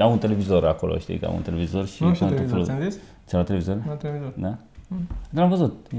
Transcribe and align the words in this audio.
Au 0.00 0.10
un 0.12 0.18
televizor 0.18 0.64
acolo, 0.66 0.98
știi 0.98 1.18
că 1.18 1.26
au 1.26 1.34
un 1.34 1.42
televizor 1.42 1.86
și... 1.86 2.02
Nu 2.02 2.14
știu 2.14 2.26
cu 2.26 2.32
televizor, 2.32 2.58
tot 2.58 2.66
felul- 2.66 2.80
ți-am 2.82 2.90
zis? 2.90 3.00
Ți-a 3.26 3.32
luat 3.32 3.46
televizor? 3.46 3.76
Nu 3.86 3.94
televizor. 3.94 4.32
Da? 4.36 4.48
Dar 5.30 5.42
l-am 5.42 5.48
văzut. 5.48 5.86
E, 5.92 5.96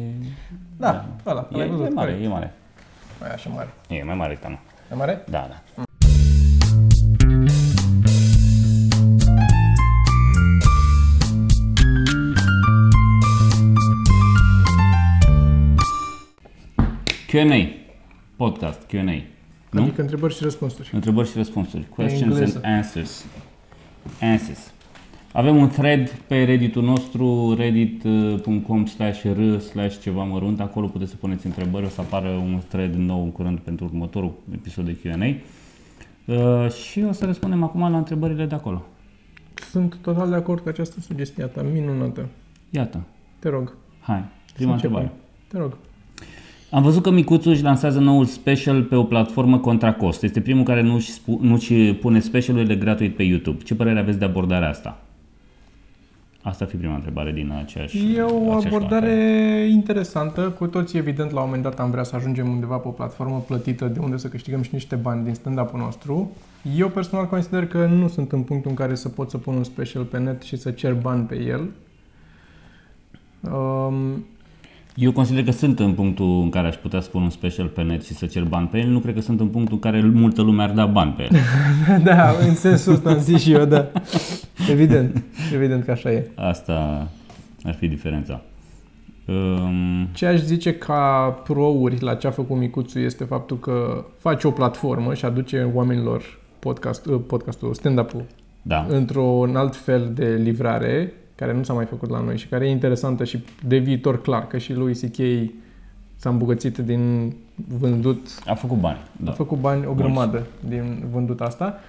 Da, 0.77 1.05
ăla, 1.25 1.47
e, 1.53 1.57
l-ai 1.57 1.67
e 1.67 1.69
văzut. 1.69 1.93
mare, 1.93 2.09
corect. 2.11 2.25
e 2.25 2.29
mare. 2.29 2.53
Mai 3.19 3.29
așa 3.33 3.50
mare. 3.50 3.69
E 3.90 4.03
mai 4.03 4.16
mare 4.16 4.33
decât 4.42 4.58
E 4.92 4.95
mare? 4.95 5.24
Da, 5.29 5.47
da. 5.50 5.83
Q&A. 17.27 17.67
Podcast, 18.36 18.79
Q&A. 18.91 19.23
Nu? 19.71 19.81
Adică 19.81 20.01
întrebări 20.01 20.36
și 20.36 20.43
răspunsuri. 20.43 20.89
Întrebări 20.93 21.27
și 21.29 21.38
răspunsuri. 21.38 21.86
Questions 21.89 22.21
engleză. 22.33 22.61
and 22.63 22.75
answers. 22.75 23.25
Answers. 24.21 24.73
Avem 25.34 25.55
un 25.55 25.69
thread 25.69 26.10
pe 26.10 26.43
Reddit-ul 26.43 26.83
nostru, 26.83 27.54
reddit.com 27.57 28.86
slash 28.86 29.23
r 29.23 29.60
slash 29.60 30.00
ceva 30.00 30.23
mărunt. 30.23 30.60
Acolo 30.60 30.87
puteți 30.87 31.10
să 31.11 31.18
puneți 31.18 31.46
întrebări. 31.46 31.86
O 31.86 31.89
să 31.89 32.02
apară 32.02 32.30
un 32.30 32.62
thread 32.68 32.94
nou 32.94 33.23
în 33.23 33.32
curând 33.32 33.59
pentru 33.59 33.86
următorul 33.86 34.34
episod 34.54 34.86
de 34.86 34.98
Q&A. 35.04 35.36
Uh, 36.34 36.72
și 36.72 37.02
o 37.02 37.12
să 37.12 37.26
răspundem 37.26 37.64
acum 37.64 37.82
la 37.92 37.98
întrebările 37.98 38.46
de 38.46 38.56
acolo. 38.56 38.86
Sunt 39.54 39.98
total 40.02 40.30
de 40.30 40.36
acord 40.36 40.64
cu 40.64 40.70
această 40.70 41.00
sugestie 41.00 41.44
a 41.44 41.48
ta, 41.48 41.62
minunată. 41.62 42.28
Iată. 42.70 43.02
Te 43.40 43.50
rog. 43.50 43.73
Hai. 44.02 44.23
Prima 44.54 44.78
Să 44.78 44.86
începem. 44.86 44.95
întrebare. 44.95 45.12
Te 45.48 45.58
rog. 45.58 45.78
Am 46.72 46.82
văzut 46.84 47.04
că 47.04 47.09
Micuțu 47.12 47.50
își 47.50 47.64
lansează 47.64 48.00
noul 48.00 48.26
special 48.26 48.84
pe 48.84 48.96
o 48.96 49.04
platformă 49.04 49.58
contra 49.59 49.94
cost. 49.94 50.23
Este 50.23 50.41
primul 50.41 50.64
care 50.64 50.82
nu-și, 50.82 51.12
spu- 51.12 51.40
nu-și 51.42 51.73
pune 51.94 52.20
specialurile 52.20 52.76
gratuit 52.76 53.16
pe 53.16 53.23
YouTube. 53.23 53.64
Ce 53.64 53.76
părere 53.76 54.00
aveți 54.00 54.20
de 54.20 54.26
abordarea 54.26 54.70
asta? 54.70 55.02
Asta 56.42 56.64
ar 56.64 56.70
fi 56.70 56.76
prima 56.76 56.95
întrebare 56.95 57.32
din 57.32 57.52
aceeași 57.58 58.16
E 58.16 58.22
o 58.22 58.25
aceeași 58.52 58.67
abordare 58.67 59.16
notă. 59.16 59.72
interesantă. 59.72 60.42
Cu 60.42 60.67
toții, 60.67 60.97
evident, 61.00 61.31
la 61.31 61.40
un 61.40 61.45
moment 61.45 61.64
dat 61.64 61.80
am 61.80 61.92
vrea 61.92 62.03
să 62.03 62.16
ajungem 62.16 62.50
undeva 62.50 62.75
pe 62.75 62.88
o 62.88 62.92
platformă 62.92 63.44
plătită 63.47 63.86
de 63.86 64.00
unde 64.00 64.17
să 64.17 64.28
câștigăm 64.28 64.62
și 64.62 64.70
niște 64.73 64.95
bani 64.95 65.23
din 65.23 65.34
stand-up-ul 65.34 65.80
nostru. 65.80 66.31
Eu 66.78 66.90
personal 66.90 67.25
consider 67.28 67.67
că 67.67 67.86
nu 67.86 68.08
sunt 68.08 68.31
în 68.31 68.42
punctul 68.42 68.70
în 68.70 68.75
care 68.75 68.95
să 68.95 69.09
pot 69.09 69.30
să 69.30 69.38
pun 69.38 69.56
un 69.56 69.64
special 69.64 70.03
pe 70.03 70.17
net 70.20 70.42
și 70.42 70.58
să 70.58 70.72
cer 70.72 70.94
bani 70.94 71.23
pe 71.25 71.36
el. 71.44 71.70
Um, 73.53 74.25
Eu 74.95 75.12
consider 75.12 75.44
că 75.44 75.52
sunt 75.52 75.80
în 75.80 75.94
punctul 75.94 76.42
în 76.42 76.50
care 76.50 76.68
aș 76.68 76.76
putea 76.76 77.00
să 77.00 77.09
pun 77.09 77.22
un 77.22 77.30
special 77.30 77.68
pe 77.68 77.82
net 77.82 78.06
și 78.06 78.14
să 78.14 78.26
cer 78.26 78.44
bani 78.44 78.68
pe 78.68 78.78
el. 78.78 78.88
Nu 78.88 79.00
cred 79.00 79.14
că 79.14 79.22
sunt 79.22 79.40
în 79.40 79.48
punctul 79.48 79.73
în 79.73 79.80
care 79.80 80.02
multă 80.02 80.42
lume 80.42 80.64
ar 80.64 80.72
da 80.72 80.86
bani 80.86 81.12
pe 81.12 81.23
el. 81.23 81.40
da, 82.04 82.36
în 82.48 82.56
sensul 82.56 82.94
ăsta 82.94 83.09
am 83.09 83.20
zis 83.20 83.42
și 83.42 83.52
eu, 83.52 83.66
da. 83.66 83.92
Evident, 84.70 85.23
evident 85.54 85.84
că 85.84 85.92
așa 85.92 86.12
e. 86.12 86.30
Asta 86.36 87.08
ar 87.64 87.73
fi 87.73 87.88
diferența. 87.88 88.42
Um, 89.28 90.08
Ce 90.14 90.26
aș 90.26 90.40
zice 90.40 90.73
ca 90.73 91.40
prouri 91.44 92.02
la 92.02 92.16
ce 92.16 92.28
a 92.28 92.31
făcut 92.31 92.58
Micuțu 92.58 93.00
este 93.00 93.24
faptul 93.24 93.59
că 93.59 94.06
face 94.18 94.48
o 94.48 94.52
platformă 94.52 95.14
și 95.14 95.26
aduce 95.26 95.72
oamenilor 95.74 96.24
podcast, 96.59 97.06
uh, 97.06 97.22
podcastul, 97.28 97.74
stand-up-ul 97.74 98.26
da. 98.62 98.86
într-un 98.90 99.56
alt 99.56 99.76
fel 99.76 100.12
de 100.14 100.40
livrare 100.44 101.14
care 101.40 101.54
nu 101.54 101.64
s-a 101.64 101.73
mai 101.73 101.86
făcut 101.86 102.09
la 102.09 102.20
noi 102.20 102.38
și 102.38 102.48
care 102.48 102.68
e 102.68 102.70
interesantă 102.70 103.23
și 103.23 103.44
de 103.68 103.78
viitor 103.78 104.22
clar, 104.22 104.48
că 104.48 104.58
și 104.58 104.73
lui 104.73 104.94
C.K. 104.94 105.50
s-a 106.16 106.30
îmbogățit 106.30 106.78
din 106.78 107.34
vândut, 107.78 108.28
A 108.46 108.54
făcut 108.54 108.78
bani. 108.78 108.98
a 108.98 109.23
Da. 109.23 109.31
făcut 109.31 109.58
bani 109.59 109.86
o 109.86 109.94
grămadă 109.94 110.46
din 110.68 111.04
vândut 111.12 111.42
asta. 111.42 111.80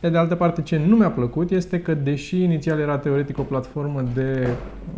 Pe 0.00 0.08
de 0.08 0.18
altă 0.18 0.34
parte, 0.34 0.62
ce 0.62 0.78
nu 0.86 0.96
mi-a 0.96 1.10
plăcut 1.10 1.50
este 1.50 1.80
că, 1.80 1.94
deși 1.94 2.42
inițial 2.42 2.78
era 2.78 2.98
teoretic 2.98 3.38
o 3.38 3.42
platformă 3.42 4.04
de 4.14 4.48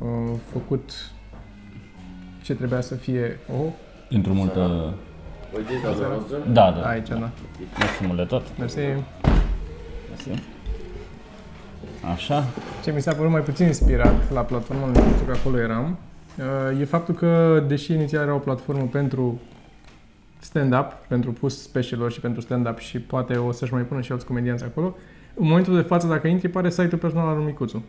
uh, 0.03 0.09
făcut 0.53 1.13
ce 2.43 2.55
trebuia 2.55 2.81
să 2.81 2.95
fie 2.95 3.39
o... 3.61 3.63
Într-o 4.11 4.33
multă... 4.33 4.93
Uite, 5.57 5.73
doamna 5.83 6.07
noastră? 6.09 6.37
Da, 6.53 6.71
da. 6.81 6.89
Aici, 6.89 7.09
da. 7.09 7.31
Mersi 7.79 8.05
mult 8.07 8.19
de 8.19 8.25
tot. 8.25 8.59
Mersi. 8.59 8.79
Mersi. 10.09 10.43
Așa. 12.15 12.45
Ce 12.83 12.93
mi 12.93 13.01
s-a 13.01 13.13
părut 13.13 13.31
mai 13.31 13.41
puțin 13.41 13.67
inspirat 13.67 14.33
la 14.33 14.41
platforma 14.41 14.85
lui 14.85 15.01
pentru 15.01 15.25
că 15.25 15.33
acolo 15.33 15.59
eram, 15.59 15.99
uh, 16.73 16.81
e 16.81 16.85
faptul 16.85 17.15
că, 17.15 17.65
deși 17.69 17.93
inițial 17.93 18.23
era 18.23 18.35
o 18.35 18.39
platformă 18.39 18.89
pentru 18.93 19.41
stand-up, 20.39 20.93
pentru 21.09 21.33
pus 21.33 21.63
special 21.63 22.11
și 22.11 22.21
pentru 22.21 22.41
stand-up 22.41 22.79
și 22.79 23.01
poate 23.01 23.37
o 23.37 23.53
să-și 23.53 23.73
mai 23.73 23.83
pună 23.83 24.01
și 24.01 24.13
alți 24.13 24.27
comedianți 24.27 24.65
acolo, 24.65 24.97
în 25.35 25.47
momentul 25.47 25.75
de 25.75 25.83
față, 25.83 26.07
dacă 26.07 26.27
intri, 26.27 26.49
pare 26.49 26.71
site-ul 26.71 27.01
personal 27.01 27.29
al 27.29 27.37
lui 27.37 27.45
Micuțu. 27.45 27.85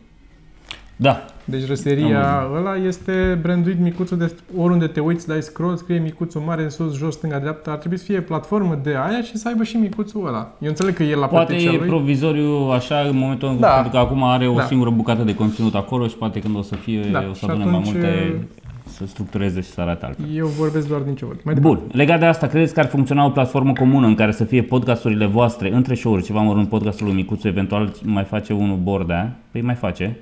Da, 0.96 1.26
Deci 1.46 1.68
răseria 1.68 2.38
Am 2.40 2.56
ăla 2.56 2.76
este 2.76 3.40
branduit 3.42 3.80
Micuțu 3.80 4.16
de 4.16 4.36
oriunde 4.58 4.88
te 4.88 5.00
uiți, 5.00 5.28
dai 5.28 5.42
scroll, 5.42 5.76
scrie 5.76 6.00
Micuțu 6.00 6.44
mare, 6.46 6.64
în 6.64 6.70
sus, 6.70 6.98
jos, 6.98 7.14
stânga, 7.14 7.40
dreapta. 7.40 7.72
Ar 7.72 7.78
trebui 7.78 7.98
să 7.98 8.04
fie 8.04 8.22
platformă 8.22 8.80
de 8.84 8.90
aia 8.90 9.22
și 9.22 9.38
să 9.38 9.48
aibă 9.48 9.64
și 9.64 9.78
Micuțu 9.78 10.24
ăla. 10.28 10.52
Eu 10.59 10.70
înțeleg 10.70 10.94
că 10.96 11.04
el 11.04 11.20
la 11.20 11.26
Poate 11.28 11.46
plătit 11.46 11.68
cea 11.68 11.74
e 11.74 11.78
lui. 11.78 11.88
provizoriu 11.88 12.50
așa 12.54 13.00
în 13.09 13.18
momentul 13.18 13.48
în 13.50 13.59
Da. 13.59 13.68
pentru 13.68 13.92
că 13.92 13.98
acum 13.98 14.24
are 14.24 14.48
o 14.48 14.54
Da. 14.54 14.64
singură 14.64 14.90
bucată 14.90 15.24
de 15.24 15.36
conținut 15.36 15.76
acolo 15.76 16.08
și 16.08 16.16
poate 16.16 16.40
când 16.40 16.56
o 16.58 16.62
să 16.62 16.76
fie, 16.76 17.00
Da, 17.12 17.20
o 17.30 17.34
să 17.34 17.40
și 17.40 17.46
adune 17.52 17.64
mai 17.66 17.74
atunci, 17.80 17.94
multe, 17.94 18.48
să 18.88 19.06
structureze 19.06 19.62
și 19.62 19.70
să 19.70 19.81
arate 19.81 20.06
altfel. 20.06 20.25
Eu 20.36 20.46
vorbesc 20.48 20.88
doar 20.88 21.02
din 21.02 21.16
ce 21.16 21.25
văd. 21.25 21.40
Mai 21.44 21.54
departe. 21.54 21.78
Bun, 21.78 21.88
legat 21.92 22.20
de 22.20 22.25
asta, 22.25 22.48
credeți 22.48 22.74
că 22.74 22.80
ar 22.80 22.86
funcționa 22.86 23.25
o 23.25 23.30
platformă 23.30 23.74
comună 23.74 24.08
în 24.08 24.16
care 24.16 24.31
să 24.31 24.44
fie 24.44 24.62
podcasturile 24.62 25.25
voastre 25.25 25.74
între 25.74 25.96
show-uri, 25.96 26.24
ceva 26.24 26.42
mărunt 26.42 26.70
podcastul 26.70 27.06
lui 27.06 27.16
Micuțu, 27.16 27.48
eventual 27.48 27.92
mai 28.04 28.24
face 28.24 28.54
unul 28.54 28.78
bordea, 28.78 29.38
păi 29.52 29.62
mai 29.62 29.75
face, 29.75 30.20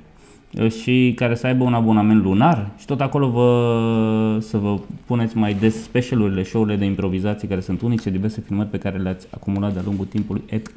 și 0.69 1.13
care 1.15 1.35
să 1.35 1.47
aibă 1.47 1.63
un 1.63 1.73
abonament 1.73 2.23
lunar 2.23 2.71
și 2.77 2.85
tot 2.85 3.01
acolo 3.01 3.29
vă, 3.29 4.37
să 4.41 4.57
vă 4.57 4.79
puneți 5.05 5.37
mai 5.37 5.53
des 5.53 5.83
specialurile, 5.83 6.43
show-urile 6.43 6.77
de 6.77 6.85
improvizații 6.85 7.47
care 7.47 7.61
sunt 7.61 7.81
unice, 7.81 8.09
diverse 8.09 8.41
filmări 8.41 8.69
pe 8.69 8.77
care 8.77 8.97
le-ați 8.97 9.27
acumulat 9.31 9.73
de-a 9.73 9.81
lungul 9.85 10.05
timpului, 10.05 10.43
etc. 10.49 10.67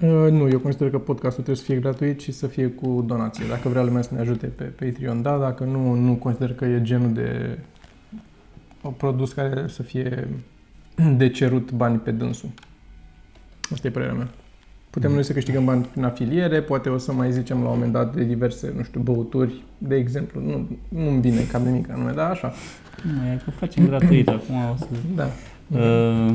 Uh, 0.00 0.30
nu, 0.30 0.48
eu 0.48 0.58
consider 0.58 0.90
că 0.90 0.98
podcastul 0.98 1.42
trebuie 1.42 1.64
să 1.64 1.70
fie 1.72 1.80
gratuit 1.80 2.20
și 2.20 2.32
să 2.32 2.46
fie 2.46 2.66
cu 2.66 3.04
donație. 3.06 3.44
Dacă 3.48 3.68
vrea 3.68 3.82
lumea 3.82 4.02
să 4.02 4.14
ne 4.14 4.20
ajute 4.20 4.46
pe 4.46 4.64
Patreon, 4.64 5.22
da, 5.22 5.38
dacă 5.38 5.64
nu, 5.64 5.94
nu 5.94 6.14
consider 6.14 6.54
că 6.54 6.64
e 6.64 6.82
genul 6.82 7.12
de 7.12 7.58
o 8.82 8.88
produs 8.88 9.32
care 9.32 9.64
să 9.68 9.82
fie 9.82 10.28
de 11.16 11.28
cerut 11.28 11.72
bani 11.72 11.98
pe 11.98 12.10
dânsul. 12.10 12.48
Asta 13.72 13.86
e 13.86 13.90
părerea 13.90 14.14
mea. 14.14 14.28
Putem 14.94 15.12
noi 15.12 15.24
să 15.24 15.32
câștigăm 15.32 15.64
bani 15.64 15.86
prin 15.90 16.04
afiliere, 16.04 16.60
poate 16.60 16.88
o 16.88 16.98
să 16.98 17.12
mai 17.12 17.32
zicem 17.32 17.62
la 17.62 17.68
un 17.68 17.74
moment 17.74 17.92
dat 17.92 18.14
de 18.14 18.24
diverse, 18.24 18.72
nu 18.76 18.82
știu, 18.82 19.00
băuturi, 19.00 19.52
de 19.78 19.94
exemplu. 19.94 20.40
Nu, 20.40 20.68
nu-mi 20.88 21.20
vine 21.20 21.40
cap 21.52 21.60
de 21.60 21.70
mică 21.70 21.94
nume, 21.96 22.12
dar 22.14 22.30
așa. 22.30 22.52
Nu, 23.02 23.26
e 23.32 23.40
că 23.44 23.50
facem 23.50 23.86
gratuit 23.86 24.28
acum 24.38 24.54
o 24.72 24.76
să... 24.76 24.86
Da. 25.14 25.26
Uh, 25.78 26.34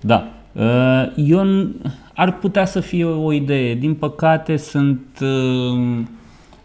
da. 0.00 0.28
Uh, 0.52 1.12
eu 1.16 1.44
n- 1.44 1.92
ar 2.14 2.38
putea 2.38 2.64
să 2.64 2.80
fie 2.80 3.04
o 3.04 3.32
idee. 3.32 3.74
Din 3.74 3.94
păcate 3.94 4.56
sunt 4.56 5.18
uh, 5.20 5.98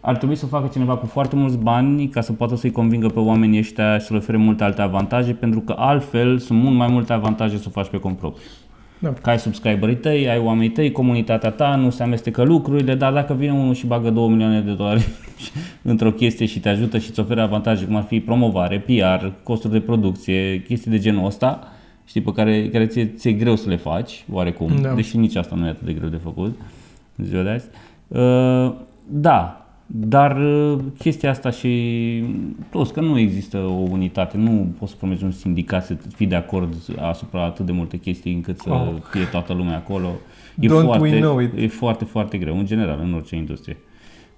ar 0.02 0.18
trebui 0.18 0.36
să 0.36 0.46
o 0.46 0.48
facă 0.48 0.70
cineva 0.72 0.98
cu 0.98 1.06
foarte 1.06 1.36
mulți 1.36 1.58
bani 1.58 2.08
ca 2.08 2.22
să 2.22 2.34
poată 2.34 2.56
să-i 2.56 2.72
convingă 2.72 3.08
pe 3.08 3.20
oamenii 3.20 3.60
ăștia 3.60 4.00
să 4.00 4.08
le 4.10 4.18
ofere 4.18 4.38
multe 4.38 4.64
alte 4.64 4.82
avantaje, 4.82 5.34
pentru 5.34 5.60
că 5.60 5.76
altfel 5.78 6.38
sunt 6.38 6.60
mult 6.60 6.76
mai 6.76 6.88
multe 6.88 7.14
avantaje 7.14 7.58
să 7.58 7.66
o 7.68 7.70
faci 7.70 7.88
pe 7.90 7.98
cont 8.00 8.18
propriu. 8.18 8.42
Da. 9.02 9.14
Că 9.22 9.30
ai 9.30 9.40
subscriberii 9.40 9.96
tăi, 9.96 10.30
ai 10.30 10.38
oamenii 10.38 10.70
tăi, 10.70 10.92
comunitatea 10.92 11.50
ta, 11.50 11.76
nu 11.76 11.90
se 11.90 12.04
amestecă 12.04 12.44
lucrurile, 12.44 12.96
dar 12.96 13.14
dacă 13.14 13.34
vine 13.34 13.52
unul 13.54 13.74
și 13.74 13.86
bagă 13.86 14.10
2 14.10 14.28
milioane 14.28 14.62
de 14.62 14.72
dolari 14.72 15.08
într-o 15.82 16.12
chestie 16.12 16.46
și 16.46 16.60
te 16.60 16.70
ajută 16.70 16.98
și 16.98 17.10
îți 17.10 17.20
oferă 17.20 17.42
avantaje, 17.42 17.86
cum 17.86 17.96
ar 17.96 18.04
fi 18.04 18.20
promovare, 18.20 18.80
PR, 18.80 19.26
costuri 19.44 19.74
de 19.74 19.80
producție, 19.80 20.62
chestii 20.68 20.92
de 20.92 20.98
genul 21.00 21.26
ăsta, 21.26 21.68
știi, 22.06 22.22
pe 22.22 22.32
care, 22.32 22.70
care 22.70 22.86
ți-e, 22.86 23.06
ți-e 23.06 23.32
greu 23.32 23.56
să 23.56 23.70
le 23.70 23.76
faci, 23.76 24.26
oarecum, 24.32 24.72
Da. 24.82 24.94
deși 24.94 25.18
nici 25.18 25.36
asta 25.36 25.56
nu 25.56 25.66
e 25.66 25.70
atât 25.70 25.86
de 25.86 25.94
greu 25.94 26.10
de 26.10 26.20
făcut 26.24 26.60
în 27.16 27.26
ziua 27.26 27.44
de 27.44 27.50
azi. 27.50 27.68
Uh, 28.08 28.74
da, 29.08 29.61
dar 29.94 30.38
uh, 30.38 30.80
chestia 30.98 31.30
asta 31.30 31.50
și 31.50 32.24
plus 32.70 32.92
că 32.92 33.02
nu 33.02 33.18
există 33.20 33.58
o 33.58 33.72
unitate, 33.92 34.38
nu 34.38 34.74
poți 34.80 34.92
să 34.92 34.98
promezi 34.98 35.24
un 35.24 35.32
sindicat 35.32 35.86
să 35.86 35.96
fii 36.16 36.28
de 36.28 36.36
acord 36.36 36.74
asupra 37.00 37.44
atât 37.46 37.66
de 37.66 37.72
multe 37.72 37.98
chestii 37.98 38.34
încât 38.34 38.60
să 38.60 38.70
Oh. 38.70 38.94
fie 39.10 39.24
toată 39.32 39.54
lumea 39.54 39.76
acolo. 39.76 40.08
E 40.60 40.68
Don't 40.68 40.70
we 40.72 40.82
foarte, 40.84 41.20
know 41.20 41.40
it? 41.40 41.52
e 41.58 41.68
foarte, 41.68 42.06
foarte 42.06 42.38
greu, 42.38 42.58
în 42.58 42.66
general, 42.66 43.00
în 43.04 43.14
orice 43.14 43.36
industrie. 43.36 43.78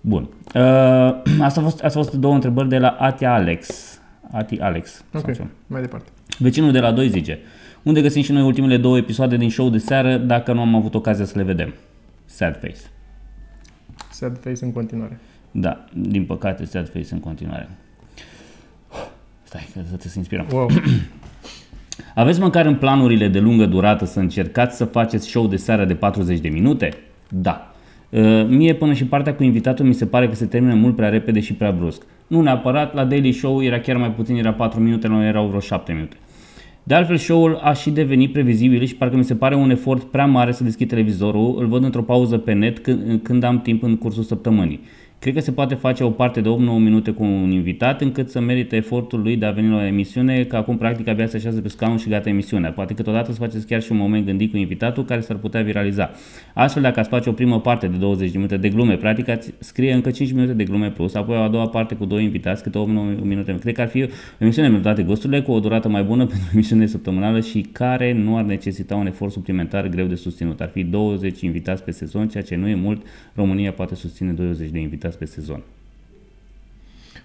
Bun. 0.02 0.22
Uh, 0.56 0.62
asta, 1.48 1.60
a 1.60 1.64
fost, 1.64 1.84
asta 1.84 2.00
a 2.00 2.02
fost 2.04 2.14
două 2.16 2.34
întrebări 2.34 2.70
de 2.70 2.78
la 2.78 2.88
Ati 3.00 3.26
Alex. 3.26 3.92
Ati 4.32 4.60
Alex. 4.60 5.04
sau 5.12 5.22
Ok, 5.22 5.34
ceva. 5.34 5.48
mai 5.68 5.82
departe. 5.82 6.10
Vecinul 6.40 6.72
de 6.72 6.80
la 6.80 6.92
2 6.92 7.10
zice, 7.10 7.40
unde 7.84 8.02
găsim 8.02 8.22
și 8.22 8.32
noi 8.32 8.42
ultimele 8.42 8.78
două 8.78 8.98
episoade 8.98 9.38
din 9.38 9.50
show 9.50 9.70
de 9.70 9.78
seară 9.78 10.18
dacă 10.18 10.54
nu 10.54 10.60
am 10.62 10.76
avut 10.76 10.96
ocazia 10.96 11.26
să 11.26 11.38
le 11.38 11.44
vedem? 11.44 11.74
Sad 12.26 12.60
face. 12.62 12.76
Sad 14.12 14.40
face 14.44 14.66
în 14.66 14.72
continuare. 14.72 15.20
Da, 15.56 15.86
din 15.94 16.26
păcate 16.26 16.66
sad 16.66 16.90
face 16.90 17.08
în 17.14 17.20
continuare. 17.20 17.70
Stai, 19.44 19.68
că 19.74 19.80
să 19.90 19.96
te 19.96 20.08
inspirăm. 20.16 20.48
Wow. 20.52 20.70
Aveți 22.16 22.40
măcar 22.40 22.66
în 22.66 22.76
planurile 22.76 23.28
de 23.28 23.40
lungă 23.40 23.66
durată 23.66 24.06
să 24.06 24.20
încercați 24.20 24.78
să 24.78 24.86
faceți 24.86 25.28
show 25.28 25.48
de 25.48 25.56
seară 25.56 25.86
de 25.86 25.96
40 25.96 26.40
de 26.40 26.50
minute? 26.50 26.94
Da. 27.30 27.74
Uh, 28.10 28.46
Mie 28.48 28.74
până 28.74 28.94
și 28.94 29.06
partea 29.06 29.36
cu 29.36 29.44
invitatul 29.44 29.86
mi 29.86 29.94
se 29.94 30.06
pare 30.06 30.28
că 30.28 30.36
se 30.36 30.46
termină 30.46 30.74
mult 30.74 30.96
prea 30.96 31.10
repede 31.10 31.40
și 31.40 31.54
prea 31.54 31.72
brusc. 31.72 32.02
Nu 32.28 32.42
neapărat, 32.42 32.94
la 32.94 33.06
Daily 33.06 33.32
Show 33.32 33.64
era 33.64 33.80
chiar 33.80 33.98
mai 33.98 34.12
puțin, 34.12 34.36
era 34.36 34.54
4 34.54 34.80
minute, 34.80 35.08
la 35.08 35.14
noi 35.14 35.28
erau 35.28 35.48
vreo 35.48 35.60
7 35.60 35.94
minute. 35.94 36.16
De 36.84 36.94
altfel, 36.94 37.18
show-ul 37.18 37.60
a 37.64 37.74
și 37.74 37.90
devenit 37.90 38.32
previzibil 38.32 38.86
și 38.86 38.96
parcă 38.96 39.16
mi 39.16 39.24
se 39.24 39.36
pare 39.36 39.56
un 39.56 39.70
efort 39.70 40.04
prea 40.04 40.26
mare 40.26 40.52
să 40.52 40.64
deschid 40.64 40.88
televizorul, 40.88 41.56
îl 41.60 41.68
văd 41.68 41.84
într-o 41.84 42.02
pauză 42.02 42.38
pe 42.38 42.54
net 42.54 42.80
când, 42.80 43.20
când 43.22 43.44
am 43.44 43.62
timp 43.62 43.84
în 43.84 43.98
cursul 43.98 44.24
săptămânii. 44.24 44.80
Cred 45.24 45.36
că 45.36 45.42
se 45.42 45.52
poate 45.52 45.76
face 45.76 46.04
o 46.04 46.10
parte 46.10 46.42
de 46.42 46.50
8-9 46.50 46.54
minute 46.54 47.12
cu 47.12 47.24
un 47.24 47.52
invitat 47.52 48.02
încât 48.02 48.30
să 48.30 48.40
merită 48.40 48.76
efortul 48.76 49.22
lui 49.22 49.36
de 49.36 49.46
a 49.46 49.52
veni 49.52 49.70
la 49.70 49.76
o 49.76 49.82
emisiune, 49.82 50.44
că 50.44 50.56
acum 50.56 50.78
practic 50.78 51.08
abia 51.08 51.28
se 51.28 51.38
așează 51.38 51.62
pe 51.62 51.68
scaun 51.68 51.98
și 51.98 52.10
gata 52.10 52.30
emisiunea. 52.30 52.72
Poate 52.72 52.94
câteodată 52.94 53.32
să 53.32 53.40
faceți 53.40 53.68
chiar 53.68 53.82
și 53.82 53.92
un 53.92 53.98
moment 53.98 54.26
gândit 54.26 54.52
cu 54.52 54.58
invitatul 54.58 55.06
care 55.06 55.22
s-ar 55.22 55.36
putea 55.36 55.62
viraliza. 55.62 56.12
Astfel, 56.54 56.82
dacă 56.82 57.00
ați 57.00 57.10
face 57.10 57.30
o 57.30 57.32
primă 57.32 57.62
parte 57.62 57.88
de 57.88 57.98
20 57.98 58.32
de 58.32 58.38
minute 58.38 58.58
de 58.58 58.70
glume, 58.70 58.96
practic 58.96 59.28
ați 59.28 59.54
scrie 59.60 59.94
încă 59.94 60.12
5 60.12 60.32
minute 60.32 60.54
de 60.54 60.64
glume 60.64 60.90
plus, 60.90 61.14
apoi 61.14 61.38
o 61.38 61.42
a 61.42 61.48
doua 61.48 61.68
parte 61.68 61.96
cu 61.96 62.06
două 62.06 62.22
invitați, 62.22 62.64
câte 62.64 62.80
8-9 62.80 62.82
minute. 63.22 63.56
Cred 63.60 63.74
că 63.74 63.82
ar 63.82 63.88
fi 63.88 64.04
o 64.04 64.08
emisiune 64.38 64.70
de 64.70 64.78
toate 64.78 65.04
gusturile, 65.04 65.42
cu 65.42 65.52
o 65.52 65.60
durată 65.60 65.90
mai 65.90 66.04
bună 66.04 66.26
pentru 66.32 66.46
o 66.48 66.52
emisiune 66.54 66.86
săptămânală 66.86 67.40
și 67.40 67.62
care 67.72 68.14
nu 68.14 68.38
ar 68.38 68.44
necesita 68.44 68.96
un 68.96 69.08
efort 69.08 69.32
suplimentar 69.32 69.88
greu 69.88 70.06
de 70.06 70.16
susținut. 70.16 70.62
Ar 70.62 70.70
fi 70.70 70.84
20 70.84 71.42
invitați 71.42 71.84
pe 71.84 71.92
sezon, 71.92 72.28
ceea 72.28 72.44
ce 72.44 72.56
nu 72.56 72.68
e 72.68 72.76
mult. 72.76 73.06
România 73.36 73.72
poate 73.72 73.96
susține 73.96 74.32
20 74.32 74.70
de 74.70 74.80
invitați 74.80 75.13
pe 75.16 75.26
sezon. 75.26 75.64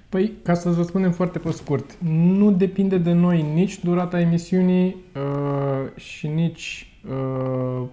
Păi, 0.09 0.33
ca 0.43 0.55
să 0.55 0.73
răspundem 0.77 1.13
foarte 1.13 1.39
pe 1.39 1.51
scurt, 1.51 1.97
nu 2.03 2.53
depinde 2.53 2.99
de 2.99 3.13
noi 3.13 3.43
nici 3.55 3.85
durata 3.85 4.21
emisiunii 4.21 4.97
uh, 5.15 6.01
și 6.01 6.27
nici 6.27 6.93
uh, 7.09 7.87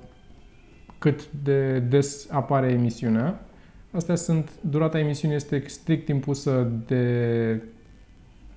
cât 0.98 1.28
de 1.44 1.80
des 1.80 2.28
apare 2.32 2.72
emisiunea. 2.72 3.46
Astea 3.92 4.16
sunt, 4.16 4.50
durata 4.62 5.00
emisiunii 5.00 5.36
este 5.36 5.64
strict 5.68 6.08
impusă 6.08 6.72
de 6.86 7.62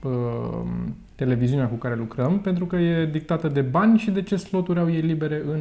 uh, 0.03 0.63
televiziunea 1.15 1.67
cu 1.67 1.75
care 1.75 1.95
lucrăm, 1.95 2.41
pentru 2.41 2.67
că 2.67 2.77
e 2.77 3.07
dictată 3.07 3.49
de 3.49 3.61
bani 3.61 3.99
și 3.99 4.11
de 4.11 4.23
ce 4.23 4.37
sloturi 4.37 4.79
au 4.79 4.93
ei 4.93 5.01
libere 5.01 5.43
în 5.47 5.61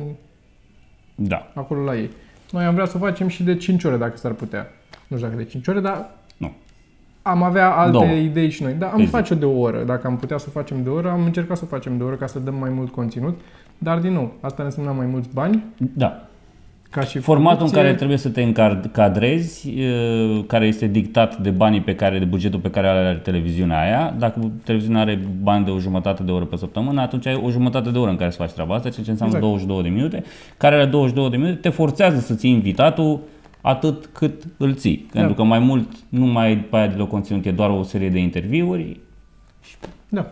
Da. 1.15 1.51
acolo 1.55 1.83
la 1.83 1.95
ei. 1.95 2.09
Noi 2.51 2.63
am 2.63 2.73
vrea 2.73 2.85
să 2.85 2.97
o 2.97 2.99
facem 2.99 3.27
și 3.27 3.43
de 3.43 3.55
5 3.55 3.83
ore 3.83 3.97
dacă 3.97 4.17
s-ar 4.17 4.31
putea. 4.31 4.67
Nu 5.07 5.17
știu 5.17 5.29
dacă 5.29 5.41
de 5.41 5.47
5 5.49 5.67
ore, 5.67 5.79
dar 5.79 6.09
Nu. 6.37 6.51
am 7.21 7.43
avea 7.43 7.69
alte 7.71 7.91
Două. 7.91 8.05
idei 8.05 8.49
și 8.49 8.63
noi. 8.63 8.73
Da, 8.73 8.87
am 8.87 8.97
Pe 8.97 9.03
zi. 9.03 9.09
face-o 9.09 9.35
de 9.35 9.45
o 9.45 9.59
oră. 9.59 9.83
Dacă 9.85 10.07
am 10.07 10.17
putea 10.17 10.37
să 10.37 10.45
o 10.49 10.51
facem 10.51 10.83
de 10.83 10.89
o 10.89 10.93
oră, 10.93 11.09
am 11.09 11.23
încercat 11.25 11.57
să 11.57 11.63
o 11.65 11.75
facem 11.75 11.97
de 11.97 12.03
o 12.03 12.05
oră 12.05 12.15
ca 12.15 12.25
să 12.27 12.39
dăm 12.39 12.55
mai 12.59 12.69
mult 12.69 12.91
conținut. 12.91 13.39
Dar, 13.77 13.97
din 13.97 14.13
nou, 14.13 14.33
asta 14.41 14.55
ne 14.61 14.67
înseamnă 14.67 14.91
mai 14.91 15.05
mulți 15.05 15.29
bani 15.33 15.63
Da. 15.93 16.21
ca 16.89 17.01
și 17.01 17.19
Formatul 17.19 17.51
în 17.51 17.55
producție. 17.57 17.81
care 17.81 17.93
trebuie 17.95 18.17
să 18.17 18.29
te 18.29 18.41
încadrezi, 18.41 19.69
e, 19.79 19.91
care 20.47 20.65
este 20.65 20.87
dictat 20.87 21.37
de 21.37 21.49
banii 21.49 21.81
pe 21.81 21.95
care, 21.95 22.19
de 22.19 22.25
bugetul 22.25 22.59
pe 22.59 22.69
care 22.69 22.87
are 22.87 23.19
televiziunea 23.23 23.81
aia. 23.81 24.15
Dacă 24.19 24.51
televiziunea 24.63 25.01
are 25.01 25.19
bani 25.41 25.65
de 25.65 25.71
o 25.71 25.79
jumătate 25.79 26.23
de 26.23 26.31
oră 26.31 26.45
pe 26.45 26.55
săptămână, 26.55 27.01
atunci 27.01 27.27
ai 27.27 27.41
o 27.43 27.49
jumătate 27.49 27.89
de 27.89 27.97
oră 27.97 28.09
în 28.09 28.15
care 28.17 28.29
să 28.29 28.37
faci 28.37 28.51
treaba 28.51 28.75
asta, 28.75 28.89
ceea 28.89 29.05
ce 29.05 29.11
înseamnă 29.11 29.35
Exact. 29.35 29.53
22 29.53 29.83
de 29.83 29.95
minute, 29.95 30.23
care 30.57 30.75
are 30.75 30.85
22 30.85 31.29
de 31.29 31.37
minute, 31.37 31.55
te 31.59 31.69
forțează 31.69 32.19
să 32.19 32.33
ții 32.33 32.51
invitatul 32.51 33.19
atât 33.61 34.05
cât 34.13 34.43
îl 34.57 34.73
ții. 34.73 35.07
Pentru 35.11 35.33
că 35.33 35.43
mai 35.43 35.59
mult 35.59 35.87
nu 36.09 36.25
mai 36.25 36.45
ai 36.45 36.55
după 36.55 36.75
aia 36.77 36.87
deloc 36.87 37.09
conținut, 37.09 37.45
e 37.45 37.51
doar 37.51 37.69
o 37.69 37.83
serie 37.83 38.09
de 38.09 38.19
interviuri. 38.19 38.99
Da. 40.09 40.31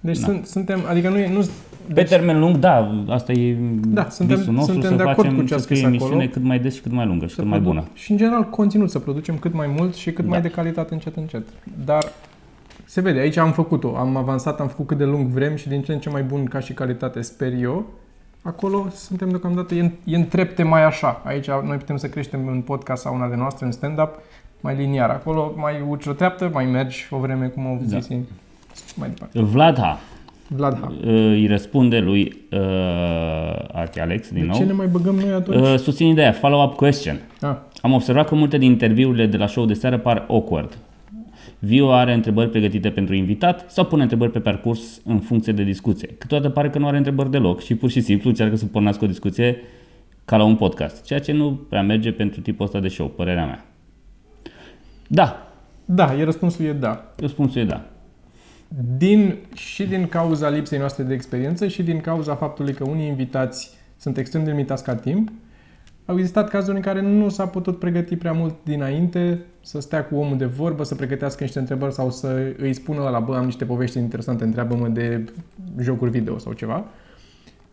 Deci 0.00 0.18
Da. 0.18 0.26
sunt, 0.26 0.46
suntem, 0.46 0.80
adică 0.88 1.08
nu 1.08 1.18
e, 1.18 1.32
nu, 1.32 1.40
Pe 1.86 1.92
deci, 1.92 2.08
termen 2.08 2.38
lung, 2.40 2.56
da, 2.56 3.04
asta 3.08 3.32
e 3.32 3.56
Da, 3.86 4.08
suntem- 4.08 4.36
visul 4.36 4.52
nostru, 4.52 4.72
suntem 4.72 4.90
să 4.90 4.96
de 4.96 5.02
acord 5.02 5.26
facem 5.28 5.40
cu 5.40 5.46
ce 5.46 5.54
a 5.54 5.58
să 5.58 5.66
fie 5.66 5.76
scris 5.76 5.88
emisiune 5.88 6.14
acolo. 6.14 6.30
cât 6.30 6.42
mai 6.42 6.58
des 6.58 6.74
și 6.74 6.80
cât 6.80 6.92
mai 6.92 7.06
lungă 7.06 7.26
și 7.26 7.34
să 7.34 7.40
cât 7.40 7.50
mai 7.50 7.58
produ- 7.60 7.74
bună. 7.74 7.88
Și 7.94 8.10
în 8.10 8.16
general 8.16 8.42
conținut, 8.44 8.90
să 8.90 8.98
producem 8.98 9.36
cât 9.38 9.54
mai 9.54 9.66
mult 9.78 9.94
și 9.94 10.12
cât 10.12 10.24
Da. 10.24 10.30
mai 10.30 10.40
de 10.40 10.48
calitate 10.48 10.94
încet 10.94 11.16
încet. 11.16 11.46
Dar 11.84 12.04
se 12.84 13.00
vede, 13.00 13.18
aici 13.18 13.36
am 13.36 13.52
făcut-o, 13.52 13.96
am 13.96 14.16
avansat, 14.16 14.60
am 14.60 14.68
făcut 14.68 14.86
cât 14.86 14.98
de 14.98 15.04
lung 15.04 15.26
vrem 15.26 15.56
și 15.56 15.68
din 15.68 15.82
ce 15.82 15.92
în 15.92 15.98
ce 15.98 16.08
mai 16.10 16.22
bun 16.22 16.44
ca 16.44 16.60
și 16.60 16.72
calitate, 16.72 17.20
sper 17.20 17.52
eu. 17.60 17.86
Acolo 18.46 18.86
suntem 18.94 19.28
deocamdată, 19.28 19.74
e 19.74 19.80
în, 19.80 19.90
e 20.04 20.16
în 20.16 20.26
trepte 20.26 20.62
mai 20.62 20.84
așa. 20.84 21.20
Aici 21.24 21.46
noi 21.64 21.76
putem 21.76 21.96
să 21.96 22.06
creștem 22.08 22.46
în 22.46 22.60
podcast 22.60 23.02
sau 23.02 23.14
una 23.14 23.28
de 23.28 23.34
noastre, 23.36 23.66
în 23.66 23.72
stand-up, 23.72 24.08
mai 24.60 24.76
liniar. 24.76 25.10
Acolo 25.10 25.52
mai 25.56 25.74
urci 25.88 26.06
o 26.06 26.12
treaptă, 26.12 26.50
mai 26.52 26.64
mergi 26.64 27.06
o 27.10 27.16
vreme, 27.18 27.46
cum 27.46 27.66
au 27.66 27.80
Da. 27.88 27.98
zis 27.98 28.08
ei. 28.08 28.22
Mai 28.96 29.08
departe. 29.08 29.40
Vlad 29.42 29.78
H. 29.78 29.82
Vlad 30.48 30.78
Ha. 30.80 30.92
îi 31.04 31.46
răspunde 31.46 31.98
lui 31.98 32.46
uh, 32.52 32.58
Arti 33.72 34.00
Alex 34.00 34.28
din 34.30 34.40
De 34.40 34.46
nou. 34.46 34.56
ce 34.56 34.64
ne 34.64 34.72
mai 34.72 34.86
băgăm 34.86 35.14
noi 35.14 35.32
atunci? 35.32 35.60
Uh, 35.68 35.78
susțin 35.78 36.06
ideea, 36.06 36.32
follow-up 36.32 36.74
question. 36.76 37.20
Ah, 37.40 37.56
Am 37.80 37.92
observat 37.92 38.28
că 38.28 38.34
multe 38.34 38.58
din 38.58 38.70
interviurile 38.70 39.26
de 39.26 39.36
la 39.36 39.46
show 39.46 39.64
de 39.64 39.74
seară 39.74 39.98
par 39.98 40.24
awkward. 40.28 40.78
Vio 41.64 41.92
are 41.92 42.12
întrebări 42.12 42.50
pregătite 42.50 42.90
pentru 42.90 43.14
invitat 43.14 43.70
sau 43.70 43.84
pune 43.84 44.02
întrebări 44.02 44.30
pe 44.30 44.40
parcurs 44.40 45.00
în 45.04 45.20
funcție 45.20 45.52
de 45.52 45.62
discuție. 45.62 46.08
Câteodată 46.18 46.52
pare 46.52 46.70
că 46.70 46.78
nu 46.78 46.86
are 46.86 46.96
întrebări 46.96 47.30
deloc 47.30 47.60
și 47.60 47.74
pur 47.74 47.90
și 47.90 48.00
simplu 48.00 48.28
încearcă 48.28 48.56
să 48.56 48.66
pornească 48.66 49.04
o 49.04 49.06
discuție 49.06 49.56
ca 50.24 50.36
la 50.36 50.44
un 50.44 50.56
podcast, 50.56 51.04
ceea 51.04 51.20
ce 51.20 51.32
nu 51.32 51.60
prea 51.68 51.82
merge 51.82 52.12
pentru 52.12 52.40
tipul 52.40 52.64
ăsta 52.64 52.80
de 52.80 52.88
show, 52.88 53.08
părerea 53.08 53.44
mea. 53.44 53.66
Da, 55.06 55.52
da, 55.84 56.14
e 56.18 56.24
răspunsul 56.24 56.64
e 56.64 56.72
da. 56.72 57.12
răspunsul 57.16 57.60
e 57.60 57.64
da. 57.64 57.84
Din, 58.96 59.36
și 59.54 59.86
din 59.86 60.06
cauza 60.06 60.48
lipsei 60.48 60.78
noastre 60.78 61.04
de 61.04 61.14
experiență 61.14 61.68
și 61.68 61.82
din 61.82 62.00
cauza 62.00 62.34
faptului 62.34 62.72
că 62.72 62.84
unii 62.88 63.06
invitați 63.06 63.70
sunt 63.96 64.16
extrem 64.16 64.44
de 64.44 64.50
limitați 64.50 64.84
ca 64.84 64.94
timp, 64.94 65.32
au 66.06 66.18
existat 66.18 66.48
cazuri 66.48 66.76
în 66.76 66.82
care 66.82 67.00
nu 67.00 67.28
s-a 67.28 67.46
putut 67.46 67.78
pregăti 67.78 68.16
prea 68.16 68.32
mult 68.32 68.54
dinainte 68.62 69.38
să 69.60 69.80
stea 69.80 70.04
cu 70.04 70.16
omul 70.16 70.36
de 70.36 70.44
vorbă, 70.44 70.84
să 70.84 70.94
pregătească 70.94 71.42
niște 71.42 71.58
întrebări 71.58 71.92
sau 71.92 72.10
să 72.10 72.54
îi 72.58 72.72
spună 72.72 73.08
la 73.08 73.20
bă, 73.20 73.36
am 73.36 73.44
niște 73.44 73.64
povești 73.64 73.98
interesante, 73.98 74.44
întreabă-mă 74.44 74.88
de 74.88 75.24
jocuri 75.80 76.10
video 76.10 76.38
sau 76.38 76.52
ceva. 76.52 76.84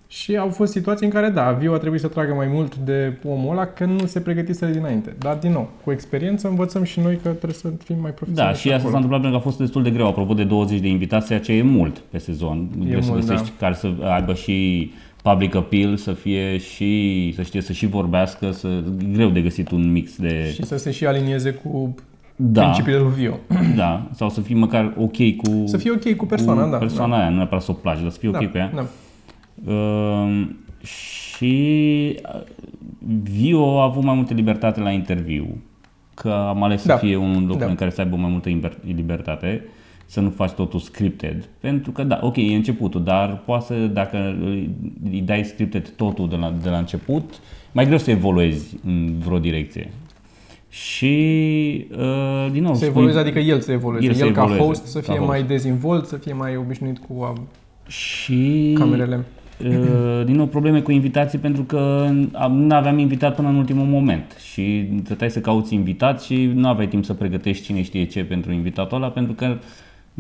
Și 0.08 0.38
au 0.38 0.50
fost 0.50 0.72
situații 0.72 1.06
în 1.06 1.12
care, 1.12 1.30
da, 1.30 1.52
Viu 1.52 1.74
a 1.74 1.78
trebuit 1.78 2.02
să 2.02 2.08
tragă 2.08 2.34
mai 2.34 2.48
mult 2.48 2.76
de 2.76 3.18
omul 3.28 3.52
ăla 3.52 3.66
că 3.66 3.86
nu 3.86 4.06
se 4.06 4.20
pregătise 4.20 4.72
dinainte. 4.72 5.16
Dar, 5.20 5.36
din 5.36 5.52
nou, 5.52 5.70
cu 5.84 5.92
experiență 5.92 6.48
învățăm 6.48 6.84
și 6.84 7.00
noi 7.00 7.16
că 7.16 7.30
trebuie 7.30 7.54
să 7.54 7.72
fim 7.84 7.96
mai 8.02 8.10
Da, 8.10 8.16
profesioniști 8.16 8.62
și 8.62 8.68
asta 8.68 8.78
acolo. 8.78 8.92
s-a 8.92 8.96
întâmplat 8.96 9.22
pentru 9.22 9.40
că 9.40 9.46
a 9.46 9.50
fost 9.50 9.60
destul 9.60 9.84
de 9.84 9.90
greu, 9.90 10.08
apropo 10.08 10.34
de 10.34 10.44
20 10.44 10.80
de 10.80 10.88
invitați, 10.88 11.28
ceea 11.28 11.40
ce 11.40 11.54
e 11.54 11.62
mult 11.62 11.98
pe 11.98 12.18
sezon. 12.18 12.68
Trebuie 12.80 13.02
să 13.02 13.12
mult, 13.12 13.26
găsești 13.26 13.46
da. 13.46 13.66
care 13.66 13.74
să 13.74 13.88
aibă 14.02 14.34
și 14.34 14.92
public 15.22 15.56
appeal, 15.56 15.96
să 15.98 16.14
fie 16.14 16.58
și, 16.58 17.32
să 17.36 17.42
știe 17.42 17.62
să 17.62 17.74
și 17.74 17.86
vorbească, 17.88 18.52
să, 18.52 18.68
e 18.68 19.06
greu 19.12 19.30
de 19.30 19.42
găsit 19.42 19.72
un 19.72 19.92
mix 19.92 20.18
de... 20.18 20.52
Și 20.54 20.64
să 20.64 20.78
se 20.78 20.92
și 20.92 21.06
alinieze 21.06 21.52
cu 21.52 21.96
da, 22.36 22.62
principiile 22.64 22.98
lui 23.00 23.12
Vio. 23.16 23.38
da, 23.76 24.08
sau 24.14 24.30
să 24.30 24.42
fii 24.42 24.56
măcar 24.56 24.94
ok 24.98 25.36
cu... 25.36 25.64
Să 25.66 25.78
fie 25.78 25.92
ok 25.92 26.16
cu 26.16 26.26
persoana, 26.26 26.64
cu 26.64 26.70
da. 26.70 26.78
persoana 26.78 27.20
aia, 27.20 27.30
nu 27.30 27.36
neapărat 27.36 27.64
să 27.64 27.72
o 27.72 27.74
plagi, 27.74 28.02
dar 28.02 28.12
să 28.12 28.18
fie 28.20 28.30
da. 28.30 28.38
ok 28.42 28.52
cu 28.52 28.58
ea. 28.58 28.72
Da. 28.76 28.86
Uh, 29.74 30.48
și 30.84 32.16
uh, 32.36 32.42
Vio 33.24 33.80
a 33.80 33.84
avut 33.84 34.04
mai 34.04 34.16
multă 34.16 34.34
libertate 34.34 34.80
la 34.80 34.90
interviu, 34.92 35.58
că 36.14 36.30
am 36.48 36.64
ales 36.64 36.86
Da. 36.86 36.94
să 36.94 37.06
fie 37.06 37.16
un 37.16 37.46
loc 37.48 37.58
Da. 37.58 37.66
în 37.66 37.76
care 37.76 37.90
să 37.90 38.02
aibă 38.02 38.16
mai 38.16 38.30
multă 38.30 38.50
liber- 38.50 38.78
libertate, 38.86 39.66
să 40.12 40.20
nu 40.20 40.30
faci 40.30 40.52
totul 40.52 40.80
scripted, 40.80 41.50
pentru 41.60 41.92
că 41.92 42.04
da, 42.04 42.20
ok, 42.22 42.36
e 42.38 42.56
începutul, 42.56 43.04
dar 43.04 43.42
poate 43.46 43.66
să, 43.66 43.74
dacă 43.74 44.18
îi 44.44 44.70
îi 45.12 45.22
dai 45.22 45.44
scripted 45.44 45.90
totul 45.96 46.30
de 46.30 46.36
la, 46.36 46.54
de 46.64 46.70
la 46.70 46.78
început, 46.78 47.40
mai 47.72 47.86
greu 47.86 47.98
să 47.98 48.12
evoluezi 48.12 48.78
în 48.86 49.14
vreo 49.26 49.40
direcție. 49.40 49.92
Și, 50.70 51.16
uh, 51.98 52.48
din 52.52 52.62
nou, 52.64 52.72
Să 52.74 52.78
spui- 52.78 52.88
evolueze, 52.88 53.20
adică 53.20 53.40
el 53.40 53.60
să 53.60 53.72
evolueze. 53.72 54.06
El 54.06 54.12
El, 54.12 54.18
să 54.18 54.26
ca 54.32 54.42
evolueze, 54.42 54.64
host 54.66 54.86
să 54.86 54.98
ca 55.00 55.04
fie 55.06 55.16
host. 55.16 55.28
mai 55.30 55.44
dezvolt, 55.44 56.06
să 56.06 56.16
fie 56.16 56.34
mai 56.34 56.56
obișnuit 56.56 56.98
cu 56.98 57.14
uh, 57.18 57.32
și 57.92 58.74
camerele. 58.78 59.26
Uh, 59.66 60.26
din 60.26 60.36
nou 60.36 60.46
probleme 60.46 60.82
cu 60.82 60.92
invitații 60.92 61.40
pentru 61.40 61.64
că 61.64 62.08
am- 62.34 62.58
nu 62.58 62.76
aveam 62.76 62.98
invitat 62.98 63.36
până 63.36 63.48
în 63.48 63.56
ultimul 63.56 63.86
moment 63.86 64.36
și 64.52 64.88
trebuia 65.04 65.30
să 65.30 65.40
cauți 65.40 65.74
invitat 65.74 66.22
și 66.22 66.52
nu 66.54 66.68
aveai 66.68 66.88
timp 66.88 67.06
să 67.06 67.14
pregătești 67.14 67.64
cine 67.66 67.82
știe 67.82 68.06
ce 68.06 68.24
pentru 68.24 68.52
invitatul 68.52 68.98
ăla 68.98 69.08
pentru 69.10 69.34
că 69.34 69.58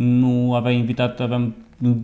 nu 0.02 0.54
aveai 0.54 0.78
invitat, 0.78 1.20
aveam 1.20 1.56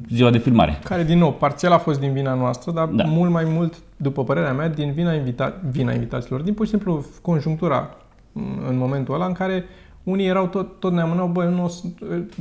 ziua 0.10 0.30
de 0.30 0.38
filmare. 0.38 0.80
Care, 0.84 1.04
din 1.04 1.18
nou, 1.18 1.32
parțial 1.34 1.72
a 1.72 1.78
fost 1.78 2.00
din 2.00 2.14
vina 2.14 2.34
noastră, 2.34 2.72
dar 2.72 2.86
Da. 2.88 3.04
da. 3.04 3.10
mult 3.10 3.32
mai 3.32 3.44
mult, 3.48 3.74
după 3.98 4.24
părerea 4.24 4.54
mea, 4.54 4.70
din 4.70 4.92
vina, 4.92 5.14
invita- 5.14 5.62
vina 5.72 5.92
invitaților. 5.94 6.42
Din 6.42 6.54
pur 6.54 6.66
și 6.66 6.72
simplu 6.72 7.06
conjunctura 7.22 7.90
m, 8.32 8.42
în 8.70 8.78
momentul 8.78 9.14
ăla 9.14 9.26
în 9.26 9.34
care 9.34 9.66
unii 10.04 10.26
erau 10.28 10.48
tot, 10.48 10.80
tot 10.80 10.94
ne 10.94 11.02
amânau, 11.02 11.28
bă, 11.28 11.44
nu 11.44 11.64
o 11.64 11.68
să, 11.68 11.84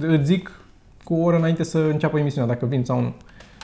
îți 0.00 0.24
zic 0.24 0.60
cu 1.04 1.14
o 1.14 1.22
oră 1.22 1.36
înainte 1.36 1.62
să 1.62 1.78
înceapă 1.78 2.18
emisiunea, 2.18 2.48
dacă 2.48 2.66
vin 2.66 2.84
sau 2.84 3.00
nu, 3.00 3.12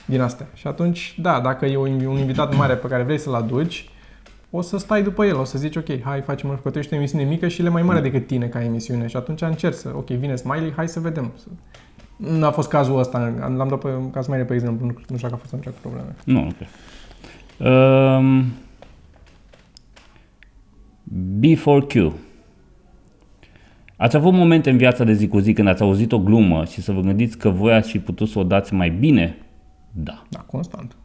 din 0.04 0.20
astea. 0.20 0.46
Și 0.54 0.66
atunci, 0.66 1.18
da, 1.22 1.40
dacă 1.40 1.66
e 1.66 1.76
un 1.76 2.04
un 2.06 2.18
invitat 2.18 2.56
mare 2.56 2.74
pe 2.74 2.86
care 2.88 3.02
vrei 3.02 3.18
să-l 3.18 3.34
aduci, 3.34 3.90
o 4.54 4.60
să 4.60 4.76
stai 4.78 5.02
după 5.02 5.24
el, 5.24 5.36
o 5.36 5.44
să 5.44 5.58
zici, 5.58 5.76
ok, 5.76 6.00
hai, 6.02 6.20
facem 6.20 6.48
o 6.48 6.52
o 6.92 6.94
emisiune 6.94 7.24
mică 7.24 7.48
și 7.48 7.62
le 7.62 7.68
mai 7.68 7.82
mare 7.82 8.00
decât 8.00 8.26
tine 8.26 8.46
ca 8.46 8.64
emisiune. 8.64 9.06
Și 9.06 9.16
atunci 9.16 9.40
încerci 9.42 9.76
să, 9.76 9.92
ok, 9.96 10.06
vine 10.08 10.34
Smiley, 10.36 10.72
hai 10.76 10.88
să 10.88 11.00
vedem. 11.00 11.32
Să- 11.36 11.46
Nu 12.16 12.44
a 12.46 12.50
fost 12.50 12.68
cazul 12.68 12.98
ăsta, 12.98 13.18
am- 13.42 13.56
l-am 13.56 13.68
dat 13.68 13.78
pe 13.78 13.88
caz 14.12 14.24
Smiley, 14.24 14.44
pe 14.44 14.54
exemplu, 14.54 14.86
nu, 14.86 14.92
nu 14.92 15.16
știu 15.16 15.28
dacă 15.28 15.34
a 15.34 15.36
fost 15.36 15.54
atunci 15.54 15.74
probleme. 15.80 16.14
Nu, 16.24 16.44
nu 16.44 16.50
cred. 16.56 16.68
Um, 17.72 18.44
B4Q. 21.40 22.12
Ați 23.96 24.16
avut 24.16 24.32
momente 24.32 24.70
în 24.70 24.76
viața 24.76 25.04
de 25.04 25.12
zi 25.12 25.28
cu 25.28 25.38
zi 25.38 25.52
când 25.52 25.68
ați 25.68 25.82
auzit 25.82 26.12
o 26.12 26.18
glumă 26.18 26.64
și 26.64 26.80
să 26.82 26.92
vă 26.92 27.00
gândiți 27.00 27.38
că 27.38 27.48
voi 27.48 27.72
ați 27.72 27.90
fi 27.90 27.98
putut 27.98 28.28
să 28.28 28.38
o 28.38 28.42
dați 28.44 28.74
mai 28.74 28.90
bine? 28.90 29.36
Da. 29.92 30.22
Da, 30.28 30.38
constant. 30.38 30.96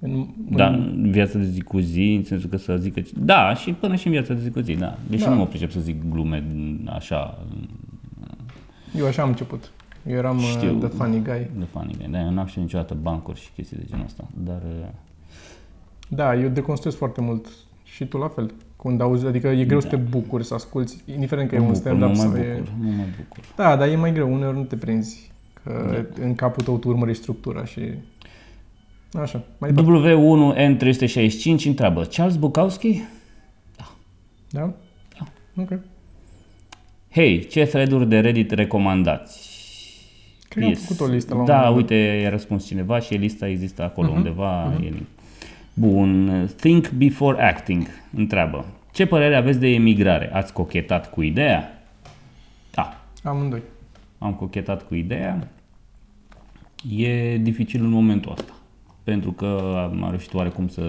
În, 0.00 0.26
Da, 0.50 0.66
în 0.66 1.10
viața 1.10 1.38
de 1.38 1.44
zi 1.44 1.60
cu 1.62 1.78
zi, 1.78 2.14
în 2.16 2.24
sensul 2.24 2.48
că 2.50 2.56
să 2.56 2.76
zică... 2.76 3.02
Da, 3.16 3.54
și 3.54 3.72
până 3.72 3.94
și 3.94 4.06
în 4.06 4.12
viața 4.12 4.34
de 4.34 4.40
zi 4.40 4.50
cu 4.50 4.60
zi, 4.60 4.74
da. 4.74 4.98
Deși 5.10 5.24
Da. 5.24 5.30
nu 5.30 5.36
mă 5.36 5.46
pricep 5.46 5.70
să 5.70 5.80
zic 5.80 6.10
glume 6.10 6.44
așa, 6.86 7.38
Eu 8.96 9.06
așa 9.06 9.22
am 9.22 9.28
început. 9.28 9.70
Eu 10.06 10.16
eram 10.16 10.38
Știu. 10.38 10.50
Știu. 10.68 10.78
the 10.78 10.88
funny 10.88 11.22
guy. 11.22 11.50
de 11.58 11.64
funny. 11.70 12.08
Da, 12.10 12.20
eu 12.20 12.30
n-am 12.30 12.46
știut 12.46 12.64
niciodată 12.64 12.96
bancuri 13.02 13.40
și 13.40 13.48
chestii 13.54 13.76
de 13.76 13.84
genul 13.88 14.04
ăsta, 14.04 14.24
dar... 14.44 14.62
uh, 14.80 14.86
Da, 16.08 16.34
eu 16.34 16.48
deconstruiesc 16.48 16.98
foarte 16.98 17.20
mult. 17.20 17.46
Și 17.84 18.04
tu 18.06 18.16
la 18.18 18.28
fel. 18.28 18.52
Când 18.82 19.00
auzi, 19.00 19.26
adică 19.26 19.48
e 19.48 19.64
greu 19.64 19.78
Da. 19.78 19.88
să 19.88 19.96
te 19.96 20.02
bucuri, 20.02 20.44
să 20.44 20.54
asculti, 20.54 20.96
indiferent 21.14 21.48
că 21.50 21.56
mă 21.58 21.62
e 21.62 21.66
un 21.66 21.72
bucur, 21.72 21.92
mă 21.92 21.96
stand-up 21.96 22.16
mai 22.16 22.16
sau 22.16 22.30
bucur, 22.30 22.44
e... 22.44 22.62
mă 22.80 22.90
mai 22.96 23.06
bucur. 23.18 23.44
Da, 23.56 23.76
dar 23.76 23.88
e 23.88 23.96
mai 23.96 24.12
greu, 24.12 24.32
uneori 24.32 24.56
nu 24.56 24.62
te 24.62 24.76
prinzi. 24.76 25.30
Că 25.62 26.04
în 26.20 26.34
capul 26.34 26.62
tău 26.64 26.78
tu 26.78 26.88
urmărești 26.88 27.22
structura 27.22 27.64
și... 27.64 27.80
Așa, 29.12 29.42
mai 29.58 29.72
departe. 29.72 30.14
W1N365 30.14 31.64
întreabă, 31.66 32.04
Charles 32.04 32.36
Bukowski? 32.36 33.02
Da? 34.50 34.72
Ok. 35.56 35.68
Hei, 37.10 37.46
ce 37.46 37.64
thread-uri 37.64 38.08
de 38.08 38.20
Reddit 38.20 38.50
recomandați? 38.50 39.56
Cred 40.48 40.62
că 40.64 40.68
am 40.68 40.74
făcut 40.76 41.00
o 41.08 41.12
listă 41.12 41.34
la 41.34 41.40
un 41.40 41.46
Da, 41.46 41.54
moment 41.54 41.74
dat. 41.74 41.76
uite, 41.82 41.94
i-a 42.22 42.28
răspuns 42.28 42.66
cineva 42.66 42.98
și 42.98 43.14
lista 43.14 43.48
există 43.48 43.82
acolo 43.82 44.08
Mhm, 44.08 44.16
undeva. 44.16 44.64
mhm. 44.64 44.82
E 44.84 44.88
link. 44.88 45.06
Bun, 45.74 46.48
Think 46.56 46.90
Before 46.90 47.42
Acting 47.42 47.86
întreabă, 48.16 48.64
ce 48.92 49.06
părere 49.06 49.36
aveți 49.36 49.58
de 49.58 49.68
emigrare? 49.68 50.30
Ați 50.34 50.52
cochetat 50.52 51.10
cu 51.10 51.22
ideea? 51.22 51.82
Da, 52.70 53.04
Amândoi. 53.24 53.62
am 54.18 54.32
cochetat 54.34 54.86
cu 54.86 54.94
ideea. 54.94 55.48
E 56.96 57.36
dificil 57.36 57.84
în 57.84 57.90
momentul 57.90 58.32
ăsta, 58.32 58.52
pentru 59.08 59.32
că 59.32 59.72
am 59.76 60.06
reușit 60.08 60.34
oarecum 60.34 60.68
să 60.68 60.82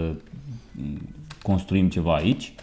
construim 1.42 1.90
ceva 1.90 2.14
aici, 2.16 2.54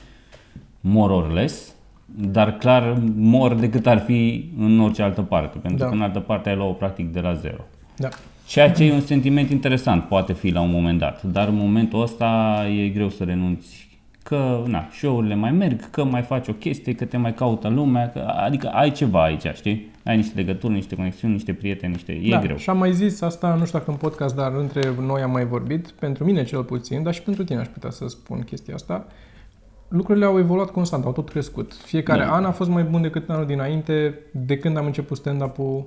more 0.81 1.13
or 1.13 1.33
less, 1.33 1.75
dar 2.05 2.57
clar 2.57 3.03
more 3.17 3.55
decât 3.55 3.87
ar 3.87 3.99
fi 3.99 4.51
în 4.59 4.81
orice 4.81 5.03
altă 5.03 5.23
parte, 5.23 5.59
pentru 5.59 5.79
Da. 5.79 5.87
că 5.89 5.95
în 5.95 6.03
altă 6.03 6.21
parte 6.21 6.49
ai 6.49 6.57
luat-o 6.57 6.73
practic 6.73 7.13
de 7.13 7.21
la 7.21 7.33
zero. 7.35 7.65
Da. 7.97 8.09
Ceea 8.47 8.71
ce 8.73 8.85
e 8.85 8.93
un 8.93 9.01
sentiment 9.01 9.51
interesant, 9.51 10.03
poate 10.03 10.33
fi 10.33 10.51
la 10.51 10.61
un 10.61 10.71
moment 10.71 10.99
dat, 10.99 11.23
dar 11.23 11.49
în 11.49 11.57
momentul 11.57 12.03
ăsta 12.03 12.61
e 12.79 12.89
greu 12.89 13.09
să 13.09 13.25
renunți 13.25 13.99
că 14.23 14.63
na, 14.67 14.89
show-urile 14.93 15.35
mai 15.35 15.51
merg, 15.53 15.91
că 15.91 16.05
mai 16.05 16.23
faci 16.23 16.49
o 16.49 16.53
chestie, 16.53 16.95
că 16.95 17.05
te 17.05 17.17
mai 17.17 17.35
caută 17.35 17.69
lumea, 17.69 18.11
că, 18.11 18.19
adică 18.19 18.69
ai 18.69 18.91
ceva 18.93 19.23
aici, 19.23 19.47
știi? 19.55 19.91
Ai 20.07 20.17
niște 20.17 20.33
legături, 20.37 20.73
niște 20.73 20.95
conexiuni, 20.95 21.33
niște 21.35 21.53
prieteni, 21.53 21.93
niște... 21.93 22.13
E 22.13 22.31
da. 22.31 22.41
greu. 22.41 22.57
Și 22.57 22.71
am 22.71 22.79
mai 22.79 22.93
zis 22.93 23.21
asta, 23.21 23.55
nu 23.55 23.65
știu 23.65 23.79
dacă 23.79 23.91
în 23.91 23.97
podcast, 23.97 24.35
dar 24.35 24.53
între 24.55 24.95
noi 25.01 25.23
am 25.23 25.31
mai 25.31 25.47
vorbit, 25.47 25.89
pentru 25.91 26.25
mine 26.25 26.45
cel 26.45 26.63
puțin, 26.65 27.03
dar 27.03 27.15
și 27.15 27.23
pentru 27.23 27.45
tine 27.45 27.59
aș 27.59 27.67
putea 27.67 27.91
să 27.91 28.07
spun 28.09 28.41
chestia 28.41 28.75
asta. 28.75 29.07
Lucrurile 29.89 30.25
au 30.25 30.39
evoluat 30.39 30.71
constant, 30.71 31.05
au 31.05 31.13
tot 31.13 31.29
crescut. 31.29 31.75
Fiecare 31.75 32.25
Da. 32.25 32.33
an 32.35 32.45
a 32.45 32.51
fost 32.51 32.71
mai 32.71 32.83
bun 32.83 33.03
decât 33.03 33.31
anul 33.31 33.47
dinainte, 33.47 34.19
de 34.33 34.59
când 34.59 34.77
am 34.77 34.87
început 34.87 35.17
stand-up-ul 35.17 35.87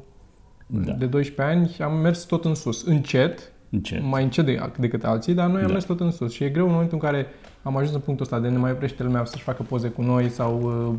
Da. 0.68 0.92
de 0.92 1.06
12 1.06 1.56
ani, 1.56 1.76
am 1.90 1.98
mers 2.00 2.24
tot 2.24 2.46
în 2.46 2.56
sus, 2.56 2.86
încet, 2.86 3.52
Încet. 3.70 4.04
mai 4.04 4.24
încet 4.24 4.46
de, 4.46 4.60
decât 4.78 5.04
alții, 5.04 5.34
dar 5.34 5.48
noi 5.50 5.62
am 5.62 5.68
Da. 5.68 5.72
mers 5.74 5.86
tot 5.86 6.00
în 6.00 6.12
sus. 6.12 6.34
Și 6.34 6.44
e 6.44 6.50
greu 6.50 6.66
în 6.66 6.72
momentul 6.72 6.98
în 7.02 7.10
care 7.10 7.28
am 7.64 7.78
ajuns 7.78 7.94
în 7.94 8.00
punctul 8.00 8.26
ăsta 8.26 8.40
de 8.40 8.48
ne 8.50 8.58
mai 8.58 8.72
oprește 8.72 9.04
lumea 9.04 9.26
să-și 9.26 9.44
facă 9.44 9.64
poze 9.64 9.88
cu 9.88 10.02
noi 10.02 10.30
sau 10.30 10.62
uh, 10.62 10.96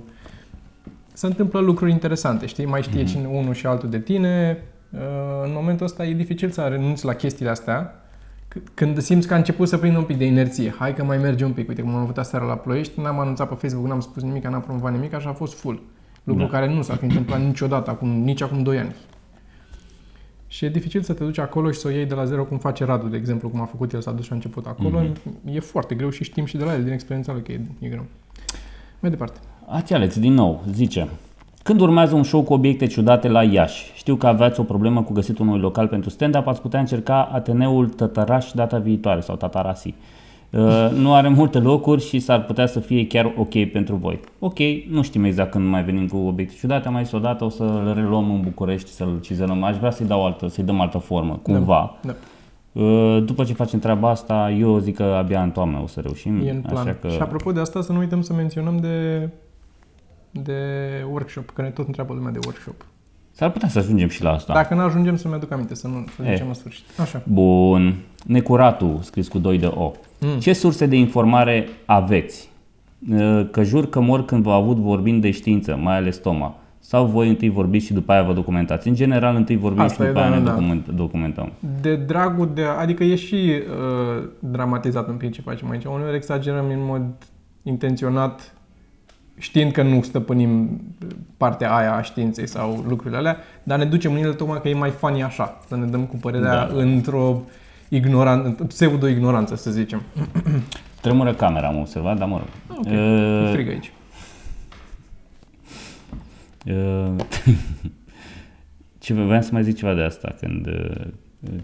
se 1.20 1.26
întâmplă 1.26 1.60
lucruri 1.60 1.90
interesante, 1.90 2.46
știi? 2.46 2.64
Mai 2.64 2.82
știe 2.82 3.02
Mhm. 3.02 3.10
cine 3.10 3.26
unul 3.26 3.54
și 3.54 3.66
altul 3.66 3.88
de 3.88 3.98
tine. 3.98 4.62
Uh, 4.90 4.98
în 5.44 5.50
momentul 5.52 5.86
ăsta 5.86 6.04
e 6.06 6.12
dificil 6.14 6.50
să 6.50 6.60
renunți 6.62 7.04
la 7.04 7.14
chestiile 7.14 7.50
astea 7.50 8.04
c- 8.48 8.62
când 8.74 8.98
simți 8.98 9.26
că 9.28 9.34
a 9.34 9.36
început 9.36 9.68
să 9.68 9.78
prindă 9.78 9.98
un 9.98 10.04
pic 10.04 10.18
de 10.18 10.24
inerție. 10.24 10.74
Hai 10.78 10.94
că 10.94 11.04
mai 11.04 11.18
merge 11.18 11.44
un 11.44 11.52
pic. 11.52 11.68
Uite 11.68 11.82
cum 11.82 11.94
am 11.94 12.00
avut 12.02 12.18
aseară 12.18 12.44
la 12.44 12.54
Ploiești, 12.56 13.00
n-am 13.00 13.18
anunțat 13.18 13.48
pe 13.48 13.54
Facebook, 13.54 13.86
n-am 13.88 14.00
spus 14.00 14.22
nimic, 14.22 14.44
n-am 14.46 14.60
promovat 14.60 14.92
nimic, 14.92 15.12
așa 15.14 15.28
a 15.28 15.32
fost 15.32 15.54
full. 15.58 15.82
Lucru 16.24 16.42
Da. 16.42 16.48
care 16.50 16.72
nu 16.74 16.82
s-ar 16.82 16.96
fi 16.96 17.04
întâmplat 17.04 17.40
niciodată, 17.40 17.90
acum, 17.90 18.08
nici 18.08 18.40
acum 18.42 18.62
2 18.62 18.78
ani. 18.78 18.94
Și 20.46 20.64
e 20.64 20.68
dificil 20.68 21.02
să 21.02 21.12
te 21.12 21.24
duci 21.24 21.38
acolo 21.38 21.70
și 21.70 21.78
să 21.78 21.88
o 21.88 21.90
iei 21.90 22.06
de 22.06 22.14
la 22.14 22.24
zero 22.24 22.44
cum 22.44 22.58
face 22.58 22.84
Radu, 22.84 23.06
de 23.08 23.16
exemplu, 23.16 23.48
cum 23.48 23.60
a 23.60 23.64
făcut 23.64 23.92
el, 23.92 24.00
s-a 24.00 24.10
dus 24.12 24.24
și 24.24 24.32
a 24.32 24.34
început 24.34 24.66
acolo. 24.66 25.00
Mhm. 25.00 25.14
E 25.54 25.60
foarte 25.60 25.94
greu 25.94 26.10
și 26.10 26.24
știm 26.24 26.44
și 26.44 26.56
de 26.56 26.64
la 26.64 26.74
el, 26.74 26.82
din 26.84 26.92
experiența 26.92 27.32
lui, 27.32 27.42
că 27.42 27.52
e, 27.52 27.60
e 27.78 27.88
greu. 27.88 28.04
Mai 29.00 29.10
departe. 29.10 29.38
Ați 29.72 29.94
Alex, 29.94 30.18
din 30.18 30.32
nou, 30.32 30.62
zice 30.72 31.08
când 31.62 31.80
urmează 31.80 32.14
un 32.14 32.22
show 32.22 32.42
cu 32.42 32.52
obiecte 32.52 32.86
ciudate 32.86 33.28
la 33.28 33.42
Iași, 33.42 33.92
știu 33.94 34.14
că 34.14 34.26
aveați 34.26 34.60
o 34.60 34.62
problemă 34.62 35.02
cu 35.02 35.12
găsitul 35.12 35.46
unui 35.46 35.60
local 35.60 35.86
pentru 35.86 36.10
stand-up, 36.10 36.46
ați 36.46 36.60
putea 36.60 36.80
încerca 36.80 37.28
Ateneul 37.32 37.88
Tătăraș 37.88 38.50
data 38.54 38.78
viitoare 38.78 39.20
sau 39.20 39.36
Tatarasi. 39.36 39.94
Uh, 40.50 40.90
nu 40.94 41.14
are 41.14 41.28
multe 41.28 41.58
locuri 41.58 42.06
și 42.06 42.18
s-ar 42.18 42.44
putea 42.44 42.66
să 42.66 42.80
fie 42.80 43.06
chiar 43.06 43.32
ok 43.36 43.64
pentru 43.72 43.94
voi. 43.94 44.20
Ok, 44.38 44.58
nu 44.90 45.02
știm 45.02 45.24
exact 45.24 45.50
când 45.50 45.68
mai 45.68 45.82
venim 45.84 46.06
cu 46.06 46.16
obiecte 46.16 46.54
ciudate, 46.58 46.86
am 46.86 46.92
mai 46.92 47.04
zis 47.04 47.12
odată, 47.12 47.44
o 47.44 47.48
să-l 47.48 47.92
reluăm 47.94 48.30
în 48.30 48.40
București, 48.40 48.90
să-l 48.90 49.18
cizărăm. 49.20 49.62
Aș 49.62 49.76
vrea 49.76 49.90
să-i 49.90 50.06
dau 50.06 50.24
altă, 50.24 50.48
să-i 50.48 50.64
dăm 50.64 50.80
altă 50.80 50.98
formă, 50.98 51.38
cumva. 51.42 51.96
Da. 52.02 52.14
Uh, 52.72 53.22
După 53.24 53.44
ce 53.44 53.52
facem 53.52 53.78
treaba 53.78 54.10
asta, 54.10 54.50
eu 54.58 54.78
zic 54.78 54.96
că 54.96 55.02
abia 55.02 55.42
în 55.42 55.50
toamnă 55.50 55.80
o 55.82 55.86
să 55.86 56.00
reușim. 56.00 56.46
E 56.46 56.50
în 56.50 56.60
plan. 56.60 56.86
Așa 56.86 56.96
că... 57.00 57.08
Și 57.08 57.20
apropo 57.20 57.52
de 57.52 57.60
asta, 57.60 57.80
să 57.80 57.92
nu 57.92 57.98
uităm 57.98 58.22
să 58.22 58.32
menționăm 58.32 58.76
de, 58.76 59.28
de 60.30 60.58
workshop, 61.10 61.50
că 61.50 61.62
ne 61.62 61.68
tot 61.70 61.86
întreabă 61.86 62.12
lumea 62.12 62.30
de 62.32 62.38
workshop. 62.44 62.84
S-ar 63.32 63.50
putea 63.50 63.68
să 63.68 63.78
ajungem 63.78 64.08
și 64.08 64.22
la 64.22 64.32
asta. 64.32 64.52
Dacă 64.52 64.74
nu 64.74 64.80
ajungem 64.80 65.16
să-mi 65.16 65.34
aduc 65.34 65.52
aminte, 65.52 65.74
să 65.74 65.88
nu 65.88 66.04
să 66.16 66.22
E. 66.26 66.32
zicem 66.32 66.48
în 66.48 66.54
sfârșit. 66.54 66.84
Așa. 67.00 67.22
Bun. 67.24 67.96
Necuratul, 68.26 68.98
scris 69.02 69.28
cu 69.28 69.38
2 69.38 69.58
de 69.58 69.66
O. 69.66 69.92
Mm. 70.20 70.38
Ce 70.38 70.52
surse 70.52 70.86
de 70.86 70.96
informare 70.96 71.68
aveți? 71.84 72.50
Uh, 73.10 73.48
Că 73.50 73.62
jur 73.62 73.88
că 73.88 74.00
mor 74.00 74.24
când 74.24 74.42
v-au 74.42 74.62
avut 74.62 74.76
vorbind 74.76 75.20
de 75.22 75.30
știință, 75.30 75.76
mai 75.82 75.96
ales 75.96 76.16
Toma. 76.16 76.54
Sau 76.78 77.06
voi 77.06 77.28
întâi 77.28 77.48
vorbiți 77.48 77.86
și 77.86 77.92
după 77.92 78.12
aia 78.12 78.22
vă 78.22 78.32
documentați? 78.32 78.88
În 78.88 78.94
general, 78.94 79.36
întâi 79.36 79.56
vorbim 79.56 79.80
Asta 79.82 79.94
și 79.94 80.02
e, 80.02 80.06
după 80.06 80.18
da, 80.18 80.26
aia 80.26 80.36
ne 80.38 80.44
da. 80.44 80.50
document, 80.50 80.88
documentăm. 80.88 81.52
De 81.80 81.96
dragul 81.96 82.50
de... 82.54 82.62
Adică 82.62 83.04
e 83.04 83.14
și 83.14 83.34
uh, 83.34 84.28
dramatizat 84.38 85.08
un 85.08 85.16
pic 85.16 85.32
ce 85.32 85.40
facem 85.40 85.70
aici. 85.70 85.84
Uneori 85.84 86.16
exagerăm 86.16 86.64
în 86.68 86.84
mod 86.84 87.02
intenționat 87.62 88.54
știind 89.40 89.72
că 89.72 89.82
nu 89.82 90.02
stăpânim 90.02 90.80
partea 91.36 91.74
aia 91.76 91.94
a 91.94 92.02
științei 92.02 92.46
sau 92.48 92.84
lucrurile 92.88 93.16
alea, 93.18 93.36
dar 93.62 93.78
ne 93.78 93.84
ducem 93.84 94.12
în 94.12 94.18
ele 94.18 94.32
tocmai 94.32 94.60
că 94.60 94.68
e 94.68 94.74
mai 94.74 94.90
funny 94.90 95.22
așa, 95.22 95.58
să 95.68 95.76
ne 95.76 95.84
dăm 95.86 96.04
cu 96.06 96.16
părerea 96.16 96.66
Da. 96.66 96.72
da. 96.74 96.82
într-o 96.82 97.42
ignoran, 97.88 98.52
pseudo-ignoranță, 98.54 99.56
să 99.56 99.70
zicem. 99.70 100.02
Tremură 101.02 101.34
camera, 101.34 101.66
am 101.68 101.78
observat, 101.78 102.18
dar 102.18 102.28
mă 102.28 102.36
rog. 102.36 102.76
Ok, 102.78 102.86
Uh, 102.86 103.48
e 103.48 103.52
frig 103.52 103.68
aici. 103.68 103.92
uh, 106.66 107.14
ce 108.98 109.14
vreau 109.14 109.42
să 109.42 109.48
mai 109.52 109.62
zic 109.62 109.76
ceva 109.76 109.94
de 109.94 110.02
asta 110.02 110.34
când 110.40 110.66
uh, 110.66 111.06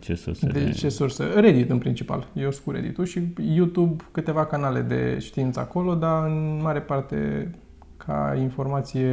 ce 0.00 0.14
surse 0.14 0.46
De 0.46 0.70
ce 0.70 0.88
sursă? 0.88 1.24
Reddit 1.34 1.70
în 1.70 1.78
principal. 1.78 2.26
Eu 2.34 2.50
sunt 2.50 2.64
cu 2.64 2.70
Reddit-ul 2.70 3.04
și 3.04 3.20
YouTube, 3.54 4.04
câteva 4.12 4.46
canale 4.46 4.80
de 4.80 5.16
știință 5.20 5.60
acolo, 5.60 5.94
dar 5.94 6.26
în 6.26 6.60
mare 6.62 6.80
parte 6.80 7.50
ca 7.96 8.36
informație 8.40 9.08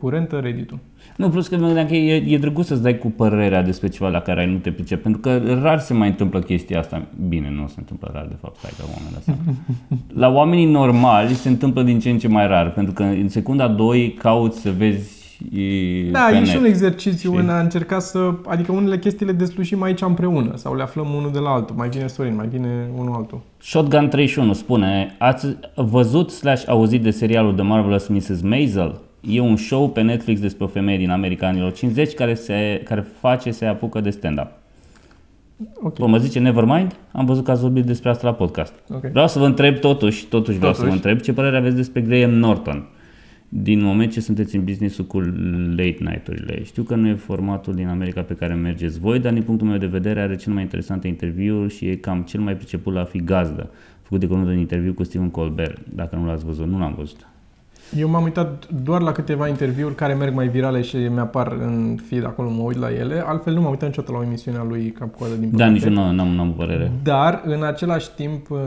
curentă 0.00 0.38
Reddit-ul. 0.38 0.78
Nu, 1.16 1.28
plus 1.28 1.48
că 1.48 1.56
mă 1.56 1.64
gândeam 1.64 1.86
că 1.86 1.94
e, 1.94 2.34
e 2.34 2.38
drăguț 2.38 2.66
să-ți 2.66 2.82
dai 2.82 2.98
cu 2.98 3.10
părerea 3.10 3.62
despre 3.62 3.88
ceva 3.88 4.08
la 4.08 4.20
care 4.20 4.46
nu 4.46 4.58
te 4.58 4.70
pricepi, 4.70 5.02
pentru 5.02 5.20
că 5.20 5.42
rar 5.62 5.78
se 5.78 5.94
mai 5.94 6.08
întâmplă 6.08 6.40
chestia 6.40 6.78
asta. 6.78 7.06
Bine, 7.28 7.50
nu 7.50 7.66
se 7.66 7.74
întâmplă 7.78 8.10
rar, 8.12 8.26
de 8.26 8.36
fapt, 8.40 8.56
stai 8.56 8.70
ca 8.78 8.84
oamenii 8.94 9.16
asta. 9.18 9.36
La 10.22 10.28
oamenii 10.28 10.70
normali 10.70 11.34
se 11.34 11.48
întâmplă 11.48 11.82
din 11.82 11.98
ce 11.98 12.10
în 12.10 12.18
ce 12.18 12.28
mai 12.28 12.46
rar, 12.46 12.72
pentru 12.72 12.92
că 12.92 13.02
în 13.02 13.28
secunda 13.28 13.68
2 13.68 14.12
cauți 14.12 14.60
să 14.60 14.70
vezi 14.70 15.13
e, 15.13 15.13
Da, 16.10 16.26
pe 16.28 16.34
e 16.34 16.38
net. 16.38 16.48
și 16.48 16.56
un 16.56 16.64
exercițiu 16.64 17.30
știi? 17.30 17.42
în 17.42 17.48
a 17.48 17.60
încerca 17.60 17.98
să... 17.98 18.34
Adică 18.46 18.72
unele 18.72 18.98
chestii 18.98 19.26
le 19.26 19.32
deslușim 19.32 19.82
aici 19.82 20.00
împreună 20.00 20.56
sau 20.56 20.74
le 20.76 20.82
aflăm 20.82 21.14
unul 21.14 21.32
de 21.32 21.38
la 21.38 21.50
altul. 21.50 21.76
Mai 21.76 21.88
vine 21.88 22.06
Sorin, 22.06 22.34
mai 22.34 22.46
vine 22.46 22.88
unul 22.98 23.14
altul. 23.14 23.40
Shotgun 23.58 24.08
31 24.08 24.52
spune, 24.52 25.14
ați 25.18 25.56
văzut 25.74 26.30
slash 26.30 26.64
auzit 26.68 27.02
de 27.02 27.10
serialul 27.10 27.54
The 27.54 27.62
Marvelous 27.62 28.06
Mrs. 28.06 28.40
Maisel? 28.42 29.00
E 29.20 29.40
un 29.40 29.56
show 29.56 29.88
pe 29.88 30.00
Netflix 30.00 30.40
despre 30.40 30.64
o 30.64 30.68
femeie 30.68 30.98
din 30.98 31.10
America 31.10 31.46
anilor 31.46 31.72
50 31.72 32.14
care, 32.14 32.34
se, 32.34 32.80
care 32.84 33.06
face, 33.20 33.50
se 33.50 33.66
apucă 33.66 34.00
de 34.00 34.10
stand-up. 34.10 34.48
Ok. 35.82 35.98
Bă, 35.98 36.06
mă 36.06 36.18
zice 36.18 36.38
Nevermind, 36.38 36.96
am 37.12 37.24
văzut 37.24 37.44
că 37.44 37.50
ați 37.50 37.60
vorbit 37.60 37.84
despre 37.84 38.10
asta 38.10 38.26
la 38.26 38.34
podcast. 38.34 38.72
Ok. 38.94 39.10
Vreau 39.10 39.28
să 39.28 39.38
vă 39.38 39.44
întreb 39.46 39.78
totuși, 39.78 40.26
totuși 40.26 40.58
vreau 40.58 40.72
să 40.72 40.80
Totuși. 40.80 41.00
vă 41.00 41.06
întreb, 41.08 41.24
ce 41.24 41.32
părere 41.32 41.56
aveți 41.56 41.76
despre 41.76 42.00
Graham 42.00 42.30
Norton? 42.30 42.86
Din 43.62 43.82
moment 43.82 44.12
ce 44.12 44.20
sunteți 44.20 44.56
în 44.56 44.64
business 44.64 45.00
cu 45.06 45.18
late 45.76 45.96
night-urile. 45.98 46.64
Știu 46.64 46.82
că 46.82 46.94
nu 46.94 47.08
e 47.08 47.14
formatul 47.14 47.74
din 47.74 47.88
America 47.88 48.20
pe 48.20 48.34
care 48.34 48.54
mergeți 48.54 49.00
voi, 49.00 49.18
dar 49.18 49.32
din 49.32 49.42
punctul 49.42 49.66
meu 49.66 49.78
de 49.78 49.86
vedere 49.86 50.20
are 50.20 50.36
cel 50.36 50.52
mai 50.52 50.62
interesante 50.62 51.08
interviuri 51.08 51.74
și 51.74 51.86
e 51.86 51.96
cam 51.96 52.22
cel 52.22 52.40
mai 52.40 52.54
priceput 52.56 52.94
la 52.94 53.00
a 53.00 53.04
fi 53.04 53.24
gazdă. 53.24 53.70
Făcut 54.02 54.20
de 54.20 54.26
curând 54.26 54.46
un 54.46 54.58
interviu 54.58 54.92
cu 54.92 55.02
Stephen 55.04 55.30
Colbert, 55.30 55.78
dacă 55.94 56.16
nu 56.16 56.26
l-ați 56.26 56.44
văzut. 56.44 56.66
Nu 56.66 56.78
l-am 56.78 56.94
văzut. 56.96 57.26
Eu 57.98 58.08
m-am 58.08 58.22
uitat 58.22 58.68
doar 58.82 59.00
la 59.00 59.12
câteva 59.12 59.48
interviuri 59.48 59.94
care 59.94 60.14
merg 60.14 60.34
mai 60.34 60.48
virale 60.48 60.82
și 60.82 60.96
mi-apar 60.96 61.52
în 61.60 61.98
feed, 62.08 62.24
acolo 62.24 62.50
mă 62.50 62.62
uit 62.62 62.76
la 62.76 62.92
ele. 62.92 63.22
Altfel 63.26 63.54
nu 63.54 63.60
m-am 63.60 63.70
uitat 63.70 63.88
niciodată 63.88 64.12
la 64.12 64.18
o 64.18 64.22
emisiune 64.22 64.58
a 64.58 64.64
lui 64.64 64.90
Capcoadă 64.90 65.34
din 65.34 65.50
Da, 65.50 65.56
păcate. 65.56 65.72
nici 65.72 65.82
eu 65.82 65.90
nu 65.90 66.12
n-am, 66.12 66.28
n-am 66.28 66.52
părere. 66.52 66.92
Dar, 67.02 67.42
în 67.44 67.62
același 67.62 68.10
timp, 68.16 68.50
uh, 68.50 68.58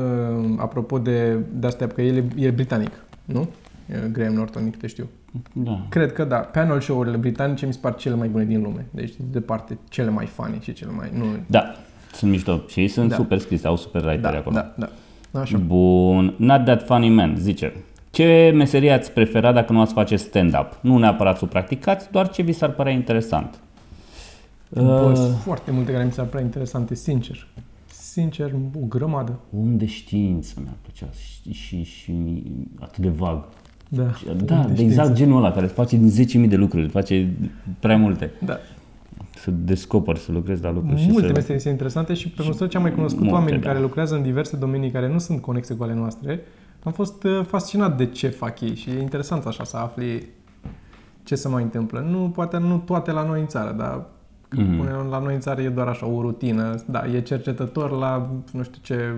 apropo 0.58 0.98
de, 0.98 1.38
de 1.54 1.68
astea, 1.68 1.88
că 1.88 2.02
el 2.02 2.16
e, 2.16 2.24
e 2.36 2.50
britanic, 2.50 2.92
nu? 3.26 3.48
E 3.92 4.10
Graham 4.12 4.34
Norton, 4.34 4.62
din 4.62 4.72
câte 4.72 4.88
știu. 4.88 5.08
Da. 5.54 5.86
Cred 5.90 6.14
că 6.14 6.24
da. 6.24 6.38
Panel 6.38 6.80
show-urile 6.82 7.18
britanice 7.18 7.66
mi 7.66 7.74
se 7.74 7.80
par 7.82 7.96
cele 7.96 8.16
mai 8.16 8.28
bune 8.28 8.46
din 8.46 8.62
lume. 8.62 8.86
Deci, 8.92 9.10
de 9.10 9.24
departe, 9.32 9.78
cele 9.90 10.10
mai 10.10 10.26
funny 10.26 10.60
și 10.62 10.74
cele 10.74 10.92
mai... 10.92 11.10
Nu, 11.14 11.24
Da, 11.48 11.76
sunt 12.14 12.32
mișto 12.32 12.62
și 12.68 12.80
ei 12.80 12.88
sunt 12.88 13.10
Da. 13.10 13.16
super 13.16 13.38
scrise, 13.40 13.68
au 13.68 13.76
super 13.78 14.04
writeri 14.06 14.32
da, 14.34 14.38
acolo. 14.40 14.56
da, 14.56 14.74
da. 15.32 15.40
Așa. 15.40 15.58
Bun, 15.58 16.34
Not 16.38 16.64
That 16.66 16.86
Funny 16.86 17.10
Man 17.10 17.36
zice 17.38 17.74
Ce 18.10 18.52
meserie 18.56 18.92
ați 18.92 19.12
prefera 19.12 19.52
dacă 19.52 19.74
nu 19.74 19.82
ați 19.82 19.94
face 19.94 20.16
stand-up? 20.16 20.78
Nu 20.82 20.98
neapărat 20.98 21.38
să 21.38 21.44
o 21.44 21.48
practicați, 21.48 22.12
doar 22.12 22.30
ce 22.30 22.42
vi 22.42 22.52
s-ar 22.52 22.70
părea 22.72 22.92
interesant. 22.92 23.60
Bă, 24.70 24.82
Uh, 25.10 25.16
sunt 25.16 25.36
foarte 25.38 25.72
multe 25.72 25.92
care 25.92 26.04
mi 26.04 26.12
s-ar 26.12 26.26
prea 26.26 26.42
interesante, 26.42 26.96
sincer. 26.96 27.48
Sincer, 27.92 28.52
o 28.76 28.86
grămadă. 28.88 29.40
om 29.60 29.78
de 29.78 29.86
știință 29.86 30.54
mi-ar 30.64 30.76
plăcea 30.82 31.12
și, 31.12 31.54
și, 31.54 31.84
și 31.84 32.44
atât 32.80 32.98
de 32.98 33.10
vag. 33.10 33.44
Da, 33.90 34.04
Da, 34.46 34.56
de 34.64 34.74
de 34.74 34.82
exact 34.82 35.08
știință. 35.08 35.14
genul 35.14 35.38
ăla 35.38 35.52
care 35.52 35.66
îți 35.66 35.74
face 35.74 35.98
din 35.98 36.44
10.000 36.46 36.50
de 36.50 36.56
lucruri, 36.56 36.84
îți 36.84 36.94
face 36.94 37.34
prea 37.80 37.98
multe. 37.98 38.32
Da. 38.46 38.58
Să 39.36 39.52
descoperi, 39.52 40.20
să 40.20 40.32
lucrezi 40.32 40.64
la 40.64 40.72
lucruri 40.72 41.02
și 41.02 41.12
Multe 41.12 41.28
să... 41.28 41.34
meserii 41.34 41.62
sunt 41.62 41.72
interesante 41.72 42.14
și 42.14 42.30
pe 42.30 42.44
măsură 42.46 42.68
ce 42.68 42.78
am 42.78 42.84
mai 42.84 42.94
cunoscut 42.94 43.20
Multe, 43.22 43.36
oameni 43.36 43.60
da. 43.60 43.68
care 43.68 43.80
lucrează 43.80 44.16
în 44.16 44.22
diverse 44.22 44.58
domenii 44.58 44.92
care 44.92 45.12
nu 45.12 45.18
sunt 45.18 45.42
conexe 45.42 45.74
cu 45.74 45.84
ale 45.84 45.94
noastre, 45.94 46.40
am 46.84 46.92
fost 46.92 47.24
uh, 47.24 47.40
fascinat 47.48 47.98
de 47.98 48.06
ce 48.06 48.28
fac 48.28 48.62
ei 48.62 48.76
și 48.76 48.90
e 48.90 49.00
interesant 49.02 49.46
așa 49.46 49.64
să 49.64 49.78
afli 49.78 50.28
ce 51.24 51.36
se 51.36 51.48
mai 51.48 51.64
întâmplă. 51.64 52.06
Nu, 52.10 52.30
poate 52.36 52.58
nu 52.58 52.78
toate 52.78 53.12
la 53.12 53.24
noi 53.24 53.40
în 53.40 53.48
țară, 53.48 53.72
dar 53.78 54.06
când 54.48 54.68
Mhm. 54.68 54.78
punem 54.78 55.08
la 55.10 55.20
noi 55.20 55.34
în 55.34 55.40
țară 55.40 55.62
e 55.62 55.70
doar 55.70 55.88
așa 55.88 56.06
o 56.06 56.22
rutină. 56.22 56.84
Da, 56.88 57.04
e 57.16 57.20
cercetător 57.22 57.92
la 57.92 58.30
nu 58.54 58.64
știu 58.64 58.80
ce 58.82 59.16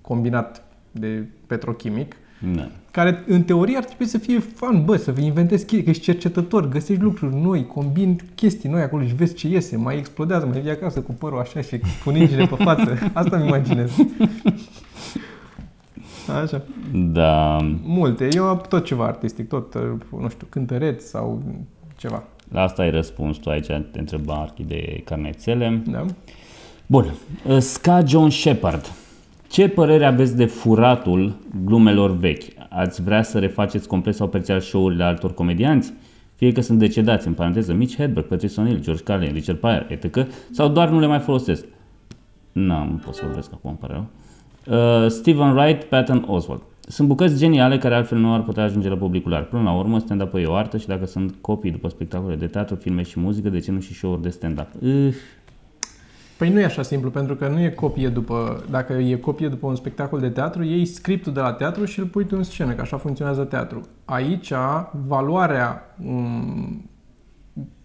combinat 0.00 0.62
de 0.90 1.26
petrochimic, 1.46 2.16
Da. 2.54 2.68
care 2.90 3.24
în 3.26 3.42
teorie 3.42 3.76
ar 3.76 3.84
trebui 3.84 4.06
să 4.06 4.18
fie 4.18 4.38
fan, 4.38 4.84
bă, 4.84 4.96
să 4.96 5.14
inventezi 5.20 5.64
chestii, 5.64 5.82
că 5.84 5.90
ești 5.90 6.02
cercetător, 6.02 6.68
găsești 6.68 7.02
lucruri 7.02 7.34
noi, 7.34 7.66
combini 7.66 8.16
chestii 8.34 8.68
noi 8.68 8.82
acolo 8.82 9.04
și 9.04 9.14
vezi 9.14 9.34
ce 9.34 9.48
iese, 9.48 9.76
mai 9.76 9.96
explodează, 9.98 10.46
mai 10.46 10.60
vii 10.60 10.70
acasă 10.70 11.00
cu 11.00 11.12
părul 11.12 11.38
așa 11.38 11.60
și 11.60 11.78
cu 11.78 11.86
funingile 11.86 12.46
pe 12.46 12.54
față. 12.54 12.98
Asta 13.12 13.36
mi 13.36 13.46
imaginez. 13.46 13.90
Așa. 16.42 16.62
Da, 16.92 17.56
Multe. 17.82 18.28
Eu 18.32 18.44
am 18.44 18.60
tot 18.68 18.84
ceva 18.84 19.04
artistic, 19.04 19.48
tot, 19.48 19.74
uh, 19.74 19.82
nu 20.20 20.28
știu, 20.28 20.46
cântăreț 20.50 21.04
sau 21.04 21.42
ceva. 21.96 22.22
la 22.52 22.62
asta 22.62 22.82
ai 22.82 22.90
răspuns 22.90 23.36
tu 23.36 23.50
aici, 23.50 23.66
te 23.66 23.98
întreba 23.98 24.34
Archi 24.34 24.62
de 24.62 25.02
carnețele. 25.04 25.82
Da? 25.86 26.04
Bun, 26.86 27.14
Ska 27.58 28.02
John 28.06 28.28
Shepard. 28.28 28.92
Ce 29.54 29.68
părere 29.68 30.04
aveți 30.04 30.36
de 30.36 30.44
furatul 30.44 31.36
glumelor 31.64 32.16
vechi? 32.16 32.42
Ați 32.68 33.02
vrea 33.02 33.22
să 33.22 33.38
refaceți 33.38 33.88
complet 33.88 34.14
sau 34.14 34.28
parțial 34.28 34.60
show-urile 34.60 35.04
altor 35.04 35.34
comedianți? 35.34 35.92
Fie 36.34 36.52
că 36.52 36.60
sunt 36.60 36.78
decedați, 36.78 37.26
în 37.26 37.32
paranteză, 37.32 37.72
Mitch 37.72 37.96
Hedberg, 37.96 38.26
Patrice 38.26 38.62
O'Neill, 38.62 38.80
George 38.80 39.02
Carlin, 39.02 39.32
Richard 39.32 39.58
Pryor, 39.58 39.86
etc. 39.88 40.26
Sau 40.50 40.68
doar 40.68 40.88
nu 40.88 41.00
le 41.00 41.06
mai 41.06 41.18
folosesc? 41.18 41.64
Nu, 42.52 42.84
nu 42.84 43.00
pot 43.04 43.14
să 43.14 43.22
vorbesc 43.24 43.50
acum, 43.52 43.70
îmi 43.70 43.78
pare 43.78 43.92
rău. 43.92 44.06
Uh, 45.02 45.10
Stephen 45.10 45.56
Wright, 45.56 45.84
Patton 45.84 46.24
Oswald. 46.26 46.62
Sunt 46.80 47.08
bucăți 47.08 47.38
geniale 47.38 47.78
care 47.78 47.94
altfel 47.94 48.18
nu 48.18 48.32
ar 48.32 48.42
putea 48.42 48.62
ajunge 48.62 48.88
la 48.88 48.96
publicul 48.96 49.30
larg. 49.30 49.48
Până 49.48 49.62
la 49.62 49.72
urmă, 49.72 49.98
stand-up 49.98 50.34
e 50.34 50.44
o 50.44 50.54
artă 50.54 50.76
și 50.76 50.86
dacă 50.86 51.06
sunt 51.06 51.34
copii 51.40 51.70
după 51.70 51.88
spectacole 51.88 52.34
de 52.34 52.46
teatru, 52.46 52.74
filme 52.74 53.02
și 53.02 53.20
muzică, 53.20 53.48
de 53.48 53.58
ce 53.58 53.70
nu 53.70 53.80
și 53.80 53.94
show-uri 53.94 54.22
de 54.22 54.28
stand-up? 54.28 54.68
Uh, 54.80 55.14
Păi 56.44 56.52
nu 56.52 56.60
e 56.60 56.64
așa 56.64 56.82
simplu, 56.82 57.10
pentru 57.10 57.34
că 57.34 57.48
nu 57.48 57.60
e 57.60 57.68
copie 57.68 58.08
după... 58.08 58.64
Dacă 58.70 58.92
e 58.92 59.16
copie 59.16 59.48
după 59.48 59.66
un 59.66 59.74
spectacol 59.74 60.20
de 60.20 60.28
teatru, 60.28 60.62
iei 60.62 60.84
scriptul 60.84 61.32
de 61.32 61.40
la 61.40 61.52
teatru 61.52 61.84
și 61.84 61.98
îl 61.98 62.06
pui 62.06 62.24
tu 62.24 62.36
în 62.36 62.42
scenă, 62.42 62.72
că 62.72 62.80
așa 62.80 62.96
funcționează 62.96 63.42
teatru. 63.42 63.80
Aici, 64.04 64.52
valoarea, 65.06 65.94
um, 66.06 66.90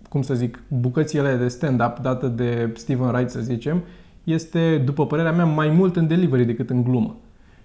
cum 0.09 0.21
să 0.21 0.33
zic, 0.33 0.63
bucățile 0.67 1.35
de 1.35 1.47
stand-up 1.47 1.97
dată 2.01 2.27
de 2.27 2.71
Steven 2.75 3.07
Wright, 3.07 3.29
să 3.29 3.39
zicem, 3.39 3.83
este, 4.23 4.81
după 4.85 5.05
părerea 5.05 5.31
mea, 5.31 5.45
mai 5.45 5.69
mult 5.69 5.95
în 5.95 6.07
delivery 6.07 6.45
decât 6.45 6.69
în 6.69 6.83
glumă. 6.83 7.15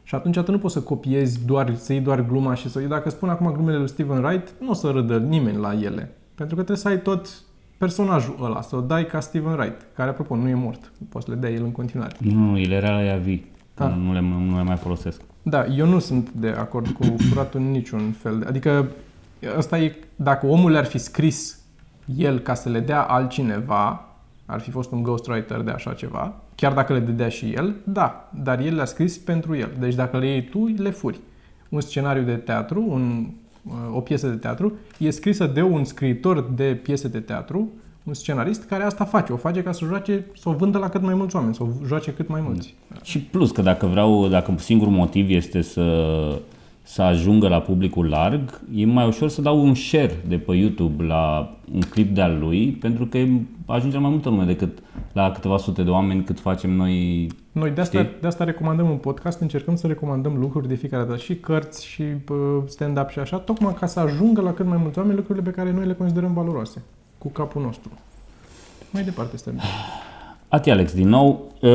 Și 0.02 0.14
atunci 0.14 0.38
tu 0.38 0.50
nu 0.50 0.59
poți 0.59 0.74
să 0.74 0.80
copiezi 0.80 1.46
doar, 1.46 1.74
să 1.74 1.92
iei 1.92 2.02
doar 2.02 2.26
gluma 2.26 2.54
și 2.54 2.70
să 2.70 2.78
iei. 2.78 2.88
Dacă 2.88 3.11
spun 3.11 3.28
acum 3.28 3.52
glumele 3.52 3.78
lui 3.78 3.88
Steven 3.88 4.24
Wright, 4.24 4.52
nu 4.61 4.70
o 4.70 4.74
să 4.74 4.88
râdă 4.88 5.18
nimeni 5.18 5.57
la 5.57 5.72
ele. 5.72 6.12
Pentru 6.35 6.57
că 6.57 6.62
trebuie 6.62 6.76
să 6.76 6.88
ai 6.88 7.00
tot 7.00 7.43
personajul 7.78 8.38
ăla, 8.42 8.60
să 8.62 8.76
o 8.76 8.80
dai 8.80 9.06
ca 9.06 9.20
Steven 9.20 9.52
Wright, 9.52 9.87
care, 9.94 10.10
apropo, 10.10 10.37
nu 10.37 10.48
e 10.48 10.54
mort. 10.54 10.92
Poți 11.08 11.24
să 11.24 11.30
le 11.30 11.37
dai 11.37 11.54
el 11.54 11.62
în 11.62 11.72
continuare. 11.72 12.16
nu, 12.18 12.50
nu, 12.50 12.58
el 12.58 12.70
era 12.70 12.90
la 12.90 13.04
ea 13.04 13.16
vii. 13.16 13.52
Ah. 13.74 13.88
Nu, 13.88 14.02
nu, 14.02 14.12
le, 14.12 14.20
nu 14.20 14.56
le 14.56 14.62
mai 14.62 14.76
folosesc. 14.76 15.20
Da, 15.42 15.66
eu 15.66 15.87
nu 15.87 15.98
sunt 15.98 16.30
de 16.30 16.48
acord 16.48 16.88
cu 16.88 17.16
furatul 17.28 17.60
în 17.60 17.70
niciun 17.70 18.12
fel. 18.12 18.38
De, 18.38 18.44
adică, 18.44 18.88
ăsta 19.56 19.78
e, 19.78 19.96
dacă 20.16 20.46
omul 20.46 20.70
le-ar 20.70 20.84
fi 20.84 20.98
scris 20.98 21.58
el 22.16 22.38
ca 22.38 22.54
să 22.54 22.68
le 22.68 22.80
dea 22.80 23.02
altcineva, 23.02 24.08
ar 24.46 24.60
fi 24.60 24.70
fost 24.70 24.92
un 24.92 25.02
ghostwriter 25.02 25.60
de 25.60 25.70
așa 25.70 25.92
ceva, 25.92 26.34
chiar 26.54 26.72
dacă 26.72 26.92
le 26.92 26.98
dădea 26.98 27.28
și 27.28 27.52
el, 27.52 27.74
da, 27.84 28.30
dar 28.42 28.60
el 28.60 28.74
le-a 28.74 28.84
scris 28.84 29.18
pentru 29.18 29.56
el. 29.56 29.70
Deci 29.78 29.94
dacă 29.94 30.18
le 30.18 30.26
iei 30.26 30.44
tu, 30.44 30.66
le 30.76 30.90
furi. 30.90 31.20
Un 31.68 31.80
scenariu 31.80 32.22
de 32.22 32.34
teatru, 32.34 32.84
un, 32.88 33.30
o 33.94 34.00
piesă 34.00 34.29
de 34.29 34.35
teatru, 34.35 34.72
e 34.98 35.11
scrisă 35.11 35.46
de 35.46 35.62
un 35.62 35.85
scriitor 35.85 36.50
de 36.55 36.81
piese 36.83 37.09
de 37.09 37.20
teatru, 37.20 37.72
un 38.05 38.14
scenarist 38.14 38.64
care 38.64 38.85
asta 38.85 39.05
face. 39.05 39.33
O 39.33 39.37
face 39.37 39.62
ca 39.62 39.72
să 39.72 39.85
joace, 39.85 40.27
să 40.37 40.48
o 40.48 40.53
vândă 40.53 40.79
la 40.79 40.88
cât 40.88 41.03
mai 41.03 41.14
mulți 41.14 41.37
oameni, 41.37 41.55
să 41.55 41.62
o 41.62 41.68
joace 41.87 42.11
cât 42.11 42.29
mai 42.29 42.40
mulți. 42.40 42.74
Și 43.03 43.18
plus 43.20 43.50
că 43.50 43.62
dacă 43.62 43.87
vreau, 43.87 44.29
dacă 44.29 44.55
singurul 44.59 44.92
motiv 44.92 45.31
este 45.31 45.61
să, 45.62 45.83
să 46.87 47.03
ajungă 47.03 47.49
la 47.49 47.61
publicul 47.61 48.09
larg, 48.09 48.61
e 48.75 48.87
mai 48.87 49.07
ușor 49.07 49.29
să 49.29 49.42
dau 49.42 49.64
un 49.64 49.75
share 49.75 50.23
de 50.29 50.37
pe 50.37 50.53
YouTube 50.55 51.05
la 51.05 51.55
un 51.73 51.81
clip 51.81 52.14
de-al 52.14 52.38
lui, 52.38 52.70
pentru 52.70 53.07
că 53.07 53.18
ajunge 53.66 53.97
la 53.97 54.03
mai 54.03 54.11
multă 54.11 54.29
lume 54.29 54.44
decât 54.44 54.79
la 55.12 55.31
câteva 55.31 55.57
sute 55.57 55.83
de 55.83 55.90
oameni 55.90 56.25
cât 56.25 56.40
facem 56.40 56.70
noi. 56.70 57.27
Noi 57.53 57.70
de 57.70 57.81
asta, 57.81 57.99
Știi? 57.99 58.11
de 58.20 58.27
asta 58.27 58.44
recomandăm 58.44 58.90
un 58.90 58.97
podcast, 58.97 59.40
încercăm 59.40 59.77
să 59.77 59.87
recomandăm 59.87 60.37
lucruri 60.37 60.68
de 60.68 60.75
fiecare 60.75 61.05
dată, 61.05 61.16
și 61.16 61.37
cărți, 61.37 61.87
și 61.87 62.03
uh, 62.03 62.62
stand-up 62.66 63.09
și 63.09 63.18
așa, 63.18 63.37
tocmai 63.37 63.75
ca 63.75 63.87
să 63.87 64.01
ajungă 64.01 64.40
la 64.40 64.53
cât 64.53 64.66
mai 64.66 64.79
mulți 64.81 64.99
oameni 64.99 65.16
lucrurile 65.16 65.44
pe 65.44 65.57
care 65.57 65.73
noi 65.73 65.87
le 65.87 65.94
considerăm 65.94 66.33
valoroase, 66.33 66.83
cu 67.18 67.29
capul 67.29 67.62
nostru. 67.62 67.90
Mai 68.90 69.03
departe, 69.03 69.37
stăm. 69.37 69.61
Ati 70.55 70.71
Alex, 70.71 70.95
din 70.95 71.09
nou, 71.09 71.53
uh, 71.61 71.71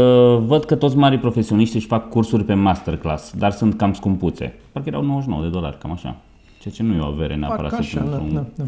văd 0.46 0.63
că 0.63 0.76
toți 0.76 0.98
mari 0.98 1.18
profesioniști 1.18 1.76
își 1.76 1.88
fac 1.88 2.10
cursuri 2.10 2.44
pe 2.44 2.54
masterclass, 2.54 3.34
dar 3.38 3.52
sunt 3.52 3.78
cam 3.78 3.94
scumpuțe. 3.94 4.54
Parcă 4.72 4.89
erau 4.89 5.04
99 5.04 5.44
de 5.44 5.50
dolari, 5.50 5.78
cam 5.78 5.92
așa. 5.92 6.15
Ceea 6.60 6.74
ce 6.74 6.84
nu 6.84 6.94
e 6.94 7.00
o 7.00 7.06
avere 7.06 7.36
neapărat 7.36 7.72
Parcă 7.72 7.84
să 7.84 7.98
așa, 7.98 8.02
pun 8.02 8.12
da, 8.12 8.18
într-un- 8.18 8.46
da, 8.56 8.63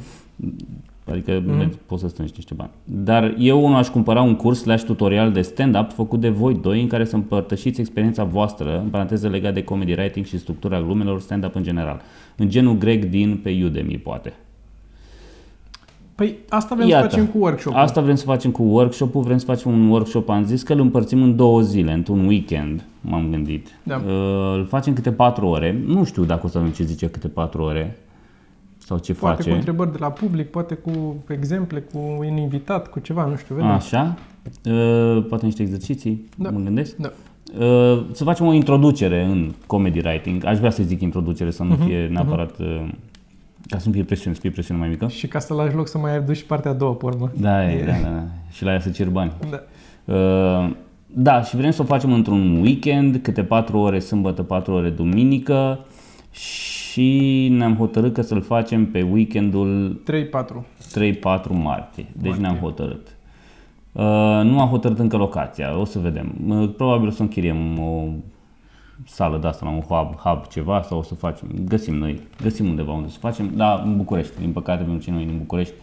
da. 1.06 1.12
Adică 1.12 1.42
mm-hmm. 1.42 1.70
poți 1.86 2.02
să 2.02 2.08
strângi 2.08 2.34
niște 2.36 2.54
bani. 2.54 2.70
Dar 2.84 3.36
eu 3.38 3.66
unul 3.66 3.78
aș 3.78 3.88
cumpăra 3.88 4.22
un 4.22 4.36
curs 4.36 4.62
slash 4.62 4.84
tutorial 4.84 5.32
de 5.32 5.42
stand-up 5.42 5.92
făcut 5.92 6.20
de 6.20 6.30
voi 6.30 6.54
doi 6.54 6.82
în 6.82 6.88
care 6.88 7.06
să 7.06 7.16
împărtășiți 7.16 7.80
experiența 7.80 8.24
voastră, 8.24 8.80
în 8.80 8.90
paranteză 8.90 9.28
legat 9.28 9.54
de 9.54 9.64
comedy 9.64 9.92
writing 9.92 10.26
și 10.26 10.38
structura 10.38 10.82
glumelor 10.82 11.22
stand-up 11.22 11.56
în 11.56 11.64
general. 11.64 12.02
În 12.38 12.50
genul 12.50 12.78
Greg 12.78 13.06
din 13.06 13.40
pe 13.44 13.62
Udemy, 13.64 13.98
poate. 13.98 14.34
Păi 16.22 16.36
asta 16.50 16.76
vrem 16.76 16.88
Iată. 16.88 17.04
să 17.10 17.10
facem 17.16 17.28
cu 17.32 17.38
workshop 17.38 17.74
Asta 17.76 18.02
vrem 18.02 18.16
să 18.16 18.24
facem 18.26 18.52
cu 18.52 18.64
workshop-ul, 18.64 19.22
vrem 19.22 19.38
să 19.38 19.46
facem 19.46 19.72
un 19.72 19.90
workshop, 19.90 20.30
am 20.30 20.44
zis 20.44 20.64
că 20.64 20.74
îl 20.74 20.80
împărțim 20.80 21.22
în 21.24 21.36
două 21.36 21.62
zile, 21.62 21.94
într-un 21.94 22.26
weekend, 22.26 22.86
m-am 23.02 23.28
gândit. 23.32 23.68
Da. 23.84 23.96
Uh, 24.08 24.54
Îl 24.58 24.66
facem 24.66 24.94
câte 24.94 25.12
patru 25.12 25.48
ore, 25.48 25.82
nu 25.86 26.04
știu 26.04 26.24
dacă 26.24 26.42
o 26.46 26.50
să 26.50 26.58
avem 26.58 26.70
ce 26.70 26.84
zice 26.84 27.08
câte 27.10 27.28
patru 27.28 27.62
ore 27.64 27.98
sau 28.78 28.98
ce 28.98 29.14
Poate 29.14 29.36
face. 29.36 29.50
cu 29.50 29.56
întrebări 29.56 29.92
de 29.92 29.98
la 30.00 30.12
public, 30.12 30.48
poate 30.50 30.74
cu 30.76 31.16
exemple, 31.30 31.80
cu 31.94 32.00
un 32.30 32.38
invitat, 32.38 32.88
cu 32.88 33.00
ceva, 33.00 33.26
nu 33.26 33.36
știu, 33.36 33.56
vedem. 33.56 33.70
Așa, 33.70 34.16
uh, 34.66 35.26
poate 35.30 35.46
niște 35.46 35.62
exerciții, 35.62 36.26
Da. 36.38 36.50
mă 36.50 36.60
gândesc. 36.60 36.96
Da. 36.96 37.12
Uh, 37.60 38.04
să 38.12 38.24
facem 38.24 38.46
o 38.46 38.54
introducere 38.54 39.24
în 39.24 39.52
comedy 39.68 40.00
writing. 40.06 40.46
Aș 40.46 40.58
vrea 40.58 40.70
să 40.70 40.84
zic 40.84 41.02
introducere, 41.02 41.52
să 41.52 41.64
nu 41.64 41.70
Mhm, 41.74 41.86
fie 41.86 42.08
neapărat... 42.12 42.60
uh, 42.60 42.88
Ca 43.70 43.78
să 43.78 43.88
nu 43.88 43.94
fie 43.94 44.04
presiune, 44.04 44.36
să 44.36 44.42
fie 44.42 44.50
presiune 44.52 44.80
mai 44.80 44.90
mică. 44.90 45.08
Și 45.08 45.28
ca 45.28 45.40
să 45.40 45.54
lași 45.54 45.76
loc 45.76 45.88
să 45.88 45.98
mai 45.98 46.16
aduci 46.16 46.38
și 46.38 46.46
partea 46.46 46.72
a 46.72 46.74
doua, 46.74 46.94
pe 46.94 47.06
urmă. 47.06 47.32
Da, 47.36 47.72
e, 47.72 47.80
E. 47.80 47.86
da, 47.86 47.92
da, 47.92 48.10
da. 48.10 48.24
Și 48.52 48.64
la 48.64 48.72
ea 48.72 48.80
să 48.80 48.90
cer 48.90 49.10
bani. 49.10 49.32
Da. 49.50 49.64
Uh, 50.14 50.72
da, 51.14 51.42
și 51.42 51.56
vrem 51.56 51.72
să 51.72 51.82
o 51.82 51.86
facem 51.86 52.14
într-un 52.14 52.62
weekend, 52.62 53.18
câte 53.22 53.44
4 53.44 53.78
ore 53.78 54.00
sâmbătă, 54.00 54.44
4 54.44 54.74
ore 54.74 54.90
duminică 54.90 55.86
și 56.32 57.48
ne-am 57.52 57.76
hotărât 57.76 58.14
că 58.14 58.22
să-l 58.22 58.42
facem 58.42 58.86
pe 58.86 59.02
weekendul 59.02 60.02
3-4. 60.06 60.66
3-4 61.00 61.50
martie. 61.50 62.06
Deci 62.14 62.26
Martie. 62.26 62.42
ne-am 62.42 62.56
hotărât. 62.56 63.08
Uh, 63.92 64.02
nu 64.44 64.60
am 64.60 64.68
hotărât 64.70 65.00
încă 65.00 65.18
locația, 65.18 65.80
o 65.80 65.86
să 65.86 66.00
vedem. 66.00 66.34
Uh, 66.48 66.70
probabil 66.78 67.08
o 67.08 67.12
să 67.12 67.22
închiriem 67.22 67.80
o 67.80 68.04
sală 69.06 69.38
de 69.38 69.48
asta, 69.48 69.66
la 69.66 69.72
un 69.72 69.82
hub, 69.82 70.16
hub 70.16 70.48
ceva 70.48 70.82
sau 70.82 70.98
o 70.98 71.02
să 71.02 71.16
facem, 71.16 71.48
găsim 71.68 71.96
noi, 71.96 72.22
găsim 72.42 72.70
undeva 72.70 72.92
unde 72.92 73.10
să 73.10 73.18
facem, 73.20 73.52
dar 73.56 73.82
în 73.86 73.98
București, 73.98 74.40
din 74.40 74.52
păcate 74.52 74.84
pentru 74.84 75.12
noi 75.12 75.26
din 75.26 75.38
București. 75.38 75.74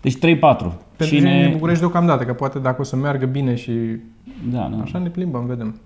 Deci 0.00 0.16
3-4. 0.16 0.18
Pentru 0.20 0.74
Cine... 0.96 1.18
Cine... 1.18 1.44
în 1.44 1.52
București 1.52 1.80
deocamdată, 1.80 2.24
că 2.24 2.32
poate 2.32 2.58
dacă 2.58 2.80
o 2.80 2.84
să 2.84 2.96
meargă 2.96 3.26
bine 3.26 3.54
și 3.54 3.72
Da, 4.50 4.70
da. 4.76 4.82
așa 4.82 4.98
ne 4.98 5.08
plimbăm, 5.08 5.46
vedem. 5.46 5.80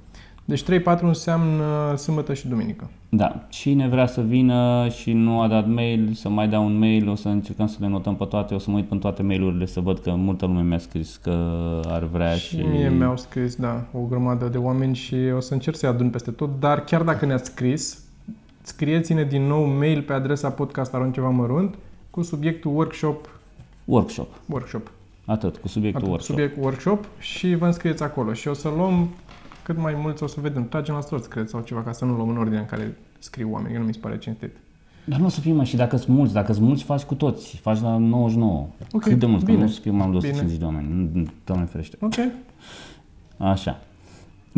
Deci 0.49 0.63
3-4 0.63 0.67
înseamnă 1.01 1.95
sâmbătă 1.97 2.35
și 2.35 2.49
duminică. 2.49 2.91
Da, 3.09 3.47
cine 3.49 3.89
vrea 3.89 4.07
să 4.07 4.21
vină 4.21 4.89
și 4.89 5.13
nu 5.13 5.41
a 5.41 5.49
dat 5.49 5.69
mail, 5.69 6.13
să 6.15 6.29
mai 6.29 6.49
dea 6.49 6.61
un 6.61 6.79
mail, 6.79 7.09
o 7.09 7.15
să 7.15 7.29
încercăm 7.29 7.67
să 7.67 7.77
le 7.81 7.89
notăm 7.89 8.17
pe 8.17 8.25
toate, 8.25 8.55
o 8.55 8.59
să 8.59 8.71
mă 8.71 8.77
uit 8.77 8.89
pe 8.89 8.97
toate 8.97 9.23
mailurile 9.23 9.67
să 9.67 9.81
văd 9.81 9.99
că 9.99 10.11
multă 10.11 10.47
lume 10.47 10.63
mi-a 10.63 10.79
scris 10.79 11.17
că 11.17 11.35
ar 11.87 12.05
vrea 12.05 12.35
și... 12.35 12.57
Și 12.57 12.63
mie 12.63 12.89
mi-au 12.89 13.17
scris, 13.17 13.55
da, 13.55 13.85
o 13.93 13.99
grămadă 14.09 14.47
de 14.47 14.59
oameni 14.59 14.95
și 14.95 15.15
o 15.37 15.41
să 15.41 15.53
încerc 15.53 15.77
să-i 15.77 15.89
adun 15.89 16.11
peste 16.11 16.31
tot, 16.31 16.51
dar 16.61 16.85
chiar 16.85 17.03
dacă 17.03 17.27
ne-ați 17.27 17.51
scris, 17.51 18.05
scrieți-ne 18.63 19.25
din 19.25 19.43
nou 19.47 19.65
mail 19.65 20.03
pe 20.03 20.13
adresa 20.13 20.51
podcast 20.51 20.95
ceva 21.13 21.29
mărunt 21.29 21.75
cu 22.11 22.23
subiectul 22.23 22.75
workshop, 22.75 23.29
Workshop, 23.85 24.29
workshop, 24.47 24.91
atât, 25.25 25.57
cu 25.57 25.69
subiectul 25.69 26.01
Atât, 26.01 26.11
workshop. 26.11 26.37
subiect 26.37 26.57
workshop 26.63 27.05
și 27.19 27.55
vă 27.55 27.67
înscrieți 27.67 28.03
acolo 28.03 28.33
și 28.33 28.49
o 28.49 28.53
să 28.53 28.73
luăm 28.77 29.09
cât 29.67 29.79
mai 29.79 29.95
mulți, 30.03 30.23
o 30.23 30.27
să 30.27 30.41
vedem, 30.41 30.69
tragem 30.69 30.95
la 30.95 31.01
stroți, 31.01 31.29
cred, 31.29 31.49
sau 31.49 31.61
ceva, 31.61 31.83
ca 31.83 31.93
să 31.93 32.05
nu 32.05 32.15
luăm 32.15 32.29
în 32.29 32.37
ordine 32.39 32.59
în 32.59 32.67
care 32.67 32.97
scriu 33.19 33.49
oamenii, 33.53 33.75
că 33.75 33.81
nu 33.81 33.87
mi 33.87 33.95
se 33.95 33.99
pare 34.01 34.19
cinstit. 34.19 34.51
Dar 35.05 35.19
nu 35.19 35.25
o 35.27 35.29
să 35.29 35.41
fie 35.41 35.53
mai 35.53 35.65
și 35.65 35.77
dacă 35.77 35.97
sunt 35.97 36.17
mulți, 36.17 36.33
dacă 36.33 36.53
sunt 36.53 36.67
mulți 36.67 36.83
faci 36.85 37.03
cu 37.03 37.15
toți, 37.15 37.57
faci 37.57 37.81
la 37.81 37.97
99. 37.97 38.67
Ok, 38.93 39.03
Cât 39.03 39.19
de 39.19 39.27
mulți, 39.27 39.45
că 39.45 39.51
bine. 39.51 39.63
nu 39.65 39.69
o 39.71 39.73
să 39.73 39.81
fie 39.81 39.91
mai 39.91 40.07
mult 40.07 40.21
de 40.21 40.29
Bine. 40.29 40.41
150 40.41 40.59
de 40.59 40.65
oameni, 40.65 41.11
Nu- 41.13 41.27
Doamne 41.45 41.65
ferește. 41.65 41.97
Ok, 42.01 42.15
Așa. 43.37 43.79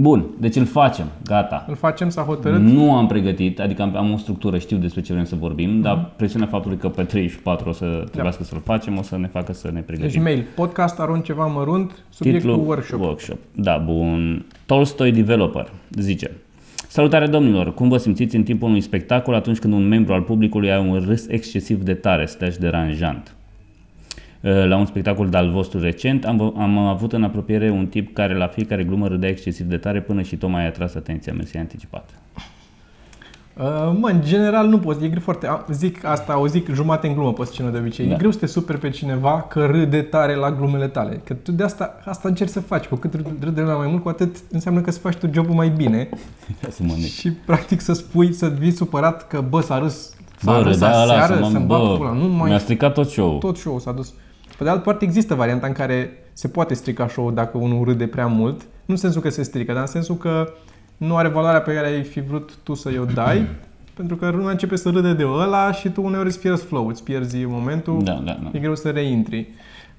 Bun, 0.01 0.25
deci 0.41 0.57
îl 0.57 0.65
facem, 0.65 1.07
gata. 1.25 1.65
îl 1.69 1.75
facem, 1.75 2.09
s-a 2.09 2.23
hotărât. 2.23 2.61
Nu 2.61 2.95
am 2.95 3.07
pregătit, 3.07 3.61
adică 3.61 3.83
am, 3.83 3.97
am 3.97 4.13
o 4.13 4.17
structură, 4.17 4.59
știu 4.59 4.77
despre 4.77 5.01
ce 5.01 5.13
vrem 5.13 5.25
să 5.25 5.35
vorbim, 5.35 5.81
dar 5.81 6.13
presiunea 6.17 6.49
faptului 6.49 6.77
că 6.77 6.89
pe 6.89 7.03
34 7.03 7.69
o 7.69 7.73
să 7.73 8.05
trebuiască 8.11 8.45
să-l 8.45 8.61
facem, 8.65 8.99
o 8.99 9.03
să 9.03 9.19
ne 9.19 9.27
facă 9.27 9.53
să 9.53 9.71
ne 9.73 9.81
pregătim. 9.81 10.23
Deci 10.23 10.23
mail, 10.23 10.45
podcast 10.55 11.01
arunc 11.01 11.25
ceva 11.25 11.47
mărunt, 11.47 12.05
subiectul 12.09 12.51
Titlul 12.51 12.69
workshop. 12.69 13.01
workshop. 13.01 13.39
Da, 13.55 13.77
bun. 13.77 14.47
Tolstoy 14.67 15.13
Developer 15.13 15.71
zice 15.91 16.31
Salutare 16.89 17.27
domnilor! 17.27 17.75
Cum 17.75 17.89
vă 17.89 17.97
simțiți 17.97 18.37
în 18.37 18.43
timpul 18.43 18.69
unui 18.69 18.81
spectacol 18.81 19.35
atunci 19.35 19.59
când 19.59 19.73
un 19.73 19.89
membru 19.89 20.13
al 20.13 20.23
publicului 20.23 20.71
are 20.71 20.81
un 20.81 21.05
râs 21.07 21.27
excesiv 21.29 21.83
de 21.83 21.95
tare 21.95 22.27
slash 22.27 22.57
deranjant? 22.57 23.35
La 24.41 24.77
un 24.77 24.87
spectacol 24.87 25.29
de-al 25.29 25.51
vostru 25.51 25.81
recent 25.81 26.25
am, 26.25 26.55
am 26.59 26.79
avut 26.79 27.13
în 27.13 27.25
apropiere 27.25 27.71
un 27.71 27.87
tip 27.87 28.15
care 28.15 28.37
la 28.37 28.47
fiecare 28.47 28.85
glumă 28.85 29.07
râdea 29.09 29.29
excesiv 29.29 29.67
de 29.67 29.77
tare 29.77 30.01
până 30.01 30.23
și 30.23 30.37
tocmai 30.37 30.63
a 30.63 30.67
atras 30.67 30.95
atenția. 30.95 31.33
Mersi 31.33 31.57
anticipat. 31.57 32.11
Uh, 33.61 33.65
mă, 34.01 34.09
în 34.09 34.21
general 34.25 34.67
nu 34.67 34.79
poți, 34.79 35.05
e 35.05 35.09
greu 35.09 35.21
foarte, 35.21 35.47
am- 35.47 35.65
zic 35.71 36.05
asta, 36.05 36.39
o 36.41 36.47
zic 36.47 36.75
jumate 36.75 37.07
în 37.07 37.13
glumă 37.15 37.33
pe 37.33 37.45
scenă 37.45 37.71
de 37.71 37.79
obicei. 37.79 38.07
Da. 38.07 38.15
E 38.15 38.17
greu 38.17 38.31
să 38.31 38.39
te 38.39 38.47
superi 38.47 38.79
pe 38.79 38.91
cineva 38.91 39.43
că 39.49 39.67
râde 39.67 40.03
tare 40.03 40.35
la 40.35 40.53
glumele 40.53 40.87
tale. 40.89 41.21
Că 41.25 41.35
tu 41.35 41.53
de 41.53 41.63
asta, 41.63 42.01
asta 42.05 42.29
încerci 42.29 42.51
să 42.51 42.61
faci. 42.61 42.85
Cu 42.85 42.95
cât 42.95 43.15
râ- 43.17 43.41
râde 43.41 43.61
lumea 43.61 43.77
mai 43.77 43.89
mult, 43.89 44.03
cu 44.03 44.09
atât 44.09 44.37
înseamnă 44.51 44.81
că 44.81 44.91
să 44.91 44.99
faci 44.99 45.15
tu 45.15 45.29
jobul 45.33 45.55
mai 45.55 45.69
bine. 45.69 46.09
să 46.71 46.83
mă 46.83 46.93
nec. 46.97 47.07
Și 47.11 47.31
practic 47.31 47.81
să 47.81 47.93
spui, 47.93 48.33
să 48.33 48.47
vii 48.59 48.71
supărat 48.71 49.27
că 49.27 49.45
bă, 49.49 49.61
s-a 49.61 49.79
râs, 49.79 50.15
s-a 50.39 50.53
Bă, 50.53 50.61
râs 50.63 50.73
râdea 50.73 51.03
ăla, 51.03 51.13
aseară, 51.13 51.35
să 51.35 51.41
mă, 51.41 51.49
să-mi 51.51 51.67
bag 51.67 51.81
bă, 51.81 51.97
pula. 51.97 52.13
Nu 52.13 52.29
mai 52.29 52.49
mi-a 52.49 52.59
stricat 52.59 52.93
tot 52.95 53.09
show 53.09 53.39
tot 53.39 53.57
show 53.57 53.79
s-a 53.79 53.93
dus. 53.93 54.13
Pe 54.59 54.65
de 54.65 54.71
altă 54.71 54.83
parte, 54.83 55.05
există 55.05 55.35
varianta 55.35 55.67
în 55.67 55.73
care 55.73 56.11
se 56.33 56.49
poate 56.49 56.75
strica 56.75 57.09
show 57.09 57.31
dacă 57.31 57.59
unul 57.59 57.85
râde 57.85 58.07
prea 58.07 58.27
mult. 58.27 58.61
Nu 58.61 58.95
în 58.95 58.97
sensul 58.97 59.21
că 59.23 59.29
se 59.29 59.43
strică, 59.43 59.73
dar 59.73 59.81
în 59.81 59.87
sensul 59.87 60.17
că 60.17 60.53
nu 60.97 61.17
are 61.17 61.29
valoarea 61.29 61.61
pe 61.61 61.75
care 61.75 61.87
ai 61.87 62.03
fi 62.03 62.21
vrut 62.21 62.51
tu 62.63 62.75
să-i 62.75 62.99
o 62.99 63.05
dai, 63.05 63.47
pentru 63.97 64.17
că 64.17 64.29
lumea 64.29 64.51
începe 64.51 64.77
să 64.77 64.91
râde 64.91 65.13
de 65.13 65.27
ăla 65.27 65.73
și 65.73 65.89
tu 65.89 66.03
uneori 66.03 66.27
îți 66.27 66.41
pierzi 66.41 66.65
flow, 66.65 66.87
îți 66.89 67.03
pierzi 67.03 67.45
momentul, 67.45 68.03
Da, 68.03 68.13
da, 68.13 68.39
da. 68.43 68.51
e 68.53 68.59
greu 68.59 68.75
să 68.75 68.91
reintri. 68.91 69.49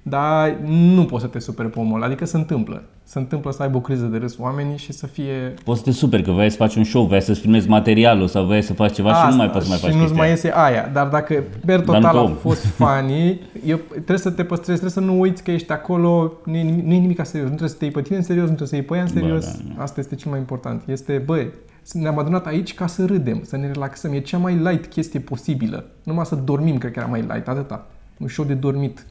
Dar 0.01 0.57
nu 0.65 1.05
poți 1.05 1.21
să 1.23 1.29
te 1.29 1.39
superi 1.39 1.69
pe 1.69 1.79
omul 1.79 1.95
ăla, 1.95 2.05
adică 2.05 2.25
se 2.25 2.37
întâmplă. 2.37 2.83
Se 3.11 3.19
întâmplă 3.19 3.51
să 3.51 3.61
aibă 3.63 3.77
o 3.77 3.79
criză 3.79 4.05
de 4.05 4.17
râs 4.17 4.37
oamenii 4.39 4.77
și 4.77 4.91
să 4.91 5.07
fie 5.07 5.53
Poți 5.63 5.79
să 5.79 5.85
te 5.85 5.91
superi 5.91 6.23
că 6.23 6.31
vrei 6.31 6.49
să 6.49 6.55
faci 6.57 6.75
un 6.75 6.83
show, 6.83 7.05
vrei 7.05 7.21
să-ți 7.21 7.39
filmezi 7.39 7.67
materialul 7.69 8.27
sau 8.27 8.45
vrei 8.45 8.61
să 8.61 8.73
faci 8.73 8.93
ceva 8.93 9.13
și 9.13 9.29
nu 9.29 9.35
mai 9.35 9.49
poți 9.49 9.63
să 9.65 9.69
mai 9.71 9.79
faci 9.79 9.91
și 9.91 9.97
nu-ți 9.97 10.13
chestia 10.13 10.17
mai 10.17 10.25
aia. 10.27 10.35
iese 10.35 10.51
aia. 10.55 10.89
Dar 10.93 11.07
dacă 11.07 11.43
per 11.65 11.79
Dar 11.81 11.85
nu 11.85 11.93
total 11.93 12.11
pe 12.11 12.17
a 12.17 12.21
om. 12.21 12.33
fost 12.33 12.65
funny, 12.79 13.41
eu, 13.65 13.77
trebuie 13.91 14.17
să 14.17 14.29
te 14.31 14.43
păstrezi, 14.43 14.79
trebuie 14.79 15.03
să 15.03 15.11
nu 15.11 15.19
uiți 15.19 15.43
că 15.43 15.51
ești 15.51 15.71
acolo, 15.71 16.33
nu 16.45 16.55
e, 16.55 16.61
nimic, 16.61 16.85
nu 16.85 16.93
e 16.93 16.97
nimic 16.97 17.25
serios. 17.25 17.49
Nu 17.49 17.55
trebuie 17.55 17.69
să 17.69 17.75
te 17.75 17.83
iei 17.83 17.93
pe 17.93 18.01
tine 18.01 18.17
în 18.17 18.23
serios, 18.23 18.49
nu 18.49 18.55
trebuie 18.55 18.67
să 18.67 18.75
iei 18.75 18.83
pe 18.85 18.95
ea 18.95 19.01
în 19.01 19.09
Bă, 19.13 19.19
serios. 19.19 19.45
da, 19.45 19.73
da. 19.77 19.83
Asta 19.83 19.99
este 19.99 20.15
cel 20.15 20.31
mai 20.31 20.39
important. 20.39 20.81
Este, 20.87 21.21
băi, 21.25 21.47
ne-am 21.93 22.17
adunat 22.19 22.45
aici 22.45 22.73
ca 22.73 22.87
să 22.87 23.05
râdem, 23.05 23.39
să 23.43 23.57
ne 23.57 23.71
relaxăm. 23.71 24.13
E 24.13 24.19
cea 24.19 24.37
mai 24.37 24.53
light 24.55 24.85
chestie 24.85 25.19
posibilă. 25.19 25.85
Numai 26.03 26.25
să 26.25 26.35
dormim, 26.35 26.77
cred 26.77 26.91
că 26.91 26.99
era 26.99 27.07
mai 27.07 27.21
light, 27.21 27.47
atâta. 27.47 27.87
Un 28.17 28.27
show 28.27 28.45
de 28.45 28.53
dormit. 28.53 29.05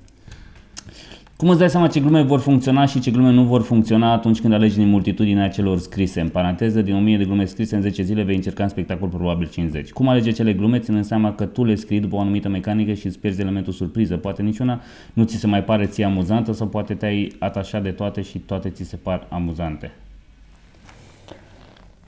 Cum 1.38 1.48
îți 1.48 1.58
dai 1.58 1.70
seama 1.70 1.86
ce 1.86 2.00
glume 2.00 2.22
vor 2.22 2.40
funcționa 2.40 2.86
și 2.86 3.00
ce 3.00 3.10
glume 3.10 3.30
nu 3.30 3.42
vor 3.42 3.62
funcționa 3.62 4.12
atunci 4.12 4.40
când 4.40 4.52
alegi 4.52 4.76
din 4.76 4.88
multitudinea 4.88 5.48
celor 5.48 5.78
scrise? 5.78 6.20
În 6.20 6.28
paranteză, 6.28 6.82
din 6.82 6.94
1000 6.94 7.16
de 7.16 7.24
glume 7.24 7.44
scrise 7.44 7.76
în 7.76 7.82
10 7.82 8.02
zile 8.02 8.22
vei 8.22 8.34
încerca 8.34 8.62
în 8.62 8.68
spectacol 8.68 9.08
probabil 9.08 9.48
50. 9.48 9.90
Cum 9.90 10.08
alege 10.08 10.30
cele 10.30 10.52
glume 10.52 10.78
ținând 10.78 11.04
seama 11.04 11.32
că 11.32 11.44
tu 11.44 11.64
le 11.64 11.74
scrii 11.74 12.00
după 12.00 12.16
o 12.16 12.20
anumită 12.20 12.48
mecanică 12.48 12.92
și 12.92 13.06
îți 13.06 13.18
pierzi 13.18 13.40
elementul 13.40 13.72
surpriză? 13.72 14.16
Poate 14.16 14.42
niciuna 14.42 14.80
nu 15.12 15.24
ți 15.24 15.36
se 15.36 15.46
mai 15.46 15.64
pare 15.64 15.86
ție 15.86 16.04
amuzantă 16.04 16.52
sau 16.52 16.66
poate 16.66 16.94
te-ai 16.94 17.32
atașat 17.38 17.82
de 17.82 17.90
toate 17.90 18.22
și 18.22 18.38
toate 18.38 18.68
ți 18.68 18.84
se 18.84 18.96
par 18.96 19.26
amuzante. 19.30 19.92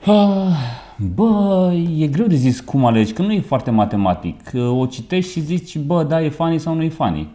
Ah, 0.05 0.55
Bă, 1.15 1.73
e 1.97 2.07
greu 2.07 2.27
de 2.27 2.35
zis 2.35 2.59
cum 2.59 2.85
alegi, 2.85 3.13
că 3.13 3.21
nu 3.21 3.31
e 3.31 3.39
foarte 3.39 3.71
matematic. 3.71 4.39
O 4.69 4.85
citești 4.85 5.31
și 5.31 5.41
zici, 5.41 5.77
bă, 5.77 6.03
da, 6.03 6.21
e 6.21 6.29
funny 6.29 6.57
sau 6.57 6.75
nu 6.75 6.83
e 6.83 6.89
funny. 6.89 7.27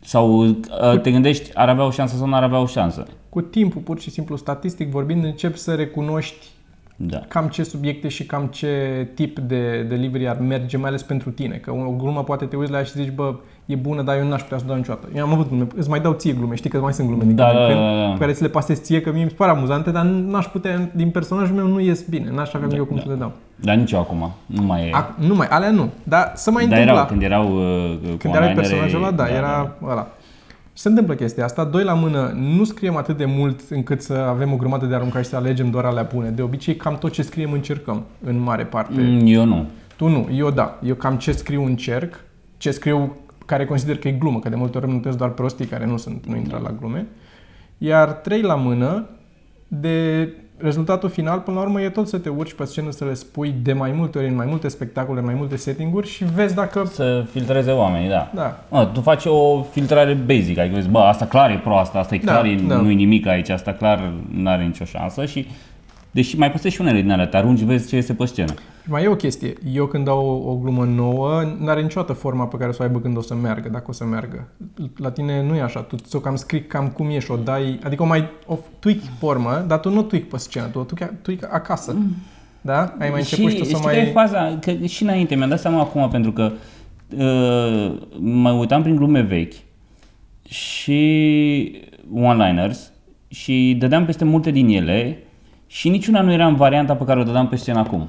Sau 0.00 0.46
uh, 0.46 0.54
te 1.02 1.10
gândești, 1.10 1.50
ar 1.54 1.68
avea 1.68 1.84
o 1.84 1.90
șansă 1.90 2.16
sau 2.16 2.26
nu 2.26 2.34
ar 2.34 2.42
avea 2.42 2.58
o 2.58 2.66
șansă. 2.66 3.06
Cu 3.28 3.40
timpul, 3.40 3.80
pur 3.80 4.00
și 4.00 4.10
simplu, 4.10 4.36
statistic 4.36 4.90
vorbind, 4.90 5.24
începi 5.24 5.58
să 5.58 5.74
recunoști 5.74 6.46
Da. 6.96 7.18
cam 7.28 7.48
ce 7.48 7.62
subiecte 7.62 8.08
și 8.08 8.24
cam 8.26 8.46
ce 8.46 9.08
tip 9.14 9.38
de 9.38 9.82
delivery 9.82 10.28
ar 10.28 10.38
merge, 10.38 10.76
mai 10.76 10.88
ales 10.88 11.02
pentru 11.02 11.30
tine. 11.30 11.56
Că 11.56 11.70
o 11.70 11.90
glumă 11.90 12.24
poate 12.24 12.44
te 12.44 12.56
uiți 12.56 12.70
la 12.70 12.78
ea 12.78 12.84
și 12.84 12.92
zici, 12.92 13.10
bă, 13.10 13.34
e 13.70 13.76
bună, 13.76 14.02
dar 14.02 14.16
eu 14.18 14.28
n-aș 14.28 14.42
putea 14.42 14.58
să 14.58 14.64
o 14.64 14.68
dau 14.68 14.76
niciodată. 14.76 15.08
Eu 15.14 15.24
am 15.24 15.32
avut 15.32 15.48
glume, 15.48 15.66
îți 15.76 15.88
mai 15.88 16.00
dau 16.00 16.12
ție 16.12 16.32
glume, 16.32 16.54
știi 16.54 16.70
că 16.70 16.78
mai 16.78 16.92
sunt 16.92 17.06
glume 17.06 17.22
din 17.24 17.34
Da, 17.34 17.44
când 17.46 17.58
în 17.58 17.66
da, 17.66 17.72
când, 17.74 17.80
da, 17.98 18.02
da. 18.06 18.12
pe 18.12 18.18
care 18.18 18.32
ți 18.32 18.42
le 18.42 18.48
pasezi 18.48 18.82
ție, 18.82 19.00
că 19.00 19.12
mie 19.12 19.22
mi 19.24 19.28
se 19.28 19.34
pare 19.36 19.50
amuzante, 19.50 19.90
dar 19.90 20.04
n-aș 20.04 20.46
putea, 20.46 20.90
din 20.94 21.10
personajul 21.10 21.54
meu 21.56 21.66
nu 21.66 21.80
ies 21.80 22.02
bine, 22.02 22.30
n-aș 22.34 22.54
avea 22.54 22.68
eu 22.76 22.84
cum 22.84 22.96
da. 22.96 23.02
să 23.02 23.08
le 23.08 23.14
dau. 23.14 23.32
Dar 23.56 23.76
nici 23.76 23.92
eu 23.92 24.00
acum. 24.00 24.30
Nu 24.46 24.62
mai 24.62 24.82
e. 24.86 24.90
Ac- 25.02 25.26
nu 25.26 25.34
mai, 25.34 25.46
alea 25.46 25.70
nu, 25.70 25.88
dar 26.02 26.32
să 26.34 26.50
mai 26.50 26.66
Dar 26.66 26.78
întâmpla. 26.78 26.94
erau, 27.00 27.06
când 27.08 27.22
erau 27.22 27.44
uh, 27.44 27.98
cu 28.10 28.16
Când 28.16 28.34
era 28.34 28.44
online-ere, 28.44 28.54
personajul 28.60 29.02
ăla, 29.02 29.10
da, 29.10 29.26
era 29.28 29.72
ăla. 29.88 30.08
Și 30.72 30.82
se 30.82 30.88
întâmplă 30.88 31.14
chestia 31.14 31.44
asta. 31.44 31.64
Doi 31.64 31.84
la 31.84 31.94
mână, 31.94 32.32
nu 32.56 32.64
scriem 32.64 32.96
atât 32.96 33.16
de 33.16 33.24
mult 33.24 33.60
încât 33.70 34.02
să 34.02 34.12
avem 34.12 34.52
o 34.52 34.56
grămadă 34.56 34.86
de 34.86 34.94
aruncat 34.94 35.22
și 35.24 35.28
să 35.28 35.36
alegem 35.36 35.70
doar 35.70 35.84
alea 35.84 36.08
bune. 36.14 36.28
De 36.28 36.42
obicei, 36.42 36.76
cam 36.76 36.96
tot 36.98 37.12
ce 37.12 37.22
scriem 37.22 37.52
încercăm, 37.52 38.02
în 38.24 38.38
mare 38.38 38.64
parte. 38.64 39.00
Mm, 39.00 39.20
Eu 39.26 39.44
nu. 39.44 39.66
Tu 39.96 40.08
nu, 40.08 40.28
eu 40.34 40.50
da. 40.50 40.78
Eu 40.84 40.94
cam 40.94 41.14
ce 41.16 41.32
scriu 41.32 41.64
încerc, 41.64 42.20
ce 42.56 42.70
scriu 42.70 43.16
care 43.50 43.64
consider 43.64 43.98
că 43.98 44.08
e 44.08 44.12
glumă, 44.12 44.38
că 44.38 44.48
de 44.48 44.54
multe 44.56 44.76
ori 44.76 44.86
îmi 44.86 44.94
notez 44.94 45.14
doar 45.14 45.30
prostii 45.30 45.66
care 45.66 45.86
nu 45.86 45.96
sunt, 45.96 46.26
nu 46.26 46.36
intră 46.36 46.60
la 46.62 46.70
glume. 46.70 47.06
Iar 47.78 48.08
trei 48.12 48.40
la 48.40 48.54
mână, 48.54 49.08
de 49.68 50.28
rezultatul 50.56 51.08
final, 51.08 51.38
până 51.38 51.56
la 51.56 51.62
urmă, 51.62 51.80
e 51.80 51.88
tot 51.88 52.08
să 52.08 52.18
te 52.18 52.28
urci 52.28 52.52
pe 52.52 52.64
scenă 52.64 52.90
să 52.90 53.04
le 53.04 53.14
spui 53.14 53.54
de 53.62 53.72
mai 53.72 53.92
multe 53.92 54.18
ori, 54.18 54.28
în 54.28 54.34
mai 54.34 54.46
multe 54.46 54.68
spectacole, 54.68 55.18
în 55.18 55.24
mai 55.24 55.34
multe 55.34 55.56
setting-uri 55.56 56.08
și 56.08 56.24
vezi 56.24 56.54
dacă... 56.54 56.84
Să 56.84 57.26
filtreze 57.30 57.70
oamenii, 57.70 58.08
da. 58.08 58.30
Da, 58.34 58.64
Mă, 58.70 58.90
tu 58.92 59.00
faci 59.00 59.24
o 59.24 59.62
filtrare 59.62 60.14
basic, 60.14 60.58
adică 60.58 60.74
vezi, 60.74 60.88
bă, 60.88 60.98
asta 60.98 61.26
clar 61.26 61.50
e 61.50 61.60
proastă, 61.64 61.98
asta 61.98 62.14
e 62.14 62.20
Da, 62.24 62.32
clar, 62.32 62.44
e, 62.44 62.54
da. 62.54 62.76
nu 62.76 62.90
e 62.90 62.94
nimic 62.94 63.26
aici, 63.26 63.48
asta 63.48 63.72
clar 63.72 64.12
nu 64.34 64.48
are 64.48 64.64
nicio 64.64 64.84
șansă 64.84 65.24
și 65.24 65.46
deși 66.10 66.38
mai 66.38 66.50
păstrezi 66.50 66.74
și 66.74 66.80
unele 66.80 67.00
din 67.00 67.10
alea, 67.10 67.26
te 67.26 67.36
arunci, 67.36 67.60
vezi 67.60 67.88
ce 67.88 67.96
este 67.96 68.14
pe 68.14 68.24
scenă. 68.24 68.54
Și 68.82 68.90
mai 68.90 69.02
e 69.02 69.08
o 69.08 69.16
chestie. 69.16 69.52
Eu 69.72 69.86
când 69.86 70.04
dau 70.04 70.26
o, 70.26 70.50
o 70.50 70.56
glumă 70.56 70.84
nouă, 70.84 71.42
n-are 71.58 71.82
niciodată 71.82 72.12
forma 72.12 72.46
pe 72.46 72.56
care 72.56 72.68
o 72.68 72.72
să 72.72 72.78
o 72.82 72.84
aibă 72.84 73.00
când 73.00 73.16
o 73.16 73.20
să 73.20 73.34
meargă, 73.34 73.68
dacă 73.68 73.84
o 73.88 73.92
să 73.92 74.04
meargă. 74.04 74.48
La 74.96 75.10
tine 75.10 75.42
nu 75.42 75.54
e 75.54 75.60
așa. 75.60 75.80
Tu 75.80 75.96
ți-o 75.96 76.18
cam 76.18 76.36
scrii 76.36 76.62
cam 76.62 76.88
cum 76.88 77.10
e 77.10 77.18
și 77.18 77.30
o 77.30 77.36
dai... 77.36 77.78
Adică 77.82 78.02
o 78.02 78.06
mai 78.06 78.28
o 78.46 78.58
tweak 78.78 78.98
formă, 79.18 79.64
dar 79.66 79.78
tu 79.78 79.90
nu 79.90 80.02
tweak 80.02 80.24
pe 80.24 80.36
scenă, 80.36 80.66
tu 80.66 80.78
o 80.78 80.82
tweak, 80.82 81.22
tweak 81.22 81.54
acasă. 81.54 81.96
Da? 82.60 82.94
Ai 82.98 83.10
mai 83.10 83.20
început 83.20 83.50
și, 83.50 83.56
tu 83.56 83.64
să 83.64 83.70
știi 83.70 83.84
mai... 83.84 83.94
care 83.94 84.06
e 84.06 84.12
faza? 84.12 84.58
Că 84.60 84.86
și 84.86 85.02
înainte, 85.02 85.34
mi-am 85.34 85.48
dat 85.48 85.60
seama 85.60 85.80
acum 85.80 86.08
pentru 86.08 86.32
că 86.32 86.52
uh, 87.16 87.98
mă 88.18 88.50
uitam 88.50 88.82
prin 88.82 88.96
glume 88.96 89.20
vechi 89.20 89.54
și 90.48 91.82
one-liners 92.14 92.92
și 93.28 93.76
dădeam 93.78 94.04
peste 94.04 94.24
multe 94.24 94.50
din 94.50 94.68
ele 94.68 95.24
și 95.72 95.88
niciuna 95.88 96.20
nu 96.20 96.32
era 96.32 96.46
în 96.46 96.54
varianta 96.56 96.94
pe 96.94 97.04
care 97.04 97.20
o 97.20 97.22
dădeam 97.22 97.48
pe 97.48 97.56
scenă 97.56 97.78
acum. 97.78 98.08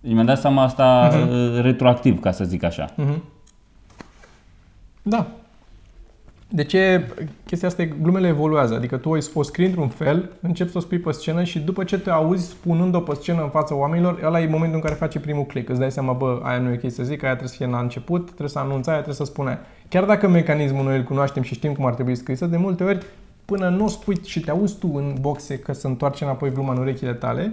Deci 0.00 0.12
mi-am 0.12 0.26
dat 0.26 0.38
seama 0.38 0.62
asta 0.62 1.10
uh 1.30 1.60
retroactiv, 1.60 2.20
ca 2.20 2.30
să 2.30 2.44
zic 2.44 2.62
așa. 2.62 2.90
Mhm. 2.96 3.22
Da. 5.02 5.26
De 6.48 6.64
ce 6.64 7.10
chestia 7.46 7.68
asta, 7.68 7.82
e- 7.82 7.94
glumele 8.02 8.28
evoluează, 8.28 8.74
adică 8.74 8.96
tu 8.96 9.08
o, 9.08 9.16
o 9.34 9.42
scrii 9.42 9.66
într-un 9.66 9.88
fel, 9.88 10.30
începi 10.40 10.70
să 10.70 10.78
o 10.78 10.80
spui 10.80 10.98
pe 10.98 11.12
scenă 11.12 11.44
și 11.44 11.58
după 11.58 11.84
ce 11.84 11.98
te 11.98 12.10
auzi 12.10 12.48
spunând-o 12.48 13.00
pe 13.00 13.14
scenă 13.14 13.42
în 13.42 13.48
fața 13.48 13.74
oamenilor, 13.74 14.20
ăla 14.24 14.40
e 14.40 14.46
momentul 14.46 14.76
în 14.76 14.82
care 14.82 14.94
face 14.94 15.20
primul 15.20 15.44
click. 15.44 15.68
Îți 15.68 15.78
dai 15.78 15.90
seama, 15.92 16.12
bă, 16.12 16.40
aia 16.42 16.58
nu 16.58 16.70
e 16.70 16.80
ok 16.82 16.90
să 16.90 17.02
zic, 17.02 17.22
aia 17.22 17.32
trebuie 17.32 17.48
să 17.48 17.56
fie 17.56 17.66
la 17.66 17.78
început, 17.78 18.24
trebuie 18.24 18.48
să 18.48 18.58
anunți 18.58 18.88
aia, 18.88 19.02
trebuie 19.02 19.26
să 19.26 19.32
spune 19.32 19.48
aia. 19.48 19.60
Chiar 19.88 20.04
dacă 20.04 20.28
mecanismul 20.28 20.84
noi 20.84 20.96
îl 20.96 21.02
cunoaștem 21.02 21.42
și 21.42 21.54
știm 21.54 21.72
cum 21.72 21.86
ar 21.86 21.94
trebui 21.94 22.14
scrisă, 22.14 22.46
de 22.46 22.56
multe 22.56 22.84
ori, 22.84 23.06
până 23.44 23.68
nu 23.68 23.84
o 23.84 23.88
spui 23.88 24.20
și 24.24 24.40
te 24.40 24.50
auzi 24.50 24.78
tu 24.78 24.90
în 24.94 25.16
boxe 25.20 25.58
că 25.58 25.72
se 25.72 25.86
întoarce 25.86 26.24
înapoi 26.24 26.52
gluma 26.52 26.72
în 26.72 26.78
urechile 26.78 27.14
tale, 27.14 27.52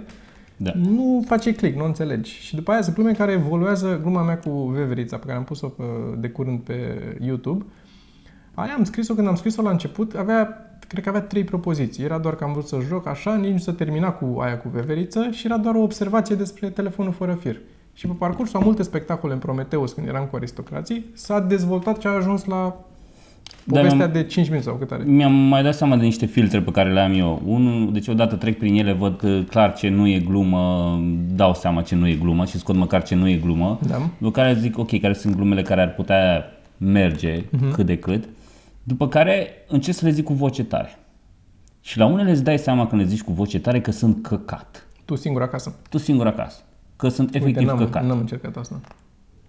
Da. 0.56 0.72
nu 0.74 1.24
face 1.26 1.54
click, 1.54 1.76
nu 1.78 1.84
înțelegi. 1.84 2.32
Și 2.32 2.54
după 2.54 2.70
aia 2.70 2.82
sunt 2.82 2.94
glume 2.94 3.12
care 3.12 3.32
evoluează, 3.32 3.98
gluma 4.02 4.22
mea 4.22 4.38
cu 4.38 4.50
veverița, 4.50 5.16
pe 5.16 5.26
care 5.26 5.38
am 5.38 5.44
pus-o 5.44 5.68
pe, 5.68 5.82
de 6.18 6.28
curând 6.28 6.60
pe 6.60 6.74
YouTube. 7.20 7.64
Aia 8.54 8.74
am 8.74 8.84
scris-o, 8.84 9.14
când 9.14 9.26
am 9.26 9.34
scris-o 9.34 9.62
la 9.62 9.70
început, 9.70 10.14
avea, 10.14 10.66
cred 10.88 11.02
că 11.02 11.08
avea 11.08 11.20
trei 11.20 11.44
propoziții. 11.44 12.04
Era 12.04 12.18
doar 12.18 12.34
că 12.34 12.44
am 12.44 12.52
vrut 12.52 12.66
să 12.66 12.78
joc 12.88 13.06
așa, 13.06 13.36
nici 13.36 13.52
nu 13.52 13.58
se 13.58 13.72
termina 13.72 14.10
cu 14.10 14.40
aia 14.40 14.58
cu 14.58 14.68
veveriță 14.68 15.28
și 15.30 15.46
era 15.46 15.56
doar 15.56 15.74
o 15.74 15.82
observație 15.82 16.34
despre 16.34 16.68
telefonul 16.68 17.12
fără 17.12 17.34
fir. 17.34 17.60
Și 17.92 18.06
pe 18.06 18.12
parcursul 18.18 18.60
a 18.60 18.64
multe 18.64 18.82
spectacole 18.82 19.32
în 19.32 19.38
Prometeus, 19.38 19.92
când 19.92 20.06
eram 20.06 20.26
cu 20.26 20.36
aristocrații, 20.36 21.10
s-a 21.14 21.40
dezvoltat 21.40 22.00
și 22.00 22.06
a 22.06 22.10
ajuns 22.10 22.44
la 22.44 22.56
Da, 22.58 22.84
povestea 23.70 23.96
mi-am- 23.96 24.12
de 24.12 24.24
5 24.24 24.46
minute 24.48 24.66
sau 24.66 24.74
cât 24.76 24.90
are. 24.90 25.02
Mi-am 25.04 25.32
mai 25.32 25.62
dat 25.62 25.74
seama 25.74 25.96
de 25.96 26.04
niște 26.04 26.26
filtre 26.26 26.60
pe 26.60 26.70
care 26.70 26.92
le 26.92 27.00
am 27.00 27.12
eu. 27.18 27.42
Unul, 27.44 27.92
deci 27.92 28.08
odată 28.08 28.36
trec 28.36 28.58
prin 28.58 28.74
ele, 28.74 28.92
văd 28.92 29.16
că 29.16 29.40
clar 29.48 29.74
ce 29.74 29.88
nu 29.88 30.06
e 30.08 30.18
glumă, 30.18 30.98
dau 31.34 31.54
seama 31.54 31.82
ce 31.82 31.94
nu 31.94 32.08
e 32.08 32.14
glumă 32.14 32.44
și 32.44 32.58
scot 32.58 32.76
măcar 32.76 33.02
ce 33.02 33.14
nu 33.14 33.28
e 33.28 33.36
glumă. 33.36 33.78
Da. 33.88 33.96
După 34.18 34.30
care 34.30 34.54
zic, 34.54 34.78
ok, 34.78 35.00
care 35.00 35.12
sunt 35.12 35.34
glumele 35.34 35.62
care 35.62 35.80
ar 35.80 35.94
putea 35.94 36.44
merge 36.76 37.44
Mhm. 37.50 37.72
cât 37.72 37.86
de 37.86 37.96
cât. 37.98 38.28
După 38.82 39.08
care 39.08 39.48
încerc 39.68 39.96
să 39.96 40.04
le 40.04 40.10
zic 40.10 40.24
cu 40.24 40.32
voce 40.32 40.64
tare. 40.64 40.98
Și 41.80 41.98
la 41.98 42.06
unele 42.06 42.30
îți 42.30 42.44
dai 42.44 42.58
seama 42.58 42.86
când 42.86 43.00
le 43.00 43.06
zici 43.06 43.22
cu 43.22 43.32
voce 43.32 43.58
tare 43.60 43.80
că 43.80 43.90
sunt 43.90 44.22
căcat. 44.22 44.86
Tu 45.04 45.14
singur 45.16 45.42
acasă. 45.42 45.74
Tu 45.90 45.98
singur 45.98 46.26
acasă. 46.26 46.60
Că 46.96 47.08
sunt 47.08 47.28
efectiv 47.34 47.56
Uite, 47.56 47.64
n-am, 47.64 47.78
căcat. 47.78 48.06
n-am 48.06 48.18
încercat 48.18 48.56
asta. 48.56 48.80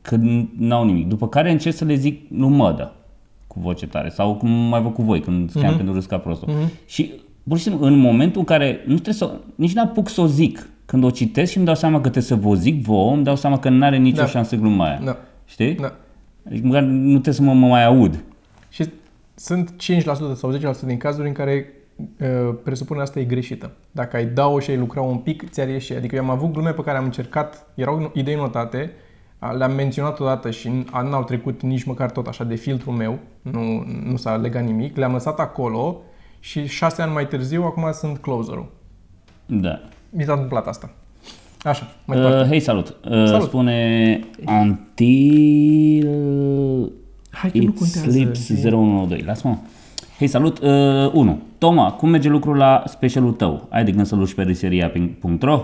Că 0.01 0.17
n-au 0.57 0.86
nimic. 0.86 1.07
După 1.07 1.27
care 1.27 1.51
încerc 1.51 1.75
să 1.75 1.86
le 1.86 1.93
zic 1.95 2.29
nu 2.29 2.47
mădă 2.47 2.93
cu 3.53 3.59
voce 3.59 3.87
tare. 3.87 4.09
Sau 4.09 4.35
cum 4.35 4.49
mai 4.49 4.81
văd 4.81 4.93
cu 4.93 5.01
voi 5.01 5.19
când 5.19 5.49
scriam 5.49 5.75
pentru 5.75 5.93
râs 5.93 6.05
ca 6.05 6.17
prostul. 6.17 6.49
Și 6.85 7.11
pur 7.47 7.57
și 7.57 7.63
simplu 7.63 7.85
în 7.85 7.97
momentul 7.97 8.39
în 8.39 8.45
care 8.45 8.79
nu 8.85 8.93
trebuie 8.93 9.13
să, 9.13 9.39
nici 9.55 9.73
n-apuc 9.73 10.09
să 10.09 10.21
o 10.21 10.25
zic. 10.27 10.69
Când 10.85 11.03
o 11.03 11.09
citesc 11.09 11.51
și 11.51 11.57
îmi 11.57 11.65
dau 11.65 11.75
seama 11.75 11.95
că 11.95 12.01
trebuie 12.01 12.23
să 12.23 12.35
vă 12.35 12.53
zic 12.53 12.83
vouă, 12.83 13.13
îmi 13.13 13.23
dau 13.23 13.35
seama 13.35 13.59
că 13.59 13.69
n-are 13.69 13.97
nicio 13.97 14.21
Da. 14.21 14.27
șansă 14.27 14.55
gluma 14.55 14.85
aia. 14.85 14.99
Da. 15.03 15.17
Știi? 15.45 15.73
Da. 15.75 15.93
Adică 16.47 16.67
măcar 16.67 16.81
nu 16.83 17.11
trebuie 17.11 17.33
să 17.33 17.41
mă, 17.41 17.53
mă 17.53 17.67
mai 17.67 17.85
aud. 17.85 18.23
Și 18.69 18.85
sunt 19.35 19.71
5% 19.71 20.35
sau 20.35 20.57
10% 20.57 20.59
din 20.85 20.97
cazuri 20.97 21.27
în 21.27 21.33
care 21.33 21.65
uh, 21.97 22.55
presupunerea 22.63 23.07
asta 23.07 23.19
e 23.19 23.23
greșită. 23.23 23.71
Dacă 23.91 24.15
ai 24.15 24.25
da-o 24.25 24.59
și 24.59 24.69
ai 24.69 24.77
lucra 24.77 25.01
un 25.01 25.17
pic, 25.17 25.49
ți-ar 25.49 25.67
ieși. 25.69 25.93
Adică 25.93 26.15
eu 26.15 26.21
am 26.23 26.29
avut 26.29 26.51
glume 26.53 26.71
pe 26.71 26.81
care 26.81 26.97
am 26.97 27.03
încercat, 27.03 27.67
erau 27.75 28.11
idei 28.15 28.35
notate, 28.35 28.77
a- 28.77 28.91
le-am 29.49 29.71
menționat 29.73 30.19
odată 30.19 30.51
și 30.51 30.67
n- 30.69 30.86
a- 30.91 31.01
n-au 31.01 31.23
trecut 31.23 31.62
nici 31.62 31.84
măcar 31.84 32.12
tot 32.12 32.27
așa 32.27 32.43
de 32.43 32.56
filtrul 32.56 32.93
meu, 32.93 33.19
nu, 33.41 33.84
nu 34.10 34.15
s-a 34.17 34.36
legat 34.36 34.63
nimic, 34.65 34.95
le-am 34.97 35.12
lăsat 35.12 35.39
acolo 35.39 36.01
și 36.39 36.67
șase 36.67 37.01
ani 37.01 37.13
mai 37.13 37.27
târziu, 37.27 37.63
acum 37.63 37.89
sunt 37.93 38.17
closerul. 38.17 38.71
Da. 39.45 39.80
Mi 40.10 40.23
s-a 40.23 40.34
întâmplat 40.34 40.67
asta. 40.67 40.89
Așa, 41.63 41.88
mai 42.06 42.17
departe. 42.17 42.39
Uh, 42.41 42.47
hei, 42.47 42.60
salut. 42.60 42.88
Uh, 43.10 43.25
Salut. 43.25 43.41
Spune 43.47 44.19
Until 44.45 46.10
Hai 47.30 47.49
că 47.51 47.58
nu 47.58 47.63
It 47.63 47.77
contează. 47.77 48.10
Sleeps 48.12 48.49
E- 48.49 48.69
012. 48.69 49.25
Lasă-mă. 49.27 49.56
Hei, 50.17 50.27
salut. 50.27 50.60
Uh, 50.60 51.12
1. 51.13 51.39
Toma, 51.58 51.91
cum 51.91 52.10
merge 52.10 52.30
lucrul 52.30 52.58
la 52.58 52.84
specialul 52.88 53.32
tău? 53.32 53.67
Ai 53.69 53.84
de 53.84 53.91
gând 53.91 54.06
să-l 54.06 54.21
uși 54.21 54.36
pe 54.36 54.41
riseria.ro? 54.43 55.62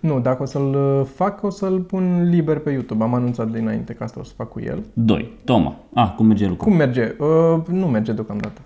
Nu, 0.00 0.20
dacă 0.20 0.42
o 0.42 0.44
să-l 0.44 0.74
uh, 0.74 1.06
fac, 1.14 1.42
o 1.42 1.50
să-l 1.50 1.80
pun 1.80 2.28
liber 2.28 2.58
pe 2.58 2.70
YouTube. 2.70 3.02
Am 3.02 3.14
anunțat 3.14 3.50
de 3.50 3.58
înainte 3.58 3.92
că 3.92 4.04
asta 4.04 4.20
o 4.20 4.24
să 4.24 4.32
fac 4.36 4.48
cu 4.48 4.60
el. 4.60 4.82
2. 4.92 5.36
Toma. 5.44 5.76
Ah, 5.94 6.12
cum 6.16 6.26
merge 6.26 6.46
lucrul? 6.46 6.68
Cum 6.68 6.76
merge? 6.76 7.14
Uh, 7.18 7.60
nu 7.66 7.86
merge 7.86 8.12
deocamdată. 8.12 8.60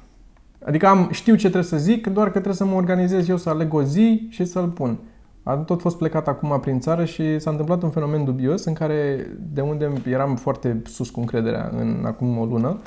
Adică 0.64 0.86
am, 0.86 1.08
știu 1.10 1.34
ce 1.34 1.40
trebuie 1.40 1.62
să 1.62 1.76
zic, 1.76 2.06
doar 2.06 2.26
că 2.26 2.32
trebuie 2.32 2.54
să 2.54 2.64
mă 2.64 2.74
organizez 2.74 3.28
eu 3.28 3.36
să 3.36 3.48
aleg 3.48 3.74
o 3.74 3.82
zi 3.82 4.26
și 4.30 4.44
să-l 4.44 4.68
pun. 4.68 4.98
Am 5.42 5.64
tot 5.64 5.80
fost 5.80 5.98
plecat 5.98 6.28
acum 6.28 6.60
prin 6.60 6.80
țară 6.80 7.04
și 7.04 7.38
s-a 7.38 7.50
întâmplat 7.50 7.82
un 7.82 7.90
fenomen 7.90 8.24
dubios 8.24 8.64
în 8.64 8.72
care, 8.72 9.26
de 9.52 9.60
unde 9.60 9.92
eram 10.10 10.36
foarte 10.36 10.82
sus 10.84 11.10
cu 11.10 11.20
încrederea 11.20 11.70
în 11.78 12.02
acum 12.06 12.38
o 12.38 12.44
lună, 12.44 12.80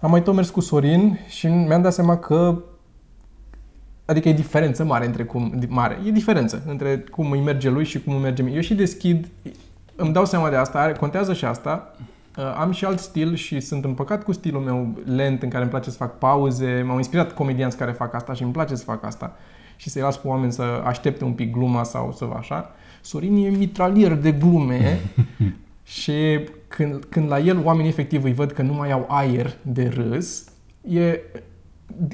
am 0.00 0.10
mai 0.10 0.22
tot 0.22 0.34
mers 0.34 0.50
cu 0.50 0.60
Sorin 0.60 1.18
și 1.28 1.46
mi-am 1.46 1.82
dat 1.82 1.92
seama 1.92 2.16
că 2.16 2.62
Adică 4.04 4.28
e 4.28 4.32
diferență 4.32 4.84
mare 4.84 5.06
între 5.06 5.24
cum... 5.24 5.64
Mare. 5.68 5.98
E 6.06 6.10
diferență 6.10 6.62
între 6.66 7.04
cum 7.10 7.30
îi 7.30 7.40
merge 7.40 7.70
lui 7.70 7.84
și 7.84 8.00
cum 8.02 8.12
îmi 8.12 8.22
merge 8.22 8.42
mie. 8.42 8.54
Eu 8.54 8.60
și 8.60 8.74
deschid, 8.74 9.28
îmi 9.96 10.12
dau 10.12 10.24
seama 10.24 10.50
de 10.50 10.56
asta, 10.56 10.78
are- 10.78 10.92
contează 10.92 11.32
și 11.32 11.44
asta. 11.44 11.94
Uh, 12.38 12.54
Am 12.58 12.72
și 12.72 12.84
alt 12.84 12.98
stil 12.98 13.34
și 13.34 13.60
sunt 13.60 13.84
împăcat 13.84 14.24
cu 14.24 14.32
stilul 14.32 14.60
meu 14.60 14.98
lent 15.04 15.42
în 15.42 15.48
care 15.48 15.62
îmi 15.62 15.70
place 15.70 15.90
să 15.90 15.96
fac 15.96 16.18
pauze. 16.18 16.82
M-au 16.86 16.96
inspirat 16.96 17.32
comedianți 17.32 17.76
care 17.76 17.92
fac 17.92 18.14
asta 18.14 18.32
și 18.32 18.42
îmi 18.42 18.52
place 18.52 18.74
să 18.74 18.84
fac 18.84 19.04
asta. 19.04 19.36
Și 19.76 19.90
să-i 19.90 20.02
las 20.02 20.16
pe 20.16 20.28
oameni 20.28 20.52
să 20.52 20.62
aștepte 20.84 21.24
un 21.24 21.32
pic 21.32 21.52
gluma 21.52 21.82
sau 21.82 22.12
să 22.12 22.26
așa. 22.36 22.70
Sorin 23.00 23.44
e 23.44 23.48
mitralier 23.48 24.12
de 24.12 24.32
glume 24.32 25.00
și 25.84 26.40
când, 26.68 27.04
când 27.04 27.28
la 27.28 27.38
el 27.38 27.60
oamenii 27.64 27.90
efectiv 27.90 28.24
îi 28.24 28.32
văd 28.32 28.50
că 28.50 28.62
nu 28.62 28.72
mai 28.72 28.90
au 28.92 29.06
aer 29.08 29.56
de 29.62 29.88
râs, 29.94 30.44
e 30.88 31.20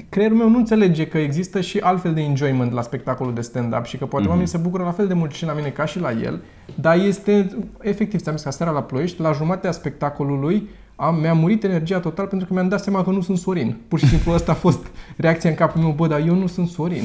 creierul 0.09 0.37
meu 0.37 0.49
nu 0.49 0.57
înțelege 0.57 1.07
că 1.07 1.17
există 1.17 1.61
și 1.61 1.77
altfel 1.79 2.13
de 2.13 2.21
enjoyment 2.21 2.71
la 2.71 2.81
spectacolul 2.81 3.33
de 3.33 3.41
stand-up 3.41 3.85
și 3.85 3.97
că 3.97 4.05
poate 4.05 4.25
mm-hmm. 4.25 4.29
oamenii 4.29 4.49
se 4.49 4.57
bucură 4.57 4.83
la 4.83 4.91
fel 4.91 5.07
de 5.07 5.13
mult 5.13 5.31
și 5.31 5.45
la 5.45 5.53
mine 5.53 5.69
ca 5.69 5.85
și 5.85 5.99
la 5.99 6.11
el, 6.11 6.41
dar 6.75 6.97
este, 6.97 7.49
efectiv, 7.81 8.19
ți-am 8.19 8.35
zis 8.35 8.43
că 8.43 8.51
seara 8.51 8.71
la 8.71 8.83
Ploiești, 8.83 9.21
la 9.21 9.31
jumatea 9.31 9.71
spectacolului, 9.71 10.69
am, 10.95 11.19
mi-a 11.19 11.33
murit 11.33 11.63
energia 11.63 11.99
total 11.99 12.25
pentru 12.25 12.47
că 12.47 12.53
mi-am 12.53 12.67
dat 12.67 12.83
seama 12.83 13.03
că 13.03 13.09
nu 13.09 13.21
sunt 13.21 13.37
Sorin. 13.37 13.77
Pur 13.87 13.99
și 13.99 14.07
simplu 14.07 14.31
asta 14.31 14.51
a 14.51 14.55
fost 14.55 14.87
reacția 15.17 15.49
în 15.49 15.55
capul 15.55 15.81
meu, 15.81 15.91
bă, 15.91 16.07
dar 16.07 16.19
eu 16.19 16.35
nu 16.35 16.47
sunt 16.47 16.67
Sorin. 16.67 17.03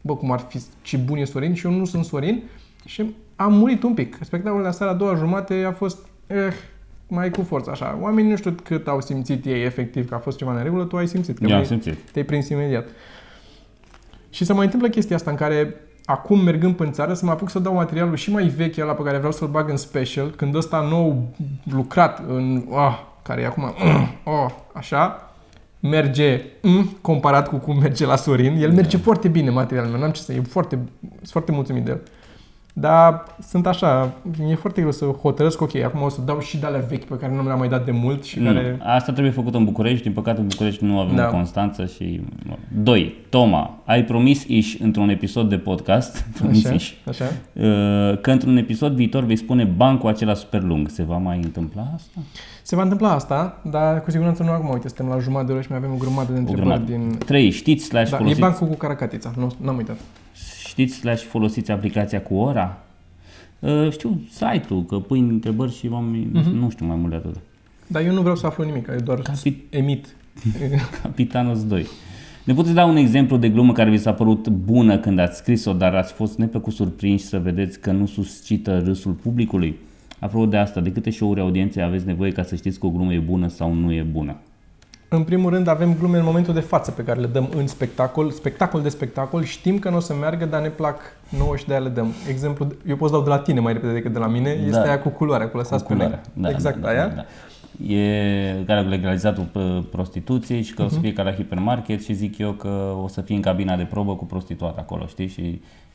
Bă, 0.00 0.16
cum 0.16 0.32
ar 0.32 0.40
fi, 0.48 0.60
ce 0.82 0.96
bun 0.96 1.18
e 1.18 1.24
Sorin 1.24 1.54
și 1.54 1.66
eu 1.66 1.72
nu 1.72 1.84
sunt 1.84 2.04
Sorin. 2.04 2.42
Și 2.84 3.14
am 3.36 3.52
murit 3.52 3.82
un 3.82 3.94
pic. 3.94 4.18
Spectacolul 4.20 4.64
de 4.64 4.70
seara 4.70 4.92
a 4.92 4.94
doua 4.94 5.14
jumate 5.14 5.64
a 5.66 5.72
fost, 5.72 6.06
eh, 6.26 6.36
mai 7.08 7.30
cu 7.30 7.42
forță, 7.42 7.70
așa. 7.70 7.98
Oamenii 8.00 8.30
nu 8.30 8.36
știu 8.36 8.54
cât 8.64 8.86
au 8.88 9.00
simțit 9.00 9.44
ei 9.44 9.64
efectiv 9.64 10.08
că 10.08 10.14
a 10.14 10.18
fost 10.18 10.36
ceva 10.36 10.56
în 10.56 10.62
regulă, 10.62 10.84
tu 10.84 10.96
ai 10.96 11.06
simțit. 11.06 11.38
Că 11.38 11.44
Eu 11.44 11.56
am 11.56 11.62
vrei- 11.62 11.80
simțit. 11.80 12.10
te-ai 12.12 12.24
prins 12.24 12.48
imediat. 12.48 12.84
Și 14.30 14.44
se 14.44 14.52
mai 14.52 14.64
întâmplă 14.64 14.88
chestia 14.88 15.16
asta 15.16 15.30
în 15.30 15.36
care 15.36 15.74
acum 16.04 16.40
mergând 16.40 16.74
pe 16.74 16.88
țară 16.90 17.14
să 17.14 17.24
mă 17.24 17.30
apuc 17.30 17.50
să 17.50 17.58
dau 17.58 17.74
materialul 17.74 18.16
și 18.16 18.30
mai 18.30 18.44
vechi 18.48 18.78
ăla 18.78 18.92
pe 18.92 19.02
care 19.02 19.16
vreau 19.16 19.32
să-l 19.32 19.48
bag 19.48 19.70
în 19.70 19.76
special, 19.76 20.30
când 20.30 20.54
ăsta 20.54 20.80
nou 20.80 21.28
lucrat 21.64 22.22
în, 22.28 22.64
oh, 22.70 22.98
care 23.22 23.40
e 23.40 23.46
acum, 23.46 23.62
oh, 24.24 24.46
așa, 24.72 25.30
merge 25.80 26.42
mm, 26.62 26.96
comparat 27.00 27.48
cu 27.48 27.56
cum 27.56 27.78
merge 27.78 28.06
la 28.06 28.16
Sorin. 28.16 28.56
El 28.62 28.72
merge 28.72 28.96
foarte 28.96 29.28
bine 29.28 29.50
materialul 29.50 29.90
meu, 29.90 30.00
n-am 30.00 30.10
ce 30.10 30.20
să, 30.22 30.32
e 30.32 30.40
foarte, 30.40 30.78
sunt 31.00 31.28
foarte 31.30 31.52
mulțumit 31.52 31.84
de 31.84 31.90
el. 31.90 32.00
Dar 32.78 33.24
sunt 33.48 33.66
așa, 33.66 34.12
e 34.50 34.54
foarte 34.54 34.80
greu 34.80 34.92
să 34.92 35.04
hotărăsc, 35.04 35.60
ok, 35.60 35.74
acum 35.76 36.02
o 36.02 36.08
să 36.08 36.20
dau 36.24 36.40
și 36.40 36.58
de 36.58 36.66
alea 36.66 36.84
vechi 36.88 37.04
pe 37.04 37.14
care 37.16 37.34
nu 37.34 37.40
mi 37.40 37.46
le-am 37.46 37.58
mai 37.58 37.68
dat 37.68 37.84
de 37.84 37.90
mult 37.90 38.24
și 38.24 38.38
Nu. 38.38 38.44
care... 38.52 38.78
Asta 38.82 39.12
trebuie 39.12 39.32
făcut 39.32 39.54
în 39.54 39.64
București, 39.64 40.02
din 40.02 40.12
păcate 40.12 40.40
în 40.40 40.46
București 40.46 40.84
nu 40.84 41.00
avem 41.00 41.16
Da. 41.16 41.26
o 41.26 41.30
Constanță 41.30 41.86
și... 41.86 42.20
2. 42.82 43.14
Toma, 43.30 43.78
ai 43.84 44.04
promis 44.04 44.44
iși 44.46 44.82
într-un 44.82 45.08
episod 45.08 45.48
de 45.48 45.58
podcast, 45.58 46.24
promis 46.38 46.64
Așa, 46.64 46.74
iși, 46.74 46.96
așa. 47.08 47.24
uh, 47.52 48.20
că 48.20 48.30
într-un 48.30 48.56
episod 48.56 48.92
viitor 48.92 49.24
vei 49.24 49.36
spune 49.36 49.64
bancul 49.64 50.08
acela 50.08 50.34
super 50.34 50.62
lung. 50.62 50.88
Se 50.88 51.02
va 51.02 51.16
mai 51.16 51.40
întâmpla 51.42 51.86
asta? 51.94 52.20
Se 52.62 52.76
va 52.76 52.82
întâmpla 52.82 53.10
asta, 53.12 53.60
dar 53.70 54.00
cu 54.02 54.10
siguranță 54.10 54.42
nu 54.42 54.50
acum. 54.50 54.68
Uite, 54.68 54.88
suntem 54.88 55.08
la 55.14 55.18
jumătate 55.18 55.46
de 55.46 55.52
oră 55.52 55.60
și 55.62 55.68
mai 55.70 55.78
avem 55.78 55.92
o 55.92 55.96
grămadă 55.98 56.32
de 56.32 56.38
O 56.38 56.40
întrebări 56.40 56.66
grămadă. 56.66 56.90
din... 56.92 57.18
3. 57.26 57.50
Știți 57.50 57.84
slash 57.84 58.10
Da, 58.10 58.16
e 58.16 58.18
folosiți, 58.18 58.40
bancul 58.40 58.66
cu 58.66 58.74
caracatița, 58.74 59.32
nu, 59.36 59.52
n-am 59.60 59.76
uitat. 59.76 59.96
Știți 60.76 60.94
slash 60.98 61.22
folosiți 61.22 61.70
aplicația 61.70 62.20
cu 62.22 62.34
ora? 62.34 62.78
Uh, 63.58 63.88
știu 63.90 64.20
site-ul, 64.30 64.84
că 64.84 64.96
pui 64.98 65.18
întrebări 65.18 65.72
și 65.76 65.88
oamenii, 65.92 66.28
Mhm. 66.32 66.56
nu 66.58 66.70
știu 66.70 66.86
mai 66.86 66.96
mult 66.96 67.10
de 67.10 67.16
atât. 67.16 67.36
Dar 67.86 68.02
eu 68.04 68.12
nu 68.12 68.20
vreau 68.20 68.36
să 68.36 68.46
aflu 68.46 68.64
nimic, 68.64 68.86
eu 68.92 68.98
doar 69.04 69.20
Capi- 69.22 69.56
emit. 69.70 70.06
Capitanos 71.02 71.66
2. 71.66 71.86
Ne 72.44 72.54
puteți 72.54 72.74
da 72.74 72.84
un 72.84 72.96
exemplu 72.96 73.36
de 73.36 73.48
glumă 73.48 73.72
care 73.72 73.90
vi 73.90 73.96
s-a 73.98 74.12
părut 74.12 74.48
bună 74.48 74.98
când 74.98 75.18
ați 75.18 75.36
scris-o, 75.38 75.72
dar 75.72 75.94
ați 75.94 76.12
fost 76.12 76.38
neplăcut 76.38 76.72
surprinși 76.72 77.24
să 77.24 77.38
vedeți 77.38 77.80
că 77.80 77.92
nu 77.92 78.06
suscită 78.06 78.82
râsul 78.84 79.12
publicului? 79.12 79.76
Apropo 80.18 80.46
de 80.46 80.56
asta, 80.56 80.80
de 80.80 80.92
câte 80.92 81.10
show-uri 81.10 81.40
audienței 81.40 81.82
aveți 81.82 82.06
nevoie 82.06 82.32
ca 82.32 82.42
să 82.42 82.54
știți 82.56 82.78
că 82.78 82.86
o 82.86 82.90
glumă 82.90 83.12
e 83.12 83.18
bună 83.18 83.48
sau 83.48 83.72
nu 83.72 83.92
e 83.92 84.02
bună? 84.02 84.36
În 85.08 85.22
primul 85.22 85.50
rând 85.50 85.66
avem 85.68 85.94
glume 85.98 86.18
în 86.18 86.24
momentul 86.24 86.54
de 86.54 86.60
față 86.60 86.90
pe 86.90 87.02
care 87.02 87.20
le 87.20 87.26
dăm 87.26 87.48
în 87.56 87.66
spectacol, 87.66 88.30
spectacol 88.30 88.82
de 88.82 88.88
spectacol, 88.88 89.42
știm 89.44 89.78
că 89.78 89.90
nu 89.90 89.96
o 89.96 90.00
să 90.00 90.14
meargă, 90.14 90.44
dar 90.44 90.60
ne 90.62 90.68
plac 90.68 91.00
nouă 91.38 91.56
și 91.56 91.66
de 91.66 91.72
aia 91.72 91.82
le 91.82 91.88
dăm. 91.88 92.12
Exemplu, 92.28 92.66
eu 92.86 92.96
pot 92.96 93.08
să 93.08 93.14
dau 93.14 93.24
de 93.24 93.28
la 93.30 93.38
tine 93.38 93.60
mai 93.60 93.72
repede 93.72 93.92
decât 93.92 94.12
de 94.12 94.18
la 94.18 94.26
mine, 94.26 94.50
este 94.50 94.70
Da. 94.70 94.82
aia 94.82 95.00
cu 95.00 95.08
culoarea, 95.08 95.48
cu 95.48 95.56
lăsați 95.56 95.82
Cu 95.84 95.88
pe 95.88 95.94
culoarea. 95.94 96.20
negru. 96.32 96.50
exact 96.50 96.84
aia. 96.84 97.24
e, 97.88 98.62
care 98.66 98.80
au 98.80 98.88
legalizat 98.88 99.38
uh, 99.38 99.78
prostituției 99.90 100.62
și 100.62 100.74
că 100.74 100.82
o 100.82 100.88
să 100.88 100.98
fie 100.98 101.12
ca 101.12 101.22
la 101.22 101.32
hipermarket 101.32 102.02
și 102.04 102.12
zic 102.12 102.38
eu 102.38 102.52
că 102.52 102.94
o 103.02 103.08
să 103.08 103.20
fie 103.20 103.34
în 103.34 103.42
cabina 103.42 103.76
de 103.76 103.84
probă 103.84 104.16
cu 104.16 104.24
prostituat 104.24 104.78
acolo, 104.78 105.06
știi? 105.06 105.26
Și 105.28 105.40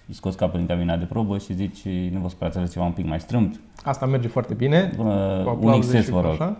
îi 0.07 0.13
scoți 0.13 0.37
capul 0.37 0.59
din 0.59 0.67
cabina 0.67 0.95
de 0.97 1.05
probă 1.05 1.37
și 1.37 1.53
zici, 1.53 1.85
nu 2.11 2.19
vă 2.21 2.29
sperați, 2.29 2.57
aveți 2.57 2.73
ceva 2.73 2.85
un 2.85 2.91
pic 2.91 3.07
mai 3.07 3.19
strâmt? 3.19 3.59
Asta 3.83 4.05
merge 4.05 4.27
foarte 4.27 4.53
bine. 4.53 4.91
Bună, 4.95 5.41
cu 5.43 5.49
un 5.49 5.55
aplauze 5.55 5.97
XS, 5.97 6.05
și 6.05 6.11
vă 6.11 6.19
cu 6.21 6.25
rog. 6.39 6.57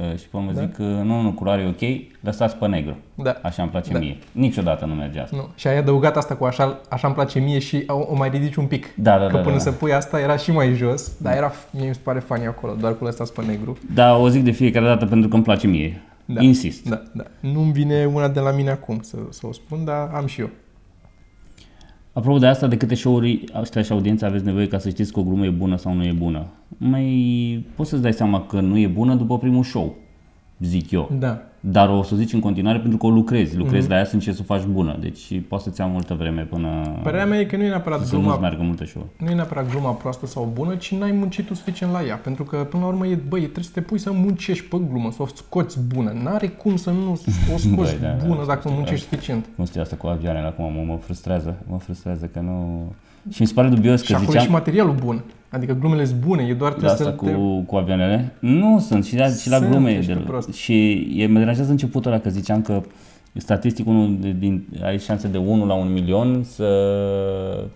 Așa. 0.00 0.10
Uh, 0.12 0.18
Și 0.18 0.28
pe 0.28 0.36
urmă 0.36 0.52
Da. 0.52 0.60
zic, 0.60 0.76
uh, 0.78 0.86
nu, 0.86 1.20
nu, 1.20 1.32
culoare 1.32 1.62
e 1.62 1.66
ok, 1.66 2.00
lăsați 2.20 2.56
pe 2.56 2.66
negru. 2.66 2.96
Da. 3.14 3.36
Așa 3.42 3.62
îmi 3.62 3.70
place 3.70 3.92
Da. 3.92 3.98
mie. 3.98 4.16
Niciodată 4.32 4.84
nu 4.84 4.94
merge 4.94 5.20
asta. 5.20 5.36
Nu. 5.36 5.48
Și 5.54 5.66
ai 5.66 5.76
adăugat 5.78 6.16
asta 6.16 6.34
cu 6.36 6.44
așa, 6.44 6.80
așa 6.88 7.06
îmi 7.06 7.16
place 7.16 7.38
mie 7.38 7.58
și 7.58 7.84
o, 7.86 8.06
o 8.08 8.14
mai 8.16 8.28
ridici 8.28 8.54
un 8.56 8.66
pic. 8.66 8.86
Da, 8.94 9.18
da, 9.18 9.26
Că 9.26 9.36
da. 9.36 9.38
până 9.42 9.52
da, 9.54 9.58
să 9.60 9.70
da. 9.70 9.76
pui 9.76 9.92
asta 9.92 10.20
era 10.20 10.36
și 10.36 10.50
mai 10.52 10.74
jos, 10.74 11.12
dar 11.20 11.36
era, 11.36 11.52
mie 11.70 11.88
mi 11.88 11.94
se 11.94 12.00
pare 12.02 12.18
funny 12.18 12.46
acolo, 12.46 12.74
doar 12.80 12.96
cu 12.96 13.04
lăsați 13.04 13.32
pe 13.32 13.42
negru. 13.46 13.78
Da, 13.94 14.16
o 14.16 14.28
zic 14.28 14.44
de 14.44 14.50
fiecare 14.50 14.84
dată 14.86 15.06
pentru 15.06 15.28
că 15.28 15.34
îmi 15.34 15.44
place 15.44 15.66
mie. 15.66 16.02
Da. 16.24 16.42
Insist. 16.42 16.88
Da, 16.88 17.02
da. 17.12 17.24
Nu-mi 17.40 17.72
vine 17.72 18.04
una 18.14 18.28
de 18.28 18.40
la 18.40 18.50
mine 18.50 18.70
acum 18.70 19.00
să, 19.00 19.16
să 19.30 19.46
o 19.46 19.52
spun, 19.52 19.84
dar 19.84 20.10
am 20.14 20.26
și 20.26 20.40
eu. 20.40 20.50
Apropo 22.18 22.38
de 22.38 22.46
asta, 22.46 22.66
de 22.66 22.76
câte 22.76 22.94
show-uri 22.94 23.44
ăștia 23.60 23.82
și 23.82 23.92
audiența 23.92 24.26
aveți 24.26 24.44
nevoie 24.44 24.68
ca 24.68 24.78
să 24.78 24.88
știți 24.88 25.12
că 25.12 25.20
o 25.20 25.22
glumă 25.22 25.46
e 25.46 25.50
bună 25.50 25.76
sau 25.76 25.94
nu 25.94 26.04
e 26.04 26.12
bună? 26.12 26.46
Mai 26.68 27.66
poți 27.74 27.90
să-ți 27.90 28.02
dai 28.02 28.12
seama 28.12 28.46
că 28.46 28.60
nu 28.60 28.78
e 28.78 28.86
bună 28.86 29.14
după 29.14 29.38
primul 29.38 29.64
show, 29.64 29.94
zic 30.58 30.90
eu. 30.90 31.10
Da. 31.18 31.42
Dar 31.60 31.88
o 31.88 32.02
să 32.02 32.16
zici 32.16 32.32
în 32.32 32.40
continuare 32.40 32.78
pentru 32.78 32.98
că 32.98 33.06
o 33.06 33.10
lucrezi. 33.10 33.56
Lucrezi 33.56 33.82
Mhm. 33.82 33.90
la 33.92 33.98
ea 33.98 34.04
să 34.04 34.14
încerci 34.14 34.36
să 34.36 34.42
o 34.48 34.54
faci 34.54 34.64
bună. 34.64 34.96
Deci 35.00 35.40
poate 35.48 35.64
să-ți 35.64 35.80
ia 35.80 35.86
multă 35.86 36.14
vreme 36.14 36.42
până 36.42 36.68
Părerea 37.02 37.26
mea 37.26 37.38
e 37.38 37.44
că 37.44 37.56
nu 37.56 37.62
e 37.62 37.68
neapărat 37.68 37.98
să 37.98 38.14
nu-ți 38.14 38.24
gluma, 38.26 38.38
meargă 38.40 38.62
multe 38.62 38.84
show 38.84 39.06
nu 39.16 39.30
e 39.30 39.34
neapărat 39.34 39.70
gluma 39.70 39.90
proastă 39.90 40.26
sau 40.26 40.50
bună, 40.54 40.74
ci 40.74 40.94
n-ai 40.94 41.12
muncit 41.12 41.46
tu 41.46 41.54
suficient 41.54 41.92
la 41.92 42.02
ea. 42.04 42.16
Pentru 42.16 42.44
că, 42.44 42.56
până 42.56 42.82
la 42.82 42.88
urmă, 42.88 43.06
e, 43.06 43.14
băi, 43.28 43.40
trebuie 43.40 43.64
să 43.64 43.70
te 43.74 43.80
pui 43.80 43.98
să 43.98 44.12
muncești 44.12 44.64
pe 44.64 44.76
glumă, 44.90 45.10
să 45.10 45.22
o 45.22 45.26
scoți 45.34 45.78
bună. 45.94 46.12
N-are 46.22 46.46
cum 46.48 46.76
să 46.76 46.90
nu 46.90 47.10
o 47.12 47.14
scoți 47.14 47.68
Băi, 47.68 47.96
da, 48.00 48.08
da, 48.08 48.24
bună 48.26 48.38
da, 48.40 48.46
dacă 48.46 48.58
știu, 48.58 48.70
nu 48.70 48.76
muncești 48.76 49.08
suficient. 49.08 49.46
Cum 49.56 49.64
știu 49.64 49.80
asta 49.80 49.96
cu 49.96 50.06
avioanele 50.06 50.46
acum, 50.46 50.72
mă, 50.72 50.82
mă 50.86 50.98
frustrează. 51.02 51.56
Mă 51.66 51.78
frustrează 51.78 52.26
că 52.32 52.40
nu... 52.40 52.92
Și 53.30 53.40
mi 53.40 53.46
se 53.46 53.52
pare 53.54 53.68
dubios 53.68 54.02
Și 54.02 54.10
că 54.10 54.14
acolo 54.16 54.28
e 54.28 54.32
și 54.32 54.38
ziceam... 54.38 54.58
materialul 54.58 54.94
bun. 54.94 55.22
Adică 55.50 55.72
glumele 55.80 56.04
sunt 56.04 56.20
bune, 56.20 56.42
e 56.42 56.54
doar 56.54 56.70
La 56.70 56.76
trebuie 56.76 56.90
asta 56.90 57.04
să 57.04 57.10
cu, 57.10 57.24
te... 57.24 57.66
cu 57.66 57.76
avioanele? 57.76 58.32
Nu 58.38 58.78
sunt, 58.80 59.04
și 59.04 59.16
la, 59.16 59.26
și 59.28 59.48
la 59.50 59.56
Sunt, 59.56 59.68
glume. 59.70 59.90
ești 59.90 60.12
De, 60.12 60.18
tu 60.18 60.24
prost. 60.24 60.52
și 60.52 61.06
e, 61.16 61.26
mă 61.26 61.38
deranjează 61.38 61.70
începutul 61.70 62.10
ăla 62.12 62.20
că 62.20 62.30
ziceam 62.30 62.62
că 62.62 62.82
statistic 63.34 63.86
unul 63.86 64.16
de- 64.20 64.36
din, 64.38 64.66
ai 64.82 64.98
șanse 64.98 65.28
de 65.28 65.38
1 65.38 65.66
la 65.66 65.74
1 65.74 65.90
milion 65.90 66.42
să 66.42 66.66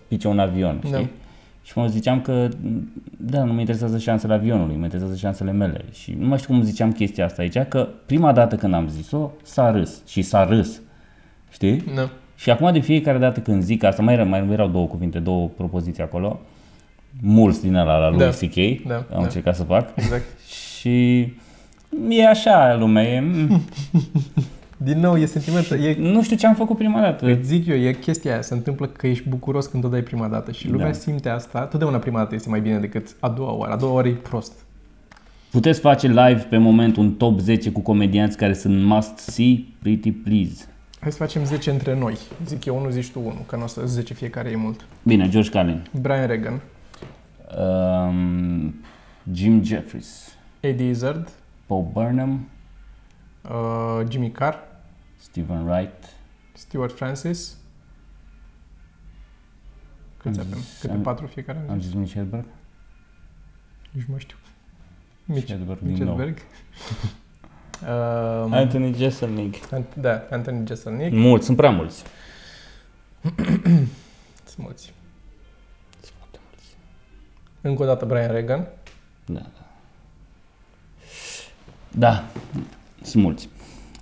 pice 0.07 0.27
un 0.27 0.39
avion, 0.39 0.77
știi? 0.79 0.91
Da. 0.91 1.07
Și 1.63 1.77
mă 1.77 1.87
ziceam 1.87 2.21
că, 2.21 2.47
da, 3.17 3.43
nu 3.43 3.53
mă 3.53 3.59
interesează 3.59 3.97
șansele 3.97 4.33
avionului, 4.33 4.75
mă 4.75 4.83
interesează 4.83 5.15
șansele 5.15 5.51
mele. 5.51 5.81
Și 5.91 6.15
nu 6.19 6.27
mai 6.27 6.37
știu 6.37 6.53
cum 6.53 6.63
ziceam 6.63 6.91
chestia 6.91 7.25
asta 7.25 7.41
aici, 7.41 7.57
că 7.69 7.87
prima 8.05 8.31
dată 8.33 8.55
când 8.55 8.73
am 8.73 8.87
zis-o, 8.87 9.29
s-a 9.43 9.71
râs. 9.71 10.01
Și 10.07 10.21
s-a 10.21 10.45
râs. 10.45 10.81
Știi? 11.51 11.83
Da. 11.95 12.09
Și 12.35 12.49
acum 12.49 12.71
de 12.71 12.79
fiecare 12.79 13.17
dată 13.17 13.39
când 13.39 13.61
zic 13.63 13.83
asta, 13.83 14.01
mai, 14.01 14.13
era, 14.13 14.23
mai 14.23 14.47
erau 14.51 14.67
două 14.67 14.85
cuvinte, 14.85 15.19
două 15.19 15.47
propoziții 15.57 16.03
acolo, 16.03 16.39
mulți 17.21 17.61
din 17.61 17.75
ăla 17.75 17.97
la 17.97 18.09
lui 18.09 18.17
Da. 18.17 18.29
CK, 18.29 18.87
Da, 18.87 18.95
am 18.95 19.05
da. 19.11 19.21
încercat 19.23 19.55
să 19.55 19.63
fac, 19.63 19.89
Exact. 19.95 20.23
și 20.39 21.19
e 22.09 22.27
așa 22.29 22.75
lumea, 22.75 23.03
e, 23.03 23.19
mm, 23.19 23.61
Din 24.77 24.99
nou, 24.99 25.17
e 25.17 25.25
sentimentul. 25.25 25.79
E, 25.83 25.95
nu 25.99 26.23
știu 26.23 26.35
ce 26.35 26.47
am 26.47 26.55
făcut 26.55 26.77
prima 26.77 27.01
dată. 27.01 27.25
îți 27.25 27.47
zic 27.47 27.65
eu, 27.67 27.75
e 27.75 27.91
chestia 27.93 28.31
aia. 28.31 28.41
Se 28.41 28.53
întâmplă 28.53 28.87
că 28.87 29.07
ești 29.07 29.29
bucuros 29.29 29.65
când 29.65 29.83
o 29.83 29.87
dai 29.87 30.01
prima 30.01 30.27
dată 30.27 30.51
și 30.51 30.69
lumea 30.69 30.85
Da. 30.85 30.91
simte 30.93 31.29
asta. 31.29 31.59
Totdeauna 31.59 31.97
prima 31.97 32.17
dată 32.19 32.35
este 32.35 32.49
mai 32.49 32.61
bine 32.61 32.77
decât 32.77 33.15
a 33.19 33.29
doua 33.29 33.51
oară. 33.51 33.73
A 33.73 33.75
doua 33.75 33.93
oară 33.93 34.07
e 34.07 34.11
prost. 34.11 34.51
Puteți 35.51 35.79
face 35.79 36.07
live 36.07 36.45
pe 36.49 36.57
moment 36.57 36.95
un 36.97 37.11
top 37.13 37.39
10 37.39 37.71
cu 37.71 37.79
comedianți 37.79 38.37
care 38.37 38.53
sunt 38.53 38.83
must 38.83 39.17
see, 39.17 39.63
pretty 39.81 40.11
please. 40.11 40.65
Hai 40.99 41.11
să 41.11 41.17
facem 41.17 41.45
10 41.45 41.69
între 41.71 41.97
noi. 41.97 42.17
Zic 42.47 42.65
eu 42.65 42.75
1, 42.77 42.89
zici 42.89 43.09
tu 43.09 43.19
1, 43.25 43.33
că 43.47 43.55
nu 43.55 43.63
o 43.63 43.67
să 43.67 43.81
10 43.85 44.13
fiecare 44.13 44.49
e 44.49 44.55
mult. 44.55 44.85
Bine, 45.03 45.29
George 45.29 45.49
Carlin, 45.49 45.81
Brian 46.01 46.27
Regan, 46.27 46.61
um, 47.57 48.83
Jim 49.31 49.63
Jeffries, 49.63 50.37
Eddie 50.59 50.89
Izzard, 50.89 51.29
Paul 51.65 51.83
Burnham, 51.93 52.49
uh, 53.49 54.01
Jimmy 54.09 54.31
Carr, 54.31 54.55
Stephen 55.17 55.65
Wright, 55.67 56.15
Stuart 56.53 56.91
Francis. 56.95 57.57
Câți 60.17 60.39
Am 60.39 60.45
avem? 60.47 60.59
zis- 60.59 60.79
Câte 60.81 60.93
am- 60.93 61.01
patru 61.01 61.25
fiecare? 61.27 61.65
am 61.69 61.81
zis 61.81 61.93
Mitch 61.93 62.13
Hedberg? 62.13 62.45
Nici 63.91 64.03
nu 64.03 64.11
mai 64.11 64.19
știu. 64.19 64.37
Mitch, 65.25 65.47
Hedberg 65.51 65.79
din 65.79 65.87
nou. 66.03 66.15
Mitchellberg. 66.15 66.37
um, 68.45 68.53
Anthony 68.53 68.97
Jeselnik. 68.97 69.55
Ant- 69.65 69.95
da, 69.97 70.23
Anthony 70.29 70.67
Jeselnik. 70.67 71.13
Mulți, 71.13 71.45
sunt 71.45 71.57
prea 71.57 71.69
mulți. 71.69 72.03
Sunt 74.45 74.57
mulți. 74.57 74.93
Încă 77.65 77.83
o 77.83 77.85
dată 77.85 78.05
Brian 78.05 78.31
Regan. 78.31 78.67
Da. 79.25 79.41
Da, 81.97 82.23
sunt 83.01 83.23
mulți. 83.23 83.49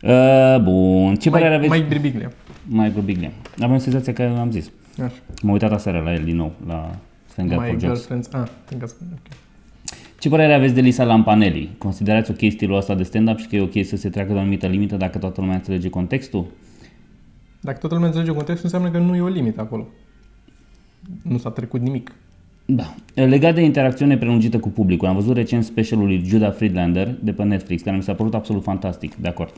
Uh, 0.02 0.58
bun, 0.62 1.16
ce 1.16 1.30
părere 1.30 1.56
aveți? 1.56 1.72
Mike 1.72 1.88
Birbiglia. 1.88 2.32
Mai 2.68 2.90
Birbiglia. 2.90 3.32
Avem 3.60 3.78
senzația 3.78 4.14
că 4.14 4.24
am 4.40 4.52
zis. 4.52 4.72
Așa. 5.04 5.14
M-am 5.42 5.52
uitat 5.52 5.72
aseară 5.72 6.00
la 6.00 6.14
el 6.14 6.24
din 6.24 6.36
nou, 6.36 6.54
la 6.68 6.96
Thank 7.34 7.50
God 7.50 7.60
My 7.60 7.68
for 7.68 7.80
Jokes. 7.80 8.08
girlfriend's... 8.08 8.32
Ah, 8.32 8.48
think 8.66 8.82
that's... 8.82 8.96
Okay. 9.02 9.38
Ce 10.20 10.30
părere 10.30 10.54
aveți 10.54 10.74
de 10.74 10.82
Lisa 10.82 11.04
Lampanelli? 11.04 11.76
Considerați 11.78 12.32
ok 12.32 12.52
stilul 12.52 12.78
ăsta 12.78 12.96
de 12.96 13.04
stand-up 13.04 13.38
și 13.38 13.48
că 13.48 13.56
e 13.56 13.62
ok 13.62 13.86
să 13.86 13.96
se 13.96 14.10
treacă 14.10 14.32
de 14.32 14.38
o 14.38 14.40
anumită 14.40 14.68
limită 14.68 14.96
dacă 14.98 15.18
toată 15.18 15.42
lumea 15.42 15.56
înțelege 15.56 15.90
contextul? 15.90 16.46
Dacă 17.62 17.78
toată 17.78 17.96
lumea 17.96 18.10
înțelege 18.10 18.34
contextul, 18.34 18.70
înseamnă 18.74 19.00
că 19.00 19.06
nu 19.06 19.16
e 19.16 19.22
o 19.22 19.28
limită 19.28 19.62
acolo. 19.62 19.88
Nu 21.22 21.38
s-a 21.38 21.50
trecut 21.50 21.82
nimic. 21.82 22.12
Da. 22.66 22.94
Legat 23.14 23.56
de 23.56 23.62
interacțiune 23.62 24.18
prelungită 24.18 24.60
cu 24.60 24.70
publicul, 24.70 25.08
am 25.08 25.16
văzut 25.16 25.36
recent 25.36 25.64
specialul 25.64 26.06
lui 26.06 26.24
Judah 26.26 26.54
Friedlander 26.54 27.16
de 27.24 27.32
pe 27.32 27.44
Netflix, 27.44 27.82
care 27.82 27.96
mi 27.96 28.04
s-a 28.04 28.14
părut 28.14 28.34
absolut 28.34 28.64
fantastic, 28.64 29.16
de 29.16 29.28
acord. 29.28 29.54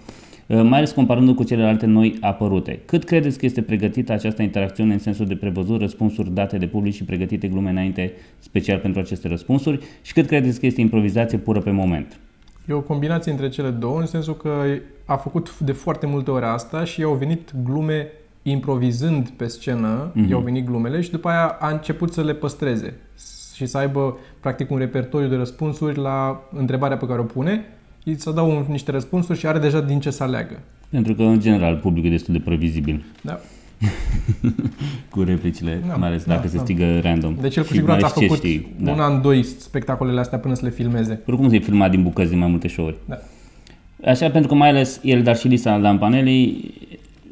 Uh, 0.48 0.62
Mai 0.62 0.78
ales 0.78 0.92
comparându 0.92 1.34
cu 1.34 1.44
celelalte 1.44 1.86
noi 1.86 2.18
apărute. 2.22 2.80
Cât 2.86 3.04
credeți 3.04 3.38
că 3.38 3.46
este 3.46 3.62
pregătită 3.62 4.12
această 4.12 4.42
interacțiune 4.42 4.94
în 4.94 5.00
sensul 5.00 5.26
de 5.26 5.36
prevăzut 5.36 5.80
răspunsuri 5.80 6.34
date 6.34 6.58
de 6.58 6.66
public 6.68 6.94
și 6.94 7.04
pregătite 7.04 7.48
glume 7.48 7.70
înainte 7.70 8.12
special 8.40 8.78
pentru 8.78 9.02
aceste 9.02 9.28
răspunsuri? 9.28 9.80
Și 10.02 10.14
cât 10.14 10.28
credeți 10.28 10.60
că 10.60 10.66
este 10.66 10.82
improvizație 10.82 11.38
pură 11.38 11.60
pe 11.60 11.72
moment? 11.72 12.20
E 12.70 12.74
o 12.74 12.82
combinație 12.82 13.32
între 13.32 13.50
cele 13.50 13.70
două, 13.70 14.00
în 14.00 14.06
sensul 14.06 14.36
că 14.36 14.50
a 15.06 15.16
făcut 15.16 15.60
de 15.60 15.72
foarte 15.72 16.06
multe 16.06 16.32
ori 16.32 16.46
asta 16.46 16.84
și 16.84 17.00
i-au 17.00 17.14
venit 17.14 17.54
glume 17.64 18.08
improvizând 18.44 19.30
pe 19.30 19.48
scenă, 19.48 20.12
Mhm. 20.14 20.30
i-au 20.30 20.40
venit 20.42 20.66
glumele 20.66 21.02
și 21.02 21.12
după 21.12 21.30
aia 21.30 21.58
a 21.60 21.70
început 21.70 22.14
să 22.14 22.24
le 22.24 22.34
păstreze 22.34 22.94
și 23.56 23.66
să 23.66 23.78
aibă 23.78 24.18
practic 24.40 24.72
un 24.72 24.78
repertoriu 24.78 25.28
de 25.28 25.36
răspunsuri 25.36 25.98
la 26.00 26.42
întrebarea 26.56 26.98
pe 26.98 27.06
care 27.08 27.20
o 27.20 27.24
pune, 27.24 27.66
îi 28.06 28.20
să 28.20 28.32
dau 28.32 28.50
un, 28.50 28.66
niște 28.70 28.92
răspunsuri 28.92 29.40
și 29.40 29.48
are 29.48 29.60
deja 29.60 29.82
din 29.82 30.00
ce 30.00 30.10
să 30.10 30.24
aleagă. 30.24 30.60
Pentru 30.90 31.14
că, 31.14 31.22
în 31.24 31.40
general, 31.40 31.76
publicul 31.76 32.10
e 32.10 32.12
destul 32.14 32.34
de 32.34 32.40
previzibil 32.40 33.04
Da. 33.22 33.40
cu 35.12 35.22
replicile, 35.24 35.84
Da, 35.88 35.96
mai 35.96 36.08
ales 36.08 36.24
da, 36.26 36.36
dacă 36.36 36.48
se 36.48 36.56
da. 36.58 36.64
stigă 36.64 37.00
random. 37.00 37.36
Deci 37.42 37.56
el 37.56 37.62
cu 37.64 37.68
Și 37.68 37.74
siguranță 37.76 38.06
a 38.06 38.08
mai 38.08 38.16
știi 38.16 38.28
ce 38.28 38.34
făcut 38.34 38.50
știi, 38.50 38.76
da. 38.86 38.92
un 38.92 39.00
an, 39.00 39.22
doi 39.22 39.44
spectacolele 39.44 40.20
astea 40.20 40.38
până 40.38 40.54
să 40.54 40.66
le 40.66 40.72
filmeze. 40.72 41.22
Oricum 41.28 41.50
se 41.50 41.60
filmat 41.60 41.90
din 41.92 42.04
bucăți 42.04 42.30
din 42.30 42.38
mai 42.40 42.48
multe 42.50 42.68
show-uri. 42.68 42.96
Da. 43.06 43.20
Așa, 44.06 44.30
pentru 44.30 44.50
că 44.50 44.56
mai 44.56 44.70
ales 44.70 45.00
el, 45.04 45.24
dar 45.24 45.38
și 45.38 45.48
Lisa 45.48 45.76
Lampanelli, 45.76 46.74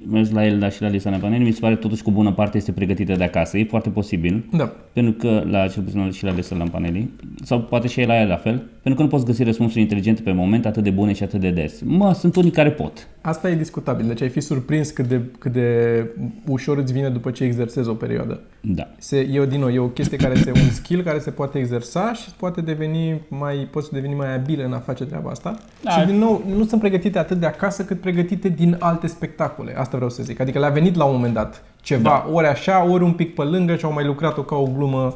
mers 0.10 0.32
la 0.32 0.46
el, 0.46 0.60
dar 0.60 0.72
și 0.72 0.82
la 0.82 0.88
Lisa 0.88 1.10
Lampanelli, 1.10 1.44
mi 1.44 1.52
se 1.52 1.60
pare 1.60 1.76
totuși 1.76 2.04
că 2.04 2.10
o 2.10 2.14
bună 2.14 2.32
parte 2.32 2.58
este 2.58 2.72
pregătită 2.72 3.14
de 3.14 3.24
acasă. 3.24 3.58
E 3.58 3.64
foarte 3.66 3.90
posibil, 3.90 4.46
Da. 4.52 4.72
pentru 4.94 5.12
că 5.14 5.44
la 5.50 5.68
cel 5.68 5.84
puțin 5.84 6.12
și 6.12 6.24
la 6.24 6.32
Lisa 6.34 6.56
Lampanelli, 6.56 7.10
sau 7.44 7.60
poate 7.62 7.88
și 7.88 8.04
la 8.06 8.22
el 8.22 8.28
la 8.28 8.36
fel, 8.36 8.64
pentru 8.82 8.96
că 8.96 9.02
nu 9.02 9.08
poți 9.08 9.26
găsi 9.26 9.44
răspunsuri 9.44 9.82
inteligente 9.82 10.22
pe 10.22 10.32
moment 10.32 10.66
atât 10.66 10.84
de 10.84 10.90
bune 10.90 11.14
și 11.14 11.24
atât 11.24 11.40
de 11.40 11.50
des. 11.50 11.82
Mă, 11.86 12.14
sunt 12.14 12.36
unii 12.36 12.52
care 12.52 12.72
pot. 12.72 13.08
Asta 13.22 13.50
e 13.50 13.56
discutabil. 13.56 14.08
Deci 14.08 14.22
ai 14.22 14.30
fi 14.30 14.40
surprins 14.40 14.90
cât 14.90 15.08
de, 15.08 15.22
cât 15.40 15.52
de 15.52 16.06
ușor 16.48 16.78
îți 16.78 16.94
vine 16.94 17.10
după 17.10 17.32
ce 17.32 17.44
exersezi 17.44 17.90
o 17.90 17.94
perioadă. 17.94 18.40
Da. 18.62 18.88
Se, 18.98 19.18
e, 19.18 19.46
din 19.46 19.60
nou, 19.60 19.70
e 19.70 19.80
o 19.80 19.88
chestie 19.88 20.18
care 20.18 20.36
se, 20.36 20.52
un 20.56 20.70
skill 20.70 21.02
care 21.02 21.20
se 21.20 21.32
poate 21.32 21.60
exersa 21.60 22.14
și 22.14 22.30
poate 22.38 22.62
deveni 22.62 23.22
mai, 23.28 23.68
poți 23.72 23.92
deveni 23.92 24.14
mai 24.14 24.36
abil 24.36 24.62
în 24.66 24.74
a 24.74 24.78
face 24.80 25.06
treaba 25.06 25.30
asta. 25.30 25.58
Da. 25.84 25.92
Și 25.92 26.06
din 26.06 26.18
nou, 26.18 26.44
nu 26.56 26.64
sunt 26.66 26.80
pregătite 26.82 27.20
atât 27.20 27.38
de 27.40 27.46
acasă 27.46 27.84
cât 27.84 28.00
pregătite 28.00 28.50
din 28.50 28.76
alte 28.80 29.08
spectacole. 29.08 29.78
Asta 29.78 29.91
vreau 29.96 30.10
să 30.12 30.24
zic. 30.24 30.40
Adică 30.40 30.60
le-a 30.60 30.70
venit 30.70 30.96
la 30.96 31.04
un 31.04 31.16
moment 31.16 31.34
dat 31.34 31.64
ceva, 31.82 32.24
da. 32.28 32.34
ori 32.34 32.48
așa, 32.48 32.84
ori 32.90 33.04
un 33.04 33.14
pic 33.14 33.36
pe 33.36 33.42
lângă 33.44 33.76
și 33.76 33.86
au 33.86 33.94
mai 33.94 34.06
lucrat-o 34.06 34.42
ca 34.42 34.56
o 34.56 34.68
glumă. 34.76 35.16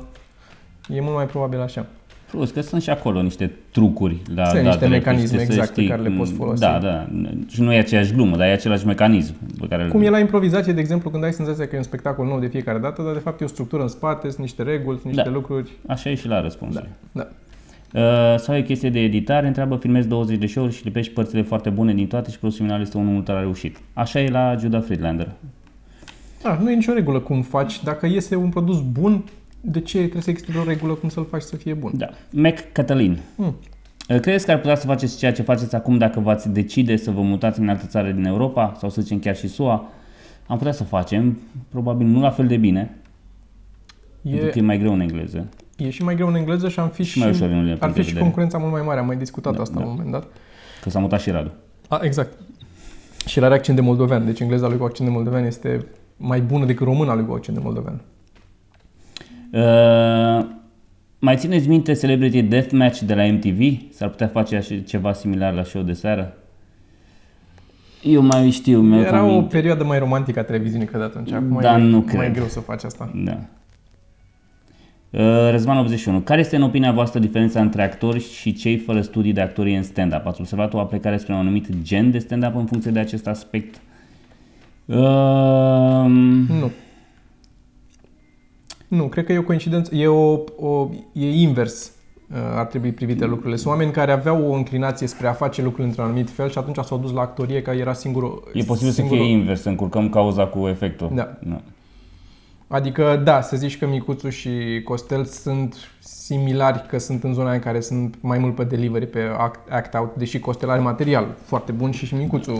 E 0.89 1.01
mult 1.01 1.15
mai 1.15 1.25
probabil 1.25 1.61
așa. 1.61 1.85
Plus 2.31 2.51
că 2.51 2.61
sunt 2.61 2.81
și 2.81 2.89
acolo 2.89 3.21
niște 3.21 3.51
trucuri 3.71 4.21
la 4.35 4.45
Sunt 4.45 4.55
niște 4.61 4.69
datele, 4.73 4.95
mecanisme 4.97 5.25
știi, 5.25 5.37
să 5.39 5.43
exact 5.53 5.67
pe 5.73 5.73
știi 5.81 5.89
care 5.89 6.01
le 6.01 6.07
cum- 6.07 6.17
poți 6.17 6.33
folosi. 6.33 6.59
Da, 6.59 6.79
da. 6.79 7.07
Și 7.47 7.61
nu 7.61 7.73
e 7.73 7.77
aceeași 7.77 8.13
glumă, 8.13 8.35
dar 8.37 8.47
e 8.47 8.51
același 8.51 8.85
mecanism 8.85 9.33
pe 9.59 9.67
care 9.67 9.87
Cum 9.87 10.01
e 10.01 10.09
la 10.09 10.19
improvizație, 10.19 10.73
de 10.73 10.79
exemplu, 10.79 11.09
când 11.09 11.23
ai 11.23 11.33
senzația 11.33 11.67
că 11.67 11.75
e 11.75 11.77
un 11.77 11.83
spectacol 11.83 12.25
nou 12.25 12.39
de 12.39 12.47
fiecare 12.47 12.77
dată, 12.79 13.01
dar 13.01 13.13
de 13.13 13.19
fapt 13.19 13.41
e 13.41 13.43
o 13.43 13.47
structură 13.47 13.81
în 13.81 13.87
spate, 13.87 14.27
sunt 14.29 14.41
niște 14.41 14.63
reguli, 14.63 14.97
sunt 14.99 15.13
niște 15.13 15.29
Da. 15.29 15.35
lucruri. 15.35 15.71
Așa 15.87 16.09
e 16.09 16.15
și 16.15 16.27
la 16.27 16.41
răspunsuri. 16.41 16.89
Da. 17.11 17.27
Uh, 17.93 18.01
sau 18.37 18.55
e 18.55 18.61
chestie 18.61 18.89
de 18.89 18.99
editare, 18.99 19.47
întreabă, 19.47 19.75
filmezi 19.75 20.07
20 20.07 20.37
de 20.37 20.45
show-uri 20.45 20.73
și 20.73 20.83
lipești 20.83 21.13
părțile 21.13 21.41
foarte 21.41 21.69
bune 21.69 21.93
din 21.93 22.07
toate 22.07 22.31
și 22.31 22.39
produsul 22.39 22.65
final 22.65 22.81
este 22.81 22.97
unul 22.97 23.13
mult 23.13 23.27
reușit. 23.27 23.77
Așa 23.93 24.19
e 24.19 24.29
la 24.29 24.55
Judah 24.59 24.83
Friedlander. 24.83 25.31
Da, 26.41 26.59
nu 26.61 26.71
e 26.71 26.75
nicio 26.75 26.93
regulă 26.93 27.19
cum 27.19 27.41
faci. 27.41 27.83
Dacă 27.83 28.05
este 28.05 28.35
un 28.35 28.49
produs 28.49 28.81
bun, 28.91 29.23
de 29.61 29.79
ce 29.79 29.97
trebuie 29.97 30.21
să 30.21 30.29
existe 30.29 30.57
o 30.57 30.63
regulă 30.63 30.93
cum 30.93 31.09
să-l 31.09 31.25
faci 31.29 31.41
să 31.41 31.55
fie 31.55 31.73
bun? 31.73 31.91
Da. 31.95 32.09
Mac 32.29 32.71
Catalin. 32.71 33.17
Hmm. 33.35 33.55
Uh, 34.09 34.19
Credeți 34.19 34.45
că 34.45 34.51
ar 34.51 34.59
putea 34.59 34.75
să 34.75 34.85
faceți 34.85 35.17
ceea 35.17 35.31
ce 35.31 35.41
faceți 35.41 35.75
acum 35.75 35.97
dacă 35.97 36.19
v-ați 36.19 36.49
decide 36.49 36.95
să 36.95 37.11
vă 37.11 37.21
mutați 37.21 37.59
în 37.59 37.69
altă 37.69 37.85
țară 37.85 38.11
din 38.11 38.25
Europa 38.25 38.75
sau 38.77 38.89
să 38.89 39.01
zicem 39.01 39.19
chiar 39.19 39.35
și 39.35 39.47
SUA? 39.47 39.91
Am 40.47 40.57
putea 40.57 40.71
să 40.71 40.83
facem, 40.83 41.39
probabil 41.69 42.07
nu 42.07 42.19
la 42.19 42.29
fel 42.29 42.47
de 42.47 42.57
bine, 42.57 42.95
e... 44.21 44.29
pentru 44.29 44.49
că 44.49 44.57
e 44.57 44.61
mai 44.61 44.79
greu 44.79 44.93
în 44.93 44.99
engleză. 44.99 45.47
E 45.75 45.89
și 45.89 46.03
mai 46.03 46.15
greu 46.15 46.27
în 46.27 46.35
engleză 46.35 46.69
și 46.69 46.79
am 46.79 46.89
fi 46.89 47.03
și, 47.03 47.19
mai 47.19 47.29
ușor 47.29 47.49
în 47.49 47.55
unele 47.55 47.71
ar 47.71 47.77
puncte 47.77 47.93
fi 47.93 47.99
de 47.99 48.01
și 48.01 48.07
vedere. 48.07 48.23
concurența 48.25 48.57
mult 48.57 48.71
mai 48.71 48.81
mare. 48.81 48.99
Am 48.99 49.05
mai 49.05 49.17
discutat 49.17 49.55
Da, 49.55 49.61
asta 49.61 49.73
da. 49.75 49.79
la 49.81 49.85
un 49.87 49.91
moment 49.95 50.11
dat. 50.11 50.27
Că 50.81 50.89
s-a 50.89 50.99
mutat 50.99 51.19
și 51.19 51.29
Radu. 51.29 51.51
A, 51.87 51.99
exact. 52.03 52.37
Și 53.25 53.37
el 53.39 53.43
are 53.45 53.53
accent 53.53 53.77
de 53.77 53.83
moldovean, 53.83 54.25
deci 54.25 54.39
engleza 54.39 54.67
lui 54.67 54.77
cu 54.77 54.83
accent 54.83 55.07
de 55.07 55.13
moldovean 55.15 55.43
este 55.45 55.85
mai 56.17 56.41
bună 56.41 56.65
decât 56.65 56.85
româna 56.85 57.15
lui 57.15 57.25
cu 57.25 57.33
accent 57.33 57.57
de 57.57 57.63
moldovean. 57.63 58.01
Uh, 59.51 60.45
mai 61.19 61.37
țineți 61.37 61.67
minte 61.67 61.93
Celebrity 61.93 62.41
Deathmatch 62.41 62.99
de 62.99 63.13
la 63.13 63.23
MTV? 63.25 63.77
S-ar 63.93 64.09
putea 64.09 64.27
face 64.27 64.55
așa 64.55 64.75
ceva 64.87 65.13
similar 65.13 65.53
la 65.53 65.63
show 65.63 65.81
de 65.81 65.93
seară? 65.93 66.37
Eu 68.03 68.21
mai 68.21 68.49
știu, 68.49 68.79
mi 68.81 68.99
Era 69.01 69.23
o 69.23 69.29
aminte. 69.29 69.55
perioadă 69.55 69.83
mai 69.83 69.99
romantică 69.99 70.39
a 70.39 70.43
televiziunii, 70.43 70.87
cred 70.87 71.01
atunci. 71.01 71.31
Acum 71.31 71.59
Da, 71.61 71.77
e 71.77 71.81
nu 71.81 71.97
mai 71.97 72.15
cred. 72.15 72.33
greu 72.33 72.45
să 72.45 72.59
faci 72.59 72.83
asta. 72.83 73.11
Da. 73.15 73.37
Uh, 75.15 75.49
Răzvan 75.51 75.77
81. 75.77 76.19
Care 76.19 76.39
este 76.39 76.55
în 76.55 76.61
opinia 76.61 76.91
voastră 76.91 77.19
diferența 77.19 77.61
între 77.61 77.83
actori 77.83 78.19
și 78.19 78.53
cei 78.53 78.77
fără 78.77 79.01
studii 79.01 79.33
de 79.33 79.41
actorie 79.41 79.77
în 79.77 79.83
stand-up? 79.83 80.25
Ați 80.25 80.39
observat 80.39 80.73
o 80.73 80.79
aplicare 80.79 81.17
spre 81.17 81.33
un 81.33 81.39
anumit 81.39 81.67
gen 81.81 82.11
de 82.11 82.17
stand-up 82.17 82.55
în 82.55 82.65
funcție 82.65 82.91
de 82.91 82.99
acest 82.99 83.27
aspect? 83.27 83.81
Uh, 84.85 84.95
Nu. 86.47 86.71
Nu, 88.87 89.03
cred 89.07 89.25
că 89.25 89.33
e 89.33 89.37
o 89.37 89.43
coincidență, 89.43 89.95
e, 89.95 90.07
o, 90.07 90.39
o, 90.57 90.89
e 91.13 91.41
invers 91.41 91.91
uh, 92.31 92.37
ar 92.55 92.65
trebui 92.65 92.91
privite 92.91 93.25
lucrurile. 93.25 93.55
Sunt 93.55 93.73
oameni 93.73 93.91
care 93.91 94.11
aveau 94.11 94.51
o 94.51 94.53
înclinație 94.53 95.07
spre 95.07 95.27
a 95.27 95.33
face 95.33 95.61
lucrurile 95.61 95.87
într-un 95.87 96.05
anumit 96.05 96.29
fel 96.29 96.49
și 96.49 96.57
atunci 96.57 96.77
s-au 96.85 96.97
dus 96.97 97.11
la 97.11 97.21
actorie 97.21 97.61
că 97.61 97.71
era 97.71 97.93
singurul... 97.93 98.51
e 98.53 98.63
posibil 98.63 98.91
să 98.91 98.99
singurul, 98.99 99.23
fie 99.23 99.31
invers, 99.31 99.61
să 99.61 99.69
încurcăm 99.69 100.09
cauza 100.09 100.45
cu 100.45 100.67
efectul. 100.67 101.11
Da. 101.13 101.37
da. 101.43 101.61
Adică, 102.67 103.21
da, 103.23 103.41
să 103.41 103.55
zici 103.55 103.77
că 103.77 103.87
Micuțu 103.87 104.29
și 104.29 104.81
Costel 104.83 105.25
sunt 105.25 105.75
similari, 105.99 106.85
că 106.87 106.97
sunt 106.97 107.23
în 107.23 107.33
zona 107.33 107.53
în 107.53 107.59
care 107.59 107.79
sunt 107.79 108.15
mai 108.21 108.37
mult 108.37 108.55
pe 108.55 108.63
delivery, 108.63 109.07
pe 109.07 109.21
act, 109.37 109.71
act 109.71 109.93
out, 109.93 110.15
deși 110.15 110.39
Costel 110.39 110.69
are 110.69 110.81
material 110.81 111.35
foarte 111.43 111.71
bun 111.71 111.91
și 111.91 112.05
și 112.05 112.15
Micuțu 112.15 112.51
uh, 112.51 112.59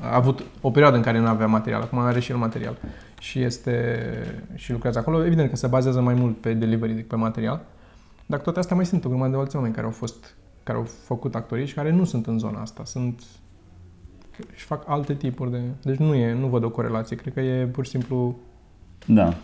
a 0.00 0.14
avut 0.14 0.44
o 0.60 0.70
perioadă 0.70 0.96
în 0.96 1.02
care 1.02 1.18
nu 1.18 1.26
avea 1.26 1.46
material, 1.46 1.80
acum 1.80 1.98
are 1.98 2.20
și 2.20 2.30
el 2.30 2.36
material. 2.36 2.78
Și 3.20 3.42
este 3.42 3.98
și 4.54 4.72
lucrează 4.72 4.98
acolo. 4.98 5.24
Evident 5.24 5.50
că 5.50 5.56
se 5.56 5.66
bazează 5.66 6.00
mai 6.00 6.14
mult 6.14 6.40
pe 6.40 6.54
delivery 6.54 6.92
decât 6.92 7.08
pe 7.08 7.16
material, 7.16 7.60
dar 8.26 8.38
cu 8.38 8.44
toate 8.44 8.58
astea 8.58 8.76
mai 8.76 8.86
sunt 8.86 9.04
o 9.04 9.08
grămadă 9.08 9.30
de 9.30 9.36
alți 9.36 9.56
oameni 9.56 9.74
care 9.74 9.86
au 9.86 9.92
fost, 9.92 10.34
care 10.62 10.78
au 10.78 10.84
făcut 10.84 11.34
actorii 11.34 11.66
și 11.66 11.74
care 11.74 11.90
nu 11.90 12.04
sunt 12.04 12.26
în 12.26 12.38
zona 12.38 12.60
asta, 12.60 12.84
sunt 12.84 13.22
și 14.54 14.64
fac 14.64 14.82
alte 14.86 15.14
tipuri 15.14 15.50
de... 15.50 15.60
Deci 15.82 15.96
nu 15.96 16.14
e, 16.14 16.32
nu 16.32 16.46
văd 16.46 16.64
o 16.64 16.70
corelație, 16.70 17.16
cred 17.16 17.32
că 17.32 17.40
e 17.40 17.64
pur 17.64 17.84
și 17.84 17.90
simplu 17.90 18.36
Da. 19.06 19.34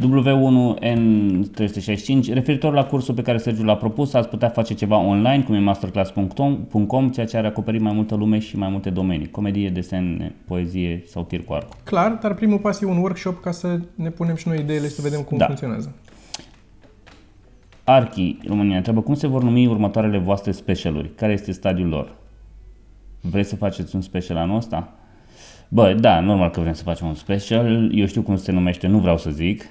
W1N365, 0.00 2.32
referitor 2.32 2.72
la 2.72 2.84
cursul 2.84 3.14
pe 3.14 3.22
care 3.22 3.38
Sergiu 3.38 3.64
l-a 3.64 3.76
propus, 3.76 4.14
ați 4.14 4.28
putea 4.28 4.48
face 4.48 4.74
ceva 4.74 4.96
online, 4.96 5.42
cum 5.42 5.54
e 5.54 5.58
masterclass.com, 5.58 7.08
ceea 7.08 7.26
ce 7.26 7.36
ar 7.36 7.44
acoperi 7.44 7.78
mai 7.78 7.92
multă 7.92 8.14
lume 8.14 8.38
și 8.38 8.56
mai 8.56 8.68
multe 8.68 8.90
domenii. 8.90 9.30
Comedie, 9.30 9.70
desen, 9.70 10.32
poezie 10.46 11.02
sau 11.06 11.24
tir 11.24 11.44
cu 11.44 11.52
arc. 11.52 11.82
Clar, 11.84 12.12
dar 12.12 12.34
primul 12.34 12.58
pas 12.58 12.80
e 12.80 12.86
un 12.86 12.96
workshop 12.96 13.40
ca 13.40 13.50
să 13.50 13.80
ne 13.94 14.10
punem 14.10 14.34
și 14.34 14.48
noi 14.48 14.58
ideile 14.58 14.86
și 14.86 14.92
să 14.94 15.02
vedem 15.02 15.20
cum 15.20 15.38
Da. 15.38 15.44
funcționează. 15.44 15.94
Archi, 17.84 18.36
România, 18.46 18.76
întreabă 18.76 19.00
cum 19.00 19.14
se 19.14 19.26
vor 19.26 19.42
numi 19.42 19.66
următoarele 19.66 20.18
voastre 20.18 20.52
specialuri? 20.52 21.14
Care 21.14 21.32
este 21.32 21.52
stadiul 21.52 21.88
lor? 21.88 22.14
Vreți 23.20 23.48
să 23.48 23.56
faceți 23.56 23.94
un 23.94 24.00
special 24.00 24.36
anul 24.36 24.56
ăsta? 24.56 24.92
Bă, 25.68 25.96
da, 26.00 26.20
normal 26.20 26.50
că 26.50 26.60
vrem 26.60 26.72
să 26.72 26.82
facem 26.82 27.06
un 27.06 27.14
special. 27.14 27.90
Eu 27.94 28.06
știu 28.06 28.22
cum 28.22 28.36
se 28.36 28.52
numește, 28.52 28.86
nu 28.86 28.98
vreau 28.98 29.18
să 29.18 29.30
zic. 29.30 29.64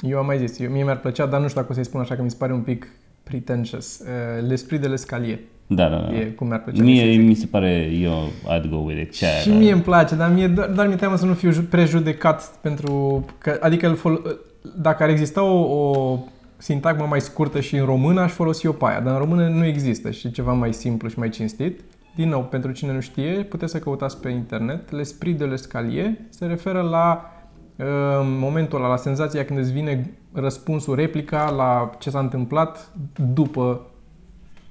Eu 0.00 0.18
am 0.18 0.26
mai 0.26 0.38
zis, 0.38 0.58
eu, 0.58 0.70
mie 0.70 0.82
mi-ar 0.84 0.98
plăcea, 1.00 1.26
dar 1.26 1.40
nu 1.40 1.48
știu 1.48 1.60
dacă 1.60 1.72
o 1.72 1.74
să-i 1.74 1.84
spun 1.84 2.00
așa, 2.00 2.14
că 2.14 2.22
mi 2.22 2.30
se 2.30 2.36
pare 2.38 2.52
un 2.52 2.60
pic 2.60 2.88
pretentious. 3.22 3.98
Uh, 3.98 4.48
L'esprit 4.50 4.80
de 4.80 4.86
l'escalier 4.88 5.38
Da, 5.66 5.88
da, 5.88 5.96
da. 5.96 6.16
e 6.18 6.24
cum 6.24 6.46
mi-ar 6.46 6.62
plăcea. 6.62 6.82
Mie 6.82 7.04
să 7.04 7.10
zic. 7.10 7.20
mi 7.26 7.34
se 7.34 7.46
pare, 7.46 7.90
eu 8.00 8.28
I'd 8.56 8.68
go 8.70 8.76
with 8.76 9.00
it. 9.00 9.12
Ce 9.14 9.26
Și 9.42 9.48
mie 9.48 9.72
îmi 9.72 9.82
place, 9.82 10.14
dar 10.14 10.32
mie 10.32 10.46
doar, 10.48 10.68
doar 10.68 10.86
mi-e 10.86 10.96
teamă 10.96 11.16
să 11.16 11.26
nu 11.26 11.32
fiu 11.34 11.50
ju- 11.50 11.62
prejudecat 11.62 12.42
pentru... 12.60 13.24
Că, 13.38 13.58
adică 13.60 13.88
îl 13.88 13.94
fol- 13.96 14.38
dacă 14.78 15.02
ar 15.02 15.08
exista 15.08 15.42
o, 15.42 15.78
o 15.78 16.18
sintagmă 16.56 17.06
mai 17.08 17.20
scurtă 17.20 17.60
și 17.60 17.76
în 17.76 17.84
română, 17.84 18.20
aș 18.20 18.32
folosi-o 18.32 18.72
pe 18.72 18.84
aia, 18.88 19.00
dar 19.00 19.12
în 19.12 19.18
română 19.18 19.48
nu 19.48 19.64
există 19.64 20.10
și 20.10 20.30
ceva 20.30 20.52
mai 20.52 20.72
simplu 20.72 21.08
și 21.08 21.18
mai 21.18 21.28
cinstit. 21.28 21.80
Din 22.16 22.28
nou, 22.28 22.42
pentru 22.42 22.70
cine 22.70 22.92
nu 22.92 23.00
știe, 23.00 23.32
puteți 23.32 23.72
să 23.72 23.78
căutați 23.78 24.20
pe 24.20 24.28
internet. 24.28 24.88
L'esprit 24.90 25.36
de 25.36 25.44
l'escalier 25.44 26.10
se 26.28 26.46
referă 26.46 26.80
la 26.80 27.32
uh, 27.76 27.86
momentul 28.22 28.78
ăla, 28.78 28.88
la 28.88 28.96
senzația 28.96 29.44
când 29.44 29.58
îți 29.58 29.72
vine 29.72 30.10
răspunsul, 30.32 30.94
replica 30.94 31.50
la 31.50 31.90
ce 31.98 32.10
s-a 32.10 32.18
întâmplat 32.18 32.92
după 33.32 33.80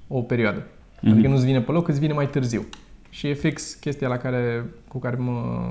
o 0.08 0.20
perioadă. 0.22 0.66
Mhm. 1.00 1.12
Adică 1.12 1.28
nu-ți 1.28 1.44
vine 1.44 1.60
pe 1.60 1.72
loc, 1.72 1.88
îți 1.88 2.00
vine 2.00 2.12
mai 2.12 2.28
târziu. 2.28 2.64
Și 3.10 3.26
e 3.26 3.34
fix 3.34 3.74
chestia 3.74 4.08
la 4.08 4.16
care, 4.16 4.64
cu 4.88 4.98
care 4.98 5.16
mă... 5.16 5.70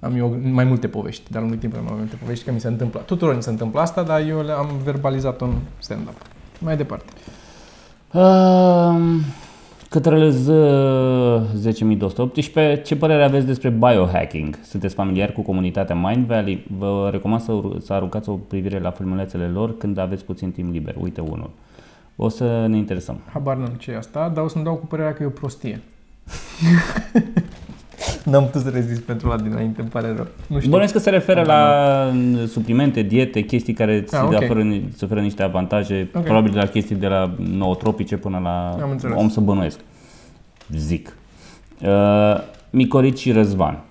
Am 0.00 0.16
eu 0.16 0.38
mai 0.42 0.64
multe 0.64 0.88
povești, 0.88 1.30
de-a 1.30 1.40
lungul 1.40 1.58
timpului 1.58 1.84
am 1.84 1.92
mai 1.92 2.00
multe 2.02 2.16
povești, 2.20 2.44
că 2.44 2.52
mi 2.52 2.60
se 2.60 2.68
întâmplă. 2.68 3.00
Tuturor 3.00 3.34
mi 3.34 3.42
se 3.42 3.50
întâmplă 3.50 3.80
asta, 3.80 4.02
dar 4.02 4.26
eu 4.26 4.42
le-am 4.42 4.68
verbalizat-o 4.84 5.44
în 5.44 5.54
stand-up. 5.78 6.16
Mai 6.58 6.76
departe. 6.76 7.12
Um, 8.12 9.20
Cătrăle 9.92 10.30
Z 10.30 10.46
10218, 10.46 12.82
ce 12.82 12.96
părere 12.96 13.24
aveți 13.24 13.46
despre 13.46 13.68
biohacking? 13.68 14.58
Sunteți 14.62 14.94
familiar 14.94 15.32
cu 15.32 15.40
comunitatea 15.42 15.94
Mind 15.94 16.26
Valley? 16.26 16.66
Vă 16.78 17.08
recomand 17.12 17.40
să, 17.40 17.52
ur- 17.52 17.80
să 17.80 17.92
aruncați 17.92 18.28
o 18.28 18.32
privire 18.34 18.80
la 18.80 18.90
filmulețele 18.90 19.46
lor 19.46 19.76
când 19.76 19.98
aveți 19.98 20.24
puțin 20.24 20.50
timp 20.50 20.72
liber. 20.72 20.94
Uite 21.00 21.20
unul. 21.20 21.50
O 22.16 22.28
să 22.28 22.66
ne 22.68 22.76
interesăm. 22.76 23.20
Habar 23.32 23.56
n-am 23.56 23.74
ce 23.78 23.90
e 23.90 23.96
asta, 23.96 24.28
dar 24.34 24.44
o 24.44 24.48
să-mi 24.48 24.64
dau 24.64 24.74
cu 24.74 24.86
părerea 24.86 25.12
că 25.12 25.22
e 25.22 25.26
o 25.26 25.30
prostie. 25.30 25.80
N-am 28.24 28.44
putut 28.44 28.60
să 28.62 28.68
rezist 28.68 29.00
pentru 29.00 29.28
la 29.28 29.36
dinainte, 29.36 29.80
îmi 29.80 29.90
pare 29.90 30.06
rău. 30.16 30.26
Nu 30.46 30.58
știu. 30.58 30.70
Bănuiesc 30.70 30.92
că 30.92 30.98
se 30.98 31.10
referă 31.10 31.42
la 31.42 32.10
mm, 32.12 32.46
suplimente, 32.46 33.02
diete, 33.02 33.40
chestii 33.40 33.72
care 33.72 34.00
ți 34.02 34.14
Ah, 34.14 34.20
ah, 34.20 34.26
ok. 34.26 34.32
oferă, 34.42 34.60
îți 34.92 35.04
oferă 35.04 35.20
niște 35.20 35.42
avantaje, 35.42 36.08
Ok. 36.14 36.22
probabil 36.24 36.52
de 36.52 36.58
la 36.58 36.66
chestii 36.66 36.96
de 36.96 37.06
la 37.06 37.34
nootropice 37.38 38.16
până 38.16 38.38
la 38.42 38.76
Am 38.82 38.90
înțeles. 38.90 39.16
om 39.18 39.28
să 39.28 39.40
bănuiesc. 39.40 39.78
Zic. 40.76 41.16
Uh, 41.82 41.88
Micorici 42.70 43.18
și 43.18 43.32
Răzvan. 43.32 43.82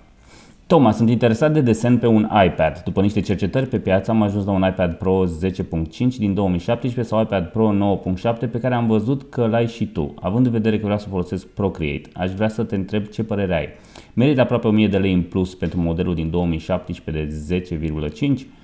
Toma, 0.72 0.90
sunt 0.90 1.10
interesat 1.10 1.52
de 1.52 1.60
desen 1.60 1.98
pe 1.98 2.06
un 2.06 2.28
iPad. 2.46 2.82
După 2.84 3.00
niște 3.00 3.20
cercetări 3.20 3.66
pe 3.66 3.78
piață 3.78 4.10
am 4.10 4.22
ajuns 4.22 4.44
la 4.44 4.52
un 4.52 4.64
iPad 4.68 4.94
Pro 4.94 5.24
10.5 5.26 6.16
din 6.18 6.34
2017 6.34 7.14
sau 7.14 7.22
iPad 7.22 7.46
Pro 7.46 8.00
9.7 8.34 8.50
pe 8.50 8.58
care 8.58 8.74
am 8.74 8.86
văzut 8.86 9.22
că 9.30 9.46
l-ai 9.46 9.66
și 9.66 9.86
tu. 9.86 10.14
Având 10.20 10.46
în 10.46 10.52
vedere 10.52 10.76
că 10.76 10.82
vreau 10.82 10.98
să 10.98 11.08
folosesc 11.08 11.46
Procreate, 11.46 12.10
aș 12.14 12.30
vrea 12.30 12.48
să 12.48 12.62
te 12.62 12.74
întreb 12.74 13.06
ce 13.06 13.24
părere 13.24 13.54
ai. 13.54 13.68
Merită 14.14 14.40
aproape 14.40 14.66
1000 14.66 14.88
de 14.88 14.98
lei 14.98 15.12
în 15.12 15.22
plus 15.22 15.54
pentru 15.54 15.80
modelul 15.80 16.14
din 16.14 16.30
2017 16.30 17.36
de 17.48 17.76
10,5? 18.26 18.61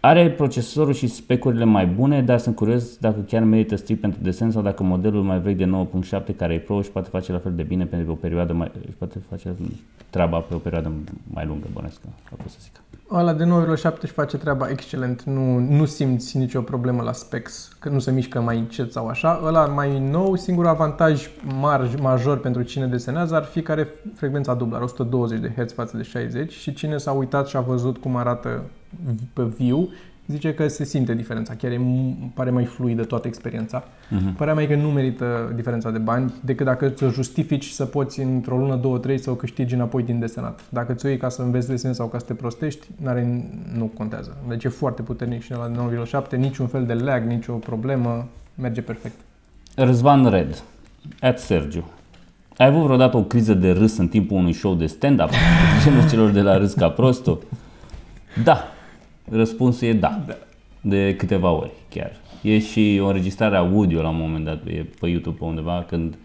Are 0.00 0.30
procesorul 0.30 0.92
și 0.92 1.06
specurile 1.06 1.64
mai 1.64 1.86
bune, 1.86 2.22
dar 2.22 2.38
sunt 2.38 2.54
curios 2.54 2.96
dacă 2.96 3.20
chiar 3.20 3.42
merită 3.42 3.76
strict 3.76 4.00
pentru 4.00 4.20
desen 4.22 4.50
sau 4.50 4.62
dacă 4.62 4.82
modelul 4.82 5.22
mai 5.22 5.38
vechi 5.38 5.56
de 5.56 5.70
9.7 6.24 6.36
care 6.36 6.54
e 6.54 6.58
Pro 6.58 6.76
își 6.76 6.90
poate 6.90 7.08
face 7.08 7.32
la 7.32 7.38
fel 7.38 7.52
de 7.54 7.62
bine 7.62 7.84
pentru 7.84 8.12
o 8.12 8.14
perioadă 8.14 8.52
mai, 8.52 8.70
își 8.86 8.96
poate 8.98 9.18
face 9.30 9.54
treaba 10.10 10.38
pe 10.38 10.54
o 10.54 10.58
perioadă 10.58 10.92
mai 11.30 11.46
lungă, 11.46 11.66
bănesc 11.72 12.00
că 12.00 12.08
a 12.32 12.42
fost 12.42 12.54
să 12.54 12.60
zic. 12.62 12.80
Ăla 13.12 13.32
de 13.32 13.44
9,7 13.44 14.00
își 14.00 14.12
face 14.12 14.36
treaba 14.36 14.68
excelent, 14.68 15.22
nu, 15.22 15.58
nu 15.58 15.84
simți 15.84 16.36
nicio 16.36 16.60
problemă 16.60 17.02
la 17.02 17.12
specs, 17.12 17.76
că 17.78 17.88
nu 17.88 17.98
se 17.98 18.10
mișcă 18.10 18.40
mai 18.40 18.58
încet 18.58 18.92
sau 18.92 19.06
așa. 19.06 19.40
Ăla 19.44 19.66
mai 19.66 20.08
nou, 20.10 20.36
singurul 20.36 20.70
avantaj 20.70 21.30
mar, 21.60 21.88
major 22.00 22.38
pentru 22.38 22.62
cine 22.62 22.86
desenează 22.86 23.34
ar 23.34 23.44
fi 23.44 23.62
care 23.62 23.88
frecvența 24.14 24.54
dublă, 24.54 24.76
are 24.76 24.84
120 24.84 25.40
de 25.40 25.52
Hz 25.56 25.72
față 25.72 25.96
de 25.96 26.02
60 26.02 26.52
și 26.52 26.74
cine 26.74 26.96
s-a 26.96 27.12
uitat 27.12 27.46
și 27.46 27.56
a 27.56 27.60
văzut 27.60 27.96
cum 27.96 28.16
arată 28.16 28.62
pe 29.32 29.42
view, 29.42 29.88
zice 30.28 30.54
că 30.54 30.68
se 30.68 30.84
simte 30.84 31.14
diferența, 31.14 31.54
chiar 31.54 31.70
e, 31.70 31.80
pare 32.34 32.50
mai 32.50 32.64
fluidă 32.64 33.04
toată 33.04 33.26
experiența. 33.26 33.84
Mhm. 34.10 34.34
Părea 34.34 34.54
mea 34.54 34.66
că 34.66 34.74
nu 34.74 34.88
merită 34.90 35.52
diferența 35.54 35.90
de 35.90 35.98
bani 35.98 36.32
decât 36.44 36.66
dacă 36.66 36.88
ți-o 36.88 37.08
justifici 37.08 37.68
să 37.68 37.84
poți 37.84 38.20
într-o 38.20 38.56
lună, 38.56 38.76
două, 38.76 38.98
trei 38.98 39.18
să 39.18 39.30
o 39.30 39.34
câștigi 39.34 39.74
înapoi 39.74 40.02
din 40.02 40.18
desenat. 40.18 40.60
Dacă 40.68 40.92
ți-o 40.92 41.08
iei 41.08 41.18
ca 41.18 41.28
să 41.28 41.42
înveți 41.42 41.68
desen 41.68 41.92
sau 41.92 42.06
ca 42.06 42.18
să 42.18 42.24
te 42.24 42.34
prostești, 42.34 42.86
n-are, 43.02 43.50
nu 43.76 43.84
contează. 43.84 44.36
Deci 44.48 44.64
e 44.64 44.68
foarte 44.68 45.02
puternic 45.02 45.42
și 45.42 45.50
la 45.50 45.90
9,7, 46.30 46.36
niciun 46.36 46.66
fel 46.66 46.86
de 46.86 46.94
lag, 46.94 47.26
nicio 47.26 47.52
problemă, 47.52 48.28
merge 48.54 48.80
perfect. 48.80 49.16
Răzvan 49.74 50.26
Red, 50.26 50.62
at 51.20 51.38
Sergiu. 51.38 51.84
Ai 52.56 52.66
avut 52.66 52.82
vreodată 52.82 53.16
o 53.16 53.22
criză 53.22 53.54
de 53.54 53.70
râs 53.70 53.96
în 53.96 54.08
timpul 54.08 54.36
unui 54.36 54.52
show 54.52 54.74
de 54.74 54.86
stand-up? 54.86 55.30
Genul 55.84 56.08
celor 56.08 56.30
de 56.30 56.40
la 56.40 56.56
râs 56.56 56.72
ca 56.72 56.88
prostul? 56.88 57.42
Da. 58.44 58.72
Răspunsul 59.30 59.88
e 59.88 59.92
da. 59.92 60.22
Da. 60.26 60.36
De 60.80 61.16
câteva 61.16 61.50
ori 61.50 61.70
chiar. 61.88 62.12
E 62.42 62.58
și 62.58 62.98
o 63.02 63.06
înregistrare 63.06 63.56
audio 63.56 64.02
la 64.02 64.08
un 64.08 64.16
moment 64.16 64.44
dat 64.44 64.66
e 64.66 64.86
pe 65.00 65.08
YouTube 65.08 65.36
pe 65.38 65.44
undeva 65.44 65.84
când 65.88 66.18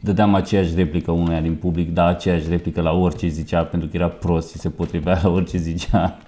dădeam 0.00 0.34
aceeași 0.34 0.74
replică 0.74 1.10
unuia 1.10 1.40
din 1.40 1.54
public, 1.54 1.92
da, 1.92 2.04
aceeași 2.04 2.48
replică 2.48 2.80
la 2.80 2.92
orice 2.92 3.28
zicea, 3.28 3.64
pentru 3.64 3.88
că 3.88 3.96
era 3.96 4.08
prost 4.08 4.50
și 4.50 4.58
se 4.58 4.70
potrivea 4.70 5.20
la 5.22 5.28
orice 5.28 5.58
zicea 5.58 6.18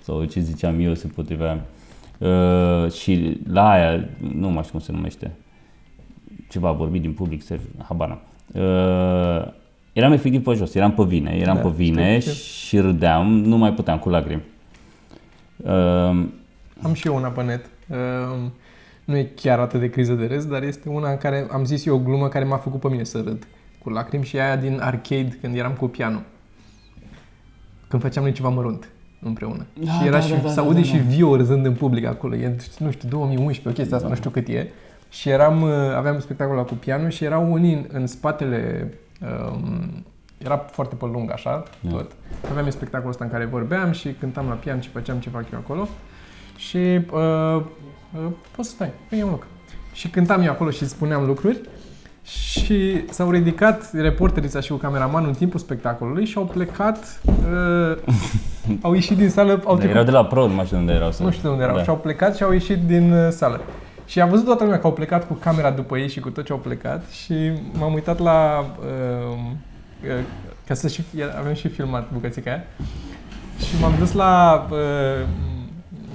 sau 0.00 0.24
ce 0.24 0.40
ziceam 0.40 0.80
eu 0.80 0.94
se 0.94 1.06
potrivea. 1.06 1.64
Uh, 2.18 2.90
și 2.90 3.40
la 3.48 3.70
aia, 3.70 4.08
nu 4.34 4.48
mai 4.48 4.62
știu 4.62 4.72
cum 4.72 4.80
se 4.80 4.92
numește, 4.92 5.30
ceva 6.48 6.72
vorbit 6.72 7.00
din 7.00 7.12
public, 7.12 7.42
se, 7.42 7.60
habar 7.88 8.08
n-am. 8.08 8.20
Uh, 8.62 9.52
eram 9.96 10.12
efectiv 10.12 10.42
pe 10.42 10.52
jos, 10.52 10.74
eram 10.74 10.92
pe 10.92 11.02
vine, 11.02 11.36
eram 11.40 11.56
Da, 11.56 11.62
pe 11.62 11.68
vine 11.68 12.18
știu, 12.18 12.32
și 12.32 12.78
râdeam, 12.78 13.26
nu 13.26 13.56
mai 13.56 13.72
puteam 13.72 13.98
cu 13.98 14.08
lacrimi. 14.08 14.42
Uh, 15.56 15.70
Am 16.82 16.92
și 16.92 17.06
eu 17.06 17.16
una 17.16 17.28
pe 17.28 17.42
net. 17.42 17.64
Uh, 17.88 17.96
nu 19.04 19.16
e 19.16 19.30
chiar 19.34 19.58
atât 19.58 19.80
de 19.80 19.90
criză 19.90 20.12
de 20.12 20.26
râs, 20.26 20.46
dar 20.46 20.62
este 20.62 20.88
una 20.88 21.10
în 21.10 21.16
care 21.16 21.46
am 21.50 21.64
zis 21.64 21.86
eu 21.86 21.94
o 21.94 21.98
glumă 21.98 22.28
care 22.28 22.44
m-a 22.44 22.56
făcut 22.56 22.80
pe 22.80 22.88
mine 22.88 23.04
să 23.04 23.22
râd 23.24 23.46
cu 23.82 23.90
lacrimi 23.90 24.24
și 24.24 24.38
aia 24.38 24.56
din 24.56 24.78
arcade 24.80 25.38
când 25.40 25.56
eram 25.56 25.72
cu 25.72 25.86
pianul. 25.86 26.22
Când 27.88 28.02
făceam 28.02 28.22
noi 28.22 28.32
ceva 28.32 28.48
mărunt 28.48 28.88
împreună. 29.20 29.66
Da, 29.84 29.92
și 29.92 30.06
era 30.06 30.10
da, 30.10 30.20
și, 30.20 30.30
da, 30.30 30.36
da, 30.36 30.48
se 30.48 30.60
aude 30.60 30.80
da, 30.80 30.86
și 30.86 30.96
da. 30.96 31.02
Vio 31.02 31.36
râzând 31.36 31.66
în 31.66 31.74
public 31.74 32.06
acolo. 32.06 32.34
E, 32.34 32.56
nu 32.78 32.90
știu, 32.90 33.08
2011, 33.08 33.68
o 33.68 33.72
chestie 33.72 33.94
asta, 33.94 34.06
Da. 34.08 34.08
nu 34.08 34.18
știu 34.18 34.30
cât 34.30 34.48
e. 34.48 34.70
Și 35.10 35.28
eram, 35.28 35.62
uh, 35.62 35.70
aveam 35.96 36.20
spectacolul 36.20 36.58
ăla 36.58 36.68
cu 36.68 36.74
pianul 36.74 37.10
și 37.10 37.24
erau 37.24 37.52
unii 37.52 37.72
în, 37.74 37.84
în 37.92 38.06
spatele 38.06 38.82
um, 38.82 38.98
era 40.38 40.56
foarte 40.56 40.94
pe 40.94 41.04
lung 41.04 41.30
așa, 41.32 41.62
Da. 41.80 41.90
tot. 41.90 42.10
Aveam 42.50 42.70
spectacolul 42.70 43.10
ăsta 43.10 43.24
în 43.24 43.30
care 43.30 43.44
vorbeam 43.44 43.92
și 43.92 44.12
cântam 44.12 44.48
la 44.48 44.54
pian 44.54 44.80
și 44.80 44.88
făceam 44.88 45.18
ce 45.18 45.28
fac 45.28 45.44
eu 45.52 45.58
acolo. 45.58 45.88
Și 46.56 46.76
uh, 46.76 47.62
uh, 48.12 48.30
poți 48.56 48.68
să 48.68 48.74
stai, 48.74 48.90
păi 49.08 49.22
un 49.22 49.30
loc. 49.30 49.46
Și 49.92 50.08
cântam 50.08 50.42
eu 50.42 50.50
acolo 50.50 50.70
și 50.70 50.88
spuneam 50.88 51.26
lucruri 51.26 51.60
și 52.22 53.04
s-au 53.10 53.30
ridicat 53.30 53.92
reporterii 53.92 54.62
și 54.62 54.70
cu 54.70 54.76
cameramanul 54.76 55.28
în 55.28 55.34
timpul 55.34 55.60
spectacolului 55.60 56.24
și 56.24 56.36
au 56.36 56.44
plecat, 56.44 57.20
uh, 57.26 57.98
au 58.82 58.94
ieșit 58.94 59.16
din 59.16 59.30
sală, 59.30 59.50
au 59.50 59.58
Dar 59.58 59.76
trecut 59.76 59.90
erau 59.90 60.04
de 60.04 60.10
la 60.10 60.24
Pro, 60.24 60.46
nu 60.46 60.54
mai 60.54 60.64
știu 60.64 60.78
unde 60.78 60.92
erau. 60.92 61.10
Sau... 61.10 61.24
nu 61.26 61.32
știu 61.32 61.42
de 61.42 61.48
unde 61.48 61.62
erau. 61.62 61.76
Da. 61.76 61.82
Și 61.82 61.88
au 61.88 61.96
plecat 61.96 62.36
și 62.36 62.42
au 62.42 62.52
ieșit 62.52 62.82
din 62.82 63.12
uh, 63.12 63.28
sală. 63.30 63.60
Și 64.06 64.20
a 64.20 64.26
văzut 64.26 64.44
toată 64.44 64.62
lumea 64.62 64.78
că 64.78 64.86
au 64.86 64.92
plecat 64.92 65.26
cu 65.26 65.34
camera 65.34 65.70
după 65.70 65.98
ei 65.98 66.08
și 66.08 66.20
cu 66.20 66.30
tot 66.30 66.44
ce 66.44 66.52
au 66.52 66.58
plecat 66.58 67.08
și 67.10 67.34
m-am 67.72 67.92
uitat 67.92 68.18
la... 68.18 68.66
Uh, 68.80 69.38
uh, 70.04 70.24
ca 70.66 70.74
să 70.74 70.88
și... 70.88 71.04
Avem 71.38 71.54
și 71.54 71.68
filmat 71.68 72.12
bucățica 72.12 72.50
aia. 72.50 72.64
Și 73.58 73.80
m-am 73.80 73.94
dus 73.98 74.12
la... 74.12 74.66
Uh, 74.70 75.26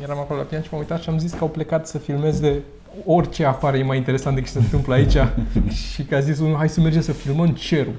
eram 0.02 0.18
acolo 0.18 0.40
la 0.40 0.46
pian 0.46 0.62
și 0.62 0.68
m-am 0.72 0.80
uitat 0.82 1.02
și 1.02 1.10
am 1.10 1.18
zis 1.18 1.32
că 1.32 1.38
au 1.42 1.50
plecat 1.50 1.88
să 1.88 1.98
filmeze 1.98 2.62
orice 3.06 3.46
afară 3.46 3.78
e 3.78 3.84
mai 3.84 3.98
interesant 3.98 4.36
decât 4.36 4.52
ce 4.52 4.58
se 4.58 4.64
întâmplă 4.64 4.94
aici. 4.94 5.18
și 5.94 6.04
că 6.04 6.16
a 6.16 6.20
zis 6.20 6.40
unul, 6.40 6.56
hai 6.56 6.70
să 6.70 6.82
mergem 6.82 7.02
să 7.02 7.12
filmăm 7.12 7.48
cerul. 7.48 7.96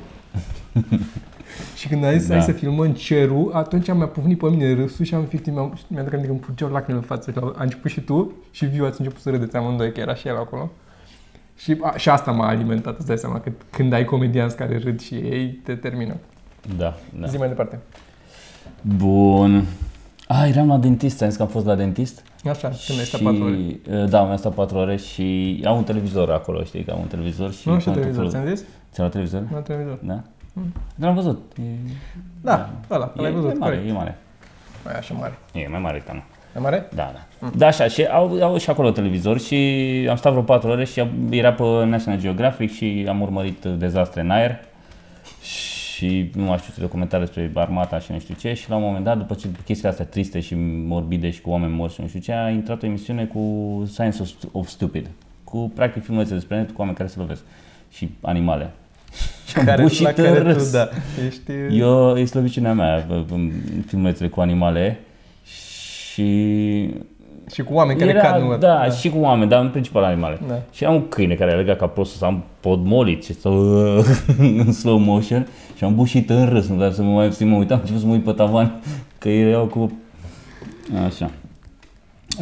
Și 1.76 1.88
când 1.88 2.04
a 2.04 2.12
zis 2.12 2.26
Da. 2.28 2.34
hai 2.34 2.42
să 2.42 2.52
filmăm 2.52 2.92
cerul, 2.92 3.50
atunci 3.54 3.92
mi-a 3.92 4.06
pufnit 4.06 4.38
pe 4.38 4.48
mine 4.48 4.74
râsul 4.74 5.04
și 5.04 5.14
am 5.14 5.22
efectiv, 5.22 5.52
mi-am, 5.52 5.78
mi-am 5.88 6.04
dat 6.04 6.12
aminte 6.12 6.26
că 6.26 6.32
îmi 6.32 6.40
fugeau 6.42 6.70
lacrimile 6.70 7.04
în 7.08 7.16
față. 7.16 7.30
Și 7.30 7.36
la- 7.36 7.52
A 7.56 7.62
început 7.62 7.90
și 7.90 8.00
tu 8.00 8.32
și 8.50 8.64
Viu 8.66 8.84
ați 8.84 9.00
început 9.00 9.20
să 9.22 9.30
râdeți 9.30 9.56
amândoi, 9.56 9.92
că 9.92 10.00
era 10.00 10.14
și 10.14 10.28
el 10.28 10.36
acolo. 10.36 10.70
Și, 11.56 11.76
a, 11.82 11.96
și 11.96 12.08
asta 12.08 12.30
m-a 12.30 12.46
alimentat, 12.48 12.96
îți 12.98 13.06
dai 13.06 13.18
seama, 13.18 13.40
că 13.40 13.50
când 13.70 13.92
ai 13.92 14.04
comedianți 14.04 14.56
care 14.56 14.78
râd 14.84 15.00
și 15.00 15.14
ei, 15.14 15.48
te 15.64 15.74
termină. 15.74 16.14
Da, 16.76 16.84
Da. 16.84 16.94
da. 17.20 17.26
Zi 17.26 17.36
mai 17.36 17.48
departe. 17.48 17.78
Bun. 18.96 19.64
A, 20.28 20.46
eram 20.46 20.68
la 20.68 20.76
dentist, 20.76 21.22
am 21.22 21.28
zis 21.28 21.36
că 21.36 21.42
am 21.42 21.48
fost 21.48 21.66
la 21.66 21.74
dentist. 21.74 22.22
Așa, 22.50 22.68
când 22.86 22.98
ai 22.98 23.04
stat 23.04 23.20
și, 23.20 23.26
patru 23.26 23.42
ore. 23.44 23.56
uh, 24.02 24.08
Da, 24.08 24.24
mi-am 24.24 24.36
stat 24.36 24.54
4 24.54 24.76
ore 24.76 24.96
și 24.96 25.60
am 25.66 25.76
un 25.76 25.84
televizor 25.84 26.30
acolo, 26.30 26.62
știi, 26.64 26.84
că 26.84 26.90
am 26.90 27.00
un 27.00 27.06
televizor 27.06 27.52
și... 27.52 27.68
Nu 27.68 27.78
știu 27.78 27.90
am 27.92 27.96
tot 27.98 28.06
televizor, 28.06 28.14
felul- 28.30 28.30
ți-am 28.30 28.54
zis? 28.56 28.60
Ți-am 28.92 28.94
luat 28.96 29.10
televizor? 29.10 29.40
Nu 29.52 29.60
televizor. 29.60 29.98
Da? 30.02 30.22
Mm. 30.52 30.72
Dar 30.94 31.08
am 31.08 31.14
văzut. 31.14 31.52
E, 31.58 31.62
Da, 32.40 32.70
ăla, 32.90 33.12
l-ai 33.16 33.30
e, 33.30 33.34
văzut, 33.34 33.50
e 33.50 33.54
mare, 33.58 33.74
corect. 33.74 33.90
e 33.90 33.92
mare. 33.96 34.18
Mai 34.84 34.94
așa 34.94 35.14
mare. 35.14 35.38
E 35.52 35.68
mai 35.68 35.80
mare 35.80 35.98
ca 36.06 36.12
nu. 36.12 36.22
E 36.56 36.58
mare? 36.58 36.88
Da, 36.94 37.12
da. 37.14 37.50
Da, 37.56 37.66
așa, 37.66 37.88
și 37.88 38.04
au, 38.04 38.42
au 38.42 38.56
și 38.58 38.70
acolo 38.70 38.90
televizor 38.90 39.40
și 39.40 39.56
am 40.10 40.16
stat 40.16 40.32
vreo 40.32 40.44
4 40.44 40.68
ore 40.70 40.84
și 40.84 41.02
era 41.30 41.52
pe 41.52 41.62
National 41.84 42.20
Geographic 42.20 42.72
și 42.72 43.06
am 43.08 43.20
urmărit 43.20 43.64
dezastre 43.64 44.20
în 44.20 44.30
aer 44.30 44.60
și 45.42 46.30
nu 46.34 46.44
mai 46.44 46.58
știu 46.58 46.72
ce 46.74 46.80
documentare 46.80 47.24
despre 47.24 47.50
armata 47.54 47.98
și 47.98 48.12
nu 48.12 48.18
știu 48.18 48.34
ce 48.34 48.52
și 48.54 48.70
la 48.70 48.76
un 48.76 48.82
moment 48.82 49.04
dat, 49.04 49.16
după 49.18 49.34
ce 49.34 49.48
chestiile 49.64 49.90
astea 49.90 50.04
triste 50.04 50.40
și 50.40 50.54
morbide 50.86 51.30
și 51.30 51.40
cu 51.40 51.50
oameni 51.50 51.72
morți 51.74 51.94
și 51.94 52.00
nu 52.00 52.06
știu 52.06 52.20
ce, 52.20 52.32
a 52.32 52.50
intrat 52.50 52.82
o 52.82 52.86
emisiune 52.86 53.24
cu 53.24 53.40
Science 53.86 54.22
of, 54.22 54.28
of 54.52 54.68
Stupid, 54.68 55.08
cu 55.44 55.72
practic 55.74 56.02
filmulețe 56.02 56.34
despre 56.34 56.56
net 56.56 56.70
cu 56.70 56.74
oameni 56.78 56.96
care 56.96 57.08
se 57.08 57.18
lovesc 57.18 57.42
și 57.90 58.10
animale. 58.20 58.70
Și 59.46 59.58
am 59.58 59.64
Care, 59.64 59.82
bușit 59.82 60.02
la 60.02 60.08
în 60.08 60.14
care 60.14 60.38
tu, 60.38 60.42
râs. 60.46 60.72
da, 60.72 60.88
ești... 61.26 61.78
Eu, 61.78 62.16
e 62.16 62.24
slăbiciunea 62.24 62.72
mea, 62.72 63.04
bă, 63.08 63.24
bă, 63.28 63.36
filmulețele 63.86 64.28
cu 64.28 64.40
animale 64.40 65.00
și 65.44 66.90
Și 67.52 67.62
cu 67.62 67.74
oameni 67.74 67.98
care 67.98 68.10
era, 68.10 68.20
cad, 68.20 68.42
nu 68.42 68.56
da, 68.56 68.88
și 68.90 69.08
cu 69.08 69.18
oameni, 69.18 69.50
dar 69.50 69.60
în 69.60 69.70
principal 69.70 70.04
animale. 70.04 70.38
Da. 70.48 70.58
Și 70.72 70.84
am 70.84 70.94
un 70.94 71.08
câine 71.08 71.34
care 71.34 71.52
a 71.52 71.56
legat 71.56 71.78
ca 71.78 71.86
prostul 71.86 72.18
să 72.18 72.24
am 72.24 72.44
podmolit 72.60 73.24
și 73.24 73.34
să 73.34 73.48
în 74.38 74.72
slow 74.72 74.98
motion 74.98 75.46
și 75.76 75.84
am 75.84 75.94
bușit 75.94 76.30
în 76.30 76.48
râs, 76.48 76.68
nu 76.68 76.76
dar 76.76 76.92
să 76.92 77.02
mă 77.02 77.12
mai 77.12 77.32
să 77.32 77.44
mă 77.44 77.56
uitam, 77.56 77.76
am 77.76 77.80
început 77.80 78.00
să 78.02 78.06
mă 78.06 78.12
uit 78.12 78.24
pe 78.24 78.32
tavan 78.32 78.80
că 79.18 79.28
erau 79.28 79.64
cu... 79.66 79.92
Așa. 81.06 81.30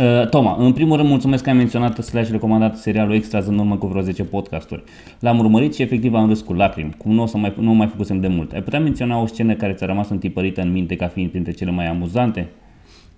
Uh, 0.00 0.28
Toma, 0.28 0.56
în 0.58 0.72
primul 0.72 0.96
rând 0.96 1.08
mulțumesc 1.08 1.42
că 1.42 1.48
ai 1.48 1.56
menționat 1.56 1.96
slash 1.98 2.30
recomandat 2.30 2.76
serialul 2.76 3.14
Extras 3.14 3.46
în 3.46 3.58
urmă 3.58 3.76
cu 3.76 3.86
vreo 3.86 4.02
10 4.02 4.24
podcasturi. 4.24 4.84
L-am 5.18 5.38
urmărit 5.38 5.74
și 5.74 5.82
efectiv 5.82 6.14
am 6.14 6.28
râs 6.28 6.40
cu 6.40 6.52
lacrimi, 6.52 6.94
cum 6.98 7.12
nu 7.12 7.22
o 7.22 7.26
să 7.26 7.36
mai, 7.36 7.54
nu 7.58 7.70
o 7.70 7.74
mai 7.74 7.86
făcusem 7.86 8.20
de 8.20 8.28
mult. 8.28 8.52
Ai 8.52 8.62
putea 8.62 8.80
menționa 8.80 9.20
o 9.20 9.26
scenă 9.26 9.54
care 9.54 9.72
ți-a 9.72 9.86
rămas 9.86 10.08
întipărită 10.08 10.60
în 10.60 10.72
minte 10.72 10.96
ca 10.96 11.08
fiind 11.08 11.30
printre 11.30 11.52
cele 11.52 11.70
mai 11.70 11.86
amuzante 11.86 12.48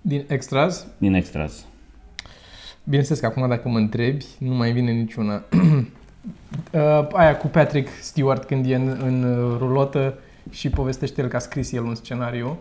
Din 0.01 0.23
extras, 0.27 0.87
din 0.97 1.13
Extras? 1.13 1.65
Bineînțeles 2.83 3.19
că 3.19 3.25
acum 3.25 3.47
dacă 3.47 3.69
mă 3.69 3.77
întrebi, 3.77 4.25
nu 4.37 4.53
mai 4.53 4.71
vine 4.71 4.91
niciuna. 4.91 5.43
uh, 6.71 7.07
aia 7.21 7.37
cu 7.37 7.47
Patrick 7.47 7.89
Stewart 8.01 8.43
când 8.43 8.65
e 8.69 8.75
în, 8.75 8.97
în 9.05 9.23
uh, 9.23 9.55
rulotă 9.57 10.17
și 10.49 10.69
povestește 10.69 11.21
el 11.21 11.27
că 11.27 11.35
a 11.35 11.39
scris 11.39 11.71
el 11.71 11.83
un 11.83 11.95
scenariu 11.95 12.57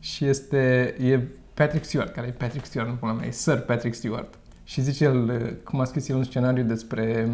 și 0.00 0.24
este, 0.24 0.94
e 1.04 1.20
Patrick 1.54 1.84
Stewart, 1.84 2.12
care 2.12 2.26
e 2.26 2.30
Patrick 2.30 2.64
Stewart, 2.64 2.88
nu 2.88 2.94
pula 2.94 3.12
mea, 3.12 3.26
e 3.26 3.30
Sir 3.30 3.58
Patrick 3.58 3.96
Stewart. 3.96 4.38
Și 4.64 4.80
zice 4.80 5.04
el, 5.04 5.28
uh, 5.28 5.52
cum 5.64 5.80
a 5.80 5.84
scris 5.84 6.08
el 6.08 6.16
un 6.16 6.24
scenariu 6.24 6.62
despre 6.62 7.28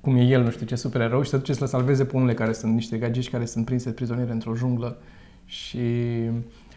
cum 0.00 0.16
e 0.16 0.22
el, 0.22 0.42
nu 0.42 0.50
știu 0.50 0.66
ce, 0.66 0.74
supererou 0.74 1.22
și 1.22 1.30
se 1.30 1.36
duce 1.36 1.52
să-l 1.52 1.66
salveze 1.66 2.04
pe 2.04 2.16
unele 2.16 2.34
care 2.34 2.52
sunt 2.52 2.74
niște 2.74 2.96
gagici 2.96 3.30
care 3.30 3.44
sunt 3.44 3.64
prinse 3.64 3.90
prizoniere 3.90 4.32
într-o 4.32 4.54
junglă 4.54 4.98
și 5.44 5.80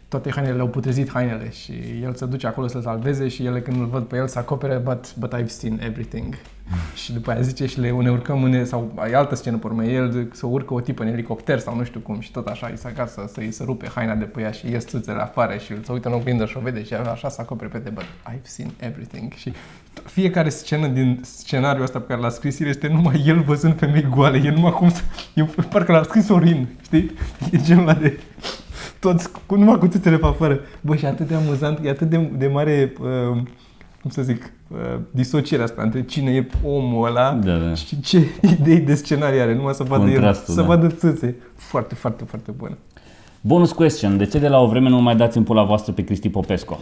toate 0.08 0.30
hainele 0.30 0.56
le-au 0.56 0.70
putrezit 0.70 1.10
hainele 1.10 1.50
și 1.50 1.74
el 2.02 2.14
se 2.16 2.26
duce 2.26 2.48
acolo 2.48 2.68
să-l 2.68 2.82
salveze 2.82 3.28
și 3.28 3.46
ele 3.46 3.62
când 3.62 3.80
îl 3.80 3.86
văd 3.86 4.04
pe 4.04 4.16
el 4.16 4.28
se 4.28 4.40
acopere 4.40 4.78
but, 4.78 5.16
but 5.16 5.34
I've 5.36 5.48
seen 5.48 5.80
everything. 5.80 6.36
Și 6.96 7.14
după 7.14 7.32
aia 7.32 7.42
zice 7.42 7.66
și 7.66 7.80
le, 7.80 7.92
ne 7.92 8.12
urcăm 8.12 8.44
în, 8.44 8.66
sau 8.66 9.08
e 9.12 9.16
altă 9.16 9.36
scenă 9.36 9.58
pe 9.58 9.68
urmă, 9.68 9.84
el 9.84 10.28
să 10.32 10.46
urcă 10.46 10.74
o 10.74 10.80
tipă 10.80 11.04
în 11.04 11.10
elicopter 11.10 11.60
sau 11.60 11.76
nu 11.76 11.84
știu 11.84 12.00
cum 12.00 12.20
și 12.20 12.32
tot 12.32 12.48
așa 12.48 12.68
îi 12.68 12.78
se 12.78 12.88
acasă 12.88 13.30
să 13.34 13.40
îi 13.40 13.52
se 13.52 13.64
rupe 13.64 13.88
haina 13.96 14.16
de 14.16 14.26
pe 14.26 14.42
ea 14.42 14.52
și 14.52 14.70
ies 14.70 14.86
țâțele 14.86 15.22
afară 15.22 15.58
și 15.58 15.72
îl 15.72 15.84
se 15.84 15.92
uită 15.92 16.08
în 16.08 16.14
oglindă 16.14 16.46
și 16.46 16.58
o 16.58 16.60
vede 16.60 16.84
și 16.84 16.94
așa 16.94 17.30
se 17.30 17.42
acopere 17.42 17.70
pe 17.70 17.78
de 17.78 17.90
but 17.90 18.04
I've 18.04 18.42
seen 18.42 18.72
everything 18.80 19.34
și 19.34 19.54
fiecare 20.04 20.50
scenă 20.50 20.88
din 20.88 21.20
scenariul 21.24 21.84
ăsta 21.84 22.00
pe 22.00 22.06
care 22.08 22.22
l-a 22.22 22.30
scris 22.30 22.60
el 22.60 22.68
este 22.68 22.88
numai 22.88 23.24
el 23.26 23.42
văzând 23.42 23.78
femei 23.78 24.08
goale, 24.10 24.38
e 24.38 24.52
numai 24.52 24.72
cum 24.72 24.90
să, 24.90 25.02
e, 25.34 25.44
parcă 25.44 25.92
l-a 25.92 26.04
scris 26.04 26.26
Sorin, 26.26 26.68
știi? 26.82 27.12
E 27.52 27.58
genul 27.58 27.88
ăla 27.88 27.94
de 27.94 28.20
toți 29.00 29.30
cu, 29.46 29.56
numai 29.56 29.78
cu 29.78 29.88
țâțele 29.88 30.18
pe 30.18 30.26
afară. 30.26 30.60
Bă, 30.82 30.96
și 30.96 31.06
atât 31.06 31.28
de 31.28 31.36
amuzant, 31.36 31.86
e 31.86 31.90
atât 31.90 32.10
de, 32.10 32.18
de 32.18 32.48
mare, 32.48 32.94
uh, 33.00 33.42
cum 34.06 34.14
să 34.14 34.22
zic, 34.22 34.52
uh, 34.68 34.78
disocierea 35.12 35.66
asta 35.66 35.82
între 35.82 36.04
cine 36.04 36.32
e 36.32 36.48
omul 36.64 37.08
ăla 37.08 37.34
Da, 37.34 37.58
da. 37.58 37.74
și 37.74 38.02
ce 38.02 38.26
idei 38.60 38.80
de 38.80 38.96
scenarii 38.96 39.40
are, 39.40 39.56
numai 39.56 39.74
să 39.74 39.84
vadă 39.84 40.06
el, 40.06 40.12
Contrastul, 40.12 40.54
să 40.54 40.62
da. 40.62 40.68
vadă 40.68 40.88
țâțe. 40.88 41.36
Foarte, 41.56 41.96
foarte, 41.96 42.24
foarte 42.24 42.52
bună. 42.52 42.78
Bonus 43.42 43.72
question. 43.72 44.18
De 44.18 44.26
ce 44.26 44.40
de 44.40 44.48
la 44.48 44.60
o 44.60 44.68
vreme 44.68 44.90
nu 44.90 45.02
mai 45.02 45.16
dați 45.16 45.38
în 45.38 45.44
pula 45.44 45.64
voastră 45.64 45.92
pe 45.92 46.04
Cristi 46.04 46.30
Popescu? 46.30 46.80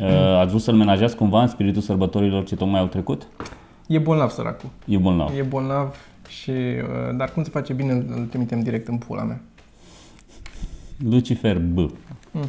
Uh, 0.00 0.38
ați 0.38 0.48
vrut 0.48 0.60
să-l 0.62 0.74
menajați 0.74 1.16
cumva 1.16 1.42
în 1.42 1.48
spiritul 1.48 1.82
sărbătorilor 1.82 2.44
ce 2.44 2.56
tocmai 2.56 2.80
au 2.80 2.86
trecut? 2.86 3.26
E 3.86 3.98
bolnav 3.98 4.30
săracul. 4.30 4.68
E 4.84 4.96
bolnav. 4.96 5.32
E 5.36 5.42
bolnav 5.42 5.96
și, 6.28 6.50
uh, 6.50 7.16
dar 7.16 7.32
cum 7.32 7.42
se 7.42 7.50
face 7.50 7.72
bine, 7.72 7.92
îl 7.92 8.04
îl 8.16 8.24
trimitem 8.24 8.60
direct 8.60 8.88
în 8.88 8.96
pula 8.96 9.22
mea. 9.22 9.40
Lucifer 11.10 11.58
B. 11.58 11.76
Mm. 11.76 12.48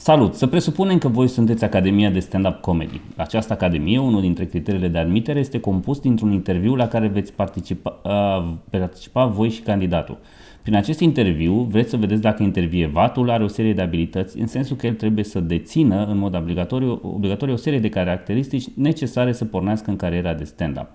Salut! 0.00 0.34
Să 0.34 0.46
presupunem 0.46 0.98
că 0.98 1.08
voi 1.08 1.28
sunteți 1.28 1.64
Academia 1.64 2.10
de 2.10 2.18
Stand-Up 2.18 2.60
Comedy. 2.60 3.00
Această 3.16 3.52
academie, 3.52 3.98
unul 3.98 4.20
dintre 4.20 4.44
criteriile 4.44 4.88
de 4.88 4.98
admitere, 4.98 5.38
este 5.38 5.60
compus 5.60 6.00
dintr-un 6.00 6.32
interviu 6.32 6.74
la 6.74 6.88
care 6.88 7.06
veți 7.06 7.32
participa, 7.32 8.00
uh, 8.04 8.52
participa 8.70 9.26
voi 9.26 9.48
și 9.48 9.60
candidatul. 9.60 10.18
Prin 10.62 10.74
acest 10.74 11.00
interviu 11.00 11.52
vreți 11.52 11.90
să 11.90 11.96
vedeți 11.96 12.20
dacă 12.20 12.42
intervievatul 12.42 13.30
are 13.30 13.44
o 13.44 13.46
serie 13.46 13.72
de 13.72 13.82
abilități, 13.82 14.38
în 14.38 14.46
sensul 14.46 14.76
că 14.76 14.86
el 14.86 14.94
trebuie 14.94 15.24
să 15.24 15.40
dețină 15.40 16.06
în 16.06 16.18
mod 16.18 16.36
obligatoriu, 16.36 17.00
obligatoriu 17.02 17.54
o 17.54 17.56
serie 17.56 17.78
de 17.78 17.88
caracteristici 17.88 18.68
necesare 18.74 19.32
să 19.32 19.44
pornească 19.44 19.90
în 19.90 19.96
cariera 19.96 20.34
de 20.34 20.44
stand-up. 20.44 20.88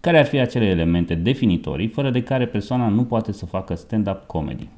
Care 0.00 0.18
ar 0.18 0.24
fi 0.24 0.38
acele 0.38 0.64
elemente 0.64 1.14
definitorii 1.14 1.88
fără 1.88 2.10
de 2.10 2.22
care 2.22 2.46
persoana 2.46 2.88
nu 2.88 3.04
poate 3.04 3.32
să 3.32 3.46
facă 3.46 3.74
stand-up 3.74 4.26
comedy? 4.26 4.68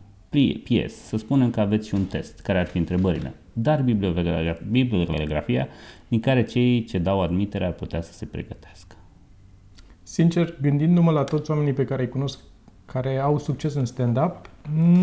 PS, 0.65 0.93
să 0.93 1.17
spunem 1.17 1.51
că 1.51 1.61
aveți 1.61 1.89
și 1.89 1.95
un 1.95 2.05
test, 2.05 2.41
care 2.41 2.59
ar 2.59 2.67
fi 2.67 2.79
întrebările, 2.79 3.35
dar 3.53 3.83
bibliografia, 3.83 4.59
bibliografia 4.71 5.69
din 6.09 6.21
care 6.21 6.45
cei 6.45 6.85
ce 6.85 6.99
dau 6.99 7.23
admitere 7.23 7.65
ar 7.65 7.73
putea 7.73 8.01
să 8.01 8.13
se 8.13 8.25
pregătească. 8.25 8.97
Sincer, 10.03 10.55
gândindu-mă 10.61 11.11
la 11.11 11.25
toți 11.25 11.51
oamenii 11.51 11.73
pe 11.73 11.85
care 11.85 12.03
îi 12.03 12.09
cunosc 12.09 12.39
care 12.87 13.19
au 13.19 13.39
succes 13.39 13.75
în 13.75 13.85
stand-up, 13.85 14.51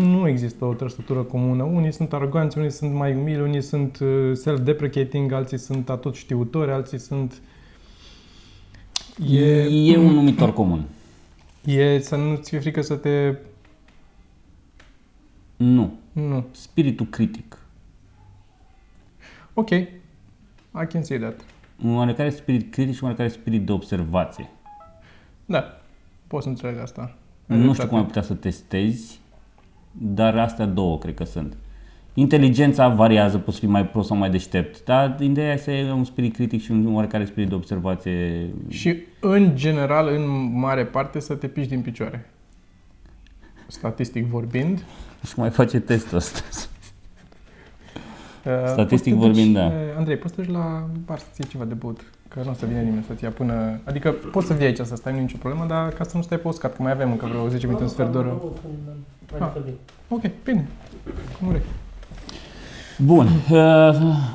nu 0.04 0.28
există 0.28 0.64
o 0.64 0.72
trăsătură 0.72 1.22
comună. 1.22 1.62
Unii 1.62 1.92
sunt 1.92 2.12
aroganți, 2.12 2.58
unii 2.58 2.70
sunt 2.70 2.94
mai 2.94 3.14
umili, 3.14 3.40
unii 3.40 3.62
sunt 3.62 3.98
uh, 3.98 4.36
self-deprecating, 4.36 5.32
alții 5.32 5.58
sunt 5.58 5.90
atot 5.90 6.14
știutori, 6.14 6.70
alții 6.70 6.98
sunt... 6.98 7.40
E, 9.30 9.62
e 9.92 9.96
un 9.96 10.12
numitor 10.12 10.52
comun. 10.52 10.84
E 11.64 11.98
să 11.98 12.16
nu-ți 12.16 12.50
fie 12.50 12.58
frică 12.58 12.82
să 12.82 12.94
te... 12.94 13.34
Nu. 15.62 15.92
Nu. 16.12 16.44
Spiritul 16.50 17.06
critic. 17.06 17.58
Ok. 19.54 19.70
I 19.70 20.86
can 20.88 21.02
say 21.02 21.18
that. 21.18 21.44
Un 21.84 21.94
oarecare 21.96 22.30
spirit 22.30 22.72
critic 22.72 22.94
și 22.94 23.02
un 23.02 23.08
oarecare 23.08 23.28
spirit 23.28 23.66
de 23.66 23.72
observație. 23.72 24.48
Da. 25.44 25.80
Pot 26.26 26.42
să 26.42 26.48
înțeleg 26.48 26.78
asta. 26.78 27.14
Nu 27.46 27.74
știu 27.74 27.86
cum 27.86 27.98
ai 27.98 28.04
putea 28.04 28.22
să 28.22 28.34
testezi, 28.34 29.20
dar 29.90 30.38
astea 30.38 30.66
două 30.66 30.98
cred 30.98 31.14
că 31.14 31.24
sunt. 31.24 31.56
Inteligența 32.14 32.88
variază, 32.88 33.38
poți 33.38 33.58
fi 33.58 33.66
mai 33.66 33.86
prost 33.86 34.08
sau 34.08 34.16
mai 34.16 34.30
deștept, 34.30 34.84
dar 34.84 35.16
ideea 35.20 35.52
este 35.52 35.70
să 35.70 35.76
ai 35.76 35.90
un 35.90 36.04
spirit 36.04 36.34
critic 36.34 36.62
și 36.62 36.70
un 36.70 36.94
oarecare 36.94 37.24
spirit 37.24 37.48
de 37.48 37.54
observație. 37.54 38.50
Și 38.68 38.96
în 39.20 39.56
general, 39.56 40.08
în 40.08 40.52
mare 40.58 40.86
parte, 40.86 41.20
să 41.20 41.34
te 41.34 41.48
piși 41.48 41.68
din 41.68 41.80
picioare. 41.80 42.30
Statistic 43.66 44.26
vorbind. 44.26 44.84
Și 45.26 45.32
mai 45.36 45.50
face 45.50 45.80
testul 45.80 46.16
ăsta. 46.16 46.40
Uh, 48.44 48.66
Statistic 48.66 48.88
poți 48.88 49.02
să 49.02 49.10
te 49.10 49.14
vorbind, 49.14 49.54
duci, 49.54 49.62
da. 49.62 49.66
uh, 49.66 49.96
Andrei, 49.96 50.16
poți 50.16 50.34
să 50.34 50.40
te 50.40 50.46
duci 50.46 50.56
la 50.56 50.86
bar 51.04 51.18
să 51.18 51.24
ții 51.32 51.44
ceva 51.44 51.64
de 51.64 51.74
băut. 51.74 52.00
Că 52.28 52.40
nu 52.44 52.50
o 52.50 52.54
să 52.54 52.66
vină 52.66 52.80
nimeni 52.80 53.04
să-ți 53.06 53.24
ia 53.24 53.30
până... 53.30 53.80
Adică 53.84 54.12
poți 54.12 54.46
să 54.46 54.54
vii 54.54 54.66
aici 54.66 54.78
să 54.78 54.96
stai, 54.96 55.12
nu 55.12 55.18
e 55.18 55.20
nicio 55.20 55.36
problemă, 55.36 55.66
dar 55.66 55.88
ca 55.88 56.04
să 56.04 56.16
nu 56.16 56.22
stai 56.22 56.38
pe 56.38 56.48
uscat, 56.48 56.76
că 56.76 56.82
mai 56.82 56.92
avem 56.92 57.10
încă 57.10 57.26
vreo 57.26 57.48
10 57.48 57.66
minute, 57.66 57.84
un 57.84 57.88
sfert 57.88 58.12
de 58.12 58.18
oră. 58.18 58.42
Ah. 59.38 59.52
Ok, 60.08 60.22
bine. 60.44 60.66
Cum 61.38 61.48
vrei. 61.48 61.62
Bun, 63.04 63.26
uh, 63.50 63.94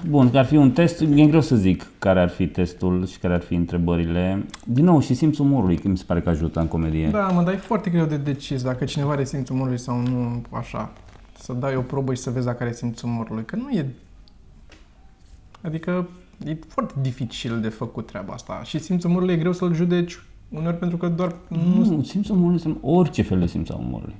bun, 0.09 0.29
că 0.29 0.37
ar 0.37 0.45
fi 0.45 0.55
un 0.55 0.71
test, 0.71 1.01
e 1.01 1.25
greu 1.25 1.41
să 1.41 1.55
zic 1.55 1.91
care 1.99 2.19
ar 2.19 2.29
fi 2.29 2.47
testul 2.47 3.05
și 3.05 3.17
care 3.17 3.33
ar 3.33 3.41
fi 3.41 3.53
întrebările. 3.53 4.45
Din 4.65 4.83
nou, 4.83 4.99
și 4.99 5.13
simțul 5.13 5.45
umorului, 5.45 5.77
că 5.77 5.87
mi 5.87 5.97
se 5.97 6.03
pare 6.07 6.21
că 6.21 6.29
ajută 6.29 6.59
în 6.59 6.67
comedie. 6.67 7.09
Da, 7.09 7.27
mă, 7.27 7.43
dar 7.43 7.53
e 7.53 7.57
foarte 7.57 7.89
greu 7.89 8.05
de 8.05 8.17
decis 8.17 8.63
dacă 8.63 8.85
cineva 8.85 9.11
are 9.11 9.23
simțul 9.23 9.55
umorului 9.55 9.79
sau 9.79 9.97
nu, 9.97 10.41
așa. 10.49 10.91
Să 11.39 11.53
dai 11.53 11.75
o 11.75 11.81
probă 11.81 12.13
și 12.13 12.21
să 12.21 12.29
vezi 12.29 12.45
dacă 12.45 12.63
are 12.63 12.73
simțul 12.73 13.09
umorului, 13.09 13.45
că 13.45 13.55
nu 13.55 13.69
e... 13.69 13.85
Adică 15.61 16.09
e 16.45 16.57
foarte 16.67 16.93
dificil 17.01 17.59
de 17.59 17.69
făcut 17.69 18.05
treaba 18.05 18.33
asta 18.33 18.61
și 18.63 18.79
simțul 18.79 19.09
umorului 19.09 19.33
e 19.33 19.37
greu 19.37 19.53
să-l 19.53 19.73
judeci 19.73 20.19
uneori 20.49 20.77
pentru 20.77 20.97
că 20.97 21.07
doar 21.07 21.35
nu... 21.47 21.85
Nu, 21.85 22.03
simțul 22.03 22.35
umorului 22.35 22.61
înseamnă 22.63 22.79
orice 22.81 23.21
fel 23.21 23.39
de 23.39 23.45
simț 23.45 23.69
al 23.69 23.79
umorului. 23.79 24.15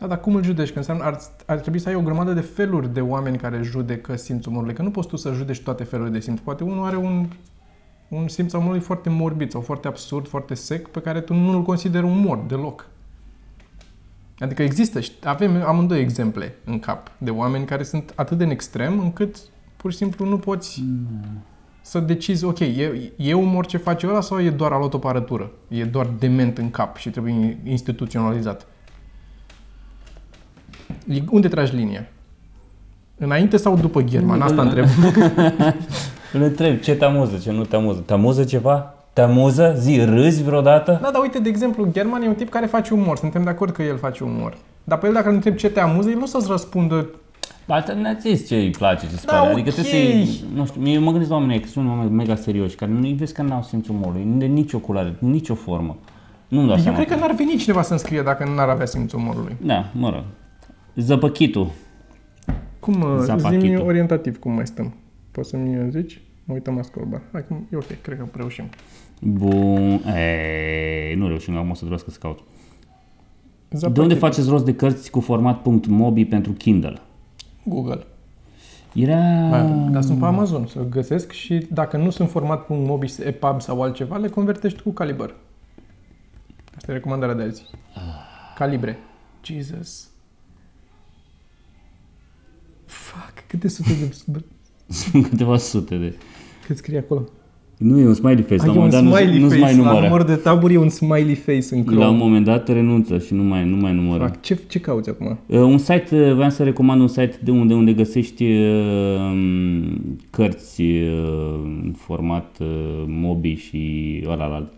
Da, 0.00 0.06
dar 0.06 0.20
cum 0.20 0.34
îl 0.34 0.42
judeci? 0.42 0.70
Că 0.72 0.78
înseamnă, 0.78 1.04
ar, 1.04 1.18
ar 1.46 1.58
trebui 1.58 1.78
să 1.78 1.88
ai 1.88 1.94
o 1.94 2.00
grămadă 2.00 2.32
de 2.32 2.40
feluri 2.40 2.92
de 2.92 3.00
oameni 3.00 3.38
care 3.38 3.62
judecă 3.62 4.16
simțul 4.16 4.52
umorului, 4.52 4.74
că 4.74 4.82
nu 4.82 4.90
poți 4.90 5.08
tu 5.08 5.16
să 5.16 5.32
judeci 5.32 5.60
toate 5.60 5.84
felurile 5.84 6.14
de 6.14 6.20
simț. 6.20 6.40
Poate 6.40 6.64
unul 6.64 6.86
are 6.86 6.96
un, 6.96 7.26
un 8.08 8.28
simț 8.28 8.52
al 8.52 8.60
umorului 8.60 8.84
foarte 8.84 9.08
morbid 9.08 9.50
sau 9.50 9.60
foarte 9.60 9.88
absurd, 9.88 10.28
foarte 10.28 10.54
sec, 10.54 10.88
pe 10.88 11.00
care 11.00 11.20
tu 11.20 11.34
nu 11.34 11.50
îl 11.50 11.62
consideri 11.62 12.04
umor 12.04 12.38
deloc. 12.38 12.86
Adică 14.38 14.62
există, 14.62 15.00
și 15.00 15.12
avem 15.24 15.62
amândoi 15.66 16.00
exemple 16.00 16.54
în 16.64 16.78
cap 16.78 17.10
de 17.18 17.30
oameni 17.30 17.64
care 17.64 17.82
sunt 17.82 18.12
atât 18.14 18.38
de 18.38 18.44
în 18.44 18.50
extrem 18.50 18.98
încât 18.98 19.36
pur 19.76 19.90
și 19.90 19.96
simplu 19.96 20.24
nu 20.24 20.38
poți 20.38 20.82
să 21.80 22.00
decizi, 22.00 22.44
ok, 22.44 22.58
e, 22.58 23.12
e 23.16 23.34
umor 23.34 23.66
ce 23.66 23.76
face 23.76 24.06
ăla 24.06 24.20
sau 24.20 24.40
e 24.40 24.50
doar 24.50 24.72
alotopărătură? 24.72 25.50
E 25.68 25.84
doar 25.84 26.06
dement 26.06 26.58
în 26.58 26.70
cap 26.70 26.96
și 26.96 27.10
trebuie 27.10 27.58
instituționalizat? 27.64 28.66
E- 31.12 31.22
Unde 31.30 31.48
tragi 31.48 31.74
linia? 31.76 32.06
Înainte 33.18 33.56
sau 33.56 33.76
după 33.76 34.02
German? 34.02 34.40
Asta 34.40 34.62
întreb. 34.62 34.84
Îl 36.32 36.42
întreb, 36.42 36.78
ce 36.80 36.94
te 36.94 37.04
amuză, 37.04 37.36
ce 37.42 37.52
nu 37.52 37.64
te 37.64 37.76
amuză? 37.76 37.98
Te 38.06 38.12
amuză 38.12 38.44
ceva? 38.44 38.94
Te 39.12 39.20
amuză? 39.20 39.74
Zi, 39.78 40.00
râzi 40.04 40.42
vreodată? 40.42 40.98
Da, 41.02 41.10
dar 41.12 41.22
uite, 41.22 41.38
de 41.38 41.48
exemplu, 41.48 41.88
German 41.92 42.22
e 42.22 42.28
un 42.28 42.34
tip 42.34 42.48
care 42.48 42.66
face 42.66 42.94
umor. 42.94 43.16
Suntem 43.16 43.42
de 43.42 43.48
acord 43.50 43.72
că 43.74 43.82
el 43.82 43.96
face 43.98 44.24
umor. 44.24 44.56
Dar 44.84 44.98
pe 44.98 45.06
el, 45.06 45.12
dacă 45.12 45.28
îl 45.28 45.34
întreb 45.34 45.54
ce 45.56 45.68
te 45.70 45.80
amuză, 45.80 46.08
el 46.10 46.16
nu 46.16 46.22
o 46.22 46.26
să-ți 46.26 46.46
răspundă 46.50 47.06
Ba, 47.66 47.80
te- 47.80 47.92
ne-a 47.92 48.16
zis 48.20 48.46
ce 48.46 48.54
îi 48.54 48.70
place, 48.70 49.06
ce 49.06 49.14
se 49.16 49.22
Da, 49.26 49.32
pare. 49.32 49.46
ok. 49.46 49.52
Adică 49.58 49.70
trebuie 49.70 50.24
să 50.26 50.44
nu 50.54 50.66
știu, 50.66 50.88
eu 50.88 51.00
mă 51.00 51.10
gândesc 51.10 51.30
la 51.30 51.36
oamenii 51.36 51.60
că 51.60 51.68
sunt 51.68 51.88
oameni 51.88 52.10
mega 52.10 52.34
serioși, 52.36 52.74
care 52.76 52.90
nu 52.90 53.08
vezi 53.18 53.34
că 53.34 53.42
n-au 53.42 53.62
simțul 53.62 53.94
umorului, 53.94 54.26
de 54.36 54.44
nicio 54.44 54.78
culoare, 54.78 55.14
nicio 55.18 55.54
formă. 55.54 55.96
Nu-mi 56.48 56.66
dau 56.66 56.76
Eu 56.76 56.82
seama. 56.82 56.96
cred 56.98 57.08
că 57.10 57.14
n-ar 57.16 57.34
veni 57.34 57.56
cineva 57.56 57.82
să 57.82 57.92
înscrie 57.92 58.22
dacă 58.22 58.52
n-ar 58.56 58.68
avea 58.68 58.86
simțul 58.86 59.18
umorului. 59.18 59.56
Da, 59.62 59.86
mă 59.92 60.10
rog. 60.10 60.22
Zăpăchitul. 61.00 61.70
Cum, 62.80 63.00
uh, 63.00 63.18
Zapachitul. 63.18 63.68
zi 63.68 63.76
orientativ, 63.76 64.38
cum 64.38 64.52
mai 64.52 64.66
stăm? 64.66 64.94
Poți 65.30 65.48
să-mi 65.48 65.90
zici? 65.90 66.20
Mă 66.44 66.54
uităm 66.54 66.76
la 66.76 66.82
scorba. 66.82 67.20
Hai, 67.32 67.44
cum- 67.46 67.66
e 67.72 67.76
ok, 67.76 68.00
cred 68.02 68.18
că 68.18 68.26
reușim. 68.32 68.64
Bun. 69.20 70.00
Ei, 70.16 71.14
nu 71.14 71.28
reușim, 71.28 71.56
acum 71.56 71.70
o 71.70 71.72
să 71.72 71.78
trebuiască 71.78 72.10
să 72.10 72.18
caut. 72.20 72.38
Zapachitul. 73.70 73.92
De 73.92 74.00
unde 74.00 74.14
faceți 74.14 74.48
rost 74.48 74.64
de 74.64 74.74
cărți 74.74 75.10
cu 75.10 75.20
format 75.20 75.66
.mobi 75.86 76.24
pentru 76.24 76.52
Kindle? 76.52 76.98
Google. 77.64 78.06
Era... 78.94 79.48
Ah. 79.52 79.90
Dar 79.90 80.02
sunt 80.02 80.18
pe 80.18 80.24
Amazon, 80.24 80.66
să 80.66 80.86
găsesc 80.88 81.32
și 81.32 81.66
dacă 81.72 81.96
nu 81.96 82.10
sunt 82.10 82.30
format 82.30 82.68
.mobi, 82.68 83.12
EPUB 83.24 83.60
sau 83.60 83.82
altceva, 83.82 84.16
le 84.16 84.28
convertești 84.28 84.82
cu 84.82 84.90
Calibre. 84.90 85.34
Asta 86.76 86.92
e 86.92 86.94
recomandarea 86.94 87.34
de 87.34 87.42
azi. 87.42 87.62
Calibre. 88.56 88.98
Jesus. 89.42 90.08
Fuck, 92.88 93.44
câte 93.46 93.68
sute 93.68 93.88
de... 94.00 94.40
Sunt 94.86 95.28
câteva 95.28 95.56
sute 95.56 95.96
de... 95.96 96.14
Cât 96.66 96.76
scrie 96.76 96.98
acolo? 96.98 97.24
Nu 97.76 97.98
e 97.98 98.06
un 98.06 98.14
smiley 98.14 98.42
face, 98.42 98.66
la 98.66 98.72
Ai, 98.72 98.76
un 98.76 98.76
e 98.76 98.78
un 98.78 98.90
moment 98.90 98.92
dat 98.92 99.02
nu, 99.02 99.16
smiley 99.16 99.38
nu-ți 99.40 99.58
mai 99.58 99.68
face, 99.70 99.76
la 99.76 99.84
numără. 99.84 100.06
număr 100.06 100.22
de 100.22 100.34
taburi 100.34 100.74
e 100.74 100.78
un 100.78 100.88
smiley 100.88 101.34
face 101.34 101.66
în 101.70 101.84
Chrome. 101.84 102.00
La 102.04 102.08
un 102.10 102.16
moment 102.16 102.44
dat 102.44 102.68
renunță 102.68 103.18
și 103.18 103.34
nu 103.34 103.42
mai, 103.42 103.68
nu 103.68 103.76
mai 103.76 103.94
numără. 103.94 104.24
Fuck, 104.24 104.40
ce, 104.42 104.58
ce 104.68 104.80
cauți 104.80 105.08
acum? 105.08 105.38
Uh, 105.46 105.58
Un 105.58 105.78
site, 105.78 106.08
uh, 106.28 106.34
vreau 106.34 106.50
să 106.50 106.62
recomand 106.64 107.00
un 107.00 107.08
site 107.08 107.38
de 107.42 107.50
unde, 107.50 107.74
unde 107.74 107.92
găsești 107.92 108.44
uh, 108.44 109.96
cărți 110.30 110.80
uh, 110.82 111.08
în 111.84 111.94
format 111.96 112.56
uh, 112.60 112.66
Mobi 113.06 113.54
și 113.54 114.22
ălalt. 114.26 114.72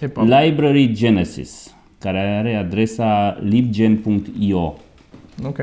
EPUB. 0.00 0.28
Library 0.28 0.92
Genesis, 0.92 1.74
care 1.98 2.18
are 2.18 2.54
adresa 2.54 3.38
libgen.io. 3.42 4.74
Ok. 5.46 5.58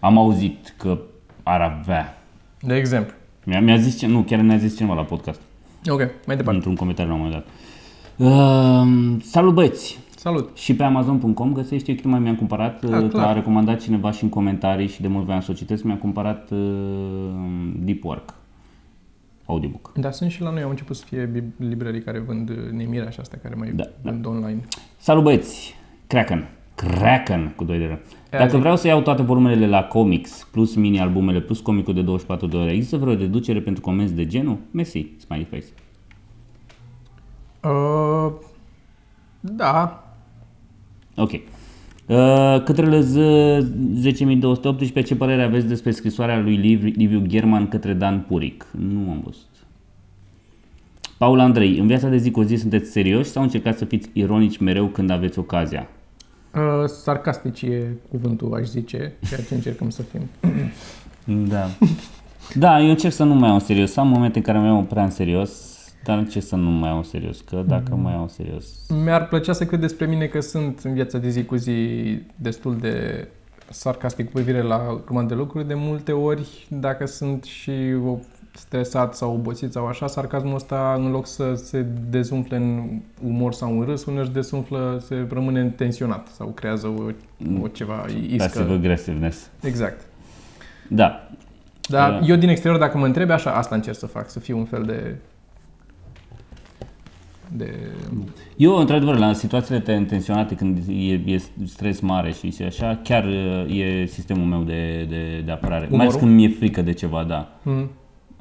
Am 0.00 0.18
auzit 0.18 0.74
că 0.78 0.98
ar 1.42 1.60
avea. 1.60 2.22
De 2.60 2.74
exemplu. 2.76 3.14
Mi-a, 3.44 3.60
mi-a 3.60 3.76
zis, 3.76 3.98
ce- 3.98 4.06
nu, 4.06 4.22
chiar 4.22 4.40
ne-a 4.40 4.56
zis 4.56 4.76
cineva 4.76 4.94
la 4.94 5.02
podcast, 5.04 5.40
Ok, 5.88 5.98
mai 5.98 6.36
departe. 6.36 6.50
într-un 6.54 6.74
comentariu 6.74 7.10
la 7.10 7.16
un 7.16 7.22
moment 7.24 7.42
dat. 7.42 7.46
Uh, 8.26 9.22
salut 9.22 9.54
băieți! 9.54 9.98
Salut. 10.16 10.56
Și 10.56 10.74
pe 10.74 10.82
Amazon.com 10.82 11.52
găsești, 11.52 11.90
eu 11.90 11.96
mai 12.10 12.18
mi-am 12.20 12.36
cumpărat, 12.36 12.84
Ah, 12.84 12.90
că 12.90 13.06
clar. 13.08 13.26
a 13.26 13.32
recomandat 13.32 13.80
cineva 13.80 14.10
și 14.10 14.22
în 14.22 14.28
comentarii 14.28 14.86
și 14.88 15.00
de 15.00 15.08
mult 15.08 15.24
voiam 15.24 15.40
să 15.40 15.50
o 15.50 15.54
citesc, 15.54 15.82
mi-am 15.82 15.96
cumpărat 15.98 16.50
uh, 16.50 16.58
Deep 17.76 18.04
Work, 18.04 18.34
audiobook. 19.46 19.92
Dar 19.96 20.12
sunt 20.12 20.30
și 20.30 20.42
la 20.42 20.50
noi, 20.50 20.62
au 20.62 20.70
început 20.70 20.96
să 20.96 21.04
fie 21.06 21.30
bib- 21.32 21.56
librării 21.58 22.02
care 22.02 22.18
vând 22.18 22.48
uh, 22.50 22.56
Nemirea 22.72 23.10
și 23.10 23.20
astea 23.20 23.38
care 23.42 23.54
mai 23.54 23.72
Da, 23.74 23.84
vând 24.02 24.26
online. 24.26 24.60
Salut 24.96 25.22
băieți! 25.22 25.74
Kraken! 26.06 26.48
Kraken 26.74 27.52
cu 27.56 27.64
2 27.64 27.78
de 27.78 27.84
R. 27.84 27.98
Dacă 28.30 28.50
zic. 28.50 28.58
vreau 28.60 28.76
să 28.76 28.86
iau 28.86 29.00
toate 29.00 29.22
volumele 29.22 29.66
la 29.66 29.82
comics, 29.84 30.48
plus 30.52 30.74
mini-albumele, 30.74 31.40
plus 31.40 31.60
comicul 31.60 31.94
de 31.94 32.02
24 32.02 32.46
de 32.46 32.56
ore, 32.56 32.70
există 32.70 32.96
vreo 32.96 33.14
deducere 33.14 33.60
pentru 33.60 33.82
comenzi 33.82 34.14
de 34.14 34.26
genul? 34.26 34.58
Mersi, 34.70 35.06
smiley 35.18 35.46
face. 35.50 35.64
Uh, 37.72 38.32
da. 39.40 40.04
Ok. 41.16 41.30
Uh, 41.32 42.62
către 42.64 43.00
Z 43.00 43.14
10218, 43.14 45.02
ce 45.02 45.16
părere 45.16 45.42
aveți 45.42 45.66
despre 45.66 45.90
scrisoarea 45.90 46.38
lui 46.40 46.56
Liv- 46.56 46.96
Liviu 46.96 47.22
German 47.26 47.68
către 47.68 47.92
Dan 47.92 48.20
Puric? 48.28 48.66
Nu 48.78 49.10
am 49.10 49.20
văzut. 49.24 49.48
Paul 51.18 51.40
Andrei, 51.40 51.78
în 51.78 51.86
viața 51.86 52.08
de 52.08 52.16
zi 52.16 52.30
cu 52.30 52.42
zi 52.42 52.54
sunteți 52.54 52.90
serioși 52.90 53.30
sau 53.30 53.42
încercați 53.42 53.78
să 53.78 53.84
fiți 53.84 54.10
ironici 54.12 54.58
mereu 54.58 54.86
când 54.86 55.10
aveți 55.10 55.38
ocazia? 55.38 55.88
Uh, 56.54 56.84
sarcastici 56.86 57.62
e 57.62 57.86
cuvântul, 58.10 58.54
aș 58.54 58.66
zice, 58.66 59.12
ceea 59.28 59.40
ce 59.48 59.54
încercăm 59.54 59.90
să 59.90 60.02
fim. 60.02 60.20
Da. 61.48 61.66
Da, 62.54 62.80
eu 62.82 62.88
încerc 62.88 63.12
să 63.12 63.24
nu 63.24 63.34
mai 63.34 63.46
iau 63.48 63.54
în 63.54 63.64
serios. 63.64 63.96
Am 63.96 64.08
momente 64.08 64.38
în 64.38 64.44
care 64.44 64.58
mă 64.58 64.64
iau 64.66 64.82
prea 64.82 65.04
în 65.04 65.10
serios, 65.10 65.50
dar 66.04 66.18
încerc 66.18 66.44
să 66.44 66.56
nu 66.56 66.70
mai 66.70 66.88
iau 66.88 66.96
în 66.96 67.02
serios, 67.02 67.40
că 67.40 67.64
dacă 67.66 67.94
mă 67.96 68.10
iau 68.10 68.22
în 68.22 68.28
serios... 68.28 68.64
Mi-ar 69.04 69.28
plăcea 69.28 69.52
să 69.52 69.66
cred 69.66 69.80
despre 69.80 70.06
mine 70.06 70.26
că 70.26 70.40
sunt 70.40 70.80
în 70.84 70.92
viața 70.92 71.18
de 71.18 71.28
zi 71.28 71.44
cu 71.44 71.54
zi 71.56 71.98
destul 72.36 72.76
de 72.76 73.28
sarcastic 73.68 74.26
cu 74.26 74.32
privire 74.32 74.62
la 74.62 74.90
urmă 75.04 75.22
de 75.22 75.34
lucruri. 75.34 75.66
De 75.66 75.74
multe 75.74 76.12
ori, 76.12 76.66
dacă 76.68 77.06
sunt 77.06 77.44
și 77.44 77.72
o- 78.06 78.18
stresat 78.60 79.14
sau 79.14 79.34
obosit 79.34 79.72
sau 79.72 79.86
așa, 79.86 80.06
sarcasmul 80.06 80.54
ăsta, 80.54 80.94
în 80.98 81.10
loc 81.10 81.26
să 81.26 81.54
se 81.54 81.86
dezumfle 82.10 82.56
în 82.56 83.00
umor 83.26 83.52
sau 83.52 83.78
în 83.78 83.84
râs, 83.86 84.04
uneori 84.04 84.26
își 84.26 84.34
dezumflă, 84.34 85.02
se 85.06 85.26
rămâne 85.32 85.64
tensionat 85.64 86.26
sau 86.28 86.46
creează 86.46 86.86
o, 86.86 87.02
o 87.62 87.66
ceva 87.68 87.94
Passive 87.94 88.34
iscă. 88.34 88.68
aggressiveness. 88.70 89.50
Exact. 89.62 90.00
Da. 90.88 91.28
Dar 91.88 92.10
Da. 92.10 92.26
eu 92.26 92.36
din 92.36 92.48
exterior, 92.48 92.78
dacă 92.80 92.98
mă 92.98 93.06
întrebi, 93.06 93.30
așa, 93.32 93.50
asta 93.50 93.74
încerc 93.74 93.96
să 93.96 94.06
fac, 94.06 94.30
să 94.30 94.40
fiu 94.40 94.58
un 94.58 94.64
fel 94.64 94.82
de... 94.82 95.14
de... 97.56 97.74
Eu, 98.56 98.76
într-adevăr, 98.76 99.16
la 99.18 99.32
situațiile 99.32 99.80
te- 99.80 100.04
tensionate, 100.08 100.54
când 100.54 100.78
e, 100.88 101.12
e 101.12 101.40
stres 101.66 102.00
mare 102.00 102.32
și, 102.32 102.50
și 102.50 102.62
așa, 102.62 103.00
chiar 103.02 103.24
uh, 103.24 103.78
e 103.78 104.06
sistemul 104.06 104.44
meu 104.46 104.62
de, 104.62 105.06
de, 105.08 105.42
de 105.44 105.50
apărare. 105.52 105.86
Mai 105.90 105.98
ales 106.00 106.14
Umorul? 106.14 106.18
când 106.20 106.34
mi-e 106.34 106.48
frică 106.58 106.82
de 106.82 106.92
ceva, 106.92 107.24
da. 107.24 107.58
Mm. 107.62 107.90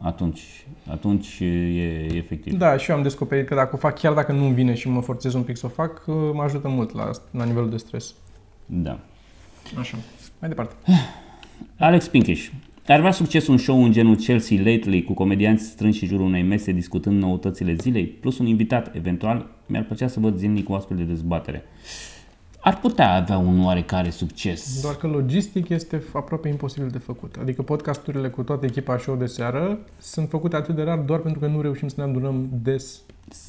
Atunci, 0.01 0.65
atunci 0.89 1.39
e, 1.39 1.45
e 1.45 2.15
efectiv. 2.15 2.53
Da, 2.53 2.77
și 2.77 2.89
eu 2.89 2.95
am 2.95 3.03
descoperit 3.03 3.47
că 3.47 3.55
dacă 3.55 3.75
o 3.75 3.77
fac, 3.77 3.99
chiar 3.99 4.13
dacă 4.13 4.31
nu-mi 4.31 4.53
vine 4.53 4.73
și 4.73 4.89
mă 4.89 5.01
forțez 5.01 5.33
un 5.33 5.43
pic 5.43 5.57
să 5.57 5.65
o 5.65 5.69
fac, 5.69 6.03
uh, 6.05 6.15
mă 6.33 6.43
ajută 6.43 6.67
mult 6.67 6.93
la, 6.93 7.09
la 7.31 7.43
nivelul 7.43 7.69
de 7.69 7.77
stres. 7.77 8.13
da. 8.65 8.99
Așa. 9.79 9.97
Mai 10.39 10.49
departe. 10.49 10.75
Alex 11.77 12.07
Pinkish. 12.07 12.49
Ar 12.87 12.99
vrea 12.99 13.11
succes 13.11 13.47
un 13.47 13.57
show 13.57 13.83
în 13.83 13.91
genul 13.91 14.15
Chelsea 14.15 14.57
Lately 14.57 15.03
cu 15.03 15.13
comedianți 15.13 15.65
strânși 15.65 16.03
în 16.03 16.09
jurul 16.09 16.25
unei 16.25 16.43
mese 16.43 16.71
discutând 16.71 17.21
noutățile 17.21 17.73
zilei, 17.73 18.05
plus 18.05 18.37
un 18.39 18.45
invitat, 18.45 18.95
eventual, 18.95 19.47
mi-ar 19.65 19.83
plăcea 19.83 20.07
să 20.07 20.19
văd 20.19 20.37
zilnic 20.37 20.69
o 20.69 20.75
astfel 20.75 20.97
de 20.97 21.03
dezbatere. 21.03 21.63
Ar 22.61 22.79
putea 22.79 23.13
avea 23.13 23.37
un 23.37 23.63
oarecare 23.65 24.09
succes. 24.09 24.81
Doar 24.81 24.95
că 24.95 25.07
logistic 25.07 25.69
este 25.69 26.03
aproape 26.13 26.47
imposibil 26.47 26.89
de 26.89 26.97
făcut. 26.97 27.35
Adică 27.41 27.61
podcasturile 27.61 28.29
cu 28.29 28.43
toată 28.43 28.65
echipa 28.65 28.97
show 28.97 29.15
de 29.15 29.25
seară 29.25 29.79
sunt 29.97 30.29
făcute 30.29 30.55
atât 30.55 30.75
de 30.75 30.81
rar 30.83 30.97
doar 30.97 31.19
pentru 31.19 31.39
că 31.39 31.47
nu 31.47 31.61
reușim 31.61 31.87
să 31.87 31.95
ne 31.97 32.03
adunăm 32.03 32.49
des. 32.61 33.01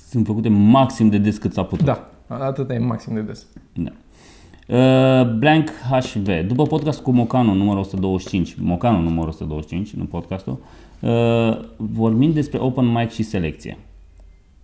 Sunt 0.09 0.27
făcute 0.27 0.49
maxim 0.49 1.09
de 1.09 1.19
des 1.19 1.39
cât 1.39 1.53
s-a 1.53 1.65
putut. 1.65 1.85
Da, 1.85 2.11
atât 2.27 2.71
e 2.71 2.79
maxim 2.79 3.15
de 3.15 3.21
des. 3.21 3.47
Da. 3.73 3.93
Uh, 4.71 5.35
Blank 5.39 5.71
HV. 5.91 6.47
După 6.47 6.63
podcast 6.63 7.01
cu 7.01 7.11
Mocanu 7.11 7.55
numărul 7.55 7.81
125, 7.81 8.57
Mocanu 8.61 9.01
numărul 9.01 9.29
125, 9.29 9.91
nu 9.91 10.05
podcastul, 10.05 10.59
uh, 11.01 11.59
vorbim 11.77 12.33
despre 12.33 12.59
open 12.59 12.93
mic 12.93 13.11
și 13.11 13.23
selecție. 13.23 13.79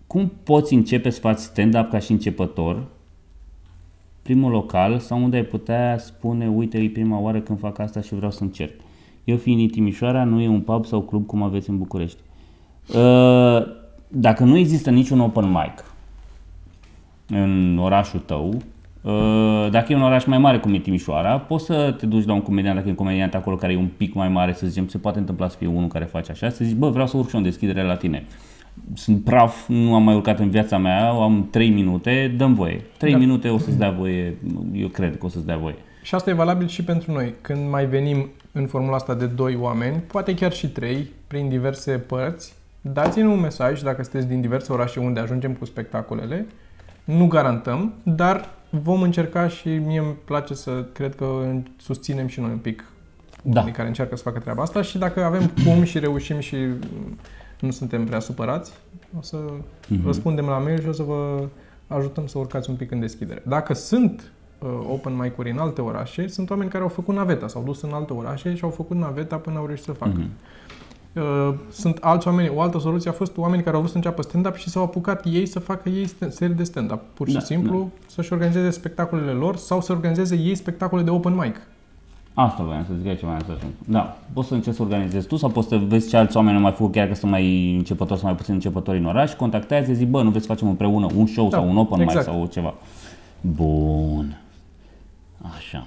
Cum 0.07 0.32
poți 0.42 0.74
începe 0.74 1.11
să 1.11 1.20
faci 1.20 1.38
stand-up 1.38 1.90
ca 1.90 1.99
și 1.99 2.12
începător? 2.12 2.86
Primul 4.27 4.51
local 4.51 4.99
sau 4.99 5.22
unde 5.22 5.37
ai 5.37 5.43
putea 5.43 5.97
spune, 5.99 6.49
uite, 6.49 6.79
e 6.79 6.89
prima 6.89 7.18
oară 7.18 7.41
când 7.41 7.59
fac 7.59 7.79
asta 7.79 8.01
și 8.01 8.14
vreau 8.14 8.31
să 8.31 8.43
încerc. 8.43 8.72
Eu 9.24 9.37
fiind 9.37 9.59
din 9.59 9.68
Timișoara, 9.68 10.24
nu 10.24 10.41
e 10.41 10.49
un 10.49 10.61
pub 10.61 10.85
sau 10.85 11.01
club 11.01 11.27
cum 11.27 11.43
aveți 11.43 11.70
în 11.70 11.79
București. 11.79 12.18
Uh, 12.95 13.62
Dacă 14.09 14.45
nu 14.45 14.57
există 14.57 14.91
niciun 14.91 15.20
open 15.20 15.49
mic 15.49 15.85
în 17.29 17.79
orașul 17.79 18.20
tău, 18.20 18.49
uh, 19.03 19.70
dacă 19.70 19.93
e 19.93 19.97
un 19.97 20.03
oraș 20.03 20.24
mai 20.24 20.39
mare 20.39 20.59
cum 20.59 20.74
e 20.74 20.79
Timișoara, 20.79 21.39
poți 21.39 21.64
să 21.64 21.95
te 21.99 22.07
duci 22.07 22.27
la 22.27 22.33
un 22.33 22.43
comediant, 22.43 22.74
dacă 22.74 22.89
e 22.89 22.91
un 22.91 22.97
comediant 22.97 23.35
acolo 23.35 23.57
care 23.57 23.72
e 23.72 23.77
un 23.77 23.89
pic 23.97 24.14
mai 24.14 24.29
mare, 24.29 24.53
să 24.53 24.66
zicem, 24.66 24.89
se 24.89 24.99
poate 24.99 25.18
întâmpla 25.18 25.49
să 25.49 25.57
fie 25.57 25.66
unul 25.66 25.89
care 25.89 26.05
face 26.05 26.31
așa, 26.31 26.49
să 26.49 26.64
zici, 26.64 26.77
bă, 26.77 26.89
vreau 26.89 27.07
să 27.07 27.16
urc 27.16 27.29
și 27.29 27.35
eu 27.35 27.41
în 27.41 27.47
deschidere 27.47 27.83
la 27.83 27.97
tine. 27.97 28.27
Sunt 28.95 29.24
praf, 29.24 29.68
nu 29.68 29.95
am 29.95 30.03
mai 30.03 30.14
urcat 30.14 30.39
în 30.39 30.51
viața 30.51 30.79
mea, 30.79 31.09
am 31.11 31.49
3 31.51 31.70
minute, 31.70 32.35
dăm 32.37 32.55
voie. 32.55 32.81
3 32.99 33.12
Da. 33.12 33.18
minute 33.18 33.49
o 33.49 33.59
să-ți 33.59 33.79
dea 33.79 33.91
voie, 33.91 34.37
eu 34.72 34.89
cred 34.89 35.18
că 35.18 35.27
o 35.27 35.29
să-ți 35.29 35.47
dea 35.47 35.57
voie. 35.57 35.74
Și 36.03 36.14
asta 36.14 36.31
e 36.31 36.35
valabil 36.35 36.66
și 36.68 36.85
pentru 36.85 37.12
noi. 37.12 37.35
Când 37.41 37.70
mai 37.70 37.87
venim 37.87 38.29
în 38.53 38.66
formula 38.66 38.95
asta 38.95 39.14
de 39.14 39.27
doi 39.27 39.57
oameni, 39.61 39.97
poate 39.97 40.35
chiar 40.35 40.53
și 40.53 40.68
trei, 40.68 41.11
prin 41.27 41.49
diverse 41.49 41.93
părți, 41.93 42.55
dați-ne 42.81 43.27
un 43.29 43.41
mesaj 43.41 43.83
dacă 43.83 44.03
sunteți 44.03 44.27
din 44.29 44.41
diverse 44.41 44.72
orașe 44.72 45.01
unde 45.01 45.20
ajungem 45.20 45.53
cu 45.53 45.64
spectacolele. 45.64 46.47
Nu 47.05 47.27
garantăm, 47.27 47.93
dar 48.03 48.49
vom 48.70 49.03
încerca 49.03 49.49
și 49.49 49.68
mie 49.68 49.99
îmi 49.99 50.14
place 50.24 50.55
să 50.55 50.85
cred 50.93 51.14
că 51.14 51.27
susținem 51.77 52.27
și 52.27 52.41
noi 52.41 52.51
un 52.51 52.59
pic 52.59 52.85
Da. 53.43 53.53
oamenii 53.55 53.77
care 53.77 53.89
încearcă 53.89 54.16
să 54.16 54.22
facă 54.22 54.39
treaba 54.39 54.62
asta 54.62 54.83
și 54.83 54.99
dacă 54.99 55.24
avem 55.24 55.51
cum 55.64 55.83
și 55.85 55.99
reușim 55.99 56.39
și 56.39 56.57
nu 57.61 57.70
suntem 57.70 58.04
prea 58.04 58.20
supărați, 58.20 58.72
o 59.18 59.22
să 59.22 59.36
Mhm. 59.88 60.07
răspundem 60.07 60.46
la 60.46 60.59
mail 60.59 60.80
și 60.80 60.88
o 60.88 60.92
să 60.92 61.02
vă 61.02 61.44
ajutăm 61.86 62.26
să 62.26 62.38
urcați 62.38 62.70
un 62.70 62.76
pic 62.76 62.90
în 62.90 63.00
deschidere. 63.00 63.42
Dacă 63.46 63.74
sunt 63.74 64.32
uh, 64.59 64.68
open 64.92 65.16
mic-uri 65.16 65.50
în 65.50 65.59
alte 65.59 65.80
orașe, 65.80 66.26
sunt 66.28 66.50
oameni 66.50 66.70
care 66.70 66.82
au 66.82 66.88
făcut 66.88 67.14
naveta, 67.14 67.48
s-au 67.48 67.62
dus 67.62 67.82
în 67.82 67.90
alte 67.92 68.12
orașe 68.12 68.54
și 68.54 68.64
au 68.64 68.70
făcut 68.70 68.96
naveta 68.96 69.36
până 69.36 69.59
au 69.59 69.66
reușit 69.66 69.84
să 69.84 69.92
facă. 69.92 70.12
Mhm. 70.16 70.28
Uh, 71.12 71.54
sunt 71.70 71.98
alți 72.00 72.26
oameni, 72.26 72.48
o 72.54 72.61
altă 72.61 72.78
soluție 72.78 73.11
a 73.11 73.12
fost 73.12 73.36
oameni 73.36 73.62
care 73.62 73.74
au 73.74 73.80
vrut 73.80 73.90
să 73.92 73.96
înceapă 73.96 74.22
stand-up 74.22 74.54
și 74.54 74.68
s-au 74.68 74.82
apucat 74.82 75.24
ei 75.24 75.46
să 75.46 75.59
facă 75.59 75.88
ei 75.88 76.04
st- 76.07 76.28
serii 76.28 76.54
de 76.54 76.62
stand-up. 76.64 77.00
Pur 77.14 77.28
și 77.28 77.34
Da, 77.34 77.40
simplu 77.40 77.90
să-și 78.07 78.32
organizeze 78.32 78.70
spectacolele 78.70 79.30
lor 79.30 79.57
sau 79.57 79.80
să 79.80 79.92
organizeze 79.92 80.34
ei 80.36 80.54
spectacole 80.54 81.02
de 81.02 81.11
open 81.11 81.34
mic. 81.34 81.57
Asta 82.39 82.62
voiam 82.62 82.84
să 82.87 82.93
zic, 82.99 83.07
aici 83.07 83.20
voiam 83.20 83.41
să 83.47 83.53
ajung. 83.57 83.72
Da, 83.84 84.16
poți 84.32 84.49
să 84.49 84.55
încerci 84.55 84.76
să 84.76 84.82
organizezi 84.82 85.26
tu 85.26 85.37
sau 85.37 85.51
poți 85.51 85.68
să 85.68 85.76
vezi 85.76 86.09
ce 86.09 86.16
alți 86.16 86.37
oameni 86.37 86.57
au 86.57 86.62
mai 86.62 86.72
făcut, 86.72 86.93
chiar 86.93 87.09
că 87.09 87.14
sunt 87.14 87.30
mai 87.30 87.74
începători 87.76 88.18
sau 88.20 88.28
mai 88.28 88.39
puțin 88.39 88.55
începători 88.55 88.99
în 88.99 89.05
oraș, 89.05 89.32
contactează, 89.32 89.93
zic, 89.93 90.09
bă, 90.09 90.22
nu 90.22 90.30
vreți 90.30 90.47
să 90.47 90.53
facem 90.53 90.68
împreună 90.68 91.07
un 91.16 91.26
show 91.26 91.49
Da, 91.49 91.57
sau 91.57 91.68
un 91.68 91.76
open 91.76 92.01
exact. 92.01 92.26
mic 92.26 92.34
sau 92.34 92.47
ceva. 92.47 92.74
Bun. 93.41 94.41
Așa. 95.57 95.87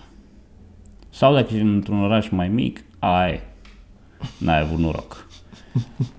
Sau 1.10 1.34
dacă 1.34 1.54
ești 1.54 1.66
într-un 1.66 2.04
oraș 2.04 2.30
mai 2.30 2.48
mic, 2.48 2.84
ai, 3.00 3.40
n-ai 4.38 4.60
avut 4.60 4.78
noroc. 4.80 5.18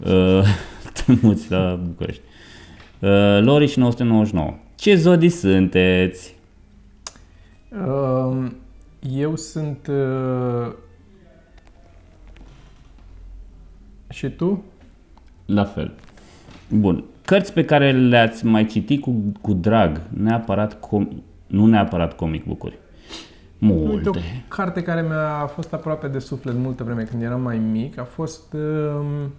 Uh, 0.07 0.45
Te 1.07 1.13
muți 1.23 1.51
la 1.51 1.81
București. 1.87 2.23
Uh, 2.99 3.39
Loriș 3.41 3.77
999. 3.77 4.55
Ce 4.75 4.95
zodii 4.97 5.29
sunteți? 5.29 6.35
Um, 7.87 8.55
Eu 9.01 9.37
sunt... 9.37 9.87
uh, 9.87 10.73
Și 14.09 14.31
tu? 14.31 14.65
La 15.47 15.65
fel. 15.65 15.95
Bun. 16.69 17.05
Cărți 17.25 17.53
pe 17.53 17.65
care 17.65 17.93
le-ați 17.93 18.47
mai 18.47 18.67
citit 18.67 19.01
cu, 19.01 19.15
cu 19.41 19.53
drag, 19.53 20.01
neapărat 20.09 20.75
com- 20.79 21.09
nu 21.47 21.67
neapărat 21.67 22.17
comic 22.17 22.45
bucuri. 22.45 22.79
Uite, 23.59 23.75
o 23.75 23.87
Multe. 23.87 24.21
carte 24.49 24.83
care 24.83 25.03
mi-a 25.03 25.47
fost 25.47 25.73
aproape 25.73 26.09
de 26.09 26.19
suflet 26.19 26.55
multă 26.55 26.85
vreme 26.85 27.03
când 27.03 27.23
eram 27.23 27.41
mai 27.41 27.59
mic 27.59 27.99
a 27.99 28.05
fost 28.05 28.53
um, 28.53 29.33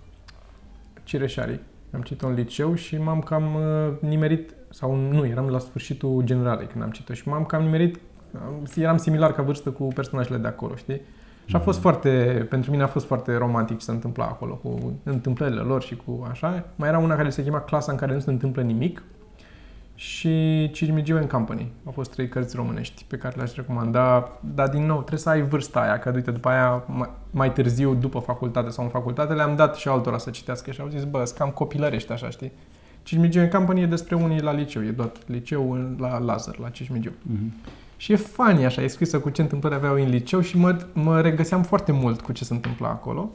Cireșarii. 1.03 1.59
Am 1.93 2.01
citit-o 2.01 2.27
în 2.27 2.33
liceu 2.33 2.75
și 2.75 2.97
m-am 2.97 3.19
cam 3.19 3.43
uh, 3.55 3.93
nimerit, 4.09 4.53
sau 4.69 4.95
nu, 4.95 5.25
eram 5.25 5.47
la 5.47 5.59
sfârșitul 5.59 6.21
generalei 6.23 6.67
când 6.67 6.83
am 6.83 6.89
citit-o 6.89 7.13
și 7.13 7.27
m-am 7.27 7.45
cam 7.45 7.61
nimerit, 7.63 7.95
am- 7.95 8.01
eram 8.75 8.97
similar 8.97 9.33
ca 9.33 9.41
vârstă 9.41 9.69
cu 9.69 9.83
personajele 9.83 10.37
de 10.37 10.47
acolo, 10.47 10.75
știi? 10.75 11.01
Și 11.45 11.55
a 11.55 11.59
fost 11.59 11.79
foarte, 11.79 12.45
pentru 12.49 12.71
mine 12.71 12.83
a 12.83 12.87
fost 12.87 13.05
foarte 13.05 13.35
romantic 13.37 13.77
ce 13.77 13.85
se 13.85 13.91
întâmpla 13.91 14.25
acolo, 14.25 14.53
cu 14.53 14.93
întâmplările 15.03 15.61
lor 15.61 15.81
și 15.81 15.95
cu 15.95 16.27
așa. 16.31 16.63
Mai 16.75 16.89
era 16.89 16.97
una 16.97 17.15
care 17.15 17.29
se 17.29 17.43
chema 17.43 17.59
Clasa 17.61 17.91
în 17.91 17.97
care 17.97 18.13
nu 18.13 18.19
se 18.19 18.29
întâmplă 18.29 18.61
nimic 18.61 19.03
și 19.95 20.69
Cirmigiu 20.73 21.17
and 21.17 21.29
Company. 21.29 21.71
Au 21.85 21.91
fost 21.91 22.11
trei 22.11 22.27
cărți 22.27 22.55
românești 22.55 23.05
pe 23.07 23.17
care 23.17 23.35
le-aș 23.37 23.55
recomanda, 23.55 24.29
dar 24.55 24.67
din 24.69 24.85
nou 24.85 24.97
trebuie 24.97 25.19
să 25.19 25.29
ai 25.29 25.41
vârsta 25.41 25.79
aia, 25.81 25.99
că 25.99 26.11
uite 26.15 26.31
după 26.31 26.49
aia 26.49 26.83
mai, 26.87 27.09
mai 27.31 27.53
târziu, 27.53 27.93
după 27.93 28.19
facultate 28.19 28.69
sau 28.69 28.83
în 28.83 28.89
facultate, 28.89 29.33
le-am 29.33 29.55
dat 29.55 29.75
și 29.75 29.87
altora 29.87 30.17
să 30.17 30.29
citească 30.29 30.71
și 30.71 30.81
au 30.81 30.87
zis, 30.87 31.03
bă, 31.03 31.23
sunt 31.25 31.37
cam 31.37 31.49
copilărești 31.49 32.11
așa, 32.11 32.29
știi? 32.29 32.51
Cismigiu 33.03 33.39
and 33.39 33.51
Company 33.51 33.81
e 33.81 33.85
despre 33.85 34.15
unii 34.15 34.41
la 34.41 34.51
liceu, 34.51 34.83
e 34.83 34.91
doar 34.91 35.11
liceu 35.25 35.71
în- 35.71 35.95
la 35.99 36.19
Lazar, 36.19 36.57
la 36.59 36.69
Cismigiu. 36.69 37.11
Mhm. 37.21 37.53
Și 38.01 38.11
e 38.11 38.15
funny 38.15 38.65
așa, 38.65 38.81
e 38.81 38.87
scrisă 38.87 39.19
cu 39.19 39.29
ce 39.29 39.41
întâmplări 39.41 39.75
aveau 39.75 39.95
în 39.95 40.09
liceu 40.09 40.41
și 40.41 40.57
mă, 40.57 40.85
mă 40.93 41.21
regăseam 41.21 41.63
foarte 41.63 41.91
mult 41.91 42.21
cu 42.21 42.31
ce 42.31 42.43
se 42.43 42.53
întâmpla 42.53 42.89
acolo. 42.89 43.29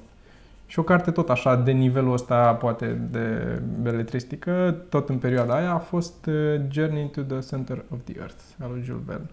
Și 0.67 0.79
o 0.79 0.83
carte 0.83 1.11
tot 1.11 1.31
așa, 1.31 1.57
de 1.57 1.71
nivelul 1.71 2.13
ăsta, 2.13 2.55
poate 2.55 2.87
de 3.11 3.59
beletristică, 3.83 4.85
tot 4.89 5.09
în 5.09 5.19
perioada 5.19 5.55
aia, 5.55 5.73
a 5.73 5.79
fost 5.79 6.27
uh, 6.27 6.35
Journey 6.71 7.11
to 7.11 7.21
the 7.21 7.39
Center 7.39 7.85
of 7.93 7.99
the 8.05 8.15
Earth, 8.19 8.43
al 8.63 8.71
lui 8.73 8.83
Jules 8.83 9.03
Verne. 9.05 9.31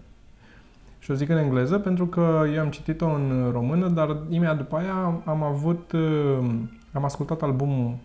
Și 0.98 1.10
o 1.10 1.14
zic 1.14 1.28
în 1.28 1.36
engleză 1.36 1.78
pentru 1.78 2.06
că 2.06 2.44
eu 2.54 2.60
am 2.60 2.70
citit-o 2.70 3.06
în 3.06 3.48
română, 3.52 3.88
dar 3.88 4.16
imediat 4.28 4.56
după 4.56 4.76
aia 4.76 5.22
am 5.24 5.42
avut, 5.42 5.92
uh, 5.92 6.38
am 6.92 7.04
ascultat 7.04 7.42
albumul 7.42 7.96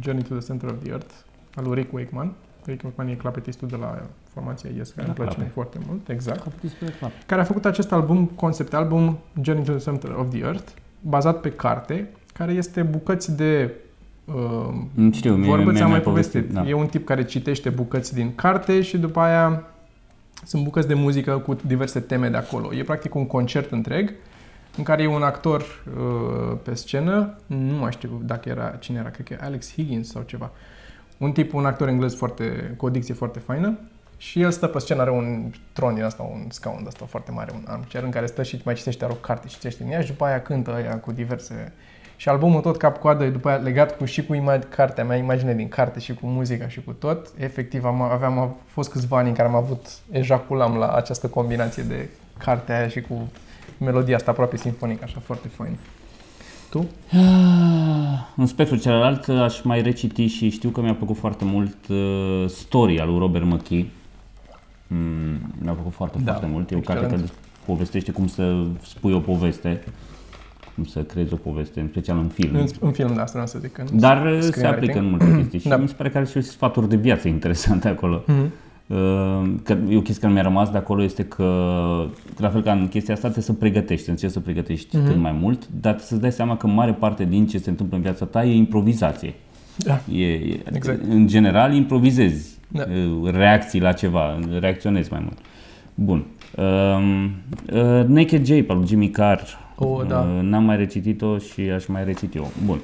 Journey 0.00 0.22
to 0.22 0.34
the 0.34 0.46
Center 0.46 0.70
of 0.70 0.82
the 0.82 0.90
Earth 0.90 1.14
al 1.54 1.64
lui 1.64 1.74
Rick 1.74 1.92
Wakeman. 1.92 2.32
Rick 2.66 2.82
Wakeman 2.84 3.08
e 3.12 3.14
clapetistul 3.14 3.68
de 3.68 3.76
la 3.76 4.02
formația 4.32 4.70
Yes, 4.76 4.88
care 4.90 5.00
Da, 5.00 5.06
îmi 5.06 5.14
place 5.14 5.34
clape. 5.34 5.50
foarte 5.50 5.78
mult, 5.86 6.08
exact. 6.08 6.60
Despre 6.60 6.86
clap. 6.98 7.10
Care 7.26 7.40
a 7.40 7.44
făcut 7.44 7.64
acest 7.64 7.92
album, 7.92 8.24
concept 8.26 8.74
album 8.74 9.18
Journey 9.42 9.64
to 9.64 9.72
the 9.72 9.80
Center 9.90 10.10
of 10.18 10.28
the 10.30 10.38
Earth, 10.38 10.70
bazat 11.00 11.40
pe 11.40 11.50
carte, 11.50 12.08
care 12.32 12.52
este 12.52 12.82
bucăți 12.82 13.36
de 13.36 13.70
uh, 14.24 14.34
Mm, 14.94 15.12
Știu, 15.12 15.34
mie, 15.34 15.48
vorbă, 15.48 15.64
mie 15.64 15.74
ți-am 15.74 15.88
mi-ai 15.88 15.98
mai 16.02 16.12
povestit. 16.12 16.52
Da. 16.52 16.68
E 16.68 16.72
un 16.74 16.86
tip 16.86 17.06
care 17.06 17.24
citește 17.24 17.68
bucăți 17.70 18.14
din 18.14 18.34
carte 18.34 18.82
și 18.82 18.98
după 18.98 19.20
aia 19.20 19.62
sunt 20.44 20.64
bucăți 20.64 20.88
de 20.88 20.94
muzică 20.94 21.38
cu 21.38 21.56
diverse 21.66 22.00
teme 22.00 22.28
de 22.28 22.36
acolo. 22.36 22.74
E 22.74 22.82
practic 22.82 23.14
un 23.14 23.26
concert 23.26 23.70
întreg 23.70 24.12
în 24.76 24.82
care 24.84 25.02
e 25.02 25.06
un 25.06 25.22
actor 25.22 25.60
uh, 25.96 26.56
pe 26.62 26.74
scenă, 26.74 27.34
nu 27.46 27.76
mai 27.76 27.92
știu 27.92 28.20
dacă 28.24 28.48
era, 28.48 28.68
cine 28.80 28.98
era, 28.98 29.08
cred 29.10 29.26
că 29.26 29.32
e 29.32 29.38
Alex 29.44 29.72
Higgins 29.72 30.10
sau 30.10 30.22
ceva. 30.26 30.50
Un 31.18 31.32
tip, 31.32 31.54
un 31.54 31.66
actor 31.66 31.88
englez 31.88 32.14
foarte, 32.14 32.74
cu 32.76 32.86
o 32.86 32.90
dicție 32.90 33.14
foarte 33.14 33.38
faină 33.38 33.78
și 34.16 34.40
el 34.40 34.50
stă 34.50 34.66
pe 34.66 34.78
scenă, 34.78 35.00
are 35.00 35.10
un 35.10 35.50
tron 35.72 35.94
din 35.94 36.02
asta, 36.02 36.22
un 36.22 36.46
scaun 36.48 36.82
de 36.82 36.88
asta 36.88 37.04
foarte 37.08 37.30
mare, 37.30 37.52
un 37.54 37.64
armchair 37.66 38.04
în 38.04 38.10
care 38.10 38.26
stă 38.26 38.42
și 38.42 38.60
mai 38.64 38.74
citește, 38.74 39.04
are 39.04 39.12
o 39.12 39.16
carte 39.16 39.48
și 39.48 39.54
citește 39.54 39.82
în 39.82 39.90
ea 39.90 40.00
și 40.00 40.06
după 40.06 40.24
aia 40.24 40.42
cântă 40.42 40.74
aia 40.74 40.98
cu 40.98 41.12
diverse... 41.12 41.72
Și 42.18 42.28
albumul 42.28 42.60
tot 42.60 42.76
cap-coadă 42.76 43.24
e 43.24 43.30
după 43.30 43.48
aia 43.48 43.56
legat 43.56 43.96
cu 43.96 44.04
și 44.04 44.26
cu 44.26 44.34
imag- 44.34 44.68
cartea 44.68 45.04
mea, 45.04 45.16
imagine 45.16 45.54
din 45.54 45.68
carte 45.68 46.00
și 46.00 46.14
cu 46.14 46.26
muzica 46.26 46.68
și 46.68 46.82
cu 46.84 46.92
tot. 46.92 47.28
Efectiv, 47.38 47.84
am, 47.84 48.00
aveam, 48.00 48.38
a 48.38 48.56
fost 48.66 48.90
câțiva 48.90 49.18
ani 49.18 49.28
în 49.28 49.34
care 49.34 49.48
am 49.48 49.54
avut, 49.54 49.86
ejaculam 50.10 50.76
la 50.76 50.92
această 50.92 51.26
combinație 51.26 51.82
de 51.82 52.08
cartea 52.38 52.78
aia 52.78 52.88
și 52.88 53.00
cu 53.00 53.28
melodia 53.78 54.16
asta 54.16 54.30
aproape 54.30 54.56
simfonică, 54.56 55.00
așa 55.04 55.20
foarte 55.24 55.48
fain. 55.48 55.76
Tu? 56.70 56.86
Ah, 57.12 57.18
În 58.36 58.46
spectrul 58.46 58.80
celălalt 58.80 59.28
aș 59.28 59.62
mai 59.62 59.82
reciti 59.82 60.26
și 60.26 60.48
știu 60.50 60.68
că 60.68 60.80
mi-a 60.80 60.94
plăcut 60.94 61.16
foarte 61.16 61.44
mult 61.44 61.76
uh, 61.88 62.44
Story 62.48 63.00
al 63.00 63.08
lui 63.08 63.18
Robert 63.18 63.44
McKee. 63.44 63.86
Mm, 64.86 65.52
mi-a 65.62 65.72
plăcut 65.72 65.92
foarte, 65.92 66.18
Da, 66.24 66.30
foarte 66.30 66.46
mult. 66.52 66.70
E 66.70 66.74
o 66.76 66.78
carte 66.80 67.02
excelent. 67.02 67.28
care 67.28 67.38
povestește 67.66 68.12
cum 68.12 68.26
să 68.26 68.64
spui 68.82 69.12
o 69.12 69.18
poveste, 69.18 69.82
cum 70.74 70.84
să 70.84 71.02
creezi 71.02 71.32
o 71.32 71.36
poveste, 71.36 71.80
în 71.80 71.88
special 71.90 72.18
în 72.18 72.28
film. 72.28 72.54
În, 72.56 72.66
în 72.80 72.92
film 72.92 73.14
de 73.14 73.20
asta, 73.20 73.30
vreau 73.32 73.46
să 73.46 73.58
zic. 73.58 73.78
În 73.78 73.98
Dar 73.98 74.26
uh, 74.26 74.38
se 74.40 74.46
screenwriting. 74.46 74.68
aplică 74.72 74.98
în 74.98 75.08
multe 75.10 75.36
chestii 75.36 75.58
și 75.64 75.68
Da. 75.68 75.76
mi 75.76 75.88
se 75.88 75.94
pare 75.94 76.10
că 76.10 76.16
are 76.18 76.26
și 76.26 76.40
sfaturi 76.40 76.88
de 76.88 76.96
viață 76.96 77.28
interesante 77.28 77.88
acolo. 77.88 78.22
Mhm. 78.26 78.50
Uh, 78.86 78.96
Că 79.62 79.76
e 79.88 79.96
o 79.96 80.00
chestie 80.00 80.20
care 80.20 80.32
mi-a 80.32 80.42
rămas 80.42 80.70
de 80.70 80.76
acolo 80.78 81.02
este 81.02 81.24
că, 81.24 81.44
la 82.38 82.48
fel 82.48 82.62
ca 82.62 82.72
în 82.72 82.88
chestia 82.88 83.14
asta, 83.14 83.28
trebuie 83.28 83.44
să 83.44 83.52
pregătești, 83.52 84.10
încerci 84.10 84.32
să 84.32 84.40
pregătești 84.40 84.96
Mhm. 84.96 85.06
cât 85.06 85.16
mai 85.16 85.32
mult, 85.40 85.58
dar 85.68 85.92
trebuie 85.92 86.06
să-ți 86.06 86.20
dai 86.20 86.32
seama 86.32 86.56
că 86.56 86.66
mare 86.66 86.92
parte 86.92 87.24
din 87.24 87.46
ce 87.46 87.58
se 87.58 87.70
întâmplă 87.70 87.96
în 87.96 88.02
viața 88.02 88.24
ta 88.24 88.44
e 88.44 88.54
improvizație. 88.54 89.34
Da. 89.76 90.00
E, 90.12 90.24
e, 90.26 90.60
Exact. 90.72 91.02
În 91.08 91.26
general 91.26 91.74
improvizezi 91.74 92.58
Da. 92.68 92.84
uh, 93.22 93.30
reacții 93.30 93.80
la 93.80 93.92
ceva, 93.92 94.38
reacționezi 94.60 95.10
mai 95.12 95.20
mult. 95.22 95.38
Bun. 95.94 96.24
Um, 96.56 97.24
uh, 97.72 98.04
Naked 98.06 98.44
Jape 98.46 98.66
al 98.68 98.76
lui 98.76 98.86
Jimmy 98.86 99.10
Carr. 99.10 99.40
Oh, 99.76 100.06
da. 100.08 100.18
Uh, 100.18 100.42
n-am 100.42 100.64
mai 100.64 100.76
recitit-o 100.76 101.38
și 101.38 101.60
aș 101.60 101.86
mai 101.86 102.04
reciti 102.04 102.36
eu. 102.36 102.50
Bun. 102.64 102.78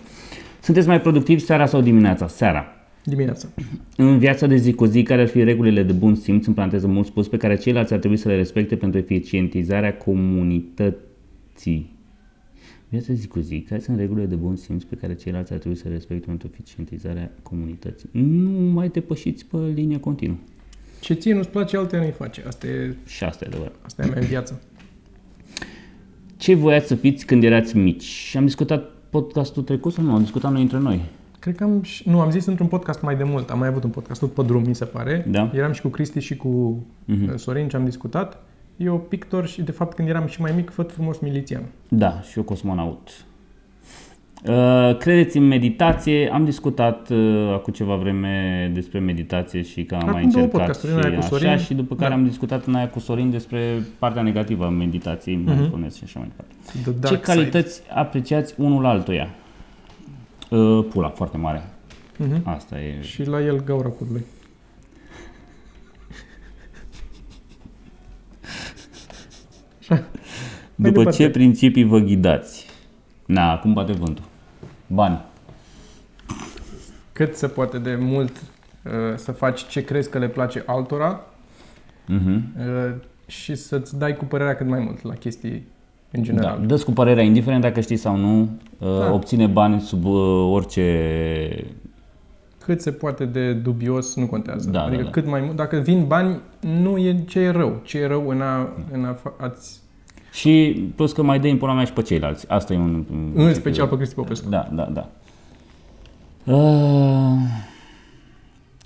Sunteți 0.61 0.89
mai 0.89 1.01
productivi 1.01 1.41
seara 1.41 1.67
sau 1.67 1.81
dimineața? 1.81 2.27
Seara. 2.29 2.67
Dimineața. 3.05 3.49
În 3.97 4.19
viața 4.19 4.47
de 4.47 4.57
zi 4.57 4.73
cu 4.73 4.85
zi, 4.85 5.03
care 5.03 5.21
ar 5.21 5.29
fi 5.29 5.43
regulile 5.43 5.83
de 5.83 5.93
bun 5.93 6.15
simț, 6.15 6.47
în 6.47 6.53
paranteză 6.53 6.87
mult 6.87 7.07
spus, 7.07 7.29
pe 7.29 7.37
care 7.37 7.57
ceilalți 7.57 7.93
ar 7.93 7.99
trebui 7.99 8.17
să 8.17 8.29
le 8.29 8.37
respecte 8.37 8.77
pentru 8.77 8.99
eficientizarea 8.99 9.97
comunității? 9.97 11.91
Viața 12.89 13.07
de 13.09 13.15
zi 13.15 13.27
cu 13.27 13.39
zi, 13.41 13.61
care 13.69 13.81
sunt 13.81 13.99
regulile 13.99 14.27
de 14.27 14.35
bun 14.35 14.57
simț 14.57 14.83
pe 14.83 14.95
care 14.95 15.15
ceilalți 15.15 15.53
ar 15.53 15.59
trebui 15.59 15.79
să 15.79 15.89
le 15.89 15.95
respecte 15.95 16.27
pentru 16.27 16.51
eficientizarea 16.53 17.31
comunității? 17.43 18.09
Nu 18.13 18.51
mai 18.51 18.89
depășiți 18.89 19.47
pe 19.47 19.57
linie 19.75 20.01
continuă. 20.01 20.37
Ce 21.01 21.15
ție 21.15 21.35
nu-ți 21.35 21.49
place, 21.49 21.77
altea 21.77 21.99
nu-i 22.01 22.11
face. 22.11 22.43
Asta 22.47 22.67
e, 22.67 22.95
Și 23.07 23.25
asta 23.25 23.45
e 23.45 23.49
adevărat. 23.49 23.75
asta 23.83 24.03
e 24.03 24.07
mea 24.09 24.19
în 24.19 24.27
viață. 24.27 24.63
Ce 26.37 26.55
voiați 26.55 26.87
să 26.87 26.95
fiți 26.95 27.27
când 27.27 27.45
erați 27.45 27.77
mici? 27.77 28.03
Și 28.03 28.37
am 28.37 28.45
discutat 28.45 28.91
podcastul 29.11 29.63
trecut 29.63 29.93
sau 29.93 30.05
nu? 30.05 30.15
Am 30.15 30.21
discutat 30.21 30.53
noi 30.53 30.63
între 30.63 30.79
noi. 30.79 31.01
Cred 31.43 31.57
că 31.57 31.65
am, 31.65 31.83
și- 31.83 32.09
nu, 32.09 32.21
am 32.21 32.31
zis 32.31 32.47
într-un 32.47 32.67
podcast 32.67 33.03
mai 33.03 33.17
de 33.17 33.25
mult. 33.25 33.51
Am 33.51 33.59
mai 33.59 33.69
avut 33.69 33.85
un 33.85 33.91
podcast 33.91 34.21
tot 34.21 34.33
pe 34.35 34.43
drum, 34.43 34.63
mi 34.67 34.75
se 34.75 34.85
pare. 34.85 35.25
Da. 35.29 35.51
Eram 35.55 35.73
și 35.73 35.81
cu 35.81 35.89
Cristi 35.89 36.21
și 36.21 36.37
cu 36.37 36.79
Mhm. 37.05 37.29
uh, 37.29 37.35
Sorin 37.37 37.69
ce 37.69 37.77
am 37.77 37.85
discutat. 37.85 38.43
Eu 38.77 38.99
pictor 38.99 39.47
și, 39.47 39.63
de 39.63 39.73
fapt, 39.73 39.95
când 39.95 40.09
eram 40.09 40.27
și 40.27 40.41
mai 40.41 40.53
mic, 40.57 40.71
făt 40.71 40.93
frumos 40.93 41.19
milițian. 41.19 41.63
Da, 41.89 42.21
și 42.21 42.37
eu 42.39 42.43
cosmonaut. 42.45 43.09
Uh, 44.47 44.97
credeți 44.99 45.37
în 45.37 45.47
meditație? 45.47 46.31
Am 46.33 46.45
discutat 46.45 47.11
uh, 47.11 47.51
acum 47.53 47.73
ceva 47.73 47.95
vreme 47.97 48.71
despre 48.75 48.99
meditație 48.99 49.63
și 49.63 49.85
că 49.85 49.95
am 49.95 50.01
Acum 50.01 50.13
mai 50.13 50.23
două 50.23 50.35
încercat 50.45 50.61
podcasturi, 50.61 50.93
și 50.93 50.99
în 50.99 51.05
aia 51.05 51.13
cu 51.19 51.19
așa 51.25 51.29
Sorin. 51.37 51.57
și 51.59 51.75
după 51.75 51.95
care 51.95 52.09
Da. 52.09 52.15
am 52.17 52.25
discutat 52.25 52.65
în 52.65 52.75
aia 52.75 52.89
cu 52.89 52.99
Sorin 52.99 53.31
despre 53.31 53.83
partea 53.99 54.23
negativă 54.23 54.65
a 54.65 54.69
meditației, 54.69 55.37
Mhm. 55.37 55.55
mindfulness 55.55 55.97
și 55.97 56.03
așa 56.05 56.19
mai 56.19 56.29
departe. 56.29 56.55
The 56.83 56.93
Ce 56.93 56.99
dark 56.99 57.21
calități 57.23 57.83
apreciați 57.95 58.55
unul 58.57 58.87
altuia? 58.87 59.29
Uh, 60.53 60.87
pula, 60.91 61.09
foarte 61.09 61.37
mare. 61.37 61.63
Side. 62.17 62.35
Mhm. 62.35 62.49
Asta 62.49 62.81
e. 62.81 63.03
Și 63.03 63.25
la 63.25 63.41
el 63.41 63.65
gaura 63.65 63.89
codului. 63.89 64.25
Așa. 69.81 69.95
Mai 69.95 70.91
După 70.91 70.99
departe. 70.99 71.23
ce 71.23 71.31
principii 71.31 71.85
vă 71.85 71.99
ghidați? 71.99 72.67
Na, 73.27 73.51
acum 73.53 73.73
bate 73.73 73.93
vântul. 73.93 74.25
Bani. 74.87 75.21
Cât 77.13 77.35
se 77.37 77.49
poate 77.49 77.79
de 77.79 77.95
mult 77.95 78.31
uh, 78.85 78.93
să 79.17 79.33
faci 79.33 79.67
ce 79.67 79.85
crezi 79.85 80.11
că 80.11 80.19
le 80.19 80.29
place 80.29 80.63
altora 80.67 81.21
Mhm. 82.07 82.53
uh, 82.59 82.95
și 83.27 83.55
să-ți 83.55 83.99
dai 83.99 84.17
cu 84.17 84.25
părerea 84.25 84.57
cât 84.57 84.67
mai 84.67 84.81
mult 84.81 85.03
la 85.03 85.15
chestii 85.15 85.67
în 86.13 86.21
Da, 86.21 86.27
general. 86.27 86.61
dă 86.67 86.83
cu 86.85 86.91
părerea, 86.93 87.23
indiferent 87.25 87.63
dacă 87.63 87.81
știi 87.81 87.97
sau 87.97 88.17
nu, 88.17 88.41
uh, 88.41 88.89
Da. 88.99 89.13
obține 89.13 89.47
bani 89.47 89.81
sub 89.81 90.05
uh, 90.05 90.49
orice 90.53 91.65
Cât 92.65 92.81
se 92.81 92.91
poate 92.91 93.25
de 93.25 93.53
dubios 93.53 94.17
nu 94.17 94.27
contează. 94.27 94.71
Da, 94.71 94.83
adică 94.83 94.97
da, 94.97 95.05
da. 95.05 95.11
cât 95.11 95.27
mai 95.27 95.41
mult, 95.41 95.57
dacă 95.57 95.77
vin 95.77 96.05
bani, 96.07 96.41
nu 96.83 96.97
e 96.97 97.25
ce 97.29 97.39
e 97.39 97.51
rău. 97.51 97.81
Ce 97.85 97.99
e 97.99 98.07
rău 98.07 98.29
în 98.29 98.41
a, 98.41 98.69
în 98.93 99.05
a 99.05 99.15
fa- 99.15 99.37
ați, 99.41 99.81
Și 100.33 100.83
plus 100.97 101.13
că 101.13 101.23
mai 101.23 101.41
dă 101.41 101.49
în 101.49 101.57
pula 101.57 101.73
mea 101.73 101.85
și 101.85 101.93
pe 101.93 102.03
ceilalți. 102.03 102.49
Asta 102.49 102.73
e 102.73 102.77
un... 102.77 103.05
în 103.35 103.55
special 103.55 103.87
pe 103.87 103.97
Cristi 103.97 104.15
Popescu. 104.15 104.49
Da, 104.49 104.69
da, 104.73 104.89
da. 104.93 105.09
Uh, 106.53 107.39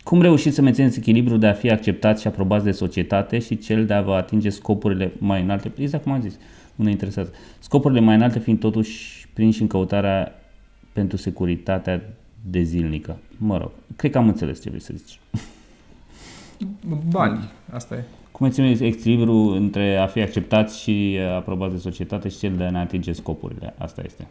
cum 0.03 0.23
reușiți 0.23 0.55
să 0.55 0.63
mențineți 0.63 0.99
echilibru 0.99 1.37
de 1.37 1.47
a 1.47 1.53
fi 1.53 1.71
acceptați 1.71 2.21
și 2.21 2.27
aprobați 2.27 2.65
de 2.65 2.71
societate 2.71 3.39
și 3.39 3.59
cel 3.59 3.87
de 3.87 3.95
a 3.95 4.03
vă 4.03 4.13
atinge 4.13 4.49
scopurile 4.49 5.13
mai 5.19 5.43
înalte? 5.43 5.73
Exact 5.79 6.03
cum 6.03 6.13
am 6.13 6.21
zis, 6.21 6.39
nu 6.77 6.85
ne 6.85 6.91
interesează. 6.91 7.33
Scopurile 7.59 8.01
mai 8.01 8.15
înalte 8.15 8.39
fiind 8.39 8.59
totuși 8.59 9.29
prinși 9.33 9.61
în 9.61 9.67
căutarea 9.67 10.33
pentru 10.93 11.17
securitatea 11.17 12.03
de 12.51 12.63
zilnică. 12.63 13.17
Mă 13.37 13.59
rog, 13.59 13.71
cred 13.97 14.11
că 14.11 14.19
am 14.19 14.29
înțeles 14.29 14.63
ce 14.63 14.69
vrei 14.69 14.81
să 14.81 14.93
zici. 14.97 15.21
Bani, 17.11 17.51
asta 17.71 17.95
e. 17.95 18.05
Cum 18.33 18.47
mențineți 18.47 18.85
echilibru 18.85 19.35
între 19.35 19.97
a 19.97 20.07
fi 20.07 20.21
acceptați 20.21 20.81
și 20.81 21.19
aprobați 21.37 21.75
de 21.75 21.81
societate 21.81 22.29
și 22.29 22.39
cel 22.39 22.57
de 22.57 22.65
a 22.65 22.71
ne 22.71 22.79
atinge 22.79 23.13
scopurile? 23.13 23.75
Asta 23.79 24.03
este. 24.05 24.27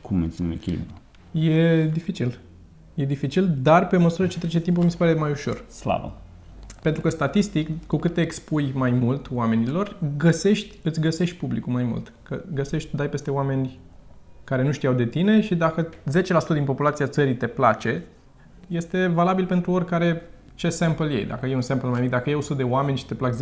Cum 0.00 0.16
menținem 0.16 0.50
echilibru? 0.50 1.00
E 1.32 1.86
dificil. 1.92 2.38
E 2.94 3.04
dificil, 3.04 3.56
dar 3.62 3.86
pe 3.86 3.96
măsură 3.96 4.28
ce 4.28 4.38
trece 4.38 4.60
timpul 4.60 4.84
mi 4.84 4.90
se 4.90 4.96
pare 4.96 5.12
mai 5.12 5.30
ușor. 5.30 5.64
Slavă! 5.68 6.22
Pentru 6.82 7.02
că 7.02 7.08
statistic, 7.08 7.86
cu 7.86 7.96
cât 7.96 8.14
te 8.14 8.20
expui 8.20 8.72
mai 8.74 8.90
mult 8.90 9.30
oamenilor, 9.30 9.96
găsești, 10.16 10.78
îți 10.82 11.00
găsești 11.00 11.36
publicul 11.36 11.72
mai 11.72 11.82
mult. 11.84 12.12
Că 12.22 12.42
găsești, 12.54 12.96
dai 12.96 13.08
peste 13.08 13.30
oameni 13.30 13.78
care 14.44 14.62
nu 14.62 14.72
știau 14.72 14.92
de 14.92 15.06
tine 15.06 15.40
și 15.40 15.54
dacă 15.54 15.88
10% 15.88 15.92
din 16.52 16.64
populația 16.64 17.06
țării 17.06 17.34
te 17.34 17.46
place, 17.46 18.04
este 18.66 19.06
valabil 19.06 19.46
pentru 19.46 19.70
oricare 19.70 20.22
ce 20.54 20.68
sample 20.68 21.12
iei. 21.12 21.24
Dacă 21.24 21.46
e 21.46 21.54
un 21.54 21.60
sample 21.60 21.88
mai 21.88 22.00
mic, 22.00 22.10
dacă 22.10 22.30
e 22.30 22.34
100 22.34 22.54
de 22.54 22.62
oameni 22.62 22.96
și 22.96 23.06
te 23.06 23.14
plac 23.14 23.34
10%, 23.34 23.38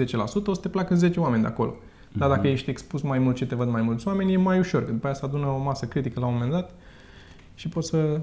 o 0.46 0.54
să 0.54 0.60
te 0.60 0.68
placă 0.68 0.94
10 0.94 1.20
oameni 1.20 1.42
de 1.42 1.48
acolo. 1.48 1.74
Dar 2.12 2.28
dacă 2.28 2.48
ești 2.48 2.70
expus 2.70 3.02
mai 3.02 3.18
mult 3.18 3.36
și 3.36 3.46
te 3.46 3.54
văd 3.54 3.68
mai 3.68 3.82
mulți 3.82 4.08
oameni, 4.08 4.32
e 4.32 4.36
mai 4.36 4.58
ușor. 4.58 4.84
Că 4.84 4.90
după 4.90 5.06
aia 5.06 5.14
se 5.14 5.24
adună 5.24 5.46
o 5.46 5.58
masă 5.58 5.86
critică 5.86 6.20
la 6.20 6.26
un 6.26 6.32
moment 6.32 6.50
dat 6.50 6.70
și 7.54 7.68
poți 7.68 7.88
să... 7.88 8.20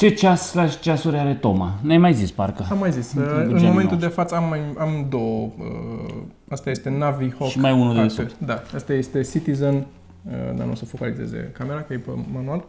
Ce 0.00 0.08
ceas 0.14 0.48
slash 0.50 0.78
ceasuri 0.80 1.16
are 1.16 1.34
Toma? 1.34 1.78
Ne-ai 1.82 1.98
mai 1.98 2.14
zis, 2.14 2.30
parcă. 2.30 2.66
Am 2.70 2.78
mai 2.78 2.92
zis, 2.92 3.12
În 3.12 3.22
în 3.22 3.28
genul 3.28 3.52
momentul 3.60 3.82
nostru. 3.82 3.96
de 3.96 4.06
față 4.06 4.34
am, 4.34 4.48
mai, 4.48 4.60
am 4.78 5.06
două. 5.08 5.50
uh, 5.58 6.14
Asta 6.48 6.70
este 6.70 6.90
Navi 6.90 7.30
Hawk. 7.38 7.50
Și 7.50 7.58
mai 7.58 7.72
unul 7.72 7.94
de 7.94 8.00
Archer. 8.00 8.24
desubt. 8.24 8.46
Da, 8.46 8.62
asta 8.74 8.92
este 8.92 9.20
Citizen, 9.22 9.74
uh, 9.74 10.32
dar 10.56 10.66
nu 10.66 10.72
o 10.72 10.74
să 10.74 10.84
focalizeze 10.84 11.50
camera, 11.58 11.82
că 11.82 11.92
e 11.92 11.96
pe 11.96 12.10
manual. 12.32 12.64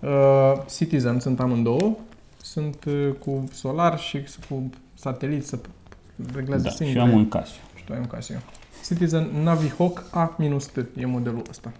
Uh, 0.00 0.62
Citizen 0.76 1.20
sunt 1.20 1.40
amândouă. 1.40 1.90
Sunt 2.42 2.84
uh, 2.86 3.08
cu 3.24 3.48
solar 3.52 3.98
și 3.98 4.18
cu 4.48 4.70
satelit 4.94 5.46
să 5.46 5.58
reglează 6.34 6.62
Da, 6.62 6.70
singure. 6.70 6.98
și 7.00 7.04
eu 7.06 7.12
am 7.12 7.18
un 7.18 7.28
Casio. 7.28 7.60
Și 7.74 7.78
și 7.78 7.84
tu 7.84 7.92
ai 7.92 7.98
un 7.98 8.06
Casio. 8.06 8.36
Citizen 8.86 9.26
Navihawk 9.42 10.04
A-T 10.10 10.38
e 10.96 11.06
modelul 11.06 11.42
ăsta. 11.50 11.72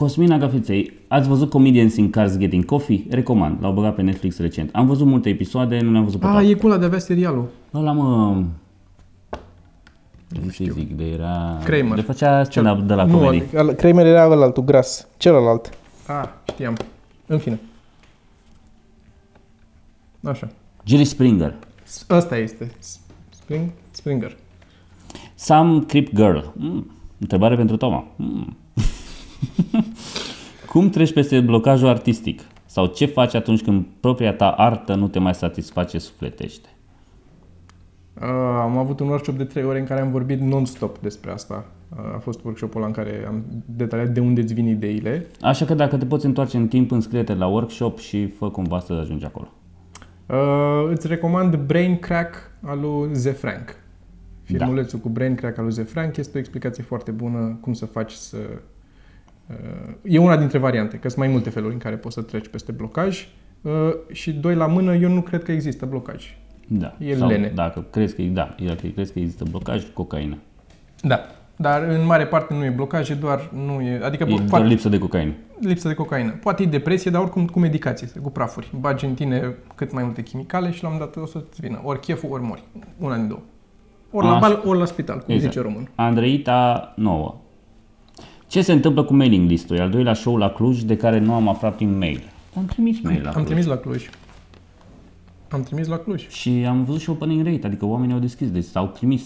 Cosmina 0.00 0.36
Gafiței, 0.38 0.92
ați 1.08 1.28
văzut 1.28 1.50
Comedians 1.50 1.96
in 1.96 2.10
Cars 2.10 2.38
Getting 2.38 2.64
Coffee? 2.64 3.04
Recomand, 3.10 3.56
l-au 3.62 3.72
băgat 3.72 3.94
pe 3.94 4.02
Netflix 4.02 4.38
recent. 4.38 4.70
Am 4.74 4.86
văzut 4.86 5.06
multe 5.06 5.28
episoade, 5.28 5.80
nu 5.80 5.90
le-am 5.92 6.04
văzut 6.04 6.20
pe 6.20 6.26
Ah, 6.26 6.32
toate. 6.32 6.46
e 6.48 6.54
cu 6.54 6.66
ăla 6.66 6.76
de 6.78 6.84
avea 6.84 6.98
serialul. 6.98 7.48
Ăla 7.74 7.92
mă... 7.92 8.34
Nu 10.44 10.50
știu 10.50 10.72
zic, 10.72 10.96
de 10.96 11.04
era... 11.04 11.58
Kramer. 11.64 11.94
De 11.94 12.00
făcea 12.00 12.44
stand-up 12.44 12.86
de 12.86 12.94
la 12.94 13.04
nu, 13.04 13.18
comedy. 13.18 13.56
al- 13.56 13.72
Kramer 13.72 14.06
era 14.06 14.26
ălaltul 14.30 14.62
gras. 14.64 15.08
Celălalt. 15.16 15.70
Ah, 16.06 16.28
știam. 16.52 16.76
În 17.26 17.38
fine. 17.38 17.60
Așa. 20.24 20.48
Jerry 20.84 21.04
Springer. 21.04 21.54
S- 21.84 22.06
Ăsta 22.10 22.36
este. 22.36 22.70
S- 22.78 23.00
Spring, 23.30 23.68
Springer. 23.90 24.36
Sam 25.34 25.84
Crip 25.84 26.14
Girl. 26.14 26.38
Mm. 26.52 26.90
Întrebare 27.18 27.56
pentru 27.56 27.76
Toma. 27.76 28.04
Mm. 28.16 28.56
Cum 30.70 30.90
treci 30.90 31.12
peste 31.12 31.40
blocajul 31.40 31.88
artistic? 31.88 32.40
Sau 32.66 32.86
ce 32.86 33.06
faci 33.06 33.34
atunci 33.34 33.62
când 33.62 33.86
propria 34.00 34.32
ta 34.32 34.48
artă 34.48 34.94
nu 34.94 35.08
te 35.08 35.18
mai 35.18 35.34
satisface 35.34 35.98
sufletește? 35.98 36.68
Uh, 38.20 38.26
am 38.60 38.78
avut 38.78 39.00
un 39.00 39.08
workshop 39.08 39.36
de 39.36 39.44
3 39.44 39.64
ore 39.64 39.78
în 39.78 39.84
care 39.84 40.00
am 40.00 40.10
vorbit 40.10 40.40
non-stop 40.40 40.98
despre 40.98 41.30
asta. 41.30 41.64
Uh, 41.88 42.14
a 42.14 42.18
fost 42.18 42.44
workshopul 42.44 42.76
ăla 42.76 42.86
în 42.86 42.92
care 42.92 43.24
am 43.28 43.44
detaliat 43.64 44.08
de 44.08 44.20
unde 44.20 44.40
îți 44.40 44.54
vin 44.54 44.66
ideile. 44.66 45.26
Așa 45.40 45.64
că 45.64 45.74
dacă 45.74 45.96
te 45.96 46.04
poți 46.04 46.26
întoarce 46.26 46.56
în 46.56 46.68
timp, 46.68 46.90
înscrie-te 46.90 47.34
la 47.34 47.46
workshop 47.46 47.98
și 47.98 48.26
fă 48.26 48.50
cumva 48.50 48.78
să 48.78 48.92
ajungi 48.92 49.24
acolo. 49.24 49.48
Uh, 50.26 50.90
îți 50.90 51.06
recomand 51.06 51.56
Brain 51.56 51.98
Crack 51.98 52.50
al 52.62 52.80
lui 52.80 53.14
Ze 53.14 53.30
Frank. 53.30 53.76
Filmulețul 54.42 54.98
cu 54.98 55.08
Brain 55.08 55.34
Crack 55.34 55.58
al 55.58 55.64
lui 55.64 55.72
Ze 55.72 55.82
Frank 55.82 56.16
este 56.16 56.36
o 56.36 56.40
explicație 56.40 56.82
foarte 56.82 57.10
bună 57.10 57.58
cum 57.60 57.72
să 57.72 57.86
faci 57.86 58.12
să... 58.12 58.36
Uh, 59.50 59.92
e 60.02 60.18
una 60.18 60.36
dintre 60.36 60.58
variante, 60.58 60.96
că 60.96 61.08
sunt 61.08 61.20
mai 61.20 61.28
multe 61.28 61.50
feluri 61.50 61.72
în 61.72 61.78
care 61.78 61.96
poți 61.96 62.14
să 62.14 62.22
treci 62.22 62.48
peste 62.48 62.72
blocaj. 62.72 63.28
Uh, 63.62 63.72
și 64.12 64.32
doi 64.32 64.54
la 64.54 64.66
mână, 64.66 64.94
eu 64.94 65.08
nu 65.08 65.20
cred 65.20 65.42
că 65.42 65.52
există 65.52 65.86
blocaj. 65.86 66.36
Da. 66.68 66.96
E 66.98 67.16
Sau 67.16 67.28
lene. 67.28 67.52
Dacă 67.54 67.84
crezi 67.90 68.14
că, 68.14 68.22
da, 68.22 68.54
dacă 68.66 68.86
crezi 68.94 69.12
că 69.12 69.18
există 69.18 69.44
blocaj, 69.50 69.84
cocaină. 69.92 70.38
Da. 71.02 71.20
Dar 71.56 71.82
în 71.82 72.06
mare 72.06 72.26
parte 72.26 72.54
nu 72.54 72.64
e 72.64 72.68
blocaj, 72.68 73.10
e 73.10 73.14
doar... 73.14 73.50
Nu 73.54 73.80
e, 73.80 74.00
adică 74.04 74.22
E 74.22 74.26
poate, 74.26 74.44
doar 74.44 74.64
lipsă 74.66 74.88
de 74.88 74.98
cocaină. 74.98 75.32
lipsă 75.60 75.88
de 75.88 75.94
cocaină. 75.94 76.30
Poate 76.30 76.62
e 76.62 76.66
depresie, 76.66 77.10
dar 77.10 77.20
oricum 77.22 77.46
cu 77.46 77.58
medicație, 77.58 78.08
cu 78.22 78.30
prafuri. 78.30 78.70
Bagi 78.80 79.04
în 79.04 79.14
tine 79.14 79.54
cât 79.74 79.92
mai 79.92 80.02
multe 80.04 80.22
chimicale 80.22 80.70
și 80.70 80.82
la 80.82 80.88
un 80.88 80.94
moment 80.94 81.14
dat 81.14 81.22
o 81.24 81.26
să-ți 81.26 81.60
vină. 81.60 81.80
Ori 81.84 82.00
cheful, 82.00 82.28
ori 82.32 82.42
mori. 82.42 82.62
Una 82.98 83.16
din 83.16 83.28
două. 83.28 83.40
Ori 84.10 84.26
la 84.26 84.30
Așa. 84.32 84.40
bal, 84.40 84.62
ori 84.66 84.78
la 84.78 84.84
spital, 84.84 85.18
cum 85.18 85.34
Exact. 85.34 85.52
zice 85.52 85.64
român. 85.64 85.88
Andreita 85.94 86.92
9. 86.96 87.34
Ce 88.50 88.62
se 88.62 88.72
întâmplă 88.72 89.04
cu 89.04 89.14
mailing 89.14 89.48
listul? 89.48 89.76
E 89.76 89.80
al 89.80 89.90
doilea 89.90 90.14
show 90.14 90.36
la 90.36 90.50
Cluj 90.50 90.80
de 90.80 90.96
care 90.96 91.18
nu 91.18 91.34
am 91.34 91.48
aflat 91.48 91.76
prin 91.76 91.98
mail. 91.98 92.22
Am 92.56 92.64
trimis 92.64 93.00
mail 93.00 93.22
la 93.22 93.28
Am 93.28 93.34
Cluj. 93.34 93.46
trimis 93.46 93.66
la 93.66 93.76
Cluj. 93.76 94.10
Am 95.48 95.62
trimis 95.62 95.86
la 95.86 95.96
Cluj. 95.96 96.28
Și 96.28 96.64
am 96.68 96.84
văzut 96.84 97.00
și 97.00 97.10
opening 97.10 97.46
rate, 97.46 97.66
adică 97.66 97.84
oamenii 97.84 98.14
au 98.14 98.20
deschis, 98.20 98.50
deci 98.50 98.64
s-au 98.64 98.86
trimis. 98.86 99.22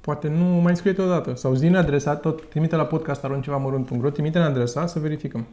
Poate 0.00 0.28
nu 0.28 0.44
mai 0.44 0.76
scrie 0.76 0.94
odată. 0.98 1.34
Sau 1.34 1.54
zi 1.54 1.66
adresa, 1.66 2.16
tot 2.16 2.48
trimite 2.48 2.76
la 2.76 2.84
podcast 2.84 3.26
ceva 3.40 3.56
mărunt.ro, 3.56 4.10
trimite 4.10 4.38
în 4.38 4.44
adresa 4.44 4.86
să 4.86 4.98
verificăm. 4.98 5.46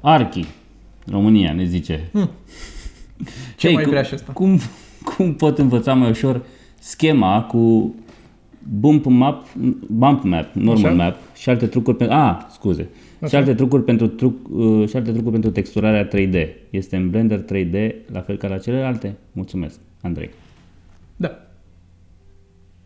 Archi, 0.00 0.46
România, 1.06 1.52
ne 1.52 1.64
zice. 1.64 2.08
Hmm. 2.12 2.30
Ce 3.56 3.66
Hei, 3.66 3.74
mai 3.74 3.82
cum, 3.82 3.92
vrea 3.92 4.02
și 4.02 4.14
ăsta? 4.14 4.32
Cum, 4.32 4.58
cum 5.04 5.34
pot 5.34 5.58
învăța 5.58 5.94
mai 5.94 6.10
ușor 6.10 6.42
schema 6.78 7.42
cu 7.42 7.94
bump 8.70 9.04
map, 9.04 9.46
bump 9.88 10.22
map, 10.22 10.52
normal 10.52 10.84
Așa. 10.84 10.94
map 10.94 11.16
și 11.34 11.48
alte 11.48 11.66
trucuri 11.66 11.96
pentru... 11.96 12.16
Ah, 12.16 12.46
scuze. 12.50 12.82
Și 13.18 13.24
Așa. 13.24 13.38
alte 13.38 13.54
trucuri 13.54 13.84
pentru 13.84 14.06
truc, 14.06 14.48
uh, 14.50 14.88
și 14.88 14.96
alte 14.96 15.10
trucuri 15.12 15.32
pentru 15.32 15.50
texturarea 15.50 16.08
3D. 16.08 16.48
Este 16.70 16.96
în 16.96 17.10
Blender 17.10 17.44
3D 17.44 17.94
la 18.12 18.20
fel 18.20 18.36
ca 18.36 18.48
la 18.48 18.58
celelalte? 18.58 19.16
Mulțumesc, 19.32 19.78
Andrei. 20.02 20.30
Da. 21.16 21.38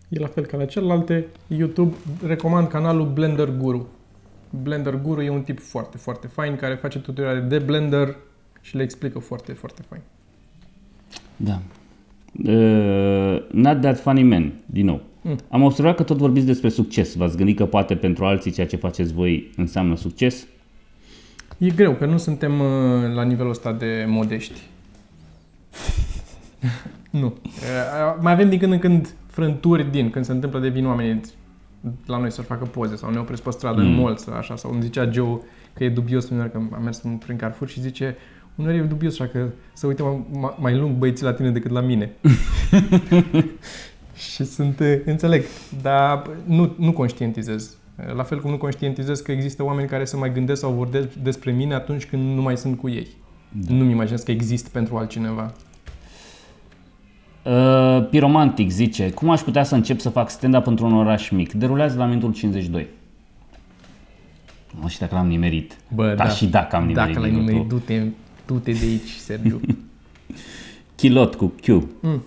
E 0.08 0.18
la 0.18 0.26
fel 0.26 0.44
ca 0.44 0.56
la 0.56 0.64
celelalte. 0.64 1.26
YouTube 1.46 1.94
recomand 2.26 2.68
canalul 2.68 3.10
Blender 3.14 3.48
Guru. 3.58 3.88
Blender 4.62 5.00
Guru 5.02 5.22
e 5.22 5.30
un 5.30 5.42
tip 5.42 5.58
foarte, 5.58 5.96
foarte 5.96 6.26
fain 6.26 6.56
care 6.56 6.74
face 6.74 6.98
tutoriale 6.98 7.40
de 7.40 7.58
Blender 7.58 8.16
și 8.60 8.76
le 8.76 8.82
explică 8.82 9.18
foarte, 9.18 9.52
foarte 9.52 9.82
fain. 9.88 10.00
Da. 11.36 11.60
Uh, 12.52 13.42
not 13.50 13.80
that 13.80 14.00
funny 14.00 14.22
man, 14.22 14.52
din 14.66 14.84
nou. 14.84 15.00
Mm. 15.22 15.38
Am 15.48 15.62
observat 15.62 15.96
că 15.96 16.02
tot 16.02 16.16
vorbiți 16.16 16.46
despre 16.46 16.68
succes. 16.68 17.14
V-ați 17.14 17.36
gândit 17.36 17.56
că 17.56 17.66
poate 17.66 17.94
pentru 17.94 18.24
alții 18.24 18.50
ceea 18.50 18.66
ce 18.66 18.76
faceți 18.76 19.12
voi 19.12 19.50
înseamnă 19.56 19.96
succes? 19.96 20.46
E 21.58 21.70
greu, 21.70 21.92
că 21.94 22.06
nu 22.06 22.16
suntem 22.16 22.60
uh, 22.60 23.14
la 23.14 23.22
nivelul 23.22 23.50
ăsta 23.50 23.72
de 23.72 24.04
modești. 24.08 24.60
nu. 27.10 27.26
Uh, 27.26 28.16
mai 28.20 28.32
avem 28.32 28.48
din 28.48 28.58
când 28.58 28.72
în 28.72 28.78
când 28.78 29.14
frânturi 29.26 29.90
din, 29.90 30.10
când 30.10 30.24
se 30.24 30.32
întâmplă 30.32 30.58
de 30.58 30.68
vin 30.68 30.86
oamenii 30.86 31.20
la 32.06 32.18
noi 32.18 32.30
să 32.30 32.42
facă 32.42 32.64
poze 32.64 32.96
sau 32.96 33.10
ne 33.10 33.18
opresc 33.18 33.42
pe 33.42 33.50
stradă 33.50 33.80
mm. 33.80 33.86
în 33.86 33.94
Mm. 33.94 34.00
mall 34.00 34.16
sau 34.16 34.34
așa, 34.34 34.56
sau 34.56 34.72
îmi 34.72 34.82
zicea 34.82 35.10
Joe 35.10 35.40
că 35.72 35.84
e 35.84 35.88
dubios 35.88 36.28
uneori 36.28 36.50
că 36.50 36.56
am 36.56 36.82
mers 36.82 37.02
prin 37.24 37.36
Carrefour 37.36 37.68
și 37.68 37.80
zice 37.80 38.16
uneori 38.54 38.78
e 38.78 38.82
dubios 38.82 39.20
așa 39.20 39.30
că 39.30 39.48
să 39.72 39.86
uite 39.86 40.02
mai, 40.02 40.26
mai, 40.32 40.54
mai 40.58 40.76
lung 40.76 40.96
băieții 40.96 41.24
la 41.24 41.32
tine 41.32 41.50
decât 41.50 41.70
la 41.70 41.80
mine. 41.80 42.12
și 44.34 44.44
sunt, 44.44 44.80
uh, 44.80 44.94
înțeleg, 45.04 45.44
dar 45.82 46.30
nu, 46.44 46.74
nu 46.78 46.92
conștientizez. 46.92 47.76
La 48.14 48.22
fel 48.22 48.40
cum 48.40 48.50
nu 48.50 48.56
conștientizez 48.56 49.20
că 49.20 49.32
există 49.32 49.64
oameni 49.64 49.88
care 49.88 50.04
se 50.04 50.16
mai 50.16 50.32
gândesc 50.32 50.60
sau 50.60 50.72
vorbesc 50.72 51.12
despre 51.12 51.52
mine 51.52 51.74
atunci 51.74 52.04
când 52.06 52.34
nu 52.34 52.42
mai 52.42 52.56
sunt 52.56 52.78
cu 52.78 52.88
ei. 52.88 53.06
Da. 53.48 53.74
Nu-mi 53.74 53.90
imaginez 53.90 54.22
că 54.22 54.30
exist 54.30 54.68
pentru 54.68 54.96
altcineva. 54.96 55.52
Uh, 57.42 58.06
Piromantic 58.10 58.70
zice, 58.70 59.10
cum 59.10 59.30
aș 59.30 59.40
putea 59.40 59.64
să 59.64 59.74
încep 59.74 60.00
să 60.00 60.08
fac 60.08 60.30
stand-up 60.30 60.66
într-un 60.66 60.92
oraș 60.92 61.30
mic? 61.30 61.52
Derulează 61.52 61.98
la 61.98 62.04
minutul 62.04 62.32
52. 62.32 62.86
Nu 64.80 64.88
știu 64.88 65.06
dacă 65.06 65.18
l-am 65.18 65.28
nimerit. 65.28 65.76
Bă, 65.94 66.14
da, 66.16 66.28
și 66.28 66.46
dacă 66.46 66.76
am 66.76 66.86
nimerit 66.86 67.08
Dacă 67.08 67.20
l-ai 67.20 67.30
minutul. 67.30 67.48
nimerit, 67.52 67.68
du-te, 67.68 68.02
du-te 68.46 68.72
de 68.72 68.84
aici, 68.84 69.10
Sergiu. 69.10 69.60
Chilot 70.96 71.34
cu 71.34 71.52
Q. 71.62 71.66
Mm. 72.00 72.22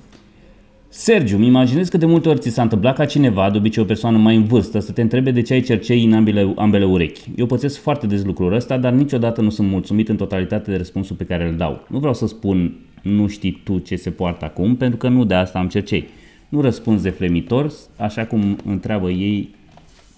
Sergiu, 0.90 1.36
îmi 1.36 1.48
imaginez 1.48 1.88
că 1.88 1.98
de 1.98 2.06
multe 2.06 2.30
ori 2.30 2.40
ți 2.40 2.50
s-a 2.50 2.62
întâmplat 2.62 2.96
ca 2.96 3.06
cineva, 3.06 3.50
de 3.50 3.58
obicei 3.58 3.84
o 3.84 3.86
persoană 3.86 4.18
mai 4.18 4.36
în 4.36 4.44
vârstă, 4.44 4.80
să 4.80 4.92
te 4.92 5.02
întrebe 5.02 5.32
de 5.32 5.42
ce 5.42 5.54
ai 5.54 5.62
cercei 5.62 6.04
în 6.04 6.14
ambele, 6.14 6.54
ambele 6.56 6.86
urechi. 6.86 7.22
Eu 7.36 7.46
pățesc 7.46 7.80
foarte 7.80 8.08
des 8.08 8.24
lucrul 8.24 8.54
ăsta, 8.54 8.78
dar 8.78 8.92
niciodată 8.92 9.42
nu 9.42 9.50
sunt 9.50 9.70
mulțumit 9.70 10.10
în 10.10 10.16
totalitate 10.16 10.72
de 10.72 10.78
răspunsul 10.78 11.16
pe 11.16 11.24
care 11.24 11.48
îl 11.48 11.56
dau. 11.56 11.86
Nu 11.88 12.00
vreau 12.00 12.14
să 12.14 12.28
spun 12.28 12.76
nu 13.02 13.28
știi 13.28 13.62
tu 13.64 13.78
ce 13.78 13.96
se 13.96 14.10
poartă 14.10 14.46
acum, 14.46 14.76
pentru 14.76 14.98
că 14.98 15.08
nu 15.08 15.24
de 15.24 15.34
asta 15.34 15.60
am 15.60 15.68
cercei. 15.68 16.08
Nu 16.50 16.62
răspunzi 16.62 17.04
de 17.04 17.10
flemitor, 17.10 17.72
așa 17.98 18.26
cum 18.26 18.58
întreabă 18.66 19.10
ei 19.10 19.56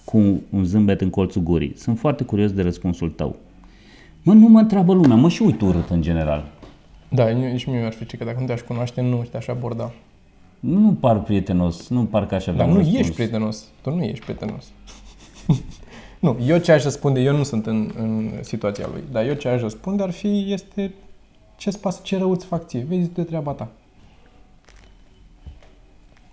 cu 0.04 0.42
un 0.50 0.64
zâmbet 0.64 1.00
în 1.00 1.10
colțul 1.10 1.42
gurii. 1.42 1.72
Sunt 1.76 1.98
foarte 1.98 2.24
curios 2.24 2.52
de 2.52 2.62
răspunsul 2.62 3.08
tău. 3.08 3.36
Mă, 4.22 4.32
nu 4.32 4.48
mă 4.48 4.58
întreabă 4.58 4.92
lumea, 4.92 5.16
mă 5.16 5.28
și 5.28 5.42
uit 5.42 5.60
urât 5.60 5.88
în 5.88 6.02
general. 6.02 6.44
da, 7.08 7.28
nici 7.28 7.64
mie 7.64 7.78
mi-ar 7.78 7.92
fi 7.92 8.16
că 8.16 8.24
dacă 8.24 8.36
nu 8.40 8.46
te-aș 8.46 8.60
cunoaște, 8.60 9.00
nu 9.00 9.26
te-aș 9.30 9.46
aborda. 9.46 9.92
Nu 10.60 10.96
par 11.00 11.22
prietenos, 11.22 11.88
nu 11.88 12.04
par 12.04 12.26
că 12.26 12.34
aș 12.34 12.46
avea 12.46 12.58
Dar 12.60 12.66
un 12.68 12.72
nu 12.72 12.78
răspuns. 12.78 13.00
ești 13.00 13.14
prietenos. 13.14 13.64
Tu 13.82 13.90
nu 13.94 14.02
ești 14.02 14.24
prietenos. 14.24 14.64
nu, 16.20 16.36
eu 16.46 16.58
ce 16.58 16.72
aș 16.72 16.82
răspunde, 16.82 17.20
eu 17.20 17.36
nu 17.36 17.42
sunt 17.42 17.66
în, 17.66 17.90
în 17.98 18.30
situația 18.40 18.88
lui, 18.92 19.02
dar 19.12 19.26
eu 19.26 19.34
ce 19.34 19.48
aș 19.48 19.60
răspunde 19.60 20.02
ar 20.02 20.10
fi, 20.10 20.52
este 20.52 20.94
ce-ți 21.56 21.80
pasă, 21.80 22.00
ce 22.02 22.18
rău 22.18 22.30
îți 22.30 22.46
fac 22.46 22.66
ție, 22.66 22.86
vezi 22.88 23.10
de 23.12 23.22
treaba 23.22 23.52
ta. 23.52 23.68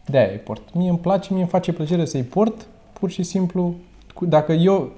De-aia 0.06 0.32
îi 0.32 0.38
port. 0.38 0.74
Mie 0.74 0.90
îmi 0.90 0.98
place, 1.00 1.28
mie 1.32 1.42
îmi 1.42 1.50
face 1.50 1.74
plăcere 1.74 2.06
să-i 2.06 2.24
port, 2.24 2.68
pur 2.94 3.10
și 3.10 3.24
simplu, 3.24 3.76
cu- 4.14 4.26
dacă 4.26 4.52
eu... 4.54 4.92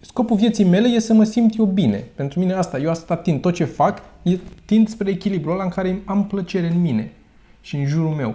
Scopul 0.00 0.36
vieții 0.36 0.64
mele 0.64 0.88
e 0.88 0.98
să 0.98 1.12
mă 1.14 1.24
simt 1.24 1.58
eu 1.58 1.64
bine. 1.64 2.04
Pentru 2.14 2.38
mine 2.38 2.52
asta, 2.52 2.78
eu 2.78 2.90
asta 2.90 3.16
tind. 3.16 3.40
Tot 3.40 3.54
ce 3.54 3.64
fac, 3.64 4.02
e, 4.22 4.38
tind 4.64 4.88
spre 4.88 5.10
echilibrul 5.10 5.52
ăla 5.52 5.62
în 5.62 5.68
care 5.68 6.02
am 6.04 6.26
plăcere 6.26 6.66
în 6.66 6.80
mine 6.80 7.12
și 7.66 7.76
în 7.76 7.86
jurul 7.86 8.10
meu. 8.10 8.34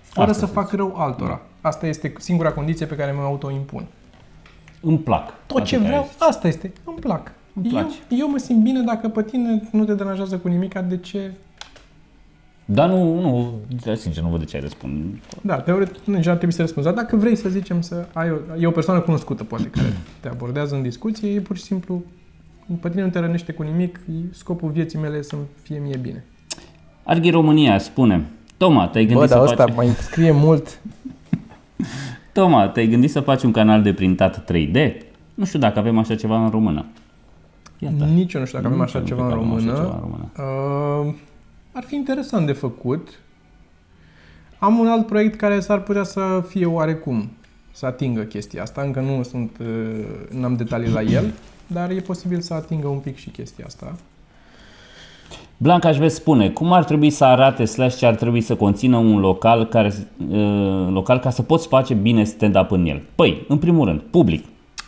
Fără 0.00 0.30
Asta 0.30 0.46
să 0.46 0.52
fac 0.52 0.72
rău 0.72 0.94
altora. 0.96 1.40
Asta 1.60 1.86
este 1.86 2.12
singura 2.18 2.52
condiție 2.52 2.86
pe 2.86 2.94
care 2.94 3.12
mă 3.12 3.22
autoimpun. 3.22 3.84
Îmi 4.80 4.98
plac. 4.98 5.34
Tot 5.46 5.64
ce 5.64 5.74
Atât 5.74 5.86
vreau, 5.86 6.02
ai 6.02 6.08
zis. 6.08 6.20
asta 6.20 6.48
este. 6.48 6.72
Îmi 6.84 6.96
plac. 6.96 7.32
Îmi 7.54 7.64
eu, 7.66 7.70
place. 7.70 7.94
eu 8.08 8.30
mă 8.30 8.38
simt 8.38 8.62
bine 8.62 8.80
dacă 8.80 9.08
pe 9.08 9.22
tine 9.22 9.68
nu 9.72 9.84
te 9.84 9.94
deranjează 9.94 10.38
cu 10.38 10.48
nimic, 10.48 10.78
de 10.78 10.96
ce? 10.96 11.32
Dar 12.64 12.88
nu, 12.88 13.20
nu, 13.20 13.52
da, 13.84 13.94
sincer, 13.94 14.22
nu 14.22 14.28
văd 14.28 14.38
de 14.38 14.44
ce 14.44 14.56
ai 14.56 14.62
răspund. 14.62 15.18
Da, 15.40 15.60
teoretic 15.60 16.04
nu 16.04 16.16
ar 16.16 16.22
trebui 16.36 16.52
să 16.52 16.60
răspunzi. 16.60 16.88
Dar 16.88 16.96
dacă 16.96 17.16
vrei 17.16 17.36
să 17.36 17.48
zicem 17.48 17.80
să 17.80 18.06
ai 18.12 18.30
o, 18.30 18.36
e 18.60 18.66
o 18.66 18.70
persoană 18.70 19.00
cunoscută, 19.00 19.44
poate, 19.44 19.64
care 19.70 19.92
te 20.20 20.28
abordează 20.28 20.74
în 20.74 20.82
discuție, 20.82 21.30
e 21.30 21.40
pur 21.40 21.56
și 21.56 21.62
simplu, 21.62 22.02
pe 22.80 22.90
tine 22.90 23.02
nu 23.02 23.10
te 23.10 23.18
rănește 23.18 23.52
cu 23.52 23.62
nimic, 23.62 24.00
e- 24.08 24.34
scopul 24.34 24.70
vieții 24.70 24.98
mele 24.98 25.16
e 25.16 25.22
să 25.22 25.36
fie 25.62 25.78
mie 25.78 25.96
bine. 25.96 26.24
Arghi 27.02 27.30
România 27.30 27.78
spune, 27.78 28.30
Toma, 28.62 28.88
te-ai 28.88 29.04
Bă, 29.04 29.12
gândit 29.12 29.28
dar 29.28 29.38
să 29.38 29.44
ăsta 29.44 29.64
faci... 29.64 29.74
mai 29.74 29.86
scrie 29.86 30.30
mult. 30.30 30.80
Toma, 32.32 32.68
te-ai 32.68 32.86
gândit 32.86 33.10
să 33.10 33.20
faci 33.20 33.42
un 33.42 33.52
canal 33.52 33.82
de 33.82 33.92
printat 33.92 34.52
3D? 34.52 34.92
Nu 35.34 35.44
știu 35.44 35.58
dacă 35.58 35.78
avem 35.78 35.98
așa 35.98 36.14
ceva 36.14 36.44
în 36.44 36.50
română. 36.50 36.84
Iată. 37.78 38.04
Nici 38.04 38.32
eu 38.32 38.40
nu 38.40 38.46
știu 38.46 38.58
dacă 38.58 38.66
avem 38.66 38.78
Nu 38.78 38.84
așa 38.84 38.98
știu 38.98 39.08
ceva 39.08 39.22
în 39.22 39.28
dacă 39.28 39.40
avem 39.40 39.54
așa 39.54 39.64
română. 39.64 39.82
ceva 39.82 39.94
în 39.94 40.00
română. 40.00 40.30
Uh, 41.06 41.14
ar 41.72 41.82
fi 41.84 41.94
interesant 41.94 42.46
de 42.46 42.52
făcut. 42.52 43.08
Am 44.58 44.78
un 44.78 44.86
alt 44.86 45.06
proiect 45.06 45.38
care 45.38 45.60
s-ar 45.60 45.80
putea 45.80 46.02
să 46.02 46.44
fie 46.48 46.66
oarecum, 46.66 47.30
să 47.72 47.86
atingă 47.86 48.22
chestia 48.22 48.62
asta. 48.62 48.82
Încă 48.82 49.00
nu 49.00 49.22
sunt, 49.22 49.50
uh, 49.60 50.04
n-am 50.30 50.56
detalii 50.56 50.90
la 50.92 51.02
el, 51.02 51.32
dar 51.66 51.90
e 51.90 52.00
posibil 52.00 52.40
să 52.40 52.54
atingă 52.54 52.88
un 52.88 52.98
pic 52.98 53.16
și 53.16 53.30
chestia 53.30 53.64
asta. 53.66 53.94
Blanca 55.56 55.88
aș 55.88 55.96
vrea 55.96 56.08
spune, 56.08 56.50
cum 56.50 56.72
ar 56.72 56.84
trebui 56.84 57.10
să 57.10 57.24
arate 57.24 57.64
slash 57.64 57.96
ce 57.96 58.06
ar 58.06 58.14
trebui 58.14 58.40
să 58.40 58.54
conțină 58.54 58.96
un 58.96 59.18
local, 59.20 59.64
care, 59.66 59.92
uh, 60.28 60.88
local 60.90 61.18
ca 61.18 61.30
să 61.30 61.42
poți 61.42 61.66
face 61.68 61.94
bine 61.94 62.24
stand-up 62.24 62.70
în 62.70 62.86
el? 62.86 63.02
Păi, 63.14 63.44
în 63.48 63.58
primul 63.58 63.86
rând, 63.86 64.00
public. 64.00 64.44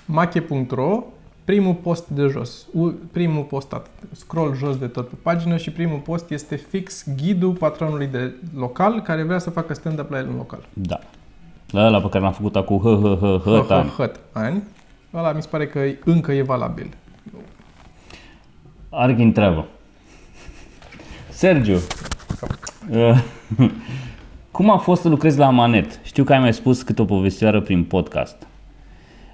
mache.ro 0.07 1.03
primul 1.45 1.75
post 1.75 2.09
de 2.09 2.27
jos, 2.27 2.67
u- 2.73 2.95
primul 3.13 3.43
postat, 3.43 3.87
scroll 4.13 4.55
jos 4.57 4.77
de 4.77 4.87
tot 4.87 5.09
pe 5.09 5.15
pagină 5.23 5.57
și 5.57 5.71
primul 5.71 5.99
post 5.99 6.31
este 6.31 6.57
fix 6.57 7.05
ghidul 7.23 7.51
patronului 7.53 8.07
de 8.07 8.35
local 8.57 9.01
care 9.01 9.23
vrea 9.23 9.39
să 9.39 9.51
facă 9.51 9.75
stand-up 9.75 10.11
la 10.11 10.19
el 10.19 10.27
în 10.31 10.37
local. 10.37 10.59
Da. 10.73 10.99
La 11.71 11.87
ăla 11.87 12.01
pe 12.01 12.09
care 12.09 12.25
l-am 12.25 12.33
făcut 12.33 12.57
acum, 12.57 12.79
hă, 12.79 12.99
hă, 13.03 13.17
hă, 13.21 13.41
hă, 13.45 13.51
Hă, 13.59 13.65
tan. 13.69 13.87
hă, 13.87 14.03
hăt, 14.03 14.21
ani. 14.33 14.63
Ăla 15.15 15.33
mi 15.33 15.43
se 15.43 15.49
pare 15.51 15.67
că 15.67 15.81
încă 16.05 16.33
e 16.33 16.43
valabil. 16.43 16.89
Arghi 18.91 19.23
întreabă. 19.23 19.67
Sergiu, 21.35 21.79
uh, 22.91 23.25
cum 24.51 24.71
a 24.71 24.77
fost 24.77 25.03
să 25.03 25.09
lucrezi 25.09 25.39
la 25.39 25.51
Manet? 25.51 26.01
Știu 26.03 26.25
că 26.25 26.33
ai 26.33 26.39
mai 26.39 26.55
spus 26.55 26.83
câte 26.83 27.03
o 27.03 27.05
povestioară 27.05 27.61
prin 27.61 27.85
podcast. 27.85 28.47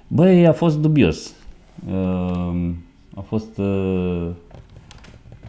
Băi, 0.07 0.47
a 0.47 0.53
fost 0.53 0.77
dubios. 0.77 1.33
Uh, 1.91 2.69
a 3.15 3.21
fost... 3.21 3.57
Uh, 3.57 4.29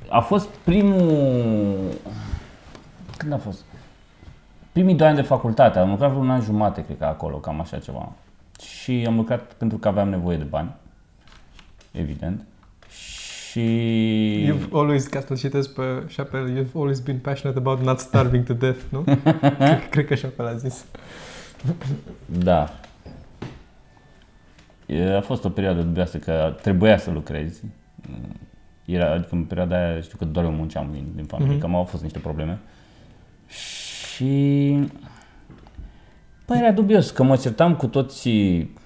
a 0.09 0.21
fost 0.21 0.49
primul... 0.49 1.77
Când 3.17 3.33
a 3.33 3.39
fost? 3.39 3.65
Primii 4.73 4.95
doi 4.95 5.07
ani 5.07 5.17
de 5.17 5.23
facultate. 5.23 5.79
Am 5.79 5.91
lucrat 5.91 6.11
vreo 6.11 6.23
un 6.23 6.31
an 6.31 6.41
jumate, 6.41 6.85
cred 6.85 6.99
că 6.99 7.05
acolo, 7.05 7.37
cam 7.37 7.61
așa 7.61 7.79
ceva. 7.79 8.13
Și 8.61 9.05
am 9.07 9.17
lucrat 9.17 9.53
pentru 9.53 9.79
că 9.79 9.89
aveam 9.89 10.09
nevoie 10.09 10.37
de 10.37 10.45
bani. 10.45 10.71
Evident. 11.91 12.45
Și... 13.53 14.47
You've 14.47 14.69
always, 14.73 15.07
ca 15.07 15.21
să-l 15.21 15.37
citesc 15.37 15.75
pe 15.75 15.83
Chappelle, 16.17 16.61
you've 16.63 16.73
always 16.75 17.01
been 17.01 17.19
passionate 17.19 17.59
about 17.59 17.81
not 17.85 17.99
starving 17.99 18.45
to 18.45 18.53
death, 18.53 18.79
nu? 18.89 19.01
cred, 19.59 19.89
cred 19.91 20.07
că 20.07 20.15
Chappelle 20.15 20.51
a 20.51 20.55
zis. 20.55 20.85
Da. 22.27 22.69
E, 24.87 25.17
A 25.17 25.21
fost 25.21 25.45
o 25.45 25.49
perioadă 25.49 25.81
dubioasă 25.83 26.19
că 26.19 26.57
trebuia 26.63 26.99
să 26.99 27.11
lucrezi. 27.11 27.63
Era, 28.85 29.13
adică 29.13 29.35
în 29.35 29.45
perioada 29.45 29.77
aia 29.77 30.01
știu 30.01 30.17
că 30.19 30.25
doar 30.25 30.45
eu 30.45 30.51
munceam 30.53 30.89
din, 30.93 31.07
din 31.15 31.25
familie, 31.25 31.55
Mhm. 31.55 31.67
mm-hmm. 31.67 31.71
că 31.71 31.77
au 31.77 31.85
fost 31.85 32.03
niște 32.03 32.19
probleme. 32.19 32.59
Și... 33.49 34.79
Păi 36.45 36.59
era 36.59 36.73
dubios, 36.73 37.11
că 37.11 37.23
mă 37.23 37.37
certam 37.37 37.75
cu 37.77 37.87
toți 37.87 38.29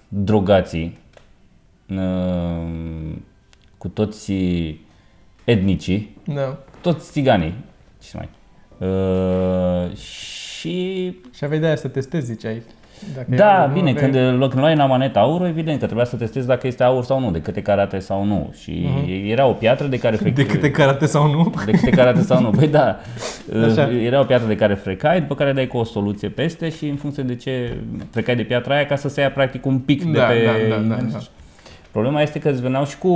drogații, 0.08 0.98
uh, 1.88 3.16
cu 3.86 3.92
toți 3.92 4.32
etnicii, 5.44 6.16
Da. 6.24 6.58
toți 6.80 7.10
țiganii, 7.10 7.54
ce 8.02 8.08
să 8.08 8.16
mai... 8.16 8.28
Uh, 8.78 9.96
și 9.96 11.12
Și 11.34 11.44
aveai 11.44 11.60
de 11.60 11.66
aia 11.66 11.76
să 11.76 11.88
testezi, 11.88 12.26
ziceai. 12.26 12.62
Dacă 13.14 13.26
da, 13.28 13.34
era- 13.54 13.66
nu 13.66 13.72
bine, 13.72 13.90
aveai- 13.90 14.10
când 14.10 14.38
loc 14.40 14.54
luai 14.54 14.72
în 14.72 14.80
amanet 14.80 15.16
aur, 15.16 15.46
evident 15.46 15.78
că 15.78 15.84
trebuia 15.84 16.04
să 16.04 16.16
testezi 16.16 16.46
dacă 16.46 16.66
este 16.66 16.82
aur 16.82 17.04
sau 17.04 17.20
nu, 17.20 17.30
de 17.30 17.40
câte 17.40 17.62
carate 17.62 17.98
sau 17.98 18.24
nu. 18.24 18.54
Și 18.60 18.86
era 19.26 19.46
o 19.46 19.52
piatră 19.52 19.86
de 19.86 19.98
care 19.98 20.18
Mhm. 20.20 20.34
De 20.34 20.46
câte 20.46 20.70
carate 20.70 21.06
sau 21.06 21.30
nu? 21.30 21.54
de 21.64 21.70
câte 21.72 21.90
carate 21.90 22.20
sau 22.22 22.40
nu. 22.40 22.50
Păi 22.50 22.68
da, 22.68 22.98
Așa. 23.70 23.90
era 23.92 24.20
o 24.20 24.24
piatră 24.24 24.46
de 24.46 24.56
care 24.56 24.74
frecai, 24.74 25.20
după 25.20 25.34
care 25.34 25.52
dai 25.52 25.66
cu 25.66 25.76
o 25.76 25.84
soluție 25.84 26.28
peste 26.28 26.68
și 26.70 26.86
în 26.88 26.96
funcție 26.96 27.22
de 27.22 27.34
ce 27.36 27.76
frecai 28.10 28.36
de 28.36 28.42
piatra 28.42 28.74
aia 28.74 28.86
ca 28.86 28.96
să 28.96 29.08
se 29.08 29.20
ia 29.20 29.30
practic 29.30 29.66
un 29.66 29.78
pic 29.78 30.04
de 30.04 30.18
Da, 30.18 30.24
pe... 30.26 30.44
da, 30.68 30.76
da, 30.76 30.82
da, 30.94 30.94
da. 31.12 31.18
Problema 31.96 32.22
este 32.22 32.38
că 32.38 32.48
îți 32.48 32.60
veneau 32.60 32.84
și 32.86 32.98
cu 32.98 33.10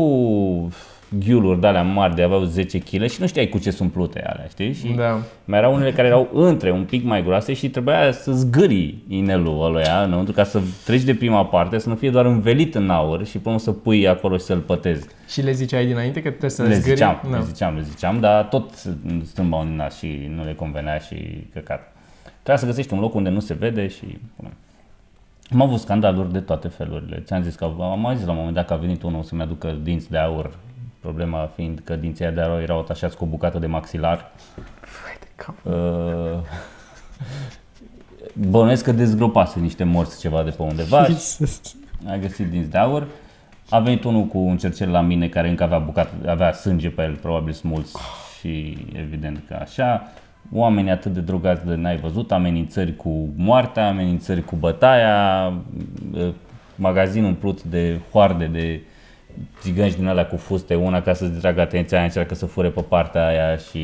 ghiuluri 1.26 1.60
de 1.60 1.66
alea 1.66 1.82
mari 1.82 2.14
de 2.14 2.22
aveau 2.22 2.42
10 2.44 2.78
kg 2.78 3.08
și 3.08 3.20
nu 3.20 3.26
știai 3.26 3.48
cu 3.48 3.58
ce 3.58 3.70
sunt 3.70 3.92
plute 3.92 4.22
alea, 4.26 4.46
știi? 4.50 4.72
Și 4.72 4.86
Da. 4.96 5.18
mai 5.44 5.58
erau 5.58 5.74
unele 5.74 5.92
care 5.92 6.06
erau 6.08 6.28
între, 6.32 6.70
un 6.70 6.84
pic 6.84 7.04
mai 7.04 7.22
groase 7.24 7.52
și 7.52 7.70
trebuia 7.70 8.12
să 8.12 8.32
zgârii 8.32 9.04
inelul 9.08 9.64
ăluia 9.64 10.02
înăuntru 10.02 10.32
ca 10.34 10.44
să 10.44 10.60
treci 10.84 11.02
de 11.02 11.14
prima 11.14 11.44
parte, 11.44 11.78
să 11.78 11.88
nu 11.88 11.94
fie 11.94 12.10
doar 12.10 12.24
învelit 12.24 12.74
în 12.74 12.90
aur 12.90 13.26
și 13.26 13.38
până 13.38 13.58
să 13.58 13.70
pui 13.72 14.08
acolo 14.08 14.36
și 14.36 14.44
să-l 14.44 14.58
pătezi. 14.58 15.06
Și 15.28 15.42
le 15.42 15.52
ziceai 15.52 15.86
dinainte 15.86 16.22
că 16.22 16.28
trebuie 16.28 16.50
să 16.50 16.62
Le 16.62 16.74
zgârii? 16.74 16.94
ziceam, 16.96 17.20
Da. 17.30 17.36
le 17.36 17.44
ziceam, 17.44 17.74
le 17.74 17.82
ziceam, 17.82 18.20
dar 18.20 18.44
tot 18.44 18.70
strâmbau 19.24 19.60
în 19.60 19.76
nas 19.76 19.98
și 19.98 20.30
nu 20.36 20.44
le 20.44 20.54
convenea 20.54 20.98
și 20.98 21.46
căcat. 21.52 21.92
Trebuia 22.32 22.56
să 22.56 22.66
găsești 22.66 22.92
un 22.92 23.00
loc 23.00 23.14
unde 23.14 23.28
nu 23.28 23.40
se 23.40 23.54
vede 23.54 23.86
și... 23.88 24.18
Am 25.52 25.60
avut 25.60 25.80
scandaluri 25.80 26.32
de 26.32 26.40
toate 26.40 26.68
felurile. 26.68 27.22
Ți-am 27.26 27.42
zis 27.42 27.54
că 27.54 27.64
am 27.64 28.00
mai 28.00 28.16
zis 28.16 28.24
la 28.24 28.30
un 28.30 28.36
moment 28.36 28.54
dat 28.54 28.66
că 28.66 28.72
a 28.72 28.76
venit 28.76 29.02
unul 29.02 29.22
să-mi 29.22 29.42
aducă 29.42 29.76
dinți 29.82 30.10
de 30.10 30.18
aur, 30.18 30.50
problema 31.00 31.50
fiind 31.54 31.80
că 31.84 31.96
dinții 31.96 32.24
aia 32.24 32.34
de 32.34 32.40
aur 32.40 32.60
erau 32.60 32.78
atașați 32.78 33.16
cu 33.16 33.24
o 33.24 33.26
bucată 33.26 33.58
de 33.58 33.66
maxilar. 33.66 34.30
Vai 35.04 35.16
de 35.20 35.26
cap. 35.34 35.54
Uh, 35.62 36.40
Bănuiesc 38.32 38.84
că 38.84 38.92
dezgropase 38.92 39.60
niște 39.60 39.84
morți 39.84 40.20
ceva 40.20 40.42
de 40.42 40.50
pe 40.50 40.62
undeva 40.62 41.04
și 41.04 41.10
Jesus. 41.10 41.60
a 42.06 42.16
găsit 42.16 42.50
dinți 42.50 42.70
de 42.70 42.78
aur. 42.78 43.06
A 43.70 43.78
venit 43.78 44.04
unul 44.04 44.24
cu 44.24 44.38
un 44.38 44.56
cercel 44.56 44.90
la 44.90 45.00
mine 45.00 45.28
care 45.28 45.48
încă 45.48 45.62
avea 45.62 45.78
bucat, 45.78 46.12
avea 46.26 46.52
sânge 46.52 46.88
pe 46.88 47.02
el, 47.02 47.14
probabil 47.14 47.52
smulț 47.52 47.90
și 48.38 48.76
evident 48.92 49.42
că 49.48 49.58
așa. 49.60 50.12
Oamenii 50.52 50.90
atât 50.90 51.12
de 51.12 51.20
drogați 51.20 51.66
de 51.66 51.74
n-ai 51.74 51.96
văzut, 51.96 52.32
amenințări 52.32 52.96
cu 52.96 53.28
moartea, 53.36 53.88
amenințări 53.88 54.44
cu 54.44 54.56
bătaia, 54.56 55.52
uh, 56.14 56.28
magazin 56.74 57.24
umplut 57.24 57.62
de 57.62 57.98
hoarde 58.12 58.44
de 58.46 58.80
țigănci 59.60 59.94
din 59.94 60.06
alea 60.06 60.26
cu 60.26 60.36
fuste, 60.36 60.74
una 60.74 61.00
ca 61.02 61.12
să-ți 61.12 61.30
distragă 61.32 61.60
atenția, 61.60 61.96
aia 61.96 62.06
încearcă 62.06 62.34
să 62.34 62.46
fure 62.46 62.68
pe 62.68 62.80
partea 62.88 63.26
aia 63.26 63.56
și 63.56 63.78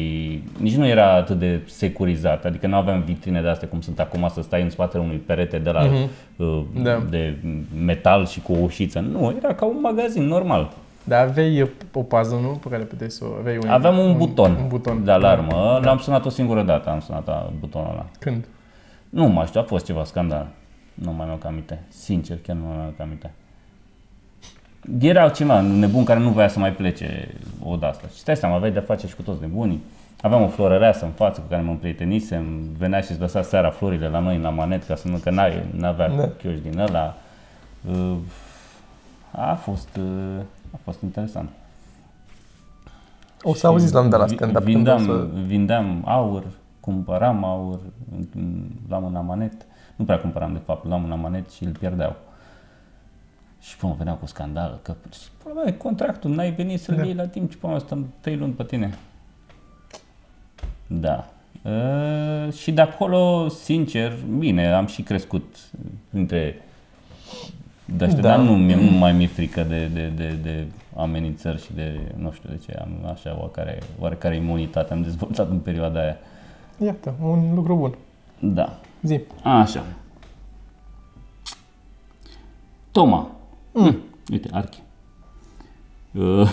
nici 0.60 0.74
nu 0.74 0.86
era 0.86 1.12
atât 1.14 1.38
de 1.38 1.60
securizat, 1.66 2.44
adică 2.44 2.66
nu 2.66 2.76
aveam 2.76 3.00
vitrine 3.06 3.40
de 3.42 3.48
astea 3.48 3.68
cum 3.68 3.80
sunt 3.80 3.98
acum 4.00 4.28
să 4.32 4.42
stai 4.42 4.62
în 4.62 4.70
spatele 4.70 5.02
unui 5.02 5.16
perete 5.16 5.58
de 5.58 5.70
la 5.70 5.82
Mhm. 5.84 6.10
uh, 6.36 6.62
Da. 6.82 7.02
de 7.10 7.34
metal 7.84 8.26
și 8.26 8.40
cu 8.40 8.52
o 8.52 8.58
ușiță. 8.62 9.00
Nu, 9.00 9.34
era 9.42 9.54
ca 9.54 9.64
un 9.64 9.78
magazin 9.82 10.22
normal. 10.22 10.70
Dar 11.08 11.26
aveai 11.26 11.60
uh, 11.62 11.68
o 11.92 12.02
pază, 12.02 12.34
nu? 12.34 12.48
Pe 12.48 12.68
care 12.68 12.82
puteai 12.82 13.10
să 13.10 13.24
o 13.24 13.34
aveai 13.38 13.56
un, 13.62 13.68
Aveam 13.68 13.98
un, 13.98 14.16
buton, 14.16 14.54
Un 14.54 14.68
buton. 14.68 15.04
de 15.04 15.10
alarmă, 15.10 15.80
l-am 15.82 15.98
sunat 15.98 16.24
o 16.24 16.28
singură 16.28 16.62
dată, 16.62 16.90
am 16.90 17.00
sunat 17.00 17.28
a- 17.28 17.52
butonul 17.60 17.90
ăla. 17.90 18.06
Când? 18.18 18.44
Nu 19.10 19.26
mai 19.26 19.46
știu, 19.46 19.60
a 19.60 19.64
fost 19.64 19.84
ceva 19.84 20.04
scandal. 20.04 20.46
Nu 20.94 21.12
mai 21.12 21.26
mi-au 21.26 21.38
aminte. 21.46 21.82
Sincer, 21.88 22.38
chiar 22.46 22.56
nu 22.56 22.64
mai 22.66 22.76
mi-au 22.76 22.94
aminte. 22.98 23.30
Era 25.00 25.28
ceva 25.28 25.60
nebun 25.60 26.04
care 26.04 26.18
nu 26.20 26.30
voia 26.30 26.48
să 26.48 26.58
mai 26.58 26.72
plece 26.72 27.34
o 27.64 27.76
de 27.76 27.86
asta. 27.86 28.06
Și 28.12 28.18
stai 28.18 28.36
seama, 28.36 28.54
aveai 28.54 28.72
de-a 28.72 28.82
face 28.82 29.06
și 29.06 29.14
cu 29.16 29.22
toți 29.22 29.40
nebunii. 29.40 29.82
Aveam 30.20 30.42
o 30.42 30.48
florăreasă 30.48 31.04
în 31.04 31.10
față 31.10 31.40
cu 31.40 31.46
care 31.48 31.62
mă 31.62 31.70
împrietenisem, 31.70 32.44
venea 32.78 33.00
și 33.00 33.10
îți 33.10 33.20
lăsa 33.20 33.42
seara 33.42 33.70
florile 33.70 34.08
la 34.08 34.18
noi 34.18 34.38
la 34.38 34.48
manet 34.48 34.84
ca 34.84 34.94
să 34.94 35.08
nu, 35.08 35.16
că 35.16 35.30
n-ai- 35.30 35.64
n-avea 35.76 36.08
Da. 36.08 36.28
chioși 36.42 36.58
din 36.60 36.78
ăla. 36.78 37.14
Uh, 37.90 38.16
A 39.38 39.54
fost, 39.54 39.88
uh, 39.96 40.40
a 40.76 40.80
fost 40.84 41.02
interesant. 41.02 41.48
O 43.42 43.54
să 43.54 43.66
auziți 43.66 43.92
la 43.92 44.00
un 44.00 44.08
de 44.10 44.16
la 44.16 44.24
Vi- 44.24 44.34
stand-up. 44.34 44.62
când 44.62 44.74
Vindeam, 44.74 45.00
o 45.02 45.04
să... 45.14 45.28
vindeam 45.46 46.02
aur, 46.06 46.44
cumpăram 46.80 47.44
aur, 47.44 47.80
luam 48.88 49.04
un 49.04 49.16
amanet. 49.16 49.52
Nu 49.96 50.04
prea 50.04 50.18
cumpăram, 50.20 50.52
de 50.52 50.58
fapt, 50.64 50.86
luam 50.86 51.04
un 51.04 51.12
amanet 51.12 51.50
și 51.50 51.64
îl 51.64 51.70
pierdeau. 51.78 52.16
Și 53.60 53.76
până 53.76 53.94
venea 53.98 54.12
cu 54.14 54.26
scandal, 54.26 54.78
că 54.82 54.94
până 55.42 55.60
mea, 55.64 55.76
contractul, 55.76 56.30
n-ai 56.34 56.50
venit 56.50 56.80
să-l 56.80 56.94
Da. 56.96 57.04
iei 57.04 57.14
la 57.14 57.26
timp 57.26 57.50
și 57.50 57.56
până 57.58 57.78
stăm 57.78 58.06
trei 58.20 58.36
luni 58.36 58.52
pe 58.52 58.64
tine. 58.64 58.94
Da. 60.86 61.28
Uh, 61.62 62.52
și 62.52 62.72
de 62.72 62.80
acolo, 62.80 63.48
sincer, 63.48 64.12
bine, 64.38 64.72
am 64.72 64.86
și 64.86 65.02
crescut 65.02 65.56
printre 66.10 66.62
de 67.86 68.04
ăștia, 68.04 68.20
Da. 68.22 68.28
dar 68.28 68.38
nu, 68.38 68.56
mie, 68.56 68.74
nu 68.74 68.98
mai 68.98 69.12
mi-e 69.12 69.26
frică 69.26 69.62
de, 69.68 69.90
de, 69.94 70.12
de, 70.16 70.38
de 70.42 70.64
amenințări 70.96 71.62
și 71.62 71.72
de, 71.74 72.00
nu 72.16 72.32
știu 72.32 72.48
de 72.48 72.60
ce, 72.66 72.72
am 72.72 73.10
așa 73.12 73.36
oarecare, 73.38 73.78
oarecare 73.98 74.36
imunitate 74.36 74.92
am 74.92 75.02
dezvoltat 75.02 75.50
în 75.50 75.58
perioada 75.58 76.00
aia. 76.00 76.16
Iată, 76.84 77.14
un 77.22 77.54
lucru 77.54 77.74
bun. 77.76 77.94
Da. 78.38 78.78
Zi. 79.02 79.20
Așa. 79.42 79.84
Toma. 82.90 83.30
Mm. 83.72 83.96
Uite, 84.30 84.48
Archi. 84.52 84.78
Uh, 86.12 86.50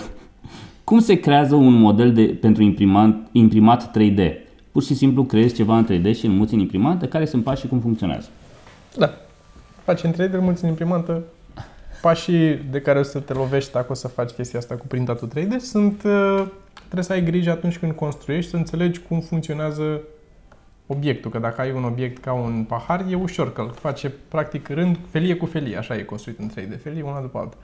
cum 0.84 0.98
se 0.98 1.14
creează 1.14 1.54
un 1.54 1.72
model 1.72 2.12
de, 2.12 2.24
pentru 2.24 2.62
imprimat, 2.62 3.16
imprimat 3.32 3.90
3D? 3.98 4.32
Pur 4.72 4.82
și 4.82 4.94
simplu 4.94 5.24
creezi 5.24 5.54
ceva 5.54 5.78
în 5.78 5.84
3D 5.84 6.16
și 6.16 6.26
îl 6.26 6.32
muți 6.32 6.54
în 6.54 6.60
imprimantă, 6.60 7.06
care 7.06 7.24
sunt 7.24 7.44
pașii 7.44 7.68
cum 7.68 7.80
funcționează. 7.80 8.28
Da. 8.96 9.10
Faci 9.84 10.02
în 10.02 10.12
3D, 10.12 10.32
îl 10.32 10.40
mulți 10.40 10.62
în 10.62 10.68
imprimantă. 10.68 11.22
Pașii 12.00 12.54
de 12.54 12.80
care 12.80 12.98
o 12.98 13.02
să 13.02 13.20
te 13.20 13.32
lovești 13.32 13.72
dacă 13.72 13.86
o 13.90 13.94
să 13.94 14.08
faci 14.08 14.30
chestia 14.30 14.58
asta 14.58 14.74
cu 14.74 14.86
printatul 14.86 15.30
3D 15.36 15.56
sunt... 15.58 16.02
uh, 16.02 16.46
Trebuie 16.74 17.04
să 17.04 17.12
ai 17.12 17.30
grijă 17.30 17.50
atunci 17.50 17.78
când 17.78 17.92
construiești 17.92 18.50
să 18.50 18.56
înțelegi 18.56 19.00
cum 19.00 19.20
funcționează 19.20 20.00
obiectul. 20.86 21.30
Că 21.30 21.38
dacă 21.38 21.60
ai 21.60 21.72
un 21.72 21.84
obiect 21.84 22.22
ca 22.22 22.32
un 22.32 22.64
pahar, 22.68 23.04
e 23.10 23.14
ușor, 23.14 23.52
că 23.52 23.60
îl 23.60 23.72
face 23.72 24.12
practic 24.28 24.68
rând, 24.68 24.98
felie 25.10 25.36
cu 25.36 25.46
felie, 25.46 25.76
așa 25.76 25.96
e 25.96 26.02
construit 26.02 26.38
în 26.38 26.50
3D, 26.50 26.82
felie 26.82 27.02
una 27.02 27.20
după 27.20 27.38
alta. 27.38 27.56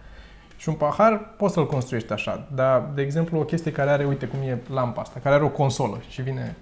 Și 0.57 0.69
un 0.69 0.75
pahar 0.75 1.35
poți 1.37 1.55
să-l 1.55 1.67
construiești 1.67 2.13
așa, 2.13 2.49
dar, 2.55 2.91
de 2.95 3.03
exemplu, 3.03 3.39
o 3.39 3.45
chestie 3.45 3.73
care 3.73 3.91
are, 3.91 4.05
uite 4.05 4.27
cum 4.27 4.41
e 4.41 4.59
lampa 4.73 5.01
asta, 5.01 5.21
care 5.23 5.35
are 5.35 5.45
o 5.45 5.49
consolă 5.49 6.01
și 6.09 6.23
vine, 6.23 6.57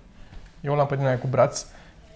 e 0.61 0.69
o 0.69 0.75
lampă 0.75 0.95
din 0.95 1.07
aia 1.07 1.19
cu 1.19 1.27
braț, 1.27 1.67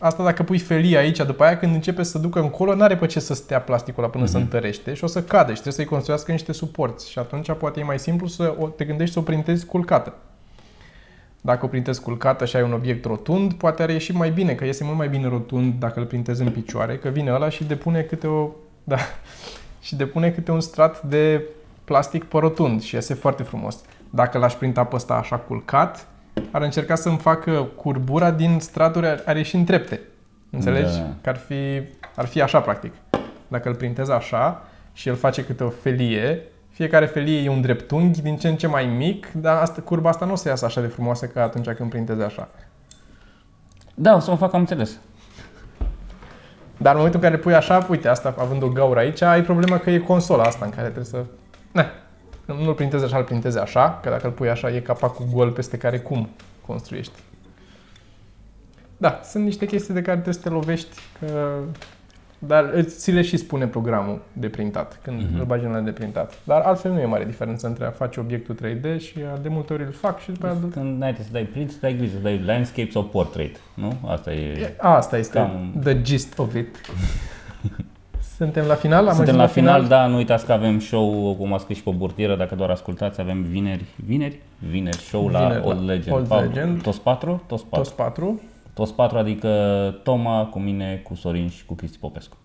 asta 0.02 0.24
dacă 0.24 0.42
pui 0.42 0.58
felie 0.58 0.96
aici, 0.96 1.18
după 1.18 1.44
aia 1.44 1.58
când 1.58 1.74
începe 1.74 2.02
să 2.02 2.18
ducă 2.18 2.40
încolo, 2.40 2.74
n-are 2.74 2.96
pe 2.96 3.06
ce 3.06 3.20
să 3.20 3.34
stea 3.34 3.60
plasticul 3.60 4.02
ăla 4.02 4.12
până 4.12 4.24
mm-hmm. 4.24 4.30
să 4.30 4.36
întărește 4.36 4.94
și 4.94 5.04
o 5.04 5.06
să 5.06 5.22
cadă 5.22 5.48
și 5.48 5.52
trebuie 5.52 5.72
să-i 5.72 5.84
construiască 5.84 6.32
niște 6.32 6.52
suporți 6.52 7.10
și 7.10 7.18
atunci 7.18 7.52
poate 7.52 7.80
e 7.80 7.84
mai 7.84 7.98
simplu 7.98 8.26
să 8.26 8.54
o, 8.58 8.68
te 8.68 8.84
gândești 8.84 9.12
să 9.12 9.18
o 9.18 9.22
printezi 9.22 9.66
culcată. 9.66 10.14
Dacă 11.40 11.64
o 11.64 11.68
printezi 11.68 12.00
culcată 12.00 12.44
și 12.44 12.56
ai 12.56 12.62
un 12.62 12.72
obiect 12.72 13.04
rotund, 13.04 13.52
poate 13.52 13.82
ar 13.82 13.90
ieși 13.90 14.12
mai 14.12 14.30
bine, 14.30 14.54
că 14.54 14.64
iese 14.64 14.84
mult 14.84 14.96
mai 14.96 15.08
bine 15.08 15.28
rotund 15.28 15.74
dacă 15.78 16.00
îl 16.00 16.06
printezi 16.06 16.42
în 16.42 16.50
picioare, 16.50 16.96
că 16.96 17.08
vine 17.08 17.32
ăla 17.32 17.48
și 17.48 17.64
depune 17.64 18.02
câte 18.02 18.26
o... 18.26 18.48
Da, 18.84 18.96
și 19.80 19.96
depune 19.96 20.30
câte 20.30 20.50
un 20.50 20.60
strat 20.60 21.02
de 21.02 21.42
plastic 21.84 22.24
pe 22.24 22.38
rotund 22.38 22.82
și 22.82 22.94
iese 22.94 23.14
foarte 23.14 23.42
frumos. 23.42 23.80
Dacă 24.10 24.38
l-aș 24.38 24.54
printa 24.54 24.84
pe 24.84 24.96
ăsta 24.96 25.14
așa 25.14 25.36
culcat, 25.36 26.06
ar 26.50 26.62
încerca 26.62 26.94
să-mi 26.94 27.18
facă 27.18 27.68
curbura 27.76 28.30
din 28.30 28.58
straturi, 28.60 29.06
ar, 29.06 29.22
ar 29.26 29.36
ieși 29.36 29.54
în 29.54 29.64
trepte. 29.64 30.00
Înțelegi? 30.50 30.98
Da. 30.98 31.14
Că 31.20 31.28
ar 31.28 31.36
fi, 31.36 31.82
ar 32.16 32.26
fi 32.26 32.40
așa, 32.40 32.60
practic. 32.60 32.92
Dacă 33.48 33.68
îl 33.68 33.74
printezi 33.74 34.10
așa 34.10 34.64
și 34.92 35.08
el 35.08 35.14
face 35.14 35.44
câte 35.44 35.64
o 35.64 35.68
felie, 35.68 36.42
fiecare 36.68 37.06
felie 37.06 37.42
e 37.42 37.48
un 37.48 37.60
dreptunghi 37.60 38.22
din 38.22 38.36
ce 38.36 38.48
în 38.48 38.56
ce 38.56 38.66
mai 38.66 38.86
mic, 38.86 39.32
dar 39.32 39.56
asta, 39.56 39.82
curba 39.82 40.08
asta 40.08 40.24
nu 40.24 40.32
o 40.32 40.36
să 40.36 40.48
iasă 40.48 40.64
așa 40.64 40.80
de 40.80 40.86
frumoasă 40.86 41.26
ca 41.26 41.42
atunci 41.42 41.68
când 41.68 41.90
printezi 41.90 42.22
așa. 42.22 42.48
Da, 43.94 44.14
o 44.14 44.18
să 44.18 44.30
mă 44.30 44.36
fac, 44.36 44.52
am 44.52 44.60
înțeles. 44.60 44.98
Dar 46.76 46.92
în 46.92 46.96
momentul 46.96 47.20
în 47.22 47.28
care 47.28 47.42
pui 47.42 47.54
așa, 47.54 47.86
uite, 47.90 48.08
asta 48.08 48.34
având 48.38 48.62
o 48.62 48.68
gaură 48.68 48.98
aici, 48.98 49.22
ai 49.22 49.42
problema 49.42 49.78
că 49.78 49.90
e 49.90 49.98
consola 49.98 50.42
asta 50.42 50.64
în 50.64 50.70
care 50.70 50.82
trebuie 50.82 51.04
să... 51.04 51.24
Ne, 51.72 51.86
nu-l 52.46 52.74
printezi 52.74 53.04
așa, 53.04 53.16
îl 53.18 53.24
printezi 53.24 53.58
așa, 53.58 53.98
că 54.02 54.08
dacă 54.08 54.26
îl 54.26 54.32
pui 54.32 54.50
așa, 54.50 54.70
e 54.74 54.80
capacul 54.80 55.26
gol 55.32 55.50
peste 55.50 55.76
care 55.78 55.98
cum 55.98 56.28
construiești. 56.66 57.12
Da, 58.96 59.20
sunt 59.24 59.44
niște 59.44 59.66
chestii 59.66 59.94
de 59.94 60.02
care 60.02 60.12
trebuie 60.20 60.34
să 60.34 60.48
te 60.48 60.48
lovești, 60.48 60.96
că... 61.20 61.58
dar 62.38 62.70
îți 62.74 62.98
ți 62.98 63.10
le 63.10 63.22
și 63.22 63.36
spune 63.36 63.66
programul 63.66 64.22
de 64.32 64.48
printat, 64.48 64.98
când 65.02 65.20
Mhm. 65.20 65.34
mm-hmm. 65.34 65.38
îl 65.38 65.44
bagi 65.44 65.64
în 65.64 65.70
ăla 65.74 65.80
de 65.82 65.90
printat. 65.90 66.38
Dar 66.44 66.60
altfel 66.60 66.92
nu 66.92 67.00
e 67.00 67.04
mare 67.04 67.24
diferență 67.24 67.66
între 67.66 67.84
a 67.86 67.90
face 67.90 68.20
obiectul 68.20 68.54
3D 68.64 68.98
și 69.00 69.14
a, 69.34 69.36
de 69.38 69.48
multe 69.48 69.72
ori 69.72 69.82
îl 69.84 69.92
fac 69.92 70.20
și 70.20 70.30
după 70.30 70.46
aia... 70.46 70.56
Când 70.72 70.98
n-ai 70.98 71.14
să 71.18 71.32
dai 71.32 71.42
print, 71.44 71.70
să 71.70 71.76
dai 71.80 71.96
grijă, 71.96 72.12
să 72.16 72.22
dai 72.22 72.42
landscape 72.44 72.90
sau 72.90 73.04
portrait, 73.04 73.60
nu? 73.74 73.98
Asta 74.06 74.32
e... 74.32 74.58
E- 74.60 74.74
Asta 74.78 75.18
este 75.18 75.38
Cam- 75.38 75.80
the 75.82 76.02
gist 76.02 76.38
of 76.38 76.54
it. 76.54 76.76
Suntem 78.42 78.66
la 78.66 78.74
final? 78.74 79.08
Am 79.08 79.14
Suntem 79.14 79.40
ajuns 79.40 79.54
la 79.54 79.60
final, 79.62 79.86
da, 79.86 80.06
nu 80.06 80.16
uitați 80.16 80.46
că 80.46 80.52
avem 80.52 80.78
show, 80.78 81.34
cum 81.38 81.52
a 81.52 81.58
scris 81.58 81.76
și 81.76 81.82
pe 81.82 81.90
burtieră, 81.90 82.36
dacă 82.36 82.54
doar 82.54 82.70
ascultați, 82.70 83.20
avem 83.20 83.42
vineri, 83.42 83.84
vineri? 84.04 84.40
Vineri, 84.58 84.96
show 84.96 85.28
la 85.28 85.38
Vineri 85.38 85.60
la 85.60 85.66
Old 85.68 85.84
Legend. 85.86 86.16
Old 86.16 86.26
Paul, 86.26 86.44
Legend. 86.46 86.82
Toți 86.82 87.00
patru? 87.00 87.42
Toți 87.46 87.64
patru. 87.64 87.84
Toți 87.84 87.96
patru. 87.96 88.40
Toți 88.74 88.94
patru, 88.94 89.18
adică 89.18 89.50
Toma, 90.02 90.46
cu 90.46 90.58
mine, 90.58 91.00
cu 91.04 91.14
Sorin 91.14 91.48
și 91.48 91.64
cu 91.64 91.74
Cristi 91.74 91.98
Popescu. 91.98 92.36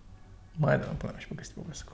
Mai 0.56 0.78
dăm 0.78 0.94
până 0.96 1.12
și 1.16 1.28
pe 1.28 1.34
Cristi 1.34 1.54
Popescu. 1.54 1.92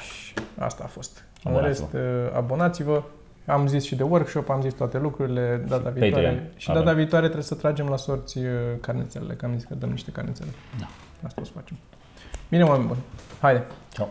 Și 0.00 0.34
asta 0.58 0.82
a 0.84 0.88
fost. 0.88 1.24
În 1.44 1.50
Abonați-vă. 1.50 1.88
rest, 1.92 2.04
uh, 2.28 2.36
abonați-vă. 2.36 3.02
Am 3.46 3.66
zis 3.66 3.84
și 3.84 3.94
de 3.94 4.02
workshop, 4.02 4.50
am 4.50 4.60
zis 4.60 4.74
toate 4.74 4.98
lucrurile, 4.98 5.64
data 5.68 5.88
Și 5.88 5.98
viitoare. 5.98 6.26
Patreon. 6.26 6.50
Și 6.56 6.70
Avem. 6.70 6.82
data 6.82 6.96
viitoare 6.96 7.24
trebuie 7.24 7.46
să 7.46 7.54
tragem 7.54 7.86
la 7.86 7.96
sorți 7.96 8.38
uh, 8.38 8.44
carnețelele, 8.80 9.34
că 9.34 9.44
am 9.44 9.52
zis 9.54 9.64
că 9.64 9.74
dăm 9.74 9.90
niște 9.90 10.10
carnețele. 10.10 10.50
Da. 10.78 10.86
Asta 11.26 11.40
o 11.40 11.44
să 11.44 11.50
facem. 11.54 11.76
Bine, 12.52 12.64
oameni 12.64 12.88
buni. 12.88 13.00
Haide! 13.42 13.62
Ciao. 13.94 14.08